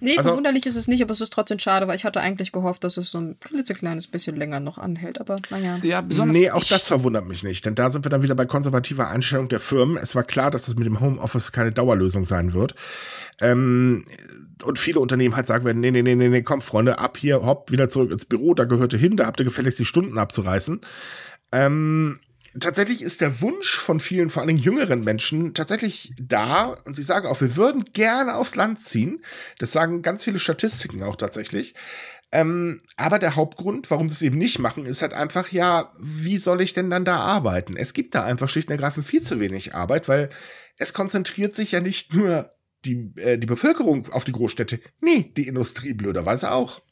Nee, 0.00 0.16
Also- 0.16 0.30
verwunderlich 0.30 0.64
ist 0.66 0.76
es 0.76 0.88
nicht, 0.88 1.02
aber 1.02 1.12
es 1.12 1.20
ist 1.20 1.32
trotzdem 1.32 1.58
schade, 1.58 1.86
weil 1.86 1.96
ich 1.96 2.04
hatte 2.04 2.20
eigentlich 2.20 2.50
gehofft, 2.52 2.82
dass 2.84 2.96
es 2.96 3.10
so 3.10 3.18
ein 3.18 3.38
klitzekleines 3.40 4.06
bisschen 4.08 4.36
länger 4.36 4.58
noch 4.60 4.78
anhält. 4.78 5.20
Aber 5.20 5.38
naja. 5.50 5.78
Ja, 5.82 6.00
besonders. 6.00 6.36
Nee, 6.36 6.50
auch 6.50 6.62
ich- 6.62 6.68
das 6.68 6.82
verwundert 6.82 7.26
mich 7.26 7.42
nicht, 7.42 7.64
denn 7.66 7.74
da 7.74 7.90
sind 7.90 8.04
wir 8.04 8.10
dann 8.10 8.22
wieder 8.22 8.34
bei 8.34 8.46
konservativer 8.46 9.08
Einstellung 9.08 9.48
der 9.48 9.60
Firmen. 9.60 9.96
Es 9.96 10.14
war 10.14 10.24
klar, 10.24 10.50
dass 10.50 10.64
das 10.66 10.76
mit 10.76 10.86
dem 10.86 11.00
Homeoffice 11.00 11.52
keine 11.52 11.72
Dauerlösung 11.72 12.24
sein 12.24 12.54
wird. 12.54 12.74
Ähm, 13.40 14.06
und 14.64 14.78
viele 14.78 15.00
Unternehmen 15.00 15.36
halt 15.36 15.46
sagen 15.46 15.64
werden, 15.66 15.80
nee, 15.80 15.90
nee, 15.90 16.02
nee, 16.02 16.14
nee, 16.14 16.28
nee, 16.28 16.42
komm, 16.42 16.62
Freunde, 16.62 16.98
ab 16.98 17.18
hier, 17.18 17.42
hopp, 17.42 17.70
wieder 17.70 17.88
zurück 17.90 18.10
ins 18.10 18.24
Büro, 18.24 18.54
da 18.54 18.64
gehört 18.64 18.94
ihr 18.94 18.98
hin, 18.98 19.16
da 19.16 19.26
habt 19.26 19.38
ihr 19.40 19.44
gefälligst 19.44 19.78
die 19.78 19.84
Stunden 19.84 20.16
abzureißen. 20.16 20.80
Ähm, 21.52 22.18
tatsächlich 22.60 23.02
ist 23.02 23.20
der 23.20 23.40
Wunsch 23.40 23.76
von 23.76 24.00
vielen, 24.00 24.30
vor 24.30 24.42
allem 24.42 24.56
jüngeren 24.56 25.04
Menschen, 25.04 25.54
tatsächlich 25.54 26.12
da 26.18 26.64
und 26.84 26.96
sie 26.96 27.02
sagen 27.02 27.26
auch, 27.26 27.40
wir 27.40 27.56
würden 27.56 27.84
gerne 27.92 28.34
aufs 28.34 28.54
Land 28.54 28.80
ziehen. 28.80 29.22
Das 29.58 29.72
sagen 29.72 30.02
ganz 30.02 30.24
viele 30.24 30.38
Statistiken 30.38 31.02
auch 31.02 31.16
tatsächlich. 31.16 31.74
Ähm, 32.32 32.82
aber 32.96 33.18
der 33.18 33.36
Hauptgrund, 33.36 33.90
warum 33.90 34.08
sie 34.08 34.14
es 34.14 34.22
eben 34.22 34.38
nicht 34.38 34.58
machen, 34.58 34.84
ist 34.84 35.02
halt 35.02 35.12
einfach, 35.12 35.52
ja, 35.52 35.88
wie 36.00 36.38
soll 36.38 36.60
ich 36.60 36.74
denn 36.74 36.90
dann 36.90 37.04
da 37.04 37.18
arbeiten? 37.18 37.76
Es 37.76 37.94
gibt 37.94 38.14
da 38.14 38.24
einfach 38.24 38.48
schlicht 38.48 38.68
und 38.68 38.72
ergreifend 38.72 39.06
viel 39.06 39.22
zu 39.22 39.38
wenig 39.38 39.74
Arbeit, 39.74 40.08
weil 40.08 40.30
es 40.76 40.92
konzentriert 40.92 41.54
sich 41.54 41.72
ja 41.72 41.80
nicht 41.80 42.14
nur 42.14 42.52
die, 42.84 43.12
äh, 43.16 43.38
die 43.38 43.46
Bevölkerung 43.46 44.08
auf 44.10 44.24
die 44.24 44.32
Großstädte, 44.32 44.80
nee, 45.00 45.32
die 45.36 45.46
Industrie 45.46 45.94
blöderweise 45.94 46.50
auch. 46.50 46.82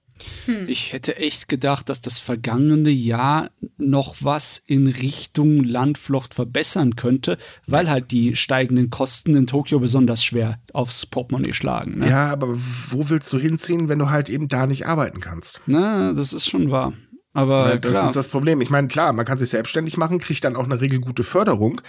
Ich 0.69 0.93
hätte 0.93 1.17
echt 1.17 1.49
gedacht, 1.49 1.89
dass 1.89 2.01
das 2.01 2.19
vergangene 2.21 2.91
Jahr 2.91 3.51
noch 3.79 4.17
was 4.21 4.63
in 4.67 4.87
Richtung 4.87 5.65
Landflucht 5.65 6.35
verbessern 6.35 6.97
könnte, 6.97 7.37
weil 7.67 7.91
halt 7.91 8.11
die 8.11 8.37
steigenden 8.37 8.91
Kosten 8.91 9.35
in 9.37 9.47
Tokio 9.47 9.81
besonders 9.81 10.25
schwer 10.25 10.61
aufs 10.73 11.07
Portemonnaie 11.07 11.53
schlagen. 11.53 11.99
Ne? 11.99 12.09
Ja, 12.11 12.31
aber 12.31 12.49
wo 12.91 13.09
willst 13.11 13.33
du 13.33 13.39
hinziehen, 13.39 13.89
wenn 13.89 13.99
du 13.99 14.11
halt 14.11 14.29
eben 14.31 14.49
da 14.49 14.67
nicht 14.67 14.87
arbeiten 14.87 15.21
kannst? 15.21 15.61
Na, 15.67 16.13
das 16.13 16.33
ist 16.33 16.49
schon 16.49 16.71
wahr. 16.71 16.93
Aber 17.33 17.71
Ja, 17.71 17.79
das 17.79 17.91
klar. 17.93 18.07
ist 18.07 18.17
das 18.17 18.29
Problem. 18.29 18.61
Ich 18.61 18.71
meine, 18.71 18.87
klar, 18.89 19.13
man 19.13 19.25
kann 19.27 19.39
sich 19.39 19.51
selbstständig 19.51 19.97
machen, 19.97 20.21
kriegt 20.21 20.45
dann 20.45 20.55
auch 20.57 20.65
eine 20.65 20.81
regelgute 20.81 21.25
Förderung. 21.25 21.81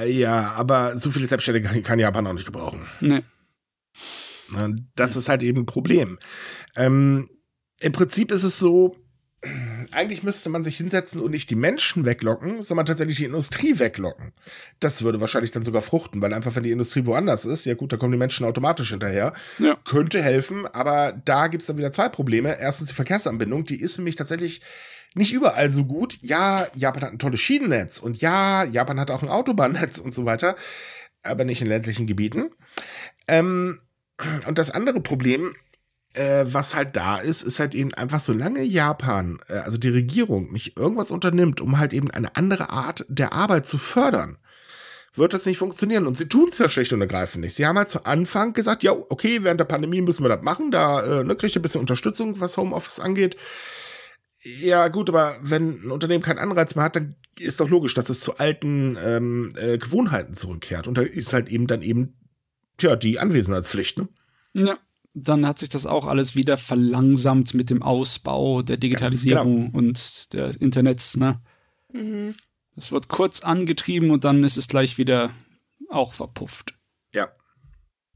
Äh, 0.00 0.10
ja, 0.10 0.52
aber 0.56 0.98
so 0.98 1.10
viele 1.12 1.28
Selbstständige 1.28 1.82
kann, 1.82 1.98
Japan 1.98 2.26
auch 2.26 2.32
nicht 2.32 2.46
gebrauchen. 2.46 2.86
nee. 3.00 3.22
Das 4.94 5.16
ist 5.16 5.28
halt 5.28 5.42
eben 5.42 5.62
ein 5.62 5.66
Problem. 5.66 6.18
Ähm, 6.76 7.28
Im 7.80 7.92
Prinzip 7.92 8.30
ist 8.30 8.42
es 8.42 8.58
so, 8.58 8.96
eigentlich 9.92 10.22
müsste 10.22 10.50
man 10.50 10.62
sich 10.62 10.76
hinsetzen 10.76 11.20
und 11.20 11.30
nicht 11.30 11.50
die 11.50 11.56
Menschen 11.56 12.04
weglocken, 12.04 12.62
sondern 12.62 12.86
tatsächlich 12.86 13.18
die 13.18 13.24
Industrie 13.24 13.78
weglocken. 13.78 14.32
Das 14.80 15.02
würde 15.02 15.20
wahrscheinlich 15.20 15.50
dann 15.50 15.62
sogar 15.62 15.82
fruchten, 15.82 16.20
weil 16.20 16.34
einfach, 16.34 16.54
wenn 16.56 16.62
die 16.62 16.70
Industrie 16.70 17.06
woanders 17.06 17.44
ist, 17.44 17.64
ja 17.64 17.74
gut, 17.74 17.92
da 17.92 17.96
kommen 17.96 18.12
die 18.12 18.18
Menschen 18.18 18.46
automatisch 18.46 18.90
hinterher. 18.90 19.32
Ja. 19.58 19.76
Könnte 19.84 20.22
helfen, 20.22 20.66
aber 20.66 21.12
da 21.24 21.48
gibt 21.48 21.62
es 21.62 21.66
dann 21.66 21.76
wieder 21.78 21.92
zwei 21.92 22.08
Probleme. 22.08 22.58
Erstens 22.58 22.88
die 22.88 22.94
Verkehrsanbindung, 22.94 23.64
die 23.64 23.80
ist 23.80 23.98
nämlich 23.98 24.16
tatsächlich 24.16 24.62
nicht 25.14 25.32
überall 25.32 25.70
so 25.70 25.84
gut. 25.84 26.18
Ja, 26.22 26.66
Japan 26.74 27.02
hat 27.02 27.12
ein 27.12 27.18
tolles 27.18 27.40
Schienennetz 27.40 27.98
und 27.98 28.20
ja, 28.20 28.64
Japan 28.64 29.00
hat 29.00 29.10
auch 29.10 29.22
ein 29.22 29.28
Autobahnnetz 29.28 29.98
und 29.98 30.12
so 30.12 30.24
weiter, 30.24 30.56
aber 31.22 31.44
nicht 31.44 31.62
in 31.62 31.68
ländlichen 31.68 32.06
Gebieten. 32.06 32.50
Ähm, 33.28 33.80
und 34.46 34.58
das 34.58 34.70
andere 34.70 35.00
Problem, 35.00 35.54
äh, 36.16 36.46
was 36.48 36.74
halt 36.74 36.96
da 36.96 37.18
ist, 37.18 37.42
ist 37.42 37.60
halt 37.60 37.74
eben 37.74 37.92
einfach, 37.94 38.20
solange 38.20 38.62
Japan, 38.62 39.38
äh, 39.48 39.58
also 39.58 39.76
die 39.76 39.88
Regierung, 39.88 40.52
nicht 40.52 40.76
irgendwas 40.76 41.10
unternimmt, 41.10 41.60
um 41.60 41.78
halt 41.78 41.92
eben 41.92 42.10
eine 42.10 42.36
andere 42.36 42.70
Art 42.70 43.04
der 43.08 43.32
Arbeit 43.32 43.66
zu 43.66 43.78
fördern, 43.78 44.38
wird 45.14 45.32
das 45.32 45.46
nicht 45.46 45.58
funktionieren. 45.58 46.06
Und 46.06 46.16
sie 46.16 46.28
tun 46.28 46.48
es 46.48 46.58
ja 46.58 46.68
schlicht 46.68 46.92
und 46.92 47.00
ergreifend 47.00 47.44
nicht. 47.44 47.54
Sie 47.54 47.66
haben 47.66 47.78
halt 47.78 47.88
zu 47.88 48.04
Anfang 48.04 48.52
gesagt, 48.52 48.82
ja, 48.82 48.92
okay, 48.92 49.42
während 49.42 49.60
der 49.60 49.66
Pandemie 49.66 50.00
müssen 50.00 50.24
wir 50.24 50.28
das 50.28 50.42
machen, 50.42 50.70
da 50.70 51.20
äh, 51.20 51.24
ne, 51.24 51.36
kriegt 51.36 51.54
ihr 51.54 51.60
ein 51.60 51.62
bisschen 51.62 51.80
Unterstützung, 51.80 52.40
was 52.40 52.56
Homeoffice 52.56 53.00
angeht. 53.00 53.36
Ja, 54.42 54.88
gut, 54.88 55.08
aber 55.08 55.36
wenn 55.42 55.86
ein 55.86 55.90
Unternehmen 55.90 56.22
keinen 56.22 56.38
Anreiz 56.38 56.76
mehr 56.76 56.84
hat, 56.84 56.96
dann 56.96 57.16
ist 57.38 57.60
doch 57.60 57.68
logisch, 57.68 57.94
dass 57.94 58.08
es 58.10 58.20
zu 58.20 58.38
alten 58.38 58.96
ähm, 59.02 59.50
äh, 59.56 59.76
Gewohnheiten 59.76 60.34
zurückkehrt. 60.34 60.86
Und 60.86 60.96
da 60.96 61.02
ist 61.02 61.32
halt 61.32 61.48
eben 61.48 61.66
dann 61.66 61.82
eben, 61.82 62.14
tja, 62.78 62.94
die 62.96 63.18
Anwesenheitspflicht, 63.18 63.98
ne? 63.98 64.08
Ja. 64.52 64.78
Dann 65.18 65.46
hat 65.46 65.58
sich 65.58 65.70
das 65.70 65.86
auch 65.86 66.04
alles 66.06 66.34
wieder 66.36 66.58
verlangsamt 66.58 67.54
mit 67.54 67.70
dem 67.70 67.82
Ausbau 67.82 68.60
der 68.60 68.76
Digitalisierung 68.76 69.70
und 69.70 70.32
der 70.34 70.60
Internets. 70.60 71.16
Ne? 71.16 71.40
Mhm. 71.90 72.34
Es 72.76 72.92
wird 72.92 73.08
kurz 73.08 73.40
angetrieben 73.40 74.10
und 74.10 74.24
dann 74.24 74.44
ist 74.44 74.58
es 74.58 74.68
gleich 74.68 74.98
wieder 74.98 75.30
auch 75.88 76.12
verpufft. 76.12 76.74
Ja. 77.14 77.30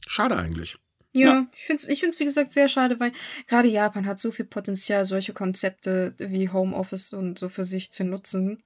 Schade 0.07 0.37
eigentlich. 0.37 0.77
Ja, 1.17 1.27
Ja. 1.27 1.47
ich 1.55 1.63
finde 1.63 1.83
es, 1.83 1.89
ich 1.89 2.01
find's, 2.01 2.21
wie 2.21 2.25
gesagt, 2.25 2.53
sehr 2.53 2.69
schade, 2.69 3.01
weil 3.01 3.13
gerade 3.47 3.69
Japan 3.69 4.05
hat 4.05 4.21
so 4.21 4.31
viel 4.31 4.45
Potenzial, 4.45 5.07
solche 5.07 5.33
Konzepte 5.33 6.15
wie 6.19 6.51
Homeoffice 6.51 7.15
und 7.15 7.39
so 7.39 7.49
für 7.49 7.65
sich 7.65 7.93
zu 7.93 8.05
nutzen. 8.05 8.63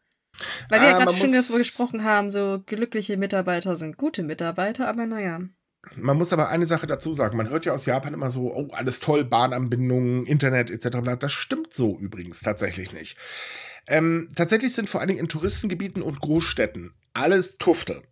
Weil 0.68 0.80
wir 0.80 0.89
Ah, 0.89 0.91
ja 0.91 0.99
gerade 1.05 1.16
schon 1.16 1.30
darüber 1.32 1.59
gesprochen 1.59 2.03
haben, 2.03 2.32
so 2.32 2.61
glückliche 2.66 3.16
Mitarbeiter 3.16 3.76
sind 3.76 3.97
gute 3.97 4.24
Mitarbeiter, 4.24 4.89
aber 4.89 5.07
naja. 5.07 5.41
Man 5.97 6.16
muss 6.16 6.32
aber 6.32 6.49
eine 6.49 6.66
Sache 6.66 6.87
dazu 6.87 7.12
sagen. 7.12 7.37
Man 7.37 7.51
hört 7.51 7.64
ja 7.64 7.72
aus 7.72 7.87
Japan 7.87 8.14
immer 8.14 8.30
so, 8.30 8.55
oh, 8.55 8.68
alles 8.72 9.01
toll, 9.01 9.24
Bahnanbindungen, 9.24 10.26
Internet 10.26 10.70
etc. 10.70 10.99
Das 11.18 11.32
stimmt 11.32 11.74
so 11.74 11.99
übrigens 11.99 12.41
tatsächlich 12.41 12.93
nicht. 12.93 13.16
Ähm, 13.87 14.30
tatsächlich 14.35 14.74
sind 14.74 14.89
vor 14.89 15.01
allen 15.01 15.09
Dingen 15.09 15.20
in 15.20 15.28
Touristengebieten 15.28 16.03
und 16.03 16.20
Großstädten 16.20 16.95
alles 17.14 17.59
Tufte. 17.59 18.03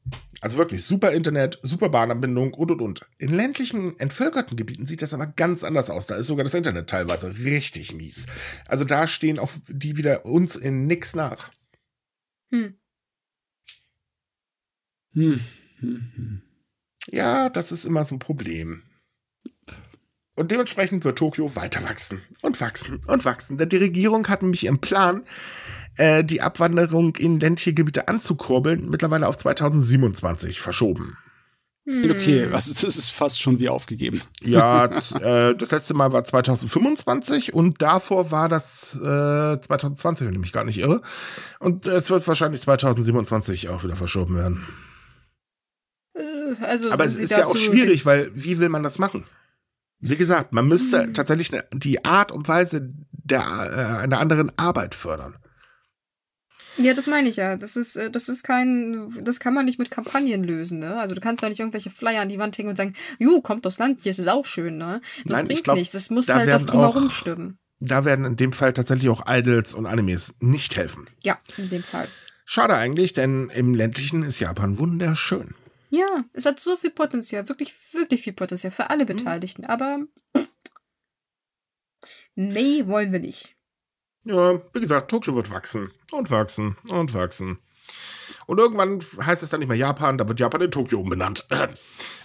Also 0.41 0.57
wirklich 0.57 0.85
super 0.85 1.12
Internet, 1.12 1.59
super 1.62 1.89
Bahnanbindung 1.89 2.55
und 2.55 2.70
und 2.70 2.81
und. 2.81 3.07
In 3.18 3.33
ländlichen, 3.33 3.99
entvölkerten 3.99 4.57
Gebieten 4.57 4.87
sieht 4.87 5.03
das 5.03 5.14
aber 5.14 5.27
ganz 5.27 5.62
anders 5.62 5.91
aus. 5.91 6.07
Da 6.07 6.16
ist 6.16 6.27
sogar 6.27 6.45
das 6.45 6.55
Internet 6.55 6.89
teilweise 6.89 7.33
richtig 7.39 7.95
mies. 7.95 8.27
Also 8.66 8.85
da 8.85 9.07
stehen 9.07 9.39
auch 9.39 9.53
die 9.68 9.97
wieder 9.97 10.25
uns 10.25 10.57
in 10.57 10.87
nix 10.87 11.14
nach. 11.14 11.53
Hm. 12.51 12.75
Hm. 15.14 15.41
Hm. 15.79 16.12
hm. 16.16 16.43
Ja, 17.09 17.48
das 17.48 17.72
ist 17.72 17.84
immer 17.84 18.05
so 18.05 18.14
ein 18.14 18.20
Problem. 18.20 18.82
Und 20.34 20.50
dementsprechend 20.50 21.05
wird 21.05 21.18
Tokio 21.18 21.55
weiter 21.57 21.84
wachsen 21.84 22.22
und 22.40 22.61
wachsen 22.61 23.00
und 23.07 23.24
wachsen. 23.24 23.59
Denn 23.59 23.68
die 23.68 23.76
Regierung 23.76 24.28
hat 24.28 24.42
nämlich 24.42 24.64
ihren 24.64 24.80
Plan, 24.80 25.24
äh, 25.96 26.24
die 26.24 26.40
Abwanderung 26.40 27.16
in 27.16 27.38
ländliche 27.38 27.74
Gebiete 27.74 28.09
anzukurbeln, 28.09 28.88
mittlerweile 28.88 29.28
auf 29.28 29.36
2027 29.36 30.61
verschoben. 30.61 31.18
Hm. 31.84 32.11
Okay, 32.11 32.48
also 32.53 32.72
das 32.72 32.96
ist 32.96 33.11
fast 33.11 33.40
schon 33.40 33.59
wie 33.59 33.68
aufgegeben. 33.68 34.22
Ja, 34.40 34.84
äh, 35.20 35.55
das 35.55 35.72
letzte 35.72 35.94
Mal 35.94 36.12
war 36.12 36.24
2025 36.24 37.53
und 37.53 37.82
davor 37.82 38.30
war 38.30 38.48
das 38.48 38.94
äh, 38.94 39.61
2020, 39.61 40.26
wenn 40.26 40.34
ich 40.34 40.40
mich 40.40 40.53
gar 40.53 40.64
nicht 40.64 40.78
irre. 40.78 41.03
Und 41.59 41.86
es 41.86 42.09
wird 42.09 42.26
wahrscheinlich 42.26 42.62
2027 42.62 43.68
auch 43.68 43.84
wieder 43.84 43.96
verschoben 43.96 44.36
werden. 44.36 44.66
Also 46.61 46.90
Aber 46.90 47.05
es 47.05 47.16
ist 47.16 47.30
ja 47.30 47.46
auch 47.46 47.57
schwierig, 47.57 48.05
weil 48.07 48.30
wie 48.34 48.59
will 48.59 48.68
man 48.68 48.82
das 48.82 48.98
machen? 48.98 49.24
Wie 50.00 50.16
gesagt, 50.16 50.53
man 50.53 50.66
müsste 50.66 51.05
Hm. 51.05 51.14
tatsächlich 51.14 51.50
die 51.72 52.05
Art 52.05 52.32
und 52.32 52.48
Weise 52.48 52.92
der 53.12 53.40
äh, 53.40 54.03
einer 54.03 54.18
anderen 54.18 54.50
Arbeit 54.59 54.94
fördern. 54.96 55.36
Ja, 56.78 56.94
das 56.94 57.07
meine 57.07 57.28
ich 57.28 57.36
ja. 57.36 57.57
Das 57.57 57.76
ist, 57.76 57.96
äh, 57.96 58.11
das 58.11 58.28
ist 58.28 58.42
kein, 58.44 59.12
das 59.22 59.38
kann 59.40 59.53
man 59.55 59.64
nicht 59.66 59.78
mit 59.78 59.90
Kampagnen 59.90 60.42
lösen, 60.42 60.78
ne? 60.78 60.98
Also 60.98 61.14
du 61.14 61.20
kannst 61.20 61.42
da 61.42 61.48
nicht 61.48 61.61
irgendwelche 61.61 61.90
Flyer 61.90 62.22
an 62.22 62.28
die 62.30 62.38
Wand 62.38 62.57
hängen 62.57 62.70
und 62.70 62.76
sagen, 62.76 62.94
ju, 63.18 63.42
kommt 63.42 63.66
aufs 63.66 63.78
Land, 63.78 64.00
hier 64.00 64.11
ist 64.11 64.18
es 64.18 64.26
auch 64.26 64.46
schön, 64.46 64.78
ne? 64.78 65.00
Das 65.24 65.36
Nein, 65.38 65.46
bringt 65.48 65.64
glaub, 65.64 65.76
nichts. 65.76 65.92
Das 65.92 66.09
muss 66.11 66.26
da 66.26 66.34
halt 66.36 66.48
das 66.48 66.62
werden 66.66 66.70
auch- 66.80 66.90
drumherum 66.92 67.11
stimmen. 67.11 67.59
Da 67.84 68.05
werden 68.05 68.24
in 68.24 68.36
dem 68.36 68.53
Fall 68.53 68.72
tatsächlich 68.72 69.09
auch 69.11 69.24
Idols 69.26 69.74
und 69.74 69.86
Animes 69.86 70.34
nicht 70.40 70.76
helfen. 70.76 71.07
Ja, 71.22 71.38
in 71.59 71.68
dem 71.68 71.82
Fall. 71.82 72.07
Schade 72.44 72.74
eigentlich, 72.74 73.12
denn 73.12 73.50
im 73.50 73.74
ländlichen 73.74 74.22
ist 74.22 74.38
Japan 74.40 74.78
wunderschön. 74.78 75.55
Ja, 75.93 76.24
es 76.32 76.47
hat 76.47 76.59
so 76.59 76.74
viel 76.78 76.90
Potenzial, 76.90 77.51
wirklich, 77.51 77.74
wirklich 77.93 78.22
viel 78.22 78.32
Potenzial 78.32 78.70
für 78.70 78.88
alle 78.88 79.05
Beteiligten, 79.05 79.66
aber 79.66 79.99
nee, 82.34 82.86
wollen 82.86 83.12
wir 83.12 83.18
nicht. 83.20 83.57
Ja, 84.24 84.62
wie 84.72 84.80
gesagt, 84.80 85.11
Tokio 85.11 85.34
wird 85.34 85.51
wachsen 85.51 85.90
und 86.12 86.30
wachsen 86.30 86.78
und 86.88 87.12
wachsen. 87.12 87.59
Und 88.47 88.59
irgendwann 88.59 89.01
heißt 89.22 89.43
es 89.43 89.51
dann 89.51 89.61
nicht 89.61 89.68
mehr 89.68 89.76
Japan, 89.76 90.16
da 90.16 90.26
wird 90.26 90.40
Japan 90.40 90.62
in 90.62 90.70
Tokio 90.70 90.99
umbenannt. 90.99 91.47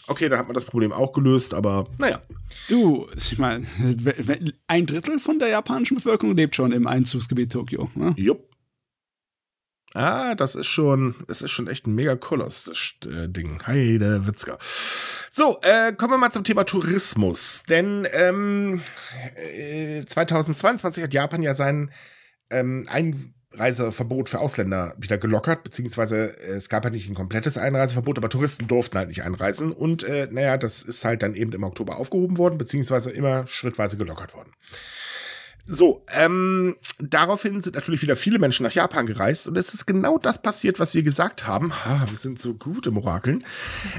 Okay, 0.09 0.29
dann 0.29 0.39
hat 0.39 0.47
man 0.47 0.53
das 0.53 0.63
Problem 0.63 0.93
auch 0.93 1.11
gelöst, 1.11 1.53
aber 1.53 1.85
naja. 1.97 2.21
Du, 2.69 3.09
ich 3.13 3.37
meine, 3.37 3.67
ein 4.67 4.85
Drittel 4.85 5.19
von 5.19 5.37
der 5.37 5.49
japanischen 5.49 5.95
Bevölkerung 5.95 6.33
lebt 6.33 6.55
schon 6.55 6.71
im 6.71 6.87
Einzugsgebiet 6.87 7.51
Tokio. 7.51 7.91
Ne? 7.93 8.13
Jupp. 8.15 8.46
Ah, 9.97 10.35
das 10.35 10.53
ist 10.53 10.67
schon, 10.67 11.15
es 11.27 11.41
ist 11.41 11.49
schon 11.49 11.67
echt 11.67 11.87
ein 11.87 11.95
mega 11.95 12.15
Koloss, 12.15 12.65
das 12.65 12.93
äh, 13.11 13.27
Ding. 13.27 13.65
Heide 13.65 14.27
Witzka. 14.27 14.59
So, 15.31 15.57
äh, 15.63 15.91
kommen 15.91 16.13
wir 16.13 16.17
mal 16.19 16.29
zum 16.29 16.43
Thema 16.43 16.65
Tourismus. 16.65 17.63
Denn 17.67 18.07
ähm, 18.13 18.83
äh, 19.35 20.05
2022 20.05 21.03
hat 21.03 21.15
Japan 21.15 21.41
ja 21.41 21.55
seinen 21.55 21.91
ähm, 22.51 22.83
Einreiseverbot 22.87 24.29
für 24.29 24.37
Ausländer 24.37 24.93
wieder 24.99 25.17
gelockert, 25.17 25.63
beziehungsweise 25.63 26.37
äh, 26.41 26.57
es 26.57 26.69
gab 26.69 26.83
ja 26.83 26.91
nicht 26.91 27.09
ein 27.09 27.15
komplettes 27.15 27.57
Einreiseverbot, 27.57 28.19
aber 28.19 28.29
Touristen 28.29 28.67
durften 28.67 28.99
halt 28.99 29.07
nicht 29.07 29.23
einreisen. 29.23 29.71
Und 29.71 30.03
äh, 30.03 30.27
naja, 30.29 30.57
das 30.57 30.83
ist 30.83 31.03
halt 31.05 31.23
dann 31.23 31.33
eben 31.33 31.53
im 31.53 31.63
Oktober 31.63 31.97
aufgehoben 31.97 32.37
worden, 32.37 32.59
beziehungsweise 32.59 33.09
immer 33.09 33.47
schrittweise 33.47 33.97
gelockert 33.97 34.35
worden. 34.35 34.51
So, 35.67 36.05
ähm, 36.13 36.77
daraufhin 36.99 37.61
sind 37.61 37.75
natürlich 37.75 38.01
wieder 38.01 38.15
viele 38.15 38.39
Menschen 38.39 38.63
nach 38.63 38.71
Japan 38.71 39.05
gereist 39.05 39.47
und 39.47 39.57
es 39.57 39.73
ist 39.73 39.85
genau 39.85 40.17
das 40.17 40.41
passiert, 40.41 40.79
was 40.79 40.93
wir 40.93 41.03
gesagt 41.03 41.45
haben. 41.45 41.73
Ha, 41.73 42.05
wir 42.07 42.17
sind 42.17 42.39
so 42.39 42.53
gute 42.53 42.91
Morakeln. 42.91 43.43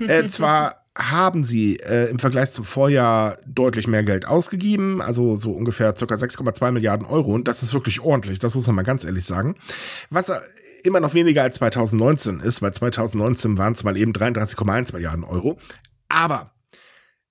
äh, 0.00 0.26
zwar 0.28 0.84
haben 0.96 1.44
sie 1.44 1.76
äh, 1.76 2.10
im 2.10 2.18
Vergleich 2.18 2.50
zum 2.50 2.64
Vorjahr 2.64 3.38
deutlich 3.46 3.86
mehr 3.86 4.02
Geld 4.02 4.26
ausgegeben, 4.26 5.00
also 5.00 5.36
so 5.36 5.52
ungefähr 5.52 5.92
ca. 5.92 6.04
6,2 6.04 6.72
Milliarden 6.72 7.06
Euro. 7.06 7.32
Und 7.34 7.46
das 7.46 7.62
ist 7.62 7.72
wirklich 7.72 8.00
ordentlich, 8.00 8.40
das 8.40 8.54
muss 8.54 8.66
man 8.66 8.76
mal 8.76 8.82
ganz 8.82 9.04
ehrlich 9.04 9.24
sagen. 9.24 9.54
Was 10.10 10.32
immer 10.82 11.00
noch 11.00 11.14
weniger 11.14 11.42
als 11.42 11.56
2019 11.56 12.40
ist, 12.40 12.62
weil 12.62 12.72
2019 12.72 13.58
waren 13.58 13.74
es 13.74 13.84
mal 13.84 13.96
eben 13.96 14.12
33,1 14.12 14.92
Milliarden 14.92 15.24
Euro. 15.24 15.58
Aber 16.08 16.50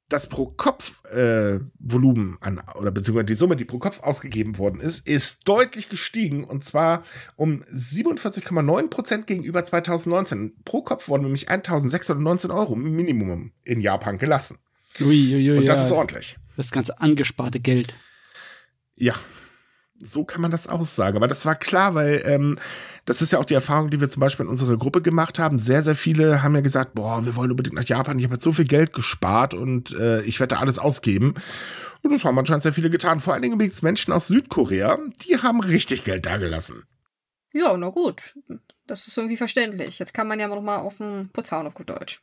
das 0.10 0.28
Pro-Kopf-Volumen 0.30 2.38
äh, 2.42 2.46
an, 2.46 2.62
oder 2.80 2.92
beziehungsweise 2.92 3.26
die 3.26 3.36
Summe, 3.36 3.58
die 3.58 3.66
pro 3.66 3.80
Kopf 3.80 4.00
ausgegeben 4.00 4.58
worden 4.58 4.80
ist, 4.80 5.06
ist 5.08 5.46
deutlich 5.48 5.90
gestiegen 5.90 6.46
und 6.46 6.64
zwar 6.64 7.04
um 7.36 7.64
47,9 7.74 8.90
Prozent 8.90 9.28
gegenüber 9.28 9.66
2019. 9.66 10.56
Pro 10.64 10.82
Kopf 10.82 11.10
wurden 11.10 11.24
nämlich 11.24 11.50
1619 11.50 12.52
Euro 12.52 12.76
Minimum 12.76 13.52
in 13.64 13.82
Japan 13.82 14.18
gelassen. 14.18 14.60
Ui, 15.00 15.36
ui, 15.36 15.52
ui, 15.52 15.58
und 15.60 15.68
das 15.68 15.78
ja. 15.80 15.86
ist 15.86 15.92
ordentlich. 15.92 16.38
Das 16.56 16.72
ganze 16.72 17.00
angesparte 17.00 17.60
Geld. 17.60 17.94
Ja, 18.96 19.14
so 20.04 20.24
kann 20.24 20.42
man 20.42 20.52
das 20.52 20.68
aussagen. 20.68 21.18
Aber 21.18 21.28
das 21.28 21.46
war 21.46 21.56
klar, 21.56 21.96
weil 21.96 22.22
ähm, 22.26 22.58
das 23.06 23.22
ist 23.22 23.32
ja 23.32 23.40
auch 23.40 23.46
die 23.46 23.54
Erfahrung, 23.54 23.90
die 23.90 24.02
wir 24.02 24.10
zum 24.10 24.20
Beispiel 24.20 24.46
in 24.46 24.50
unserer 24.50 24.78
Gruppe 24.78 25.02
gemacht 25.02 25.40
haben. 25.40 25.60
Sehr, 25.60 25.82
sehr 25.82 25.96
viele 25.96 26.44
haben 26.44 26.56
ja 26.56 26.62
gesagt, 26.62 26.94
boah, 26.94 27.26
wir 27.26 27.36
wollen 27.36 27.52
unbedingt 27.52 27.76
nach 27.76 27.86
Japan. 27.86 28.20
Ich 28.20 28.26
habe 28.26 28.36
jetzt 28.36 28.44
so 28.44 28.52
viel 28.52 28.66
Geld 28.66 28.94
gespart 28.94 29.54
und 29.54 29.94
äh, 29.96 30.22
ich 30.24 30.40
werde 30.40 30.58
alles 30.58 30.80
ausgeben. 30.80 31.36
Und 32.04 32.12
das 32.12 32.24
haben 32.24 32.38
anscheinend 32.38 32.64
sehr 32.64 32.74
viele 32.74 32.90
getan. 32.90 33.20
Vor 33.20 33.34
allen 33.34 33.42
Dingen 33.42 33.56
übrigens 33.56 33.82
Menschen 33.82 34.14
aus 34.14 34.28
Südkorea, 34.28 35.00
die 35.26 35.38
haben 35.38 35.62
richtig 35.62 36.04
Geld 36.04 36.26
dagelassen. 36.26 36.84
Ja, 37.54 37.76
na 37.76 37.90
gut. 37.90 38.36
Das 38.86 39.08
ist 39.08 39.18
irgendwie 39.18 39.38
verständlich. 39.38 40.00
Jetzt 40.00 40.14
kann 40.14 40.28
man 40.28 40.40
ja 40.40 40.48
noch 40.48 40.62
mal 40.62 40.78
auf 40.78 40.98
den 40.98 41.30
Putz 41.34 41.52
hauen 41.52 41.68
auf 41.68 41.76
gut 41.76 41.90
Deutsch. 41.90 42.22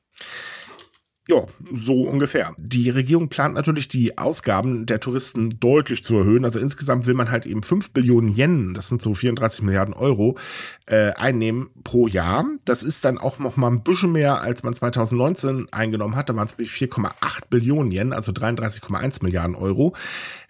Ja, 1.26 1.46
so 1.74 2.02
ungefähr. 2.02 2.54
Die 2.58 2.90
Regierung 2.90 3.30
plant 3.30 3.54
natürlich 3.54 3.88
die 3.88 4.18
Ausgaben 4.18 4.84
der 4.84 5.00
Touristen 5.00 5.58
deutlich 5.58 6.04
zu 6.04 6.18
erhöhen. 6.18 6.44
Also 6.44 6.58
insgesamt 6.58 7.06
will 7.06 7.14
man 7.14 7.30
halt 7.30 7.46
eben 7.46 7.62
5 7.62 7.92
Billionen 7.92 8.36
Yen, 8.36 8.74
das 8.74 8.90
sind 8.90 9.00
so 9.00 9.14
34 9.14 9.62
Milliarden 9.62 9.94
Euro, 9.94 10.36
äh, 10.84 11.12
einnehmen 11.12 11.70
pro 11.82 12.08
Jahr. 12.08 12.44
Das 12.66 12.82
ist 12.82 13.06
dann 13.06 13.16
auch 13.16 13.38
noch 13.38 13.56
mal 13.56 13.68
ein 13.68 13.82
bisschen 13.82 14.12
mehr, 14.12 14.42
als 14.42 14.64
man 14.64 14.74
2019 14.74 15.72
eingenommen 15.72 16.14
hat. 16.14 16.28
Da 16.28 16.36
waren 16.36 16.46
es 16.46 16.58
4,8 16.58 17.48
Billionen 17.48 17.90
Yen, 17.90 18.12
also 18.12 18.30
33,1 18.30 19.22
Milliarden 19.22 19.54
Euro. 19.54 19.94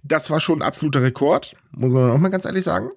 Das 0.07 0.29
war 0.29 0.39
schon 0.39 0.59
ein 0.59 0.67
absoluter 0.67 1.03
Rekord, 1.03 1.57
muss 1.73 1.93
man 1.93 2.11
auch 2.11 2.19
mal 2.19 2.29
ganz 2.29 2.45
ehrlich 2.45 2.63
sagen. 2.63 2.91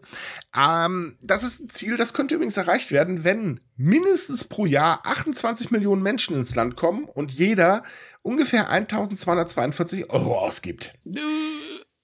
Ähm, 0.55 1.15
das 1.21 1.43
ist 1.43 1.61
ein 1.61 1.69
Ziel, 1.69 1.95
das 1.95 2.13
könnte 2.13 2.35
übrigens 2.35 2.57
erreicht 2.57 2.91
werden, 2.91 3.23
wenn 3.23 3.61
mindestens 3.77 4.43
pro 4.43 4.65
Jahr 4.65 4.99
28 5.05 5.71
Millionen 5.71 6.01
Menschen 6.01 6.35
ins 6.35 6.53
Land 6.53 6.75
kommen 6.75 7.05
und 7.05 7.31
jeder 7.31 7.83
ungefähr 8.23 8.69
1242 8.69 10.11
Euro 10.11 10.37
ausgibt. 10.37 10.95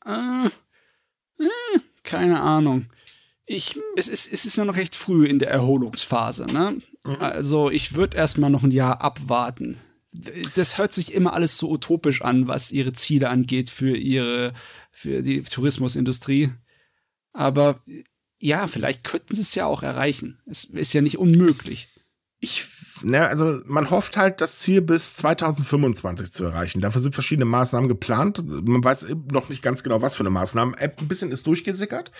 Äh, 0.05 0.47
äh, 1.37 1.79
keine 2.03 2.39
Ahnung. 2.39 2.85
Ich, 3.45 3.77
es, 3.97 4.07
ist, 4.07 4.31
es 4.31 4.45
ist 4.45 4.57
ja 4.57 4.63
noch 4.63 4.77
recht 4.77 4.95
früh 4.95 5.25
in 5.25 5.39
der 5.39 5.49
Erholungsphase. 5.49 6.45
Ne? 6.45 6.81
Mhm. 7.03 7.15
Also 7.19 7.69
ich 7.69 7.95
würde 7.95 8.15
erstmal 8.15 8.49
noch 8.49 8.63
ein 8.63 8.71
Jahr 8.71 9.01
abwarten 9.01 9.81
das 10.55 10.77
hört 10.77 10.93
sich 10.93 11.13
immer 11.13 11.33
alles 11.33 11.57
so 11.57 11.69
utopisch 11.69 12.21
an, 12.21 12.47
was 12.47 12.71
ihre 12.71 12.93
Ziele 12.93 13.29
angeht 13.29 13.69
für 13.69 13.95
ihre, 13.95 14.53
für 14.91 15.21
die 15.21 15.41
Tourismusindustrie. 15.41 16.51
Aber 17.33 17.81
ja, 18.37 18.67
vielleicht 18.67 19.03
könnten 19.03 19.35
sie 19.35 19.41
es 19.41 19.55
ja 19.55 19.65
auch 19.65 19.83
erreichen. 19.83 20.39
Es 20.45 20.65
ist 20.65 20.93
ja 20.93 21.01
nicht 21.01 21.17
unmöglich. 21.17 21.89
Ich, 22.39 22.67
ne, 23.01 23.25
also 23.25 23.61
man 23.65 23.89
hofft 23.89 24.17
halt, 24.17 24.41
das 24.41 24.59
Ziel 24.59 24.81
bis 24.81 25.15
2025 25.15 26.31
zu 26.33 26.43
erreichen. 26.43 26.81
Dafür 26.81 26.99
sind 26.99 27.13
verschiedene 27.13 27.45
Maßnahmen 27.45 27.87
geplant. 27.87 28.43
Man 28.45 28.83
weiß 28.83 29.07
noch 29.31 29.47
nicht 29.47 29.63
ganz 29.63 29.81
genau, 29.81 30.01
was 30.01 30.15
für 30.15 30.23
eine 30.23 30.29
Maßnahmen. 30.29 30.75
Ein 30.75 30.91
bisschen 31.07 31.31
ist 31.31 31.47
durchgesickert. 31.47 32.11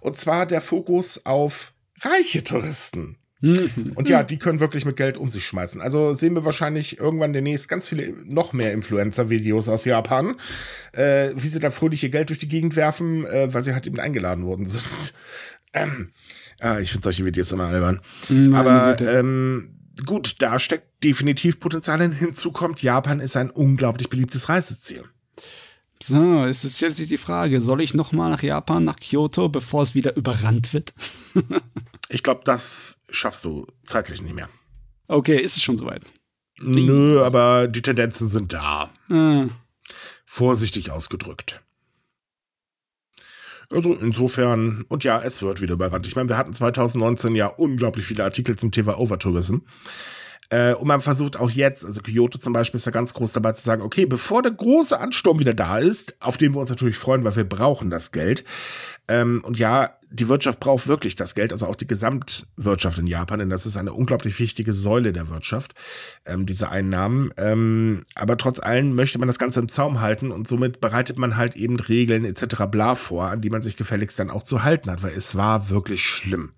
Und 0.00 0.16
zwar 0.16 0.46
der 0.46 0.60
Fokus 0.60 1.24
auf 1.24 1.72
reiche 2.00 2.42
Touristen. 2.42 3.16
Mhm. 3.40 3.92
Und 3.94 4.08
ja, 4.08 4.22
die 4.22 4.38
können 4.38 4.60
wirklich 4.60 4.84
mit 4.84 4.96
Geld 4.96 5.16
um 5.16 5.28
sich 5.28 5.44
schmeißen. 5.44 5.80
Also 5.80 6.12
sehen 6.12 6.34
wir 6.34 6.44
wahrscheinlich 6.44 6.98
irgendwann 6.98 7.32
demnächst 7.32 7.68
ganz 7.68 7.86
viele, 7.86 8.14
noch 8.24 8.52
mehr 8.52 8.72
Influencer-Videos 8.72 9.68
aus 9.68 9.84
Japan, 9.84 10.34
äh, 10.92 11.30
wie 11.36 11.48
sie 11.48 11.60
da 11.60 11.70
fröhlich 11.70 12.02
ihr 12.02 12.10
Geld 12.10 12.30
durch 12.30 12.38
die 12.38 12.48
Gegend 12.48 12.74
werfen, 12.74 13.24
äh, 13.24 13.52
weil 13.52 13.62
sie 13.62 13.74
halt 13.74 13.86
eben 13.86 14.00
eingeladen 14.00 14.44
worden 14.44 14.66
sind. 14.66 14.82
ähm, 15.72 16.10
äh, 16.60 16.82
ich 16.82 16.90
finde 16.90 17.04
solche 17.04 17.24
Videos 17.24 17.52
immer 17.52 17.68
albern. 17.68 18.00
Meine 18.28 18.56
Aber 18.56 19.00
ähm, 19.00 19.76
gut, 20.04 20.36
da 20.40 20.58
steckt 20.58 21.04
definitiv 21.04 21.60
Potenzial 21.60 22.00
hin. 22.00 22.12
Hinzu 22.12 22.50
kommt, 22.50 22.82
Japan 22.82 23.20
ist 23.20 23.36
ein 23.36 23.50
unglaublich 23.50 24.08
beliebtes 24.08 24.48
Reiseziel. 24.48 25.04
So, 26.00 26.44
es 26.44 26.64
ist 26.64 26.80
jetzt 26.80 26.98
die 26.98 27.16
Frage, 27.16 27.60
soll 27.60 27.80
ich 27.80 27.92
noch 27.92 28.12
mal 28.12 28.30
nach 28.30 28.42
Japan, 28.42 28.84
nach 28.84 29.00
Kyoto, 29.00 29.48
bevor 29.48 29.82
es 29.82 29.96
wieder 29.96 30.16
überrannt 30.16 30.72
wird? 30.72 30.92
ich 32.08 32.22
glaube, 32.22 32.42
das 32.44 32.97
schaffst 33.10 33.44
du 33.44 33.66
zeitlich 33.84 34.22
nicht 34.22 34.34
mehr. 34.34 34.48
Okay, 35.06 35.38
ist 35.40 35.56
es 35.56 35.62
schon 35.62 35.76
soweit? 35.76 36.02
Nö, 36.60 37.22
aber 37.22 37.68
die 37.68 37.82
Tendenzen 37.82 38.28
sind 38.28 38.52
da. 38.52 38.90
Ah. 39.08 39.48
Vorsichtig 40.26 40.90
ausgedrückt. 40.90 41.62
Also 43.70 43.94
insofern, 43.94 44.84
und 44.88 45.04
ja, 45.04 45.20
es 45.22 45.42
wird 45.42 45.60
wieder 45.60 45.74
überrannt. 45.74 46.06
Ich 46.06 46.16
meine, 46.16 46.28
wir 46.28 46.38
hatten 46.38 46.52
2019 46.52 47.34
ja 47.34 47.46
unglaublich 47.46 48.06
viele 48.06 48.24
Artikel 48.24 48.56
zum 48.56 48.72
Thema 48.72 48.98
Overtourism. 48.98 49.58
Äh, 50.50 50.72
und 50.74 50.88
man 50.88 51.02
versucht 51.02 51.38
auch 51.38 51.50
jetzt, 51.50 51.84
also 51.84 52.00
Kyoto 52.00 52.38
zum 52.38 52.54
Beispiel 52.54 52.78
ist 52.78 52.86
ja 52.86 52.92
ganz 52.92 53.12
groß 53.12 53.34
dabei 53.34 53.52
zu 53.52 53.62
sagen, 53.62 53.82
okay, 53.82 54.06
bevor 54.06 54.42
der 54.42 54.52
große 54.52 54.98
Ansturm 54.98 55.38
wieder 55.38 55.52
da 55.52 55.78
ist, 55.78 56.16
auf 56.20 56.38
den 56.38 56.54
wir 56.54 56.60
uns 56.60 56.70
natürlich 56.70 56.96
freuen, 56.96 57.24
weil 57.24 57.36
wir 57.36 57.44
brauchen 57.44 57.90
das 57.90 58.12
Geld. 58.12 58.44
Ähm, 59.08 59.42
und 59.44 59.58
ja, 59.58 59.98
die 60.10 60.28
Wirtschaft 60.28 60.60
braucht 60.60 60.86
wirklich 60.86 61.16
das 61.16 61.34
Geld, 61.34 61.52
also 61.52 61.66
auch 61.66 61.76
die 61.76 61.86
Gesamtwirtschaft 61.86 62.98
in 62.98 63.06
Japan, 63.06 63.40
denn 63.40 63.50
das 63.50 63.66
ist 63.66 63.76
eine 63.76 63.92
unglaublich 63.92 64.38
wichtige 64.38 64.72
Säule 64.72 65.12
der 65.12 65.28
Wirtschaft, 65.28 65.74
ähm, 66.24 66.46
diese 66.46 66.70
Einnahmen. 66.70 67.32
Ähm, 67.36 68.04
aber 68.14 68.36
trotz 68.36 68.58
allem 68.58 68.94
möchte 68.94 69.18
man 69.18 69.28
das 69.28 69.38
Ganze 69.38 69.60
im 69.60 69.68
Zaum 69.68 70.00
halten 70.00 70.30
und 70.30 70.48
somit 70.48 70.80
bereitet 70.80 71.18
man 71.18 71.36
halt 71.36 71.56
eben 71.56 71.78
Regeln 71.78 72.24
etc. 72.24 72.64
bla 72.70 72.94
vor, 72.94 73.28
an 73.28 73.40
die 73.40 73.50
man 73.50 73.62
sich 73.62 73.76
gefälligst 73.76 74.18
dann 74.18 74.30
auch 74.30 74.42
zu 74.42 74.62
halten 74.62 74.90
hat, 74.90 75.02
weil 75.02 75.14
es 75.14 75.34
war 75.34 75.68
wirklich 75.68 76.02
schlimm. 76.02 76.52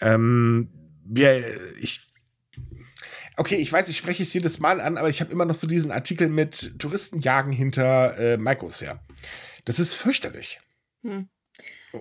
Ähm, 0.00 0.68
wir, 1.04 1.44
ich 1.80 2.00
okay, 3.36 3.56
ich 3.56 3.72
weiß, 3.72 3.88
ich 3.88 3.96
spreche 3.96 4.22
es 4.22 4.32
jedes 4.32 4.58
Mal 4.58 4.80
an, 4.80 4.96
aber 4.96 5.08
ich 5.08 5.20
habe 5.20 5.30
immer 5.30 5.44
noch 5.44 5.54
so 5.54 5.66
diesen 5.66 5.92
Artikel 5.92 6.28
mit 6.28 6.78
Touristenjagen 6.78 7.52
hinter 7.52 8.18
äh, 8.18 8.36
Maikos 8.36 8.80
her. 8.80 9.00
Das 9.64 9.78
ist 9.78 9.94
fürchterlich. 9.94 10.60
Hm. 11.02 11.28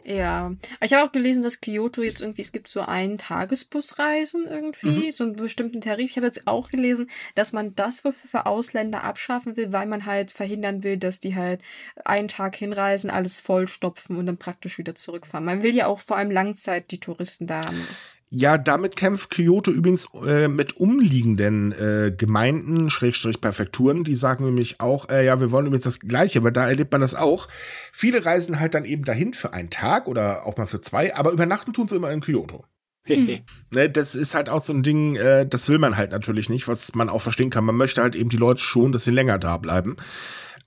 Ja, 0.03 0.53
ich 0.81 0.93
habe 0.93 1.07
auch 1.07 1.11
gelesen, 1.11 1.41
dass 1.41 1.61
Kyoto 1.61 2.01
jetzt 2.01 2.21
irgendwie, 2.21 2.41
es 2.41 2.51
gibt 2.51 2.67
so 2.67 2.81
ein 2.81 3.17
Tagesbusreisen 3.17 4.45
irgendwie, 4.47 5.07
mhm. 5.07 5.11
so 5.11 5.23
einen 5.23 5.35
bestimmten 5.35 5.79
Tarif. 5.79 6.11
Ich 6.11 6.17
habe 6.17 6.25
jetzt 6.25 6.47
auch 6.47 6.69
gelesen, 6.69 7.09
dass 7.35 7.53
man 7.53 7.75
das 7.75 8.01
für, 8.01 8.11
für 8.11 8.45
Ausländer 8.45 9.03
abschaffen 9.03 9.55
will, 9.55 9.71
weil 9.71 9.85
man 9.85 10.05
halt 10.05 10.31
verhindern 10.31 10.83
will, 10.83 10.97
dass 10.97 11.19
die 11.19 11.35
halt 11.35 11.61
einen 12.03 12.27
Tag 12.27 12.55
hinreisen, 12.55 13.09
alles 13.09 13.39
vollstopfen 13.39 14.17
und 14.17 14.25
dann 14.25 14.37
praktisch 14.37 14.77
wieder 14.77 14.95
zurückfahren. 14.95 15.45
Man 15.45 15.63
will 15.63 15.73
ja 15.73 15.87
auch 15.87 15.99
vor 15.99 16.17
allem 16.17 16.31
Langzeit 16.31 16.91
die 16.91 16.99
Touristen 16.99 17.47
da 17.47 17.65
haben. 17.65 17.87
Ja, 18.29 18.57
damit 18.57 18.95
kämpft 18.95 19.29
Kyoto 19.29 19.71
übrigens 19.71 20.07
äh, 20.25 20.47
mit 20.47 20.77
umliegenden 20.77 21.71
äh, 21.71 22.11
Gemeinden, 22.15 22.89
Schrägstrich 22.89 23.39
Präfekturen, 23.39 24.03
die 24.03 24.15
sagen 24.15 24.45
nämlich 24.45 24.81
auch, 24.81 25.09
äh, 25.09 25.25
ja, 25.25 25.39
wir 25.39 25.51
wollen 25.51 25.67
übrigens 25.67 25.85
das 25.85 25.99
Gleiche, 25.99 26.43
weil 26.43 26.51
da 26.51 26.67
erlebt 26.67 26.91
man 26.91 27.01
das 27.01 27.13
auch. 27.13 27.47
Viele 27.93 28.25
reisen 28.25 28.59
halt 28.59 28.73
dann 28.73 28.83
eben 28.83 29.05
dahin 29.05 29.33
für 29.33 29.53
einen 29.53 29.69
Tag 29.69 30.07
oder 30.07 30.45
auch 30.45 30.57
mal 30.57 30.65
für 30.65 30.81
zwei, 30.81 31.15
aber 31.15 31.31
übernachten 31.31 31.71
tun 31.71 31.87
sie 31.87 31.95
immer 31.95 32.11
in 32.11 32.21
Kyoto. 32.21 32.65
Hm. 33.05 33.41
ne, 33.73 33.89
das 33.89 34.15
ist 34.15 34.33
halt 34.33 34.49
auch 34.49 34.61
so 34.61 34.73
ein 34.73 34.81
Ding, 34.83 35.15
äh, 35.15 35.47
das 35.47 35.69
will 35.69 35.77
man 35.77 35.95
halt 35.95 36.11
natürlich 36.11 36.49
nicht, 36.49 36.67
was 36.67 36.95
man 36.95 37.09
auch 37.09 37.21
verstehen 37.21 37.51
kann. 37.51 37.65
Man 37.65 37.77
möchte 37.77 38.01
halt 38.01 38.15
eben 38.15 38.29
die 38.29 38.37
Leute 38.37 38.61
schon, 38.61 38.91
dass 38.91 39.03
sie 39.03 39.11
länger 39.11 39.37
da 39.37 39.57
bleiben. 39.57 39.97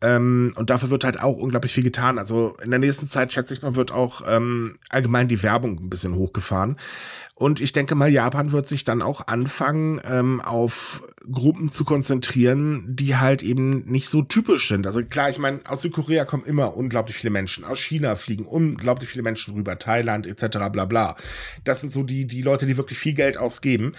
Ähm, 0.01 0.53
und 0.55 0.71
dafür 0.71 0.91
wird 0.91 1.05
halt 1.05 1.21
auch 1.21 1.37
unglaublich 1.37 1.73
viel 1.73 1.83
getan. 1.83 2.19
Also 2.19 2.57
in 2.63 2.71
der 2.71 2.79
nächsten 2.79 3.07
Zeit, 3.07 3.33
schätze 3.33 3.55
ich 3.55 3.63
mal, 3.63 3.75
wird 3.75 3.91
auch 3.91 4.23
ähm, 4.27 4.79
allgemein 4.89 5.29
die 5.29 5.43
Werbung 5.43 5.79
ein 5.81 5.91
bisschen 5.91 6.15
hochgefahren. 6.15 6.77
Und 7.35 7.61
ich 7.61 7.73
denke 7.73 7.95
mal, 7.95 8.11
Japan 8.11 8.51
wird 8.51 8.67
sich 8.67 8.83
dann 8.85 9.01
auch 9.01 9.29
anfangen, 9.29 10.01
ähm, 10.05 10.41
auf 10.41 11.03
Gruppen 11.31 11.71
zu 11.71 11.85
konzentrieren, 11.85 12.85
die 12.89 13.17
halt 13.17 13.45
eben 13.45 13.85
nicht 13.87 14.09
so 14.09 14.23
typisch 14.23 14.69
sind. 14.69 14.89
Also 14.89 15.05
klar, 15.05 15.31
ich 15.31 15.39
meine, 15.39 15.61
aus 15.65 15.83
Südkorea 15.83 16.25
kommen 16.25 16.45
immer 16.45 16.77
unglaublich 16.77 17.17
viele 17.17 17.31
Menschen. 17.31 17.65
Aus 17.65 17.79
China 17.79 18.17
fliegen 18.17 18.45
unglaublich 18.45 19.09
viele 19.09 19.23
Menschen 19.23 19.55
rüber, 19.55 19.79
Thailand 19.79 20.27
etc. 20.27 20.59
bla 20.73 20.85
bla. 20.85 21.17
Das 21.63 21.81
sind 21.81 21.93
so 21.93 22.03
die, 22.03 22.27
die 22.27 22.43
Leute, 22.43 22.67
die 22.67 22.77
wirklich 22.77 22.99
viel 22.99 23.15
Geld 23.15 23.37
ausgeben. 23.37 23.93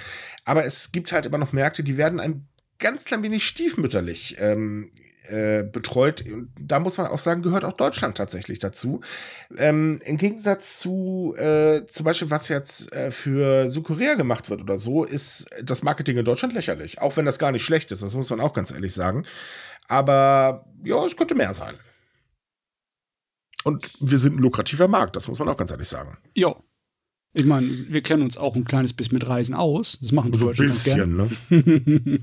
Aber 0.44 0.66
es 0.66 0.92
gibt 0.92 1.14
halt 1.14 1.26
immer 1.26 1.38
noch 1.38 1.54
Märkte, 1.54 1.84
die 1.84 1.98
werden 1.98 2.20
ein 2.20 2.46
ganz 2.78 3.06
klein 3.06 3.24
wenig 3.24 3.46
stiefmütterlich 3.46 4.36
ähm, 4.40 4.92
äh, 5.30 5.64
betreut. 5.64 6.22
Und 6.26 6.52
da 6.60 6.80
muss 6.80 6.98
man 6.98 7.08
auch 7.08 7.20
sagen, 7.20 7.42
gehört 7.42 7.64
auch 7.64 7.74
Deutschland 7.74 8.18
tatsächlich 8.18 8.60
dazu. 8.60 9.02
Ähm, 9.58 10.00
Im 10.06 10.18
Gegensatz 10.18 10.80
zu 10.80 11.36
äh, 11.38 11.86
zum 11.86 12.04
Beispiel, 12.04 12.30
was 12.30 12.50
jetzt 12.50 12.92
äh, 12.94 13.12
für 13.12 13.70
Südkorea 13.70 14.16
gemacht 14.16 14.50
wird 14.50 14.62
oder 14.62 14.78
so, 14.78 15.04
ist 15.04 15.48
das 15.64 15.84
Marketing 15.84 16.18
in 16.18 16.26
Deutschland 16.26 16.54
lächerlich. 16.54 17.02
Auch 17.02 17.18
wenn 17.18 17.26
das 17.26 17.40
gar 17.40 17.52
nicht 17.52 17.64
schlecht 17.64 17.92
ist, 17.92 18.02
das 18.02 18.16
muss 18.16 18.30
man 18.30 18.42
auch 18.42 18.54
ganz 18.54 18.72
ehrlich 18.72 18.94
sagen. 18.94 19.26
Aber 19.88 20.66
ja, 20.84 21.04
es 21.06 21.16
könnte 21.16 21.36
mehr 21.36 21.54
sein. 21.54 21.76
Und 23.64 23.92
wir 24.00 24.20
sind 24.20 24.36
ein 24.36 24.42
lukrativer 24.42 24.88
Markt, 24.88 25.16
das 25.16 25.28
muss 25.28 25.40
man 25.40 25.50
auch 25.50 25.58
ganz 25.58 25.72
ehrlich 25.72 25.88
sagen. 25.88 26.18
Ja, 26.34 26.56
ich 27.34 27.46
meine, 27.46 27.68
wir 27.68 28.02
kennen 28.02 28.24
uns 28.24 28.38
auch 28.38 28.56
ein 28.56 28.66
kleines 28.66 28.94
bisschen 28.94 29.14
mit 29.14 29.28
Reisen 29.28 29.54
aus. 29.54 30.00
Das 30.02 30.12
machen 30.12 30.32
wir 30.32 30.40
so 30.40 30.50
ein 30.50 30.56
bisschen, 30.56 31.16
ne? 31.16 31.30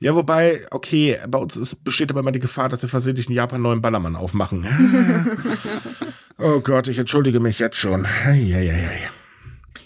ja, 0.00 0.14
wobei, 0.14 0.66
okay, 0.70 1.18
bei 1.28 1.38
uns 1.38 1.56
ist, 1.56 1.82
besteht 1.82 2.10
aber 2.10 2.20
immer 2.20 2.32
die 2.32 2.40
Gefahr, 2.40 2.68
dass 2.68 2.82
wir 2.82 2.88
versehentlich 2.90 3.28
in 3.28 3.34
Japan 3.34 3.56
einen 3.56 3.62
neuen 3.62 3.80
Ballermann 3.80 4.16
aufmachen. 4.16 4.66
oh 6.38 6.60
Gott, 6.60 6.88
ich 6.88 6.98
entschuldige 6.98 7.40
mich 7.40 7.58
jetzt 7.58 7.76
schon. 7.76 8.06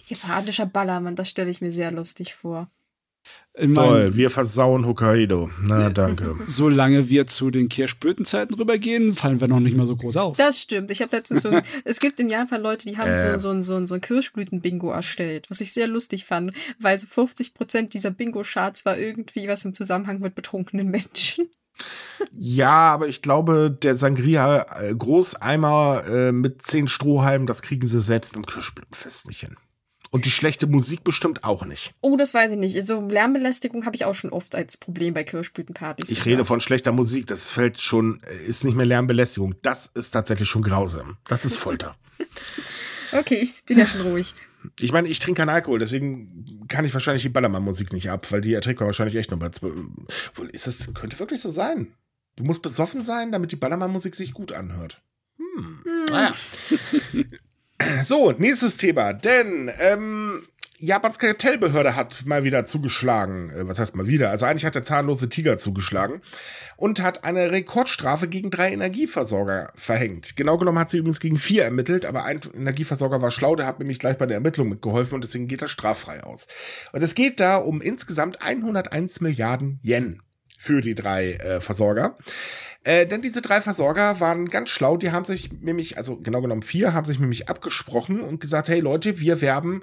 Japanischer 0.06 0.66
Ballermann, 0.66 1.14
das 1.14 1.30
stelle 1.30 1.50
ich 1.50 1.60
mir 1.60 1.70
sehr 1.70 1.92
lustig 1.92 2.34
vor. 2.34 2.68
Toll, 3.56 4.16
wir 4.16 4.30
versauen 4.30 4.84
Hokkaido. 4.84 5.48
Na, 5.62 5.88
danke. 5.94 6.36
Solange 6.44 7.08
wir 7.08 7.28
zu 7.28 7.52
den 7.52 7.68
Kirschblütenzeiten 7.68 8.56
rübergehen, 8.56 9.12
fallen 9.12 9.40
wir 9.40 9.46
noch 9.46 9.60
nicht 9.60 9.76
mal 9.76 9.86
so 9.86 9.94
groß 9.94 10.16
auf. 10.16 10.36
Das 10.36 10.60
stimmt. 10.60 10.90
Ich 10.90 11.00
habe 11.00 11.16
letztens 11.16 11.42
so, 11.42 11.60
es 11.84 12.00
gibt 12.00 12.18
in 12.18 12.28
Japan 12.28 12.60
Leute, 12.60 12.88
die 12.88 12.98
haben 12.98 13.10
äh. 13.10 13.38
so, 13.38 13.54
so, 13.54 13.62
so, 13.62 13.86
so 13.86 13.94
ein 13.94 14.00
Kirschblüten-Bingo 14.00 14.90
erstellt, 14.90 15.50
was 15.50 15.60
ich 15.60 15.72
sehr 15.72 15.86
lustig 15.86 16.24
fand, 16.24 16.52
weil 16.80 16.98
so 16.98 17.06
50 17.06 17.54
Prozent 17.54 17.94
dieser 17.94 18.10
Bingo-Charts 18.10 18.84
war 18.84 18.98
irgendwie 18.98 19.46
was 19.46 19.64
im 19.64 19.72
Zusammenhang 19.72 20.18
mit 20.18 20.34
betrunkenen 20.34 20.88
Menschen. 20.88 21.48
Ja, 22.32 22.92
aber 22.92 23.08
ich 23.08 23.22
glaube, 23.22 23.70
der 23.70 23.94
Sangria 23.94 24.66
äh, 24.80 24.94
Großeimer 24.94 26.04
äh, 26.08 26.32
mit 26.32 26.62
zehn 26.62 26.88
Strohhalmen, 26.88 27.46
das 27.46 27.62
kriegen 27.62 27.86
sie 27.86 28.00
selbst 28.00 28.34
im 28.34 28.46
Kirschblütenfest 28.46 29.28
nicht 29.28 29.40
hin. 29.40 29.56
Und 30.14 30.26
die 30.26 30.30
schlechte 30.30 30.68
Musik 30.68 31.02
bestimmt 31.02 31.42
auch 31.42 31.64
nicht. 31.64 31.92
Oh, 32.00 32.16
das 32.16 32.34
weiß 32.34 32.52
ich 32.52 32.56
nicht. 32.56 32.74
So 32.86 32.98
also 32.98 33.08
Lärmbelästigung 33.08 33.84
habe 33.84 33.96
ich 33.96 34.04
auch 34.04 34.14
schon 34.14 34.30
oft 34.30 34.54
als 34.54 34.76
Problem 34.76 35.12
bei 35.12 35.24
Kirschblütenpartys. 35.24 36.08
Ich 36.08 36.18
gehört. 36.18 36.26
rede 36.26 36.44
von 36.44 36.60
schlechter 36.60 36.92
Musik. 36.92 37.26
Das 37.26 37.50
fällt 37.50 37.80
schon, 37.80 38.20
ist 38.46 38.62
nicht 38.62 38.76
mehr 38.76 38.86
Lärmbelästigung. 38.86 39.56
Das 39.62 39.90
ist 39.92 40.12
tatsächlich 40.12 40.48
schon 40.48 40.62
grausam. 40.62 41.16
Das 41.26 41.44
ist 41.44 41.56
Folter. 41.56 41.96
okay, 43.12 43.40
ich 43.42 43.64
bin 43.64 43.76
ja 43.76 43.88
schon 43.88 44.02
ruhig. 44.02 44.34
Ich 44.78 44.92
meine, 44.92 45.08
ich 45.08 45.18
trinke 45.18 45.40
keinen 45.40 45.48
Alkohol, 45.48 45.80
deswegen 45.80 46.64
kann 46.68 46.84
ich 46.84 46.94
wahrscheinlich 46.94 47.24
die 47.24 47.30
Ballermann-Musik 47.30 47.92
nicht 47.92 48.08
ab, 48.08 48.30
weil 48.30 48.40
die 48.40 48.54
erträgt 48.54 48.78
man 48.78 48.86
wahrscheinlich 48.86 49.16
echt 49.16 49.32
nur 49.32 49.40
bei 49.40 49.48
zwei. 49.48 49.72
Ist 50.52 50.68
das, 50.68 50.94
könnte 50.94 51.18
wirklich 51.18 51.40
so 51.40 51.50
sein. 51.50 51.88
Du 52.36 52.44
musst 52.44 52.62
besoffen 52.62 53.02
sein, 53.02 53.32
damit 53.32 53.50
die 53.50 53.56
Ballermann-Musik 53.56 54.14
sich 54.14 54.32
gut 54.32 54.52
anhört. 54.52 55.02
Hm. 55.38 55.80
hm. 55.82 56.04
Naja. 56.08 56.34
So, 58.02 58.32
nächstes 58.32 58.76
Thema. 58.76 59.12
Denn 59.12 59.70
ähm, 59.80 60.42
Japans 60.78 61.18
Kartellbehörde 61.18 61.96
hat 61.96 62.26
mal 62.26 62.44
wieder 62.44 62.64
zugeschlagen. 62.64 63.50
Äh, 63.50 63.68
was 63.68 63.78
heißt 63.78 63.96
mal 63.96 64.06
wieder? 64.06 64.30
Also 64.30 64.46
eigentlich 64.46 64.64
hat 64.64 64.74
der 64.74 64.82
zahnlose 64.82 65.28
Tiger 65.28 65.56
zugeschlagen 65.58 66.20
und 66.76 67.02
hat 67.02 67.24
eine 67.24 67.50
Rekordstrafe 67.50 68.28
gegen 68.28 68.50
drei 68.50 68.72
Energieversorger 68.72 69.72
verhängt. 69.74 70.36
Genau 70.36 70.58
genommen 70.58 70.78
hat 70.78 70.90
sie 70.90 70.98
übrigens 70.98 71.20
gegen 71.20 71.38
vier 71.38 71.64
ermittelt, 71.64 72.04
aber 72.04 72.24
ein 72.24 72.40
Energieversorger 72.54 73.22
war 73.22 73.30
schlau, 73.30 73.56
der 73.56 73.66
hat 73.66 73.78
nämlich 73.78 73.98
gleich 73.98 74.18
bei 74.18 74.26
der 74.26 74.36
Ermittlung 74.36 74.68
mitgeholfen 74.68 75.14
und 75.14 75.24
deswegen 75.24 75.48
geht 75.48 75.62
er 75.62 75.68
straffrei 75.68 76.22
aus. 76.22 76.46
Und 76.92 77.02
es 77.02 77.14
geht 77.14 77.40
da 77.40 77.56
um 77.56 77.80
insgesamt 77.80 78.42
101 78.42 79.20
Milliarden 79.20 79.78
Yen 79.82 80.20
für 80.58 80.80
die 80.80 80.94
drei 80.94 81.34
äh, 81.34 81.60
Versorger. 81.60 82.18
Äh, 82.84 83.06
denn 83.06 83.22
diese 83.22 83.42
drei 83.42 83.60
Versorger 83.60 84.20
waren 84.20 84.48
ganz 84.48 84.70
schlau, 84.70 84.96
die 84.96 85.10
haben 85.10 85.24
sich 85.24 85.50
nämlich, 85.52 85.96
also 85.96 86.16
genau 86.18 86.40
genommen 86.40 86.62
vier, 86.62 86.92
haben 86.92 87.06
sich 87.06 87.18
nämlich 87.18 87.48
abgesprochen 87.48 88.20
und 88.20 88.40
gesagt, 88.40 88.68
hey 88.68 88.80
Leute, 88.80 89.20
wir 89.20 89.40
werben 89.40 89.82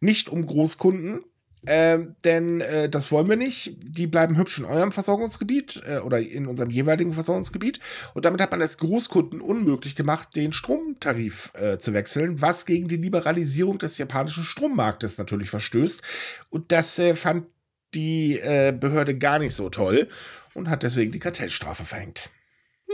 nicht 0.00 0.28
um 0.28 0.46
Großkunden, 0.46 1.24
äh, 1.66 1.98
denn 2.24 2.60
äh, 2.60 2.88
das 2.88 3.12
wollen 3.12 3.28
wir 3.28 3.36
nicht. 3.36 3.76
Die 3.82 4.06
bleiben 4.06 4.36
hübsch 4.36 4.58
in 4.58 4.64
eurem 4.64 4.92
Versorgungsgebiet 4.92 5.82
äh, 5.86 5.98
oder 5.98 6.20
in 6.20 6.46
unserem 6.46 6.70
jeweiligen 6.70 7.12
Versorgungsgebiet. 7.12 7.80
Und 8.14 8.24
damit 8.24 8.40
hat 8.40 8.50
man 8.50 8.62
es 8.62 8.78
Großkunden 8.78 9.40
unmöglich 9.40 9.94
gemacht, 9.94 10.34
den 10.36 10.52
Stromtarif 10.52 11.52
äh, 11.54 11.78
zu 11.78 11.92
wechseln, 11.92 12.40
was 12.40 12.64
gegen 12.64 12.88
die 12.88 12.96
Liberalisierung 12.96 13.78
des 13.78 13.98
japanischen 13.98 14.44
Strommarktes 14.44 15.18
natürlich 15.18 15.50
verstößt. 15.50 16.02
Und 16.48 16.72
das 16.72 16.98
äh, 16.98 17.14
fand 17.14 17.46
die 17.92 18.38
Behörde 18.78 19.18
gar 19.18 19.40
nicht 19.40 19.56
so 19.56 19.68
toll 19.68 20.06
und 20.54 20.70
hat 20.70 20.84
deswegen 20.84 21.10
die 21.10 21.18
Kartellstrafe 21.18 21.84
verhängt. 21.84 22.30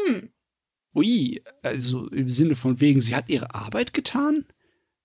Hm. 0.05 0.30
Ui, 0.94 1.42
also 1.62 2.09
im 2.09 2.30
Sinne 2.30 2.55
von 2.55 2.80
wegen, 2.80 3.01
sie 3.01 3.14
hat 3.14 3.28
ihre 3.28 3.55
Arbeit 3.55 3.92
getan? 3.92 4.47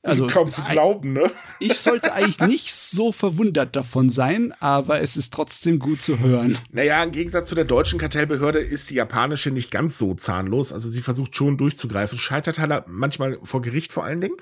Also 0.04 0.26
kaum 0.26 0.50
zu 0.50 0.64
glauben, 0.64 1.14
ne? 1.14 1.32
Ich 1.60 1.78
sollte 1.78 2.14
eigentlich 2.14 2.40
nicht 2.48 2.74
so 2.74 3.12
verwundert 3.12 3.76
davon 3.76 4.10
sein, 4.10 4.52
aber 4.60 5.02
es 5.02 5.16
ist 5.16 5.32
trotzdem 5.32 5.78
gut 5.78 6.02
zu 6.02 6.18
hören. 6.18 6.58
Naja, 6.72 7.04
im 7.04 7.12
Gegensatz 7.12 7.50
zu 7.50 7.56
der 7.56 7.66
deutschen 7.66 8.00
Kartellbehörde 8.00 8.60
ist 8.60 8.90
die 8.90 8.96
japanische 8.96 9.52
nicht 9.52 9.70
ganz 9.70 10.00
so 10.00 10.16
zahnlos. 10.16 10.74
Also 10.74 10.90
sie 10.90 11.02
versucht 11.02 11.36
schon 11.36 11.58
durchzugreifen, 11.58 12.18
scheitert 12.18 12.58
halt 12.58 12.86
manchmal 12.88 13.38
vor 13.44 13.62
Gericht 13.62 13.94
vor 13.94 14.04
allen 14.04 14.22
Dingen. 14.22 14.38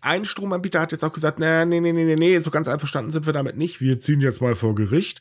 Ein 0.00 0.24
Stromanbieter 0.24 0.80
hat 0.80 0.92
jetzt 0.92 1.04
auch 1.04 1.12
gesagt, 1.12 1.38
nee, 1.38 1.66
nee, 1.66 1.80
nee, 1.80 1.92
nee, 1.92 2.16
nee, 2.16 2.38
so 2.38 2.50
ganz 2.50 2.66
einverstanden 2.66 3.10
sind 3.10 3.26
wir 3.26 3.34
damit 3.34 3.58
nicht. 3.58 3.82
Wir 3.82 3.98
ziehen 3.98 4.22
jetzt 4.22 4.40
mal 4.40 4.54
vor 4.54 4.74
Gericht. 4.74 5.20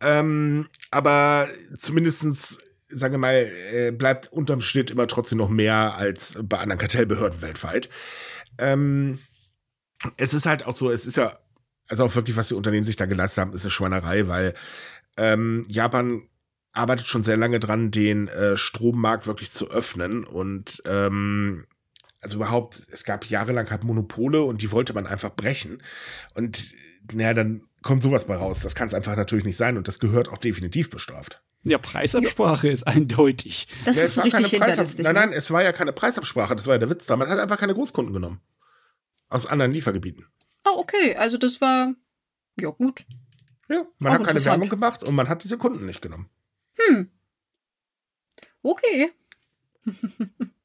Ähm, 0.00 0.66
aber 0.90 1.46
zumindestens 1.78 2.58
sage 2.92 3.18
mal, 3.18 3.50
äh, 3.72 3.90
bleibt 3.90 4.32
unterm 4.32 4.60
Schnitt 4.60 4.90
immer 4.90 5.06
trotzdem 5.06 5.38
noch 5.38 5.48
mehr 5.48 5.94
als 5.94 6.38
bei 6.42 6.58
anderen 6.58 6.78
Kartellbehörden 6.78 7.42
weltweit. 7.42 7.88
Ähm, 8.58 9.18
es 10.16 10.34
ist 10.34 10.46
halt 10.46 10.66
auch 10.66 10.74
so, 10.74 10.90
es 10.90 11.06
ist 11.06 11.16
ja, 11.16 11.38
also 11.88 12.04
auch 12.04 12.14
wirklich, 12.14 12.36
was 12.36 12.48
die 12.48 12.54
Unternehmen 12.54 12.84
sich 12.84 12.96
da 12.96 13.06
geleistet 13.06 13.40
haben, 13.40 13.52
ist 13.52 13.62
eine 13.62 13.70
Schweinerei, 13.70 14.28
weil 14.28 14.54
ähm, 15.16 15.64
Japan 15.68 16.22
arbeitet 16.72 17.06
schon 17.06 17.22
sehr 17.22 17.36
lange 17.36 17.60
dran, 17.60 17.90
den 17.90 18.28
äh, 18.28 18.56
Strommarkt 18.56 19.26
wirklich 19.26 19.52
zu 19.52 19.70
öffnen 19.70 20.24
und 20.24 20.82
ähm, 20.86 21.66
also 22.20 22.36
überhaupt, 22.36 22.82
es 22.90 23.04
gab 23.04 23.26
jahrelang 23.26 23.68
halt 23.70 23.82
Monopole 23.82 24.42
und 24.42 24.62
die 24.62 24.70
wollte 24.70 24.94
man 24.94 25.08
einfach 25.08 25.34
brechen. 25.34 25.82
Und 26.34 26.72
naja, 27.12 27.34
dann 27.34 27.62
kommt 27.82 28.02
sowas 28.02 28.26
bei 28.26 28.36
raus. 28.36 28.60
Das 28.60 28.74
kann 28.74 28.88
es 28.88 28.94
einfach 28.94 29.16
natürlich 29.16 29.44
nicht 29.44 29.56
sein 29.56 29.76
und 29.76 29.88
das 29.88 29.98
gehört 29.98 30.28
auch 30.28 30.38
definitiv 30.38 30.90
bestraft. 30.90 31.42
Ja, 31.64 31.78
Preisabsprache 31.78 32.68
ist 32.68 32.86
eindeutig. 32.86 33.68
Das 33.84 33.96
ja, 33.96 34.04
ist 34.04 34.24
richtig 34.24 34.48
hinterlistig. 34.48 35.04
Nein, 35.04 35.14
nein, 35.14 35.30
ne? 35.30 35.36
es 35.36 35.50
war 35.50 35.62
ja 35.62 35.72
keine 35.72 35.92
Preisabsprache, 35.92 36.56
das 36.56 36.66
war 36.66 36.74
ja 36.74 36.78
der 36.78 36.90
Witz 36.90 37.06
da. 37.06 37.16
Man 37.16 37.28
hat 37.28 37.38
einfach 37.38 37.58
keine 37.58 37.74
Großkunden 37.74 38.12
genommen. 38.12 38.40
Aus 39.28 39.46
anderen 39.46 39.72
Liefergebieten. 39.72 40.26
Ah, 40.64 40.72
okay, 40.76 41.16
also 41.16 41.38
das 41.38 41.60
war 41.60 41.94
ja 42.60 42.70
gut. 42.70 43.04
Ja, 43.68 43.86
man 43.98 44.12
Auch 44.12 44.18
hat 44.18 44.26
keine 44.26 44.44
Werbung 44.44 44.68
gemacht 44.68 45.02
und 45.06 45.14
man 45.14 45.28
hat 45.28 45.44
diese 45.44 45.56
Kunden 45.56 45.86
nicht 45.86 46.02
genommen. 46.02 46.28
Hm. 46.76 47.10
Okay. 48.62 49.12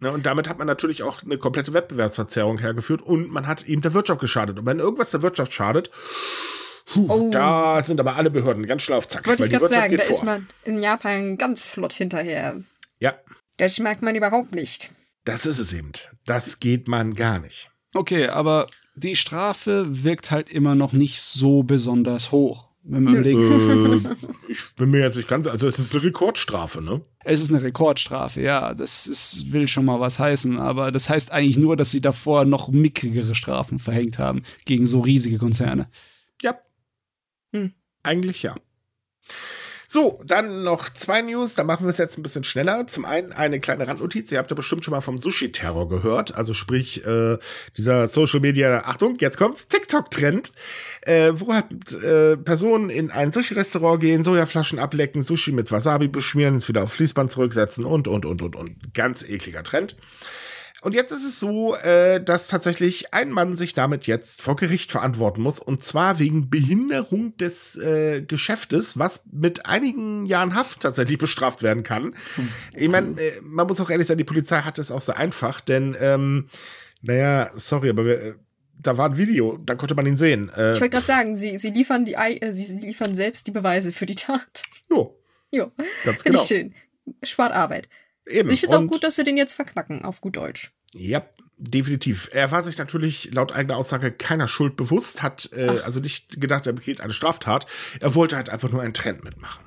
Ne, 0.00 0.10
und 0.10 0.24
damit 0.24 0.48
hat 0.48 0.56
man 0.56 0.66
natürlich 0.66 1.02
auch 1.02 1.22
eine 1.22 1.36
komplette 1.36 1.74
Wettbewerbsverzerrung 1.74 2.58
hergeführt 2.58 3.02
und 3.02 3.30
man 3.30 3.46
hat 3.46 3.64
eben 3.66 3.82
der 3.82 3.92
Wirtschaft 3.92 4.20
geschadet. 4.20 4.58
Und 4.58 4.64
wenn 4.64 4.78
irgendwas 4.78 5.10
der 5.10 5.20
Wirtschaft 5.20 5.52
schadet, 5.52 5.90
puh, 6.86 7.06
oh. 7.08 7.30
da 7.30 7.82
sind 7.82 8.00
aber 8.00 8.16
alle 8.16 8.30
Behörden 8.30 8.66
ganz 8.66 8.82
schnell 8.82 8.96
auf 8.96 9.06
Zack. 9.06 9.26
Wollte 9.26 9.44
ich 9.44 9.50
gerade 9.50 9.66
sagen, 9.66 9.98
da 9.98 10.04
vor. 10.04 10.10
ist 10.10 10.24
man 10.24 10.48
in 10.64 10.80
Japan 10.80 11.36
ganz 11.36 11.68
flott 11.68 11.92
hinterher. 11.92 12.62
Ja. 12.98 13.14
Das 13.58 13.78
mag 13.78 14.00
man 14.00 14.14
überhaupt 14.14 14.54
nicht. 14.54 14.90
Das 15.24 15.44
ist 15.44 15.58
es 15.58 15.74
eben. 15.74 15.92
Das 16.24 16.60
geht 16.60 16.88
man 16.88 17.14
gar 17.14 17.38
nicht. 17.38 17.70
Okay, 17.92 18.28
aber 18.28 18.68
die 18.94 19.16
Strafe 19.16 19.84
wirkt 20.02 20.30
halt 20.30 20.50
immer 20.50 20.74
noch 20.74 20.94
nicht 20.94 21.20
so 21.20 21.62
besonders 21.62 22.32
hoch. 22.32 22.69
Wenn 22.90 23.04
man 23.04 23.14
überlegt. 23.14 23.38
Äh, 23.38 24.14
ich 24.48 24.74
bin 24.76 24.90
mir 24.90 25.00
jetzt 25.00 25.16
nicht 25.16 25.28
ganz, 25.28 25.46
also 25.46 25.68
es 25.68 25.78
ist 25.78 25.94
eine 25.94 26.02
Rekordstrafe, 26.02 26.82
ne? 26.82 27.02
Es 27.24 27.40
ist 27.40 27.50
eine 27.50 27.62
Rekordstrafe, 27.62 28.40
ja. 28.40 28.74
Das 28.74 29.06
ist, 29.06 29.52
will 29.52 29.68
schon 29.68 29.84
mal 29.84 30.00
was 30.00 30.18
heißen. 30.18 30.58
Aber 30.58 30.90
das 30.90 31.08
heißt 31.08 31.30
eigentlich 31.30 31.56
nur, 31.56 31.76
dass 31.76 31.92
sie 31.92 32.00
davor 32.00 32.44
noch 32.44 32.68
mickrigere 32.68 33.36
Strafen 33.36 33.78
verhängt 33.78 34.18
haben 34.18 34.42
gegen 34.64 34.88
so 34.88 35.00
riesige 35.00 35.38
Konzerne. 35.38 35.88
Ja. 36.42 36.58
Hm. 37.52 37.74
Eigentlich 38.02 38.42
ja. 38.42 38.54
So, 39.92 40.22
dann 40.24 40.62
noch 40.62 40.88
zwei 40.90 41.20
News, 41.20 41.56
da 41.56 41.64
machen 41.64 41.84
wir 41.84 41.90
es 41.90 41.98
jetzt 41.98 42.16
ein 42.16 42.22
bisschen 42.22 42.44
schneller. 42.44 42.86
Zum 42.86 43.04
einen 43.04 43.32
eine 43.32 43.58
kleine 43.58 43.88
Randnotiz, 43.88 44.30
ihr 44.30 44.38
habt 44.38 44.48
ja 44.48 44.54
bestimmt 44.54 44.84
schon 44.84 44.92
mal 44.92 45.00
vom 45.00 45.18
Sushi-Terror 45.18 45.88
gehört, 45.88 46.32
also 46.32 46.54
sprich 46.54 47.04
äh, 47.04 47.38
dieser 47.76 48.06
Social 48.06 48.38
Media, 48.38 48.84
Achtung, 48.84 49.16
jetzt 49.18 49.36
kommt's, 49.36 49.66
TikTok-Trend, 49.66 50.52
äh, 51.00 51.32
wo 51.34 51.52
halt 51.52 51.92
äh, 52.04 52.36
Personen 52.36 52.88
in 52.88 53.10
ein 53.10 53.32
Sushi-Restaurant 53.32 54.00
gehen, 54.00 54.22
Sojaflaschen 54.22 54.78
ablecken, 54.78 55.24
Sushi 55.24 55.50
mit 55.50 55.72
Wasabi 55.72 56.06
beschmieren, 56.06 56.54
es 56.54 56.68
wieder 56.68 56.84
auf 56.84 56.92
Fließband 56.92 57.28
zurücksetzen 57.28 57.84
und, 57.84 58.06
und, 58.06 58.26
und, 58.26 58.42
und, 58.42 58.54
und. 58.54 58.94
Ganz 58.94 59.24
ekliger 59.24 59.64
Trend. 59.64 59.96
Und 60.82 60.94
jetzt 60.94 61.12
ist 61.12 61.24
es 61.24 61.38
so, 61.38 61.74
äh, 61.76 62.22
dass 62.22 62.48
tatsächlich 62.48 63.12
ein 63.12 63.30
Mann 63.30 63.54
sich 63.54 63.74
damit 63.74 64.06
jetzt 64.06 64.40
vor 64.40 64.56
Gericht 64.56 64.90
verantworten 64.90 65.42
muss. 65.42 65.60
Und 65.60 65.82
zwar 65.84 66.18
wegen 66.18 66.48
Behinderung 66.48 67.36
des 67.36 67.76
äh, 67.76 68.22
Geschäftes, 68.22 68.98
was 68.98 69.24
mit 69.30 69.66
einigen 69.66 70.24
Jahren 70.24 70.54
Haft 70.54 70.80
tatsächlich 70.80 71.18
bestraft 71.18 71.62
werden 71.62 71.82
kann. 71.82 72.14
Ich 72.74 72.88
meine, 72.88 73.20
äh, 73.20 73.40
man 73.42 73.66
muss 73.66 73.80
auch 73.80 73.90
ehrlich 73.90 74.06
sein, 74.06 74.18
die 74.18 74.24
Polizei 74.24 74.60
hat 74.62 74.78
es 74.78 74.90
auch 74.90 75.02
so 75.02 75.12
einfach, 75.12 75.60
denn, 75.60 75.96
ähm, 76.00 76.48
naja, 77.02 77.50
sorry, 77.56 77.90
aber 77.90 78.06
wir, 78.06 78.20
äh, 78.22 78.34
da 78.78 78.96
war 78.96 79.10
ein 79.10 79.16
Video, 79.18 79.58
da 79.58 79.74
konnte 79.74 79.94
man 79.94 80.06
ihn 80.06 80.16
sehen. 80.16 80.48
Äh, 80.56 80.74
Ich 80.74 80.80
wollte 80.80 80.94
gerade 80.96 81.06
sagen, 81.06 81.36
sie, 81.36 81.58
sie 81.58 81.70
liefern 81.70 82.06
die 82.06 82.14
äh, 82.14 82.52
sie 82.52 82.78
liefern 82.78 83.14
selbst 83.14 83.46
die 83.46 83.50
Beweise 83.50 83.92
für 83.92 84.06
die 84.06 84.14
Tat. 84.14 84.62
jo, 84.90 85.14
Jo, 85.52 85.72
ganz 86.04 86.22
finde 86.22 86.38
genau. 86.38 86.42
ich 86.42 86.48
schön. 86.48 86.74
Spart 87.22 87.52
Arbeit. 87.52 87.88
Eben. 88.30 88.50
Ich 88.50 88.60
finde 88.60 88.76
es 88.76 88.82
auch 88.82 88.86
gut, 88.86 89.04
dass 89.04 89.16
sie 89.16 89.24
den 89.24 89.36
jetzt 89.36 89.54
verknacken, 89.54 90.04
auf 90.04 90.20
gut 90.20 90.36
Deutsch. 90.36 90.70
Ja, 90.92 91.22
definitiv. 91.58 92.30
Er 92.32 92.50
war 92.50 92.62
sich 92.62 92.78
natürlich 92.78 93.32
laut 93.32 93.52
eigener 93.52 93.76
Aussage 93.76 94.12
keiner 94.12 94.48
Schuld 94.48 94.76
bewusst, 94.76 95.22
hat 95.22 95.50
äh, 95.52 95.68
Ach. 95.70 95.84
also 95.84 96.00
nicht 96.00 96.40
gedacht, 96.40 96.66
er 96.66 96.72
begeht 96.72 97.00
eine 97.00 97.12
Straftat. 97.12 97.66
Er 98.00 98.14
wollte 98.14 98.36
halt 98.36 98.48
einfach 98.48 98.70
nur 98.70 98.82
einen 98.82 98.94
Trend 98.94 99.24
mitmachen. 99.24 99.64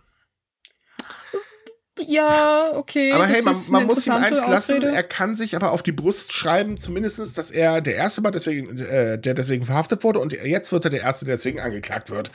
Ja, 2.00 2.72
okay. 2.74 3.12
Aber 3.12 3.28
hey, 3.28 3.44
man, 3.44 3.56
man 3.70 3.86
muss 3.86 4.08
ihm 4.08 4.14
eins 4.14 4.32
lassen, 4.32 4.54
Ausrede. 4.54 4.88
er 4.88 5.04
kann 5.04 5.36
sich 5.36 5.56
aber 5.56 5.72
auf 5.72 5.84
die 5.84 5.92
Brust 5.92 6.34
schreiben, 6.34 6.78
zumindestens, 6.78 7.34
dass 7.34 7.52
er 7.52 7.82
der 7.82 7.96
Erste 7.96 8.24
war, 8.24 8.32
deswegen, 8.32 8.80
äh, 8.80 9.20
der 9.20 9.36
deswegen 9.36 9.66
verhaftet 9.66 10.04
wurde 10.04 10.20
und 10.20 10.34
jetzt 10.34 10.72
wird 10.72 10.86
er 10.86 10.92
der 10.92 11.02
Erste, 11.02 11.26
der 11.26 11.36
deswegen 11.36 11.60
angeklagt 11.60 12.10
wird. 12.10 12.32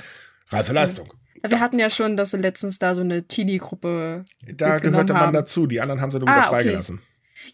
Reife 0.50 0.72
Leistung. 0.72 1.12
Wir 1.46 1.60
hatten 1.60 1.78
ja 1.78 1.88
schon, 1.88 2.16
dass 2.16 2.32
sie 2.32 2.38
letztens 2.38 2.78
da 2.78 2.94
so 2.94 3.00
eine 3.00 3.26
Teenie-Gruppe. 3.28 4.24
Da 4.54 4.72
mitgenommen 4.74 4.80
gehört 4.92 5.08
der 5.08 5.14
Mann 5.16 5.26
haben. 5.28 5.32
dazu, 5.34 5.66
die 5.66 5.80
anderen 5.80 6.00
haben 6.00 6.10
sie 6.10 6.18
nur 6.18 6.28
Ah, 6.28 6.32
wieder 6.36 6.46
okay. 6.48 6.56
freigelassen. 6.62 7.00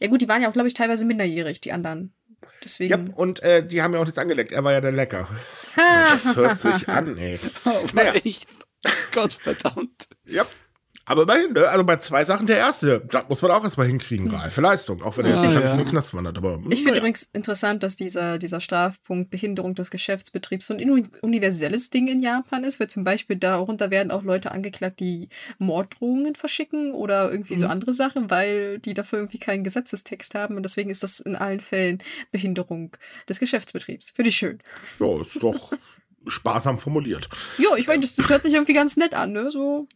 Ja, 0.00 0.08
gut, 0.08 0.22
die 0.22 0.28
waren 0.28 0.40
ja 0.42 0.48
auch, 0.48 0.52
glaube 0.54 0.68
ich, 0.68 0.74
teilweise 0.74 1.04
minderjährig, 1.04 1.60
die 1.60 1.72
anderen. 1.72 2.14
Deswegen. 2.62 3.08
Ja, 3.08 3.14
und 3.16 3.42
äh, 3.42 3.66
die 3.66 3.82
haben 3.82 3.92
ja 3.92 4.00
auch 4.00 4.04
nichts 4.04 4.18
angeleckt, 4.18 4.52
er 4.52 4.64
war 4.64 4.72
ja 4.72 4.80
der 4.80 4.92
Lecker. 4.92 5.28
Das 5.76 6.36
hört 6.36 6.58
sich 6.58 6.88
an, 6.88 7.18
ey. 7.18 7.38
Oh, 7.64 7.84
Naja. 7.94 8.12
echt. 8.14 8.46
Gott 9.12 9.32
verdammt. 9.34 10.08
Ja. 10.24 10.46
Aber 11.06 11.24
immerhin, 11.24 11.52
ne? 11.52 11.68
also 11.68 11.84
bei 11.84 11.96
zwei 11.98 12.24
Sachen 12.24 12.46
der 12.46 12.56
Erste. 12.56 13.06
Das 13.10 13.24
muss 13.28 13.42
man 13.42 13.50
auch 13.50 13.62
erstmal 13.62 13.86
hinkriegen. 13.86 14.30
Reife 14.30 14.60
Leistung. 14.62 15.02
Auch 15.02 15.16
wenn 15.18 15.26
er 15.26 15.32
jetzt 15.32 15.36
Ja, 15.36 15.42
wahrscheinlich 15.44 15.66
ja. 15.68 15.72
in 15.72 15.78
den 15.84 15.88
Knast 15.88 16.14
wandert. 16.14 16.38
Aber, 16.38 16.60
Ich 16.70 16.76
finde 16.78 16.92
naja. 16.92 16.98
übrigens 17.00 17.28
interessant, 17.34 17.82
dass 17.82 17.94
dieser, 17.96 18.38
dieser 18.38 18.60
Strafpunkt 18.60 19.30
Behinderung 19.30 19.74
des 19.74 19.90
Geschäftsbetriebs 19.90 20.66
so 20.68 20.74
ein 20.74 20.80
uni- 20.90 21.02
universelles 21.20 21.90
Ding 21.90 22.08
in 22.08 22.22
Japan 22.22 22.64
ist, 22.64 22.80
weil 22.80 22.88
zum 22.88 23.04
Beispiel 23.04 23.36
darunter 23.36 23.90
werden 23.90 24.10
auch 24.10 24.22
Leute 24.22 24.50
angeklagt, 24.52 24.98
die 25.00 25.28
Morddrohungen 25.58 26.34
verschicken 26.34 26.92
oder 26.92 27.30
irgendwie 27.30 27.56
so 27.56 27.66
Mhm. 27.66 27.70
andere 27.72 27.92
Sachen, 27.92 28.30
weil 28.30 28.78
die 28.78 28.94
dafür 28.94 29.18
irgendwie 29.18 29.38
keinen 29.38 29.64
Gesetzestext 29.64 30.34
haben 30.34 30.56
und 30.56 30.62
deswegen 30.62 30.88
ist 30.90 31.02
das 31.02 31.20
in 31.20 31.36
allen 31.36 31.60
Fällen 31.60 31.98
Behinderung 32.32 32.96
des 33.28 33.40
Geschäftsbetriebs. 33.40 34.10
Finde 34.10 34.30
ich 34.30 34.36
schön. 34.36 34.58
Ja, 35.00 35.20
ist 35.20 35.42
doch 35.42 35.72
sparsam 36.26 36.78
formuliert. 36.78 37.28
Jo, 37.58 37.74
ich 37.76 37.86
weiß, 37.86 38.00
das, 38.00 38.14
das 38.14 38.30
hört 38.30 38.42
sich 38.42 38.54
irgendwie 38.54 38.72
ganz 38.72 38.96
nett 38.96 39.12
an, 39.14 39.32
ne? 39.32 39.50
So, 39.50 39.86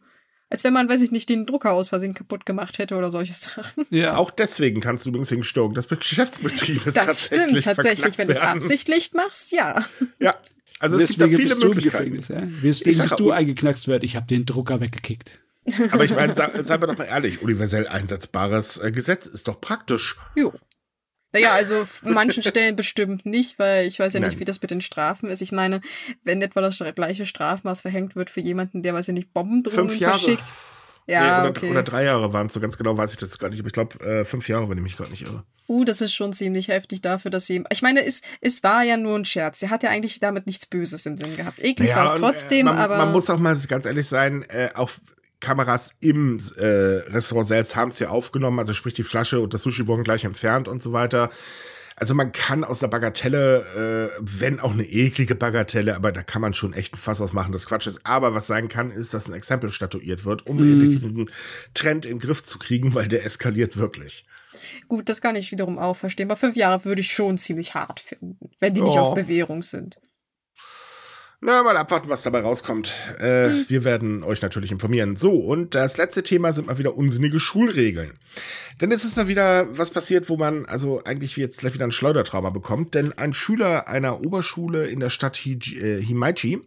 als 0.49 0.63
wenn 0.63 0.73
man, 0.73 0.89
weiß 0.89 1.01
ich 1.01 1.11
nicht, 1.11 1.29
den 1.29 1.45
Drucker 1.45 1.73
aus 1.73 1.89
Versehen 1.89 2.13
kaputt 2.13 2.45
gemacht 2.45 2.77
hätte 2.79 2.95
oder 2.95 3.11
solche 3.11 3.33
Sachen. 3.33 3.85
Ja. 3.89 4.15
Auch 4.17 4.31
deswegen 4.31 4.81
kannst 4.81 5.05
du 5.05 5.09
übrigens 5.09 5.29
wegen 5.31 5.43
Störung 5.43 5.73
des 5.73 5.87
Geschäftsbetriebes 5.87 6.93
Das 6.93 7.25
stimmt 7.27 7.63
tatsächlich, 7.63 8.17
wenn 8.17 8.27
du 8.27 8.33
es 8.33 8.39
absichtlich 8.39 9.13
machst, 9.13 9.51
ja. 9.51 9.85
Ja, 10.19 10.35
also 10.79 10.97
es 10.97 11.09
gibt 11.09 11.21
da 11.21 11.25
Deswegen 11.27 11.37
viele 11.37 11.49
bist 11.49 11.63
du 11.63 11.67
im 11.67 11.73
Möglichkeiten. 11.75 12.15
Gefängnis, 12.17 12.27
ja? 12.63 12.93
Sag 12.93 13.03
bist 13.09 13.19
du 13.19 13.31
eingeknackst 13.31 13.87
wird. 13.87 14.03
Ich 14.03 14.15
habe 14.15 14.25
den 14.27 14.45
Drucker 14.45 14.79
weggekickt. 14.79 15.31
Aber 15.91 16.03
ich 16.03 16.11
meine, 16.15 16.33
sei- 16.33 16.63
seien 16.63 16.81
wir 16.81 16.87
doch 16.87 16.97
mal 16.97 17.03
ehrlich, 17.03 17.41
universell 17.43 17.87
einsetzbares 17.87 18.77
äh, 18.77 18.91
Gesetz 18.91 19.27
ist 19.27 19.47
doch 19.47 19.61
praktisch. 19.61 20.17
Jo. 20.35 20.53
Naja, 21.31 21.51
also 21.53 21.85
an 22.03 22.13
manchen 22.13 22.41
Stellen 22.41 22.75
bestimmt 22.75 23.25
nicht, 23.25 23.59
weil 23.59 23.85
ich 23.85 23.99
weiß 23.99 24.13
ja 24.13 24.19
nicht, 24.19 24.31
Nein. 24.31 24.39
wie 24.39 24.45
das 24.45 24.61
mit 24.61 24.71
den 24.71 24.81
Strafen 24.81 25.29
ist. 25.29 25.41
Ich 25.41 25.51
meine, 25.51 25.81
wenn 26.23 26.41
etwa 26.41 26.61
das 26.61 26.81
gleiche 26.95 27.25
Strafmaß 27.25 27.81
verhängt 27.81 28.15
wird 28.15 28.29
für 28.29 28.41
jemanden, 28.41 28.81
der, 28.81 28.93
weiß 28.93 29.09
ich 29.09 29.13
nicht, 29.13 29.33
Bombendrohungen 29.33 29.99
verschickt. 29.99 30.53
Nee, 31.07 31.13
Ja, 31.13 31.41
oder, 31.41 31.49
okay. 31.49 31.69
oder 31.69 31.83
drei 31.83 32.03
Jahre 32.03 32.33
waren 32.33 32.47
es, 32.47 32.53
so 32.53 32.59
ganz 32.59 32.77
genau 32.77 32.97
weiß 32.97 33.11
ich 33.11 33.17
das 33.17 33.37
gar 33.37 33.49
nicht. 33.49 33.59
Aber 33.59 33.67
ich 33.67 33.73
glaube, 33.73 33.99
äh, 34.03 34.25
fünf 34.25 34.47
Jahre, 34.49 34.69
wenn 34.69 34.77
ich 34.77 34.83
mich 34.83 34.97
gerade 34.97 35.11
nicht 35.11 35.23
irre. 35.23 35.43
Uh, 35.67 35.83
das 35.83 36.01
ist 36.01 36.15
schon 36.15 36.33
ziemlich 36.33 36.67
heftig 36.67 37.01
dafür, 37.01 37.29
dass 37.29 37.45
sie. 37.45 37.63
Ich 37.71 37.83
meine, 37.83 38.03
es, 38.03 38.21
es 38.41 38.63
war 38.63 38.83
ja 38.83 38.97
nur 38.97 39.15
ein 39.15 39.25
Scherz. 39.25 39.61
Er 39.61 39.69
hat 39.69 39.83
ja 39.83 39.91
eigentlich 39.91 40.19
damit 40.19 40.47
nichts 40.47 40.65
Böses 40.65 41.05
im 41.05 41.17
Sinn 41.17 41.37
gehabt. 41.37 41.59
Eklig 41.59 41.95
war 41.95 42.05
es 42.05 42.13
und, 42.13 42.19
trotzdem, 42.19 42.61
äh, 42.61 42.71
man, 42.71 42.77
aber. 42.77 42.97
Man 42.97 43.11
muss 43.11 43.29
auch 43.29 43.37
mal 43.37 43.55
ganz 43.67 43.85
ehrlich 43.85 44.07
sein, 44.07 44.43
äh, 44.49 44.71
auch 44.73 44.89
Kameras 45.39 45.93
im 45.99 46.37
äh, 46.57 46.65
Restaurant 46.65 47.47
selbst 47.47 47.75
haben 47.75 47.89
es 47.89 47.99
ja 47.99 48.09
aufgenommen, 48.09 48.59
also 48.59 48.73
sprich 48.73 48.93
die 48.93 49.03
Flasche 49.03 49.39
und 49.39 49.53
das 49.53 49.61
Sushi 49.61 49.87
wurden 49.87 50.03
gleich 50.03 50.25
entfernt 50.25 50.67
und 50.67 50.81
so 50.83 50.91
weiter. 50.93 51.29
Also 51.95 52.15
man 52.15 52.31
kann 52.31 52.63
aus 52.63 52.79
der 52.79 52.87
Bagatelle, 52.87 54.11
äh, 54.15 54.19
wenn 54.21 54.61
auch 54.61 54.71
eine 54.71 54.85
eklige 54.85 55.35
Bagatelle, 55.35 55.95
aber 55.97 56.13
da 56.13 56.23
kann 56.23 56.41
man 56.41 56.53
schon 56.53 56.71
echt 56.73 56.93
ein 56.93 56.97
Fass 56.97 57.19
ausmachen, 57.19 57.51
das 57.51 57.65
Quatsch 57.67 57.87
ist. 57.87 58.05
Aber 58.05 58.33
was 58.33 58.47
sein 58.47 58.69
kann, 58.69 58.89
ist, 58.91 59.13
dass 59.13 59.27
ein 59.27 59.33
Exempel 59.33 59.69
statuiert 59.71 60.23
wird, 60.23 60.47
um 60.47 60.59
endlich 60.59 60.89
diesen 60.91 61.29
Trend 61.73 62.05
in 62.05 62.13
den 62.13 62.19
Griff 62.19 62.41
zu 62.43 62.57
kriegen, 62.57 62.93
weil 62.93 63.09
der 63.09 63.25
eskaliert 63.25 63.75
wirklich. 63.75 64.25
Gut, 64.87 65.09
das 65.09 65.19
kann 65.21 65.35
ich 65.35 65.51
wiederum 65.51 65.77
auch 65.77 65.95
verstehen. 65.95 66.29
Aber 66.31 66.37
fünf 66.37 66.55
Jahre 66.55 66.85
würde 66.85 67.01
ich 67.01 67.11
schon 67.13 67.37
ziemlich 67.37 67.73
hart 67.75 67.99
finden, 67.99 68.49
wenn 68.59 68.73
die 68.73 68.81
nicht 68.81 68.95
Ja. 68.95 69.01
auf 69.01 69.13
Bewährung 69.13 69.61
sind. 69.61 69.99
Na, 71.41 71.63
mal 71.63 71.77
abwarten, 71.77 72.09
was 72.09 72.23
dabei 72.23 72.41
rauskommt. 72.41 72.93
Äh, 73.17 73.63
Wir 73.69 73.85
werden 73.85 74.23
euch 74.23 74.41
natürlich 74.41 74.73
informieren. 74.73 75.15
So, 75.15 75.31
und 75.31 75.73
das 75.73 75.95
letzte 75.95 76.21
Thema 76.21 76.51
sind 76.51 76.67
mal 76.67 76.77
wieder 76.77 76.97
unsinnige 76.97 77.39
Schulregeln. 77.39 78.19
Denn 78.81 78.91
es 78.91 79.05
ist 79.05 79.15
mal 79.15 79.29
wieder 79.29 79.65
was 79.77 79.89
passiert, 79.89 80.27
wo 80.27 80.35
man 80.35 80.65
also 80.65 81.01
eigentlich 81.05 81.37
jetzt 81.37 81.59
gleich 81.59 81.73
wieder 81.73 81.85
ein 81.85 81.93
Schleudertrauma 81.93 82.49
bekommt. 82.49 82.93
Denn 82.93 83.17
ein 83.17 83.33
Schüler 83.33 83.87
einer 83.87 84.19
Oberschule 84.19 84.87
in 84.87 84.99
der 84.99 85.09
Stadt 85.09 85.37
Hiji, 85.37 85.79
äh, 85.79 86.03
Himaichi 86.03 86.61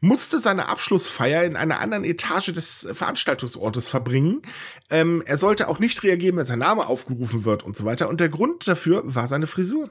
musste 0.00 0.38
seine 0.38 0.68
Abschlussfeier 0.68 1.42
in 1.42 1.56
einer 1.56 1.80
anderen 1.80 2.04
Etage 2.04 2.52
des 2.52 2.86
Veranstaltungsortes 2.92 3.88
verbringen. 3.88 4.42
Ähm, 4.90 5.24
er 5.26 5.38
sollte 5.38 5.66
auch 5.66 5.80
nicht 5.80 6.04
reagieren, 6.04 6.36
wenn 6.36 6.46
sein 6.46 6.60
Name 6.60 6.86
aufgerufen 6.86 7.44
wird 7.44 7.64
und 7.64 7.76
so 7.76 7.84
weiter. 7.84 8.08
Und 8.08 8.20
der 8.20 8.28
Grund 8.28 8.68
dafür 8.68 9.02
war 9.04 9.26
seine 9.26 9.48
Frisur. 9.48 9.90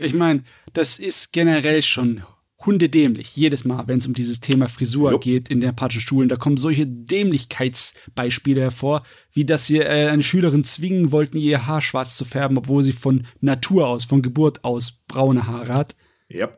Ich 0.00 0.12
meine, 0.12 0.42
das 0.74 0.98
ist 0.98 1.32
generell 1.32 1.82
schon 1.82 2.22
hundedämlich. 2.66 3.36
Jedes 3.36 3.64
Mal, 3.64 3.86
wenn 3.86 3.98
es 3.98 4.06
um 4.06 4.12
dieses 4.12 4.40
Thema 4.40 4.66
Frisur 4.68 5.12
Jo. 5.12 5.18
geht 5.18 5.48
in 5.48 5.60
den 5.60 5.68
japanischen 5.68 6.00
Schulen, 6.00 6.28
da 6.28 6.36
kommen 6.36 6.56
solche 6.56 6.86
Dämlichkeitsbeispiele 6.86 8.60
hervor, 8.60 9.02
wie 9.32 9.44
dass 9.44 9.66
sie 9.66 9.78
äh, 9.78 10.08
eine 10.08 10.22
Schülerin 10.22 10.64
zwingen 10.64 11.12
wollten, 11.12 11.36
ihr 11.36 11.66
Haar 11.66 11.80
schwarz 11.80 12.16
zu 12.16 12.24
färben, 12.24 12.58
obwohl 12.58 12.82
sie 12.82 12.92
von 12.92 13.26
Natur 13.40 13.86
aus, 13.88 14.04
von 14.04 14.22
Geburt 14.22 14.64
aus 14.64 15.04
braune 15.08 15.46
Haare 15.46 15.72
hat. 15.72 15.96
Ja. 16.28 16.48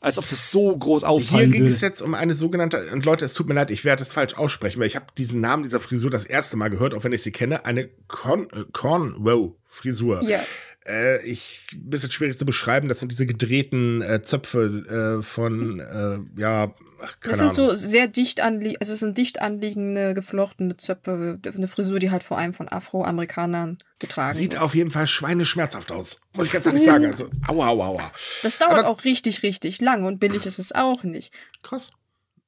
Als 0.00 0.16
ob 0.18 0.28
das 0.28 0.52
so 0.52 0.76
groß 0.76 1.02
Hier 1.02 1.08
auffallen 1.08 1.50
ging 1.50 1.62
würde. 1.62 1.74
es 1.74 1.80
jetzt 1.80 2.00
um 2.02 2.14
eine 2.14 2.34
sogenannte, 2.34 2.90
und 2.92 3.04
Leute, 3.04 3.24
es 3.24 3.34
tut 3.34 3.48
mir 3.48 3.54
leid, 3.54 3.72
ich 3.72 3.84
werde 3.84 4.04
es 4.04 4.12
falsch 4.12 4.34
aussprechen, 4.34 4.78
weil 4.78 4.86
ich 4.86 4.94
habe 4.94 5.06
diesen 5.18 5.40
Namen 5.40 5.64
dieser 5.64 5.80
Frisur 5.80 6.08
das 6.08 6.24
erste 6.24 6.56
Mal 6.56 6.68
gehört, 6.68 6.94
auch 6.94 7.02
wenn 7.02 7.12
ich 7.12 7.22
sie 7.22 7.32
kenne, 7.32 7.64
eine 7.64 7.88
Corn, 8.06 8.46
äh, 8.52 8.64
Cornrow-Frisur. 8.72 10.22
Ja. 10.22 10.40
Äh, 10.88 11.22
ich, 11.26 11.66
ein 11.74 11.90
bisschen 11.90 12.10
schwierig 12.10 12.38
zu 12.38 12.46
beschreiben, 12.46 12.88
das 12.88 13.00
sind 13.00 13.12
diese 13.12 13.26
gedrehten 13.26 14.00
äh, 14.02 14.22
Zöpfe 14.22 15.18
äh, 15.20 15.22
von, 15.22 15.80
äh, 15.80 16.40
ja, 16.40 16.74
ach, 17.02 17.20
keine 17.20 17.30
Das 17.32 17.38
sind 17.40 17.58
Ahnung. 17.58 17.70
so 17.70 17.74
sehr 17.76 18.08
dicht 18.08 18.40
anliegende, 18.40 18.80
also 18.80 18.94
es 18.94 19.00
sind 19.00 19.18
dicht 19.18 19.40
anliegende, 19.42 20.14
geflochtene 20.14 20.76
Zöpfe, 20.78 21.38
eine 21.54 21.68
Frisur, 21.68 21.98
die 21.98 22.10
halt 22.10 22.22
vor 22.22 22.38
allem 22.38 22.54
von 22.54 22.68
Afroamerikanern 22.70 23.78
getragen 23.98 24.38
Sieht 24.38 24.52
wird. 24.52 24.62
auf 24.62 24.74
jeden 24.74 24.90
Fall 24.90 25.06
schweineschmerzhaft 25.06 25.92
aus, 25.92 26.20
muss 26.32 26.46
ich 26.46 26.52
ganz 26.52 26.64
ehrlich 26.66 26.84
sagen. 26.84 27.04
Also, 27.06 27.28
aua, 27.46 27.68
aua, 27.68 27.86
aua. 27.88 28.12
Das 28.42 28.56
dauert 28.58 28.78
Aber- 28.78 28.88
auch 28.88 29.04
richtig, 29.04 29.42
richtig 29.42 29.80
lang 29.80 30.04
und 30.04 30.18
billig 30.20 30.46
ist 30.46 30.58
es 30.58 30.72
auch 30.72 31.04
nicht. 31.04 31.34
Krass. 31.62 31.90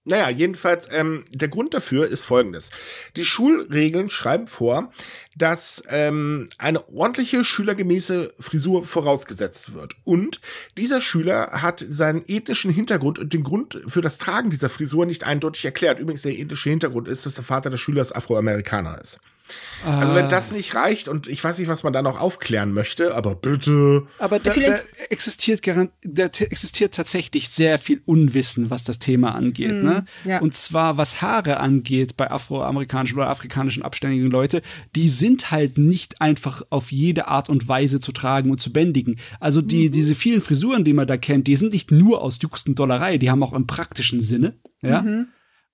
Naja, 0.04 0.30
jedenfalls, 0.30 0.88
ähm, 0.90 1.24
der 1.30 1.48
Grund 1.48 1.74
dafür 1.74 2.06
ist 2.06 2.24
folgendes. 2.24 2.70
Die 3.16 3.24
Schulregeln 3.26 4.08
schreiben 4.08 4.46
vor, 4.46 4.92
dass 5.36 5.82
ähm, 5.88 6.48
eine 6.56 6.88
ordentliche 6.88 7.44
schülergemäße 7.44 8.32
Frisur 8.40 8.82
vorausgesetzt 8.84 9.74
wird. 9.74 9.96
Und 10.04 10.40
dieser 10.78 11.02
Schüler 11.02 11.50
hat 11.62 11.84
seinen 11.86 12.24
ethnischen 12.26 12.70
Hintergrund 12.72 13.18
und 13.18 13.34
den 13.34 13.44
Grund 13.44 13.78
für 13.88 14.00
das 14.00 14.16
Tragen 14.16 14.48
dieser 14.48 14.70
Frisur 14.70 15.04
nicht 15.04 15.24
eindeutig 15.24 15.66
erklärt. 15.66 16.00
Übrigens, 16.00 16.22
der 16.22 16.38
ethnische 16.38 16.70
Hintergrund 16.70 17.06
ist, 17.06 17.26
dass 17.26 17.34
der 17.34 17.44
Vater 17.44 17.68
des 17.68 17.80
Schülers 17.80 18.10
Afroamerikaner 18.10 18.98
ist. 18.98 19.20
Also 19.84 20.14
wenn 20.14 20.28
das 20.28 20.52
nicht 20.52 20.74
reicht 20.74 21.08
und 21.08 21.26
ich 21.26 21.42
weiß 21.42 21.58
nicht, 21.58 21.68
was 21.68 21.84
man 21.84 21.92
da 21.92 22.02
noch 22.02 22.20
aufklären 22.20 22.72
möchte, 22.72 23.14
aber 23.14 23.34
bitte. 23.34 24.06
Aber 24.18 24.38
da, 24.38 24.52
da 24.52 24.78
existiert 25.08 25.66
da 26.02 26.24
existiert 26.24 26.94
tatsächlich 26.94 27.48
sehr 27.48 27.78
viel 27.78 28.02
Unwissen, 28.04 28.70
was 28.70 28.84
das 28.84 28.98
Thema 28.98 29.34
angeht. 29.34 29.72
Mm, 29.72 29.84
ne? 29.84 30.04
Ja. 30.24 30.40
Und 30.40 30.54
zwar 30.54 30.96
was 30.96 31.22
Haare 31.22 31.60
angeht 31.60 32.16
bei 32.16 32.30
afroamerikanischen 32.30 33.18
oder 33.18 33.30
afrikanischen 33.30 33.82
abständigen 33.82 34.30
Leute, 34.30 34.60
die 34.94 35.08
sind 35.08 35.50
halt 35.50 35.78
nicht 35.78 36.20
einfach 36.20 36.62
auf 36.70 36.92
jede 36.92 37.28
Art 37.28 37.48
und 37.48 37.66
Weise 37.66 38.00
zu 38.00 38.12
tragen 38.12 38.50
und 38.50 38.60
zu 38.60 38.72
bändigen. 38.72 39.18
Also 39.40 39.62
die, 39.62 39.88
mhm. 39.88 39.92
diese 39.92 40.14
vielen 40.14 40.42
Frisuren, 40.42 40.84
die 40.84 40.92
man 40.92 41.06
da 41.06 41.16
kennt, 41.16 41.46
die 41.46 41.56
sind 41.56 41.72
nicht 41.72 41.90
nur 41.90 42.22
aus 42.22 42.38
Jux 42.42 42.66
und 42.66 42.78
Dollerei, 42.78 43.18
die 43.18 43.30
haben 43.30 43.42
auch 43.42 43.54
im 43.54 43.66
praktischen 43.66 44.20
Sinne. 44.20 44.58
Ja. 44.82 45.02
Mhm. 45.02 45.28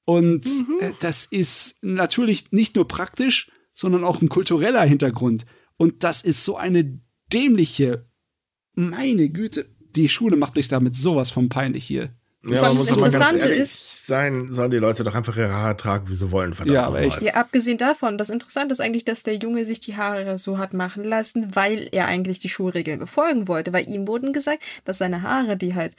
Und 0.04 0.46
mhm. 0.46 0.80
Äh, 0.80 0.92
das 1.00 1.24
ist 1.26 1.82
natürlich 1.82 2.52
nicht 2.52 2.76
nur 2.76 2.86
praktisch, 2.86 3.50
sondern 3.76 4.02
auch 4.02 4.20
ein 4.20 4.28
kultureller 4.28 4.82
Hintergrund. 4.82 5.46
Und 5.76 6.02
das 6.02 6.22
ist 6.22 6.44
so 6.44 6.56
eine 6.56 6.98
dämliche, 7.32 8.06
meine 8.74 9.28
Güte, 9.28 9.66
die 9.94 10.08
Schule 10.08 10.36
macht 10.36 10.56
dich 10.56 10.66
damit 10.66 10.96
sowas 10.96 11.30
von 11.30 11.48
peinlich 11.48 11.84
hier. 11.84 12.10
Ja, 12.42 12.62
Was 12.62 12.78
das 12.78 12.90
Interessante 12.90 13.48
ist, 13.48 14.06
sein, 14.06 14.52
sollen 14.52 14.70
die 14.70 14.76
Leute 14.76 15.02
doch 15.02 15.14
einfach 15.16 15.36
ihre 15.36 15.52
Haare 15.52 15.76
tragen, 15.76 16.08
wie 16.08 16.14
sie 16.14 16.30
wollen. 16.30 16.54
Ja, 16.64 16.86
aber 16.86 17.00
echt. 17.00 17.20
Ja, 17.20 17.34
abgesehen 17.34 17.76
davon, 17.76 18.18
das 18.18 18.30
Interessante 18.30 18.72
ist 18.72 18.80
eigentlich, 18.80 19.04
dass 19.04 19.24
der 19.24 19.34
Junge 19.34 19.66
sich 19.66 19.80
die 19.80 19.96
Haare 19.96 20.38
so 20.38 20.56
hat 20.58 20.72
machen 20.72 21.02
lassen, 21.02 21.56
weil 21.56 21.88
er 21.90 22.06
eigentlich 22.06 22.38
die 22.38 22.48
Schulregeln 22.48 23.00
befolgen 23.00 23.48
wollte. 23.48 23.72
Weil 23.72 23.88
ihm 23.88 24.06
wurden 24.06 24.32
gesagt, 24.32 24.62
dass 24.84 24.98
seine 24.98 25.22
Haare, 25.22 25.56
die 25.56 25.74
halt 25.74 25.96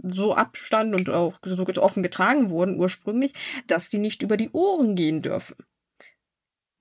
so 0.00 0.34
abstanden 0.36 0.94
und 0.94 1.10
auch 1.10 1.34
so 1.42 1.64
offen 1.78 2.04
getragen 2.04 2.50
wurden 2.50 2.78
ursprünglich, 2.78 3.32
dass 3.66 3.88
die 3.88 3.98
nicht 3.98 4.22
über 4.22 4.36
die 4.36 4.50
Ohren 4.50 4.94
gehen 4.94 5.22
dürfen. 5.22 5.56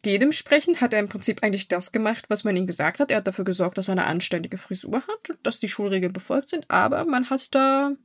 Dementsprechend 0.05 0.81
hat 0.81 0.93
er 0.93 0.99
im 0.99 1.09
Prinzip 1.09 1.43
eigentlich 1.43 1.67
das 1.67 1.91
gemacht, 1.91 2.25
was 2.29 2.43
man 2.43 2.55
ihm 2.55 2.67
gesagt 2.67 2.99
hat. 2.99 3.11
Er 3.11 3.17
hat 3.17 3.27
dafür 3.27 3.45
gesorgt, 3.45 3.77
dass 3.77 3.89
er 3.89 3.93
eine 3.93 4.05
anständige 4.05 4.57
Frisur 4.57 5.01
hat, 5.01 5.37
dass 5.43 5.59
die 5.59 5.69
Schulregeln 5.69 6.13
befolgt 6.13 6.51
sind, 6.51 6.65
aber 6.69 7.05
man 7.05 7.29
hat 7.29 7.53
da 7.53 7.95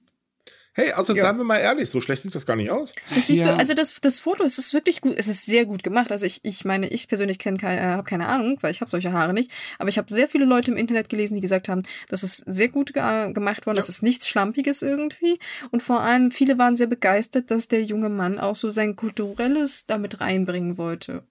Hey, 0.77 0.91
also 0.91 1.15
ja. 1.15 1.23
seien 1.23 1.37
wir 1.37 1.45
mal 1.45 1.59
ehrlich, 1.59 1.89
so 1.89 2.01
schlecht 2.01 2.25
sieht 2.25 2.35
das 2.35 2.47
gar 2.47 2.57
nicht 2.57 2.73
aus. 2.73 2.95
Das 3.15 3.29
sieht, 3.29 3.37
ja. 3.37 3.55
Also 3.55 3.75
das, 3.75 4.01
das 4.01 4.19
Foto 4.19 4.43
es 4.43 4.59
ist 4.59 4.75
wirklich 4.75 5.01
gut, 5.01 5.15
es 5.17 5.29
ist 5.29 5.47
sehr 5.47 5.67
gut 5.67 5.85
gemacht. 5.85 6.11
Also 6.11 6.27
ich, 6.27 6.41
ich 6.43 6.65
meine, 6.65 6.89
ich 6.89 7.07
persönlich 7.07 7.39
kenne 7.39 7.59
keine, 7.59 7.79
äh, 7.79 7.85
habe 7.85 8.03
keine 8.03 8.27
Ahnung, 8.27 8.59
weil 8.61 8.73
ich 8.73 8.81
habe 8.81 8.91
solche 8.91 9.13
Haare 9.13 9.33
nicht. 9.33 9.53
Aber 9.79 9.89
ich 9.89 9.99
habe 9.99 10.13
sehr 10.13 10.27
viele 10.27 10.47
Leute 10.47 10.73
im 10.73 10.77
Internet 10.77 11.09
gelesen, 11.09 11.37
die 11.37 11.41
gesagt 11.41 11.69
haben, 11.69 11.85
das 12.09 12.25
ist 12.25 12.39
sehr 12.39 12.71
gut 12.71 12.93
ge 12.93 13.33
gemacht 13.33 13.67
worden, 13.67 13.77
ja. 13.77 13.81
das 13.81 13.89
ist 13.89 14.03
nichts 14.03 14.29
Schlampiges 14.29 14.83
irgendwie. 14.83 15.39
Und 15.71 15.85
vor 15.85 16.01
allem 16.01 16.33
viele 16.33 16.59
waren 16.59 16.75
sehr 16.75 16.89
begeistert, 16.89 17.53
dass 17.53 17.69
der 17.69 17.85
junge 17.85 18.09
Mann 18.09 18.41
auch 18.41 18.57
so 18.57 18.69
sein 18.69 18.97
kulturelles 18.97 19.87
damit 19.87 20.21
reinbringen 20.21 20.77
wollte. 20.77 21.23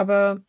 Aber 0.00 0.40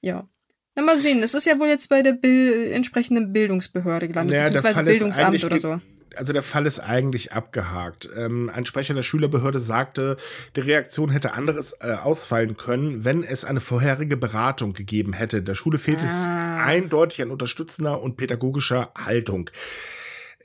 ja, 0.00 0.28
na, 0.74 0.82
mal 0.82 0.96
sehen. 0.96 1.22
Es 1.22 1.34
ist 1.34 1.46
ja 1.46 1.58
wohl 1.58 1.68
jetzt 1.68 1.88
bei 1.88 2.02
der 2.02 2.12
Bil 2.12 2.70
entsprechenden 2.72 3.32
Bildungsbehörde 3.32 4.08
gelandet, 4.08 4.36
naja, 4.36 4.48
beziehungsweise 4.48 4.82
Bildungsamt 4.82 5.44
oder 5.44 5.58
so 5.58 5.80
also 6.16 6.32
der 6.32 6.42
Fall 6.42 6.66
ist 6.66 6.80
eigentlich 6.80 7.32
abgehakt. 7.32 8.08
Ähm, 8.16 8.50
ein 8.52 8.66
Sprecher 8.66 8.94
der 8.94 9.02
Schülerbehörde 9.02 9.58
sagte, 9.58 10.16
die 10.56 10.60
Reaktion 10.60 11.10
hätte 11.10 11.34
anderes 11.34 11.76
äh, 11.80 11.92
ausfallen 11.92 12.56
können, 12.56 13.04
wenn 13.04 13.22
es 13.22 13.44
eine 13.44 13.60
vorherige 13.60 14.16
Beratung 14.16 14.72
gegeben 14.72 15.12
hätte. 15.12 15.42
Der 15.42 15.54
Schule 15.54 15.78
fehlt 15.78 15.98
ah. 16.00 16.58
es 16.58 16.66
eindeutig 16.66 17.22
an 17.22 17.30
unterstützender 17.30 18.00
und 18.00 18.16
pädagogischer 18.16 18.90
Haltung. 18.96 19.50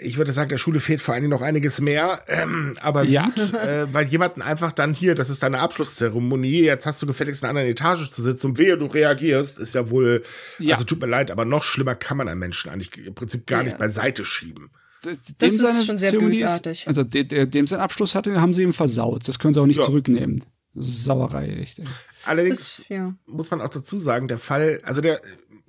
Ich 0.02 0.18
würde 0.18 0.34
sagen, 0.34 0.50
der 0.50 0.58
Schule 0.58 0.80
fehlt 0.80 1.02
vor 1.02 1.14
allen 1.14 1.24
Dingen 1.24 1.32
noch 1.32 1.42
einiges 1.42 1.80
mehr. 1.80 2.22
Ähm, 2.28 2.76
aber 2.82 3.04
ja. 3.04 3.26
gut, 3.26 3.54
äh, 3.54 3.92
weil 3.94 4.08
jemanden 4.08 4.42
einfach 4.42 4.72
dann 4.72 4.94
hier, 4.94 5.16
das 5.16 5.30
ist 5.30 5.44
deine 5.44 5.60
Abschlusszeremonie, 5.60 6.64
jetzt 6.64 6.86
hast 6.86 7.02
du 7.02 7.06
gefälligst 7.06 7.44
in 7.44 7.50
einer 7.50 7.60
anderen 7.60 7.72
Etage 7.72 8.10
zu 8.10 8.24
sitzen 8.24 8.48
und 8.48 8.58
wehe, 8.58 8.78
du 8.78 8.88
reagierst, 8.88 9.60
ist 9.60 9.76
ja 9.76 9.90
wohl, 9.90 10.24
ja. 10.60 10.74
also 10.74 10.84
tut 10.84 11.00
mir 11.00 11.08
leid, 11.08 11.32
aber 11.32 11.46
noch 11.46 11.64
schlimmer 11.64 11.96
kann 11.96 12.18
man 12.18 12.28
einen 12.28 12.40
Menschen 12.40 12.72
eigentlich 12.72 13.06
im 13.06 13.14
Prinzip 13.14 13.46
gar 13.46 13.60
ja. 13.60 13.66
nicht 13.66 13.78
beiseite 13.78 14.26
schieben. 14.26 14.72
Das, 15.04 15.20
das 15.38 15.54
ist 15.54 15.86
schon 15.86 15.98
sehr 15.98 16.12
Theorie 16.12 16.28
bösartig. 16.28 16.82
Ist, 16.82 16.88
also 16.88 17.04
de, 17.04 17.24
de, 17.24 17.46
dem 17.48 17.66
sein 17.66 17.80
Abschluss 17.80 18.14
hatte, 18.14 18.40
haben 18.40 18.54
sie 18.54 18.64
ihm 18.64 18.74
versaut. 18.74 19.28
Das 19.28 19.40
können 19.40 19.54
sie 19.54 19.62
auch 19.62 19.66
nicht 19.66 19.80
ja. 19.80 19.86
zurücknehmen. 19.86 20.44
Sauerei, 20.76 21.50
echt. 21.50 21.82
Allerdings 22.26 22.78
das, 22.78 22.90
ja. 22.90 23.14
muss 23.26 23.52
man 23.52 23.62
auch 23.62 23.70
dazu 23.70 23.98
sagen, 23.98 24.28
der 24.28 24.40
Fall, 24.40 24.82
also 24.84 25.02
der 25.02 25.22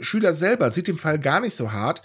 Schüler 0.04 0.34
selber 0.34 0.70
sieht 0.70 0.88
den 0.88 0.98
Fall 0.98 1.18
gar 1.18 1.40
nicht 1.40 1.54
so 1.54 1.72
hart. 1.72 2.02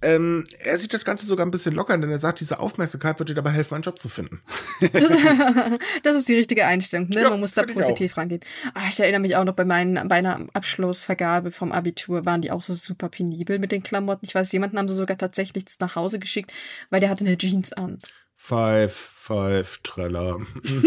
Ähm, 0.00 0.46
er 0.58 0.78
sieht 0.78 0.92
das 0.94 1.04
Ganze 1.04 1.26
sogar 1.26 1.46
ein 1.46 1.50
bisschen 1.50 1.74
locker, 1.74 1.96
denn 1.96 2.10
er 2.10 2.18
sagt, 2.18 2.40
diese 2.40 2.58
Aufmerksamkeit 2.58 3.18
wird 3.18 3.28
dir 3.28 3.34
dabei 3.34 3.50
helfen, 3.50 3.74
einen 3.74 3.82
Job 3.82 3.98
zu 3.98 4.08
finden. 4.08 4.42
das 6.02 6.16
ist 6.16 6.28
die 6.28 6.34
richtige 6.34 6.66
Einstellung, 6.66 7.08
ne? 7.08 7.22
Ja, 7.22 7.30
Man 7.30 7.40
muss 7.40 7.54
da 7.54 7.64
positiv 7.64 8.16
rangehen. 8.16 8.40
Ah, 8.74 8.88
ich 8.90 8.98
erinnere 8.98 9.20
mich 9.20 9.36
auch 9.36 9.44
noch 9.44 9.54
bei, 9.54 9.64
meinen, 9.64 10.08
bei 10.08 10.16
einer 10.16 10.46
Abschlussvergabe 10.52 11.52
vom 11.52 11.72
Abitur 11.72 12.26
waren 12.26 12.42
die 12.42 12.50
auch 12.50 12.62
so 12.62 12.74
super 12.74 13.08
penibel 13.08 13.58
mit 13.58 13.72
den 13.72 13.82
Klamotten. 13.82 14.26
Ich 14.26 14.34
weiß, 14.34 14.50
jemanden 14.52 14.78
haben 14.78 14.88
sie 14.88 14.94
sogar 14.94 15.18
tatsächlich 15.18 15.64
nach 15.80 15.94
Hause 15.94 16.18
geschickt, 16.18 16.52
weil 16.90 17.00
der 17.00 17.10
hatte 17.10 17.24
eine 17.24 17.38
Jeans 17.38 17.72
an. 17.72 18.00
Five, 18.36 19.11
five, 19.22 19.78
Treller. 19.82 20.38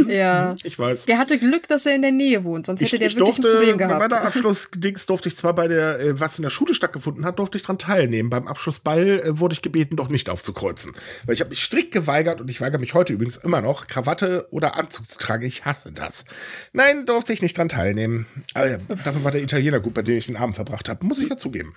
Ja. 0.08 0.56
Ich 0.66 0.80
weiß. 0.80 1.06
Der 1.06 1.18
hatte 1.18 1.38
Glück, 1.38 1.68
dass 1.68 1.86
er 1.86 1.96
in 1.96 2.02
der 2.02 2.12
Nähe 2.12 2.44
wohnt, 2.44 2.66
sonst 2.66 2.82
hätte 2.82 2.96
ich, 2.96 3.00
der 3.00 3.08
ich 3.08 3.16
wirklich 3.16 3.36
durfte, 3.36 3.48
ein 3.48 3.58
Problem 3.58 3.78
gehabt. 3.78 4.10
Bei 4.10 4.16
meiner 4.16 4.28
Abschlussdings 4.28 5.06
durfte 5.06 5.30
ich 5.30 5.38
zwar 5.38 5.54
bei 5.54 5.68
der, 5.68 6.00
äh, 6.00 6.20
was 6.20 6.38
in 6.38 6.44
der 6.44 6.50
Schule 6.50 6.74
stattgefunden 6.74 7.24
hat, 7.24 7.40
durfte 7.40 7.58
ich 7.58 7.64
dran 7.64 7.78
teilnehmen. 7.78 8.30
Beim 8.30 8.48
Abschlussball 8.48 9.20
äh, 9.20 9.40
wurde 9.40 9.54
ich 9.54 9.62
gebeten, 9.62 9.96
doch 9.96 10.10
nicht 10.10 10.30
aufzukreuzen. 10.30 10.94
Weil 11.26 11.36
ich 11.36 11.42
habe 11.42 11.50
mich 11.50 11.64
strikt 11.64 11.92
geweigert 11.92 12.42
und 12.42 12.50
ich 12.50 12.62
weigere 12.62 12.80
mich 12.80 12.94
heute 12.94 13.14
übrigens 13.14 13.38
immer 13.38 13.62
noch, 13.62 13.88
Krawatte 13.88 14.48
oder 14.52 14.76
Anzug 14.76 15.08
zu 15.08 15.20
tragen. 15.20 15.46
Ich 15.46 15.66
hasse 15.66 15.92
das. 15.92 16.26
Nein, 16.74 17.06
durfte 17.06 17.32
ich 17.32 17.42
nicht 17.42 17.58
dran 17.58 17.70
teilnehmen. 17.70 18.26
Aber 18.54 18.70
ja, 18.70 18.78
dafür 18.88 19.24
war 19.24 19.32
der 19.32 19.44
Italiener 19.44 19.80
gut, 19.80 19.94
bei 19.94 20.02
dem 20.02 20.18
ich 20.18 20.26
den 20.26 20.38
Abend 20.38 20.56
verbracht 20.56 20.90
habe. 20.90 21.06
Muss 21.06 21.20
ich 21.20 21.30
ja 21.30 21.38
zugeben. 21.38 21.76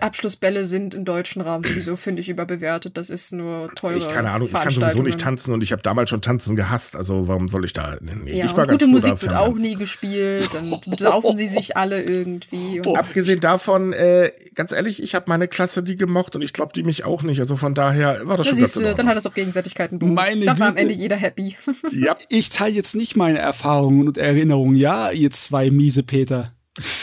Abschlussbälle 0.00 0.66
sind 0.66 0.94
im 0.94 1.04
deutschen 1.04 1.42
Raum 1.42 1.64
sowieso, 1.64 1.96
finde 1.96 2.20
ich, 2.20 2.28
überbewertet. 2.28 2.96
Das 2.96 3.10
ist 3.10 3.32
nur 3.32 3.72
teuer. 3.74 3.96
Ich 3.96 4.08
keine 4.08 4.30
Ahnung, 4.30 4.48
ich 4.48 4.54
kann 4.54 4.70
sowieso 4.70 5.02
nicht 5.02 5.20
tanzen 5.20 5.52
und 5.52 5.63
ich 5.64 5.72
habe 5.72 5.82
damals 5.82 6.10
schon 6.10 6.22
Tanzen 6.22 6.54
gehasst, 6.54 6.94
also 6.94 7.26
warum 7.26 7.48
soll 7.48 7.64
ich 7.64 7.72
da? 7.72 7.96
Nee, 8.00 8.38
ja, 8.38 8.46
ich 8.46 8.56
war 8.56 8.66
gute 8.66 8.86
Musik 8.86 9.20
wird 9.22 9.34
auch 9.34 9.54
nie 9.54 9.74
gespielt, 9.74 10.50
dann 10.52 10.74
besaufen 10.86 11.36
sie 11.36 11.46
sich 11.46 11.76
alle 11.76 12.02
irgendwie. 12.02 12.80
Abgesehen 12.94 13.40
davon, 13.40 13.92
äh, 13.92 14.30
ganz 14.54 14.72
ehrlich, 14.72 15.02
ich 15.02 15.14
habe 15.14 15.24
meine 15.28 15.48
Klasse 15.48 15.82
die 15.82 15.96
gemocht 15.96 16.36
und 16.36 16.42
ich 16.42 16.52
glaube 16.52 16.72
die 16.74 16.82
mich 16.82 17.04
auch 17.04 17.22
nicht, 17.22 17.40
also 17.40 17.56
von 17.56 17.74
daher 17.74 18.26
war 18.26 18.36
das 18.36 18.46
schon 18.46 18.56
siehst 18.56 18.76
du, 18.76 18.94
dann 18.94 19.08
hat 19.08 19.16
das 19.16 19.26
auf 19.26 19.34
Gegenseitigkeiten 19.34 19.98
beruht. 19.98 20.14
Meine 20.14 20.44
dann 20.44 20.60
war 20.60 20.68
am 20.68 20.76
Ende 20.76 20.94
jeder 20.94 21.16
happy. 21.16 21.56
ja. 21.90 22.16
Ich 22.28 22.50
teile 22.50 22.74
jetzt 22.74 22.94
nicht 22.94 23.16
meine 23.16 23.38
Erfahrungen 23.38 24.06
und 24.06 24.18
Erinnerungen, 24.18 24.76
ja, 24.76 25.10
ihr 25.10 25.30
zwei 25.32 25.70
miese 25.70 26.02
Peter. 26.02 26.53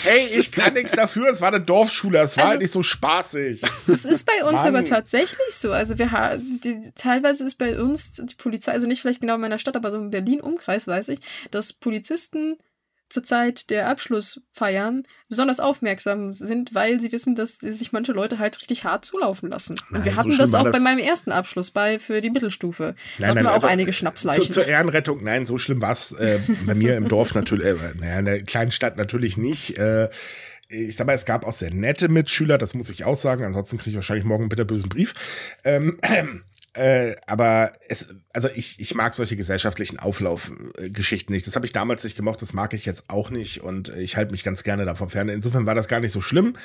Hey, 0.03 0.25
ich 0.39 0.51
kann 0.51 0.73
nichts 0.73 0.93
dafür. 0.93 1.29
Es 1.29 1.41
war 1.41 1.49
eine 1.49 1.61
Dorfschule. 1.61 2.19
Es 2.19 2.35
war 2.35 2.43
also, 2.43 2.51
halt 2.51 2.61
nicht 2.61 2.73
so 2.73 2.83
spaßig. 2.83 3.61
Das 3.87 4.05
ist 4.05 4.25
bei 4.25 4.43
uns 4.43 4.63
Mann. 4.63 4.75
aber 4.75 4.85
tatsächlich 4.85 5.51
so. 5.51 5.71
Also 5.71 5.97
wir 5.97 6.11
haben, 6.11 6.59
teilweise 6.95 7.45
ist 7.45 7.55
bei 7.55 7.79
uns 7.79 8.13
die 8.13 8.35
Polizei, 8.35 8.71
also 8.73 8.87
nicht 8.87 9.01
vielleicht 9.01 9.21
genau 9.21 9.35
in 9.35 9.41
meiner 9.41 9.59
Stadt, 9.59 9.75
aber 9.75 9.91
so 9.91 9.97
im 9.97 10.09
Berlin-Umkreis 10.09 10.87
weiß 10.87 11.09
ich, 11.09 11.19
dass 11.51 11.73
Polizisten 11.73 12.57
zur 13.11 13.23
Zeit 13.23 13.69
der 13.69 13.87
Abschlussfeiern 13.89 15.03
besonders 15.29 15.59
aufmerksam 15.59 16.33
sind, 16.33 16.73
weil 16.73 16.99
sie 16.99 17.11
wissen, 17.11 17.35
dass 17.35 17.55
sich 17.55 17.91
manche 17.91 18.11
Leute 18.11 18.39
halt 18.39 18.59
richtig 18.61 18.83
hart 18.83 19.05
zulaufen 19.05 19.49
lassen. 19.49 19.75
Nein, 19.89 19.99
und 19.99 20.05
wir 20.05 20.15
hatten 20.15 20.31
so 20.31 20.37
das 20.37 20.53
auch 20.53 20.63
das 20.63 20.73
bei 20.73 20.79
meinem 20.79 20.99
ersten 20.99 21.31
Abschluss 21.31 21.71
bei 21.71 21.99
für 21.99 22.21
die 22.21 22.29
Mittelstufe. 22.29 22.95
Da 23.19 23.27
hatten 23.27 23.39
wir 23.39 23.51
auch 23.51 23.55
also, 23.55 23.67
einige 23.67 23.93
Schnapsleichen. 23.93 24.43
Zu, 24.43 24.53
zur 24.53 24.67
Ehrenrettung, 24.67 25.23
nein, 25.23 25.45
so 25.45 25.57
schlimm 25.57 25.81
war 25.81 25.91
es 25.91 26.11
äh, 26.13 26.39
bei 26.65 26.73
mir 26.73 26.95
im 26.95 27.07
Dorf 27.07 27.33
natürlich, 27.33 27.65
äh, 27.65 27.75
naja, 27.99 28.19
in 28.19 28.25
der 28.25 28.43
kleinen 28.43 28.71
Stadt 28.71 28.97
natürlich 28.97 29.37
nicht. 29.37 29.77
Äh, 29.77 30.09
ich 30.71 30.95
sag 30.95 31.05
mal, 31.07 31.13
es 31.13 31.25
gab 31.25 31.45
auch 31.45 31.53
sehr 31.53 31.71
nette 31.71 32.07
Mitschüler, 32.07 32.57
das 32.57 32.73
muss 32.73 32.89
ich 32.89 33.03
auch 33.03 33.15
sagen. 33.15 33.43
Ansonsten 33.43 33.77
kriege 33.77 33.91
ich 33.91 33.95
wahrscheinlich 33.95 34.25
morgen 34.25 34.43
einen 34.43 34.49
bitterbösen 34.49 34.89
Brief. 34.89 35.13
Ähm, 35.63 35.99
äh, 36.73 37.15
aber 37.27 37.73
es, 37.89 38.15
also 38.31 38.47
ich, 38.53 38.79
ich 38.79 38.95
mag 38.95 39.13
solche 39.13 39.35
gesellschaftlichen 39.35 39.99
Auflaufgeschichten 39.99 41.33
nicht. 41.33 41.45
Das 41.45 41.55
habe 41.55 41.65
ich 41.65 41.73
damals 41.73 42.03
nicht 42.03 42.15
gemocht, 42.15 42.41
das 42.41 42.53
mag 42.53 42.73
ich 42.73 42.85
jetzt 42.85 43.09
auch 43.09 43.29
nicht 43.29 43.61
und 43.61 43.89
ich 43.89 44.15
halte 44.15 44.31
mich 44.31 44.43
ganz 44.43 44.63
gerne 44.63 44.85
davon 44.85 45.09
fern. 45.09 45.27
Insofern 45.27 45.65
war 45.65 45.75
das 45.75 45.89
gar 45.89 45.99
nicht 45.99 46.13
so 46.13 46.21
schlimm, 46.21 46.55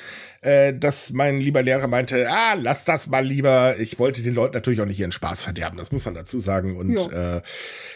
äh, 0.41 0.73
dass 0.73 1.11
mein 1.11 1.37
lieber 1.37 1.61
Lehrer 1.61 1.87
meinte, 1.87 2.29
ah, 2.29 2.53
lass 2.53 2.85
das 2.85 3.07
mal 3.07 3.25
lieber. 3.25 3.77
Ich 3.79 3.99
wollte 3.99 4.21
den 4.21 4.33
Leuten 4.33 4.53
natürlich 4.53 4.79
auch 4.79 4.85
nicht 4.85 4.99
ihren 4.99 5.11
Spaß 5.11 5.43
verderben, 5.43 5.77
das 5.77 5.91
muss 5.91 6.05
man 6.05 6.13
dazu 6.13 6.39
sagen. 6.39 6.77
Und 6.77 7.11
äh, 7.11 7.41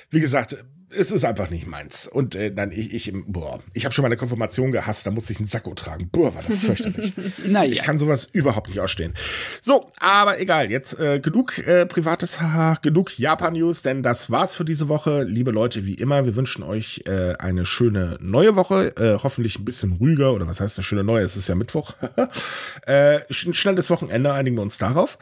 wie 0.09 0.19
gesagt, 0.19 0.57
es 0.93 1.11
ist 1.11 1.23
einfach 1.26 1.49
nicht 1.49 1.68
meins. 1.68 2.07
Und 2.07 2.35
äh, 2.35 2.53
dann 2.53 2.72
ich, 2.72 2.93
ich, 2.93 3.13
boah, 3.27 3.59
ich 3.73 3.85
habe 3.85 3.93
schon 3.93 4.03
meine 4.03 4.18
Konfirmation 4.18 4.72
gehasst, 4.72 5.07
da 5.07 5.11
musste 5.11 5.34
ich 5.34 5.39
einen 5.39 5.47
Sakko 5.47 5.73
tragen. 5.73 6.09
Boah, 6.11 6.35
war 6.35 6.43
das 6.47 6.59
fürchterlich. 6.59 7.13
naja. 7.45 7.72
Ich 7.72 7.81
kann 7.81 7.99
sowas 7.99 8.26
überhaupt 8.31 8.68
nicht 8.68 8.80
ausstehen. 8.80 9.13
So, 9.61 9.89
aber 9.99 10.39
egal, 10.39 10.69
jetzt 10.72 10.99
äh, 10.99 11.19
genug 11.19 11.57
äh, 11.59 11.85
privates 11.85 12.41
Haha, 12.41 12.77
genug 12.81 13.18
Japan-News, 13.18 13.81
denn 13.81 14.03
das 14.03 14.31
war's 14.31 14.55
für 14.55 14.65
diese 14.65 14.89
Woche. 14.89 15.23
Liebe 15.23 15.51
Leute, 15.51 15.85
wie 15.85 15.95
immer, 15.95 16.26
wir 16.26 16.35
wünschen 16.35 16.63
euch 16.63 17.03
äh, 17.05 17.35
eine 17.38 17.65
schöne 17.65 18.18
neue 18.22 18.55
Woche. 18.55 18.95
Äh, 18.97 19.19
hoffentlich 19.23 19.59
ein 19.59 19.65
bisschen 19.65 19.93
ruhiger, 19.93 20.34
oder 20.34 20.47
was 20.47 20.59
heißt 20.59 20.77
eine 20.77 20.84
schöne 20.84 21.03
neue? 21.03 21.23
Es 21.23 21.35
ist 21.35 21.47
ja 21.47 21.55
Mittwoch. 21.55 21.93
äh, 22.85 23.19
ein 23.30 23.53
schnelles 23.53 23.89
Wochenende, 23.89 24.34
einigen 24.34 24.57
wir 24.57 24.63
uns 24.63 24.77
darauf. 24.77 25.18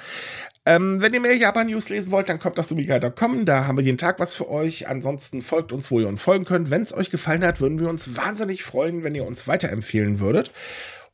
Ähm, 0.65 1.01
wenn 1.01 1.13
ihr 1.13 1.19
mehr 1.19 1.35
Japan-News 1.35 1.89
lesen 1.89 2.11
wollt, 2.11 2.29
dann 2.29 2.39
kommt 2.39 2.59
auf 2.59 2.65
sumikai.com. 2.65 3.45
Da 3.45 3.65
haben 3.65 3.77
wir 3.77 3.83
jeden 3.83 3.97
Tag 3.97 4.19
was 4.19 4.35
für 4.35 4.49
euch. 4.49 4.87
Ansonsten 4.87 5.41
folgt 5.41 5.71
uns, 5.71 5.89
wo 5.89 5.99
ihr 5.99 6.07
uns 6.07 6.21
folgen 6.21 6.45
könnt. 6.45 6.69
Wenn 6.69 6.81
es 6.81 6.93
euch 6.93 7.09
gefallen 7.09 7.43
hat, 7.43 7.61
würden 7.61 7.79
wir 7.79 7.89
uns 7.89 8.15
wahnsinnig 8.15 8.63
freuen, 8.63 9.03
wenn 9.03 9.15
ihr 9.15 9.25
uns 9.25 9.47
weiterempfehlen 9.47 10.19
würdet. 10.19 10.51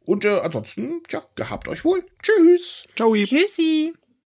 Und 0.04 0.26
äh, 0.26 0.40
ansonsten, 0.40 1.02
ja, 1.10 1.24
gehabt 1.36 1.68
euch 1.68 1.84
wohl. 1.84 2.04
Tschüss. 2.22 2.86
Ciao. 2.96 3.14
Tschüssi. 3.16 3.94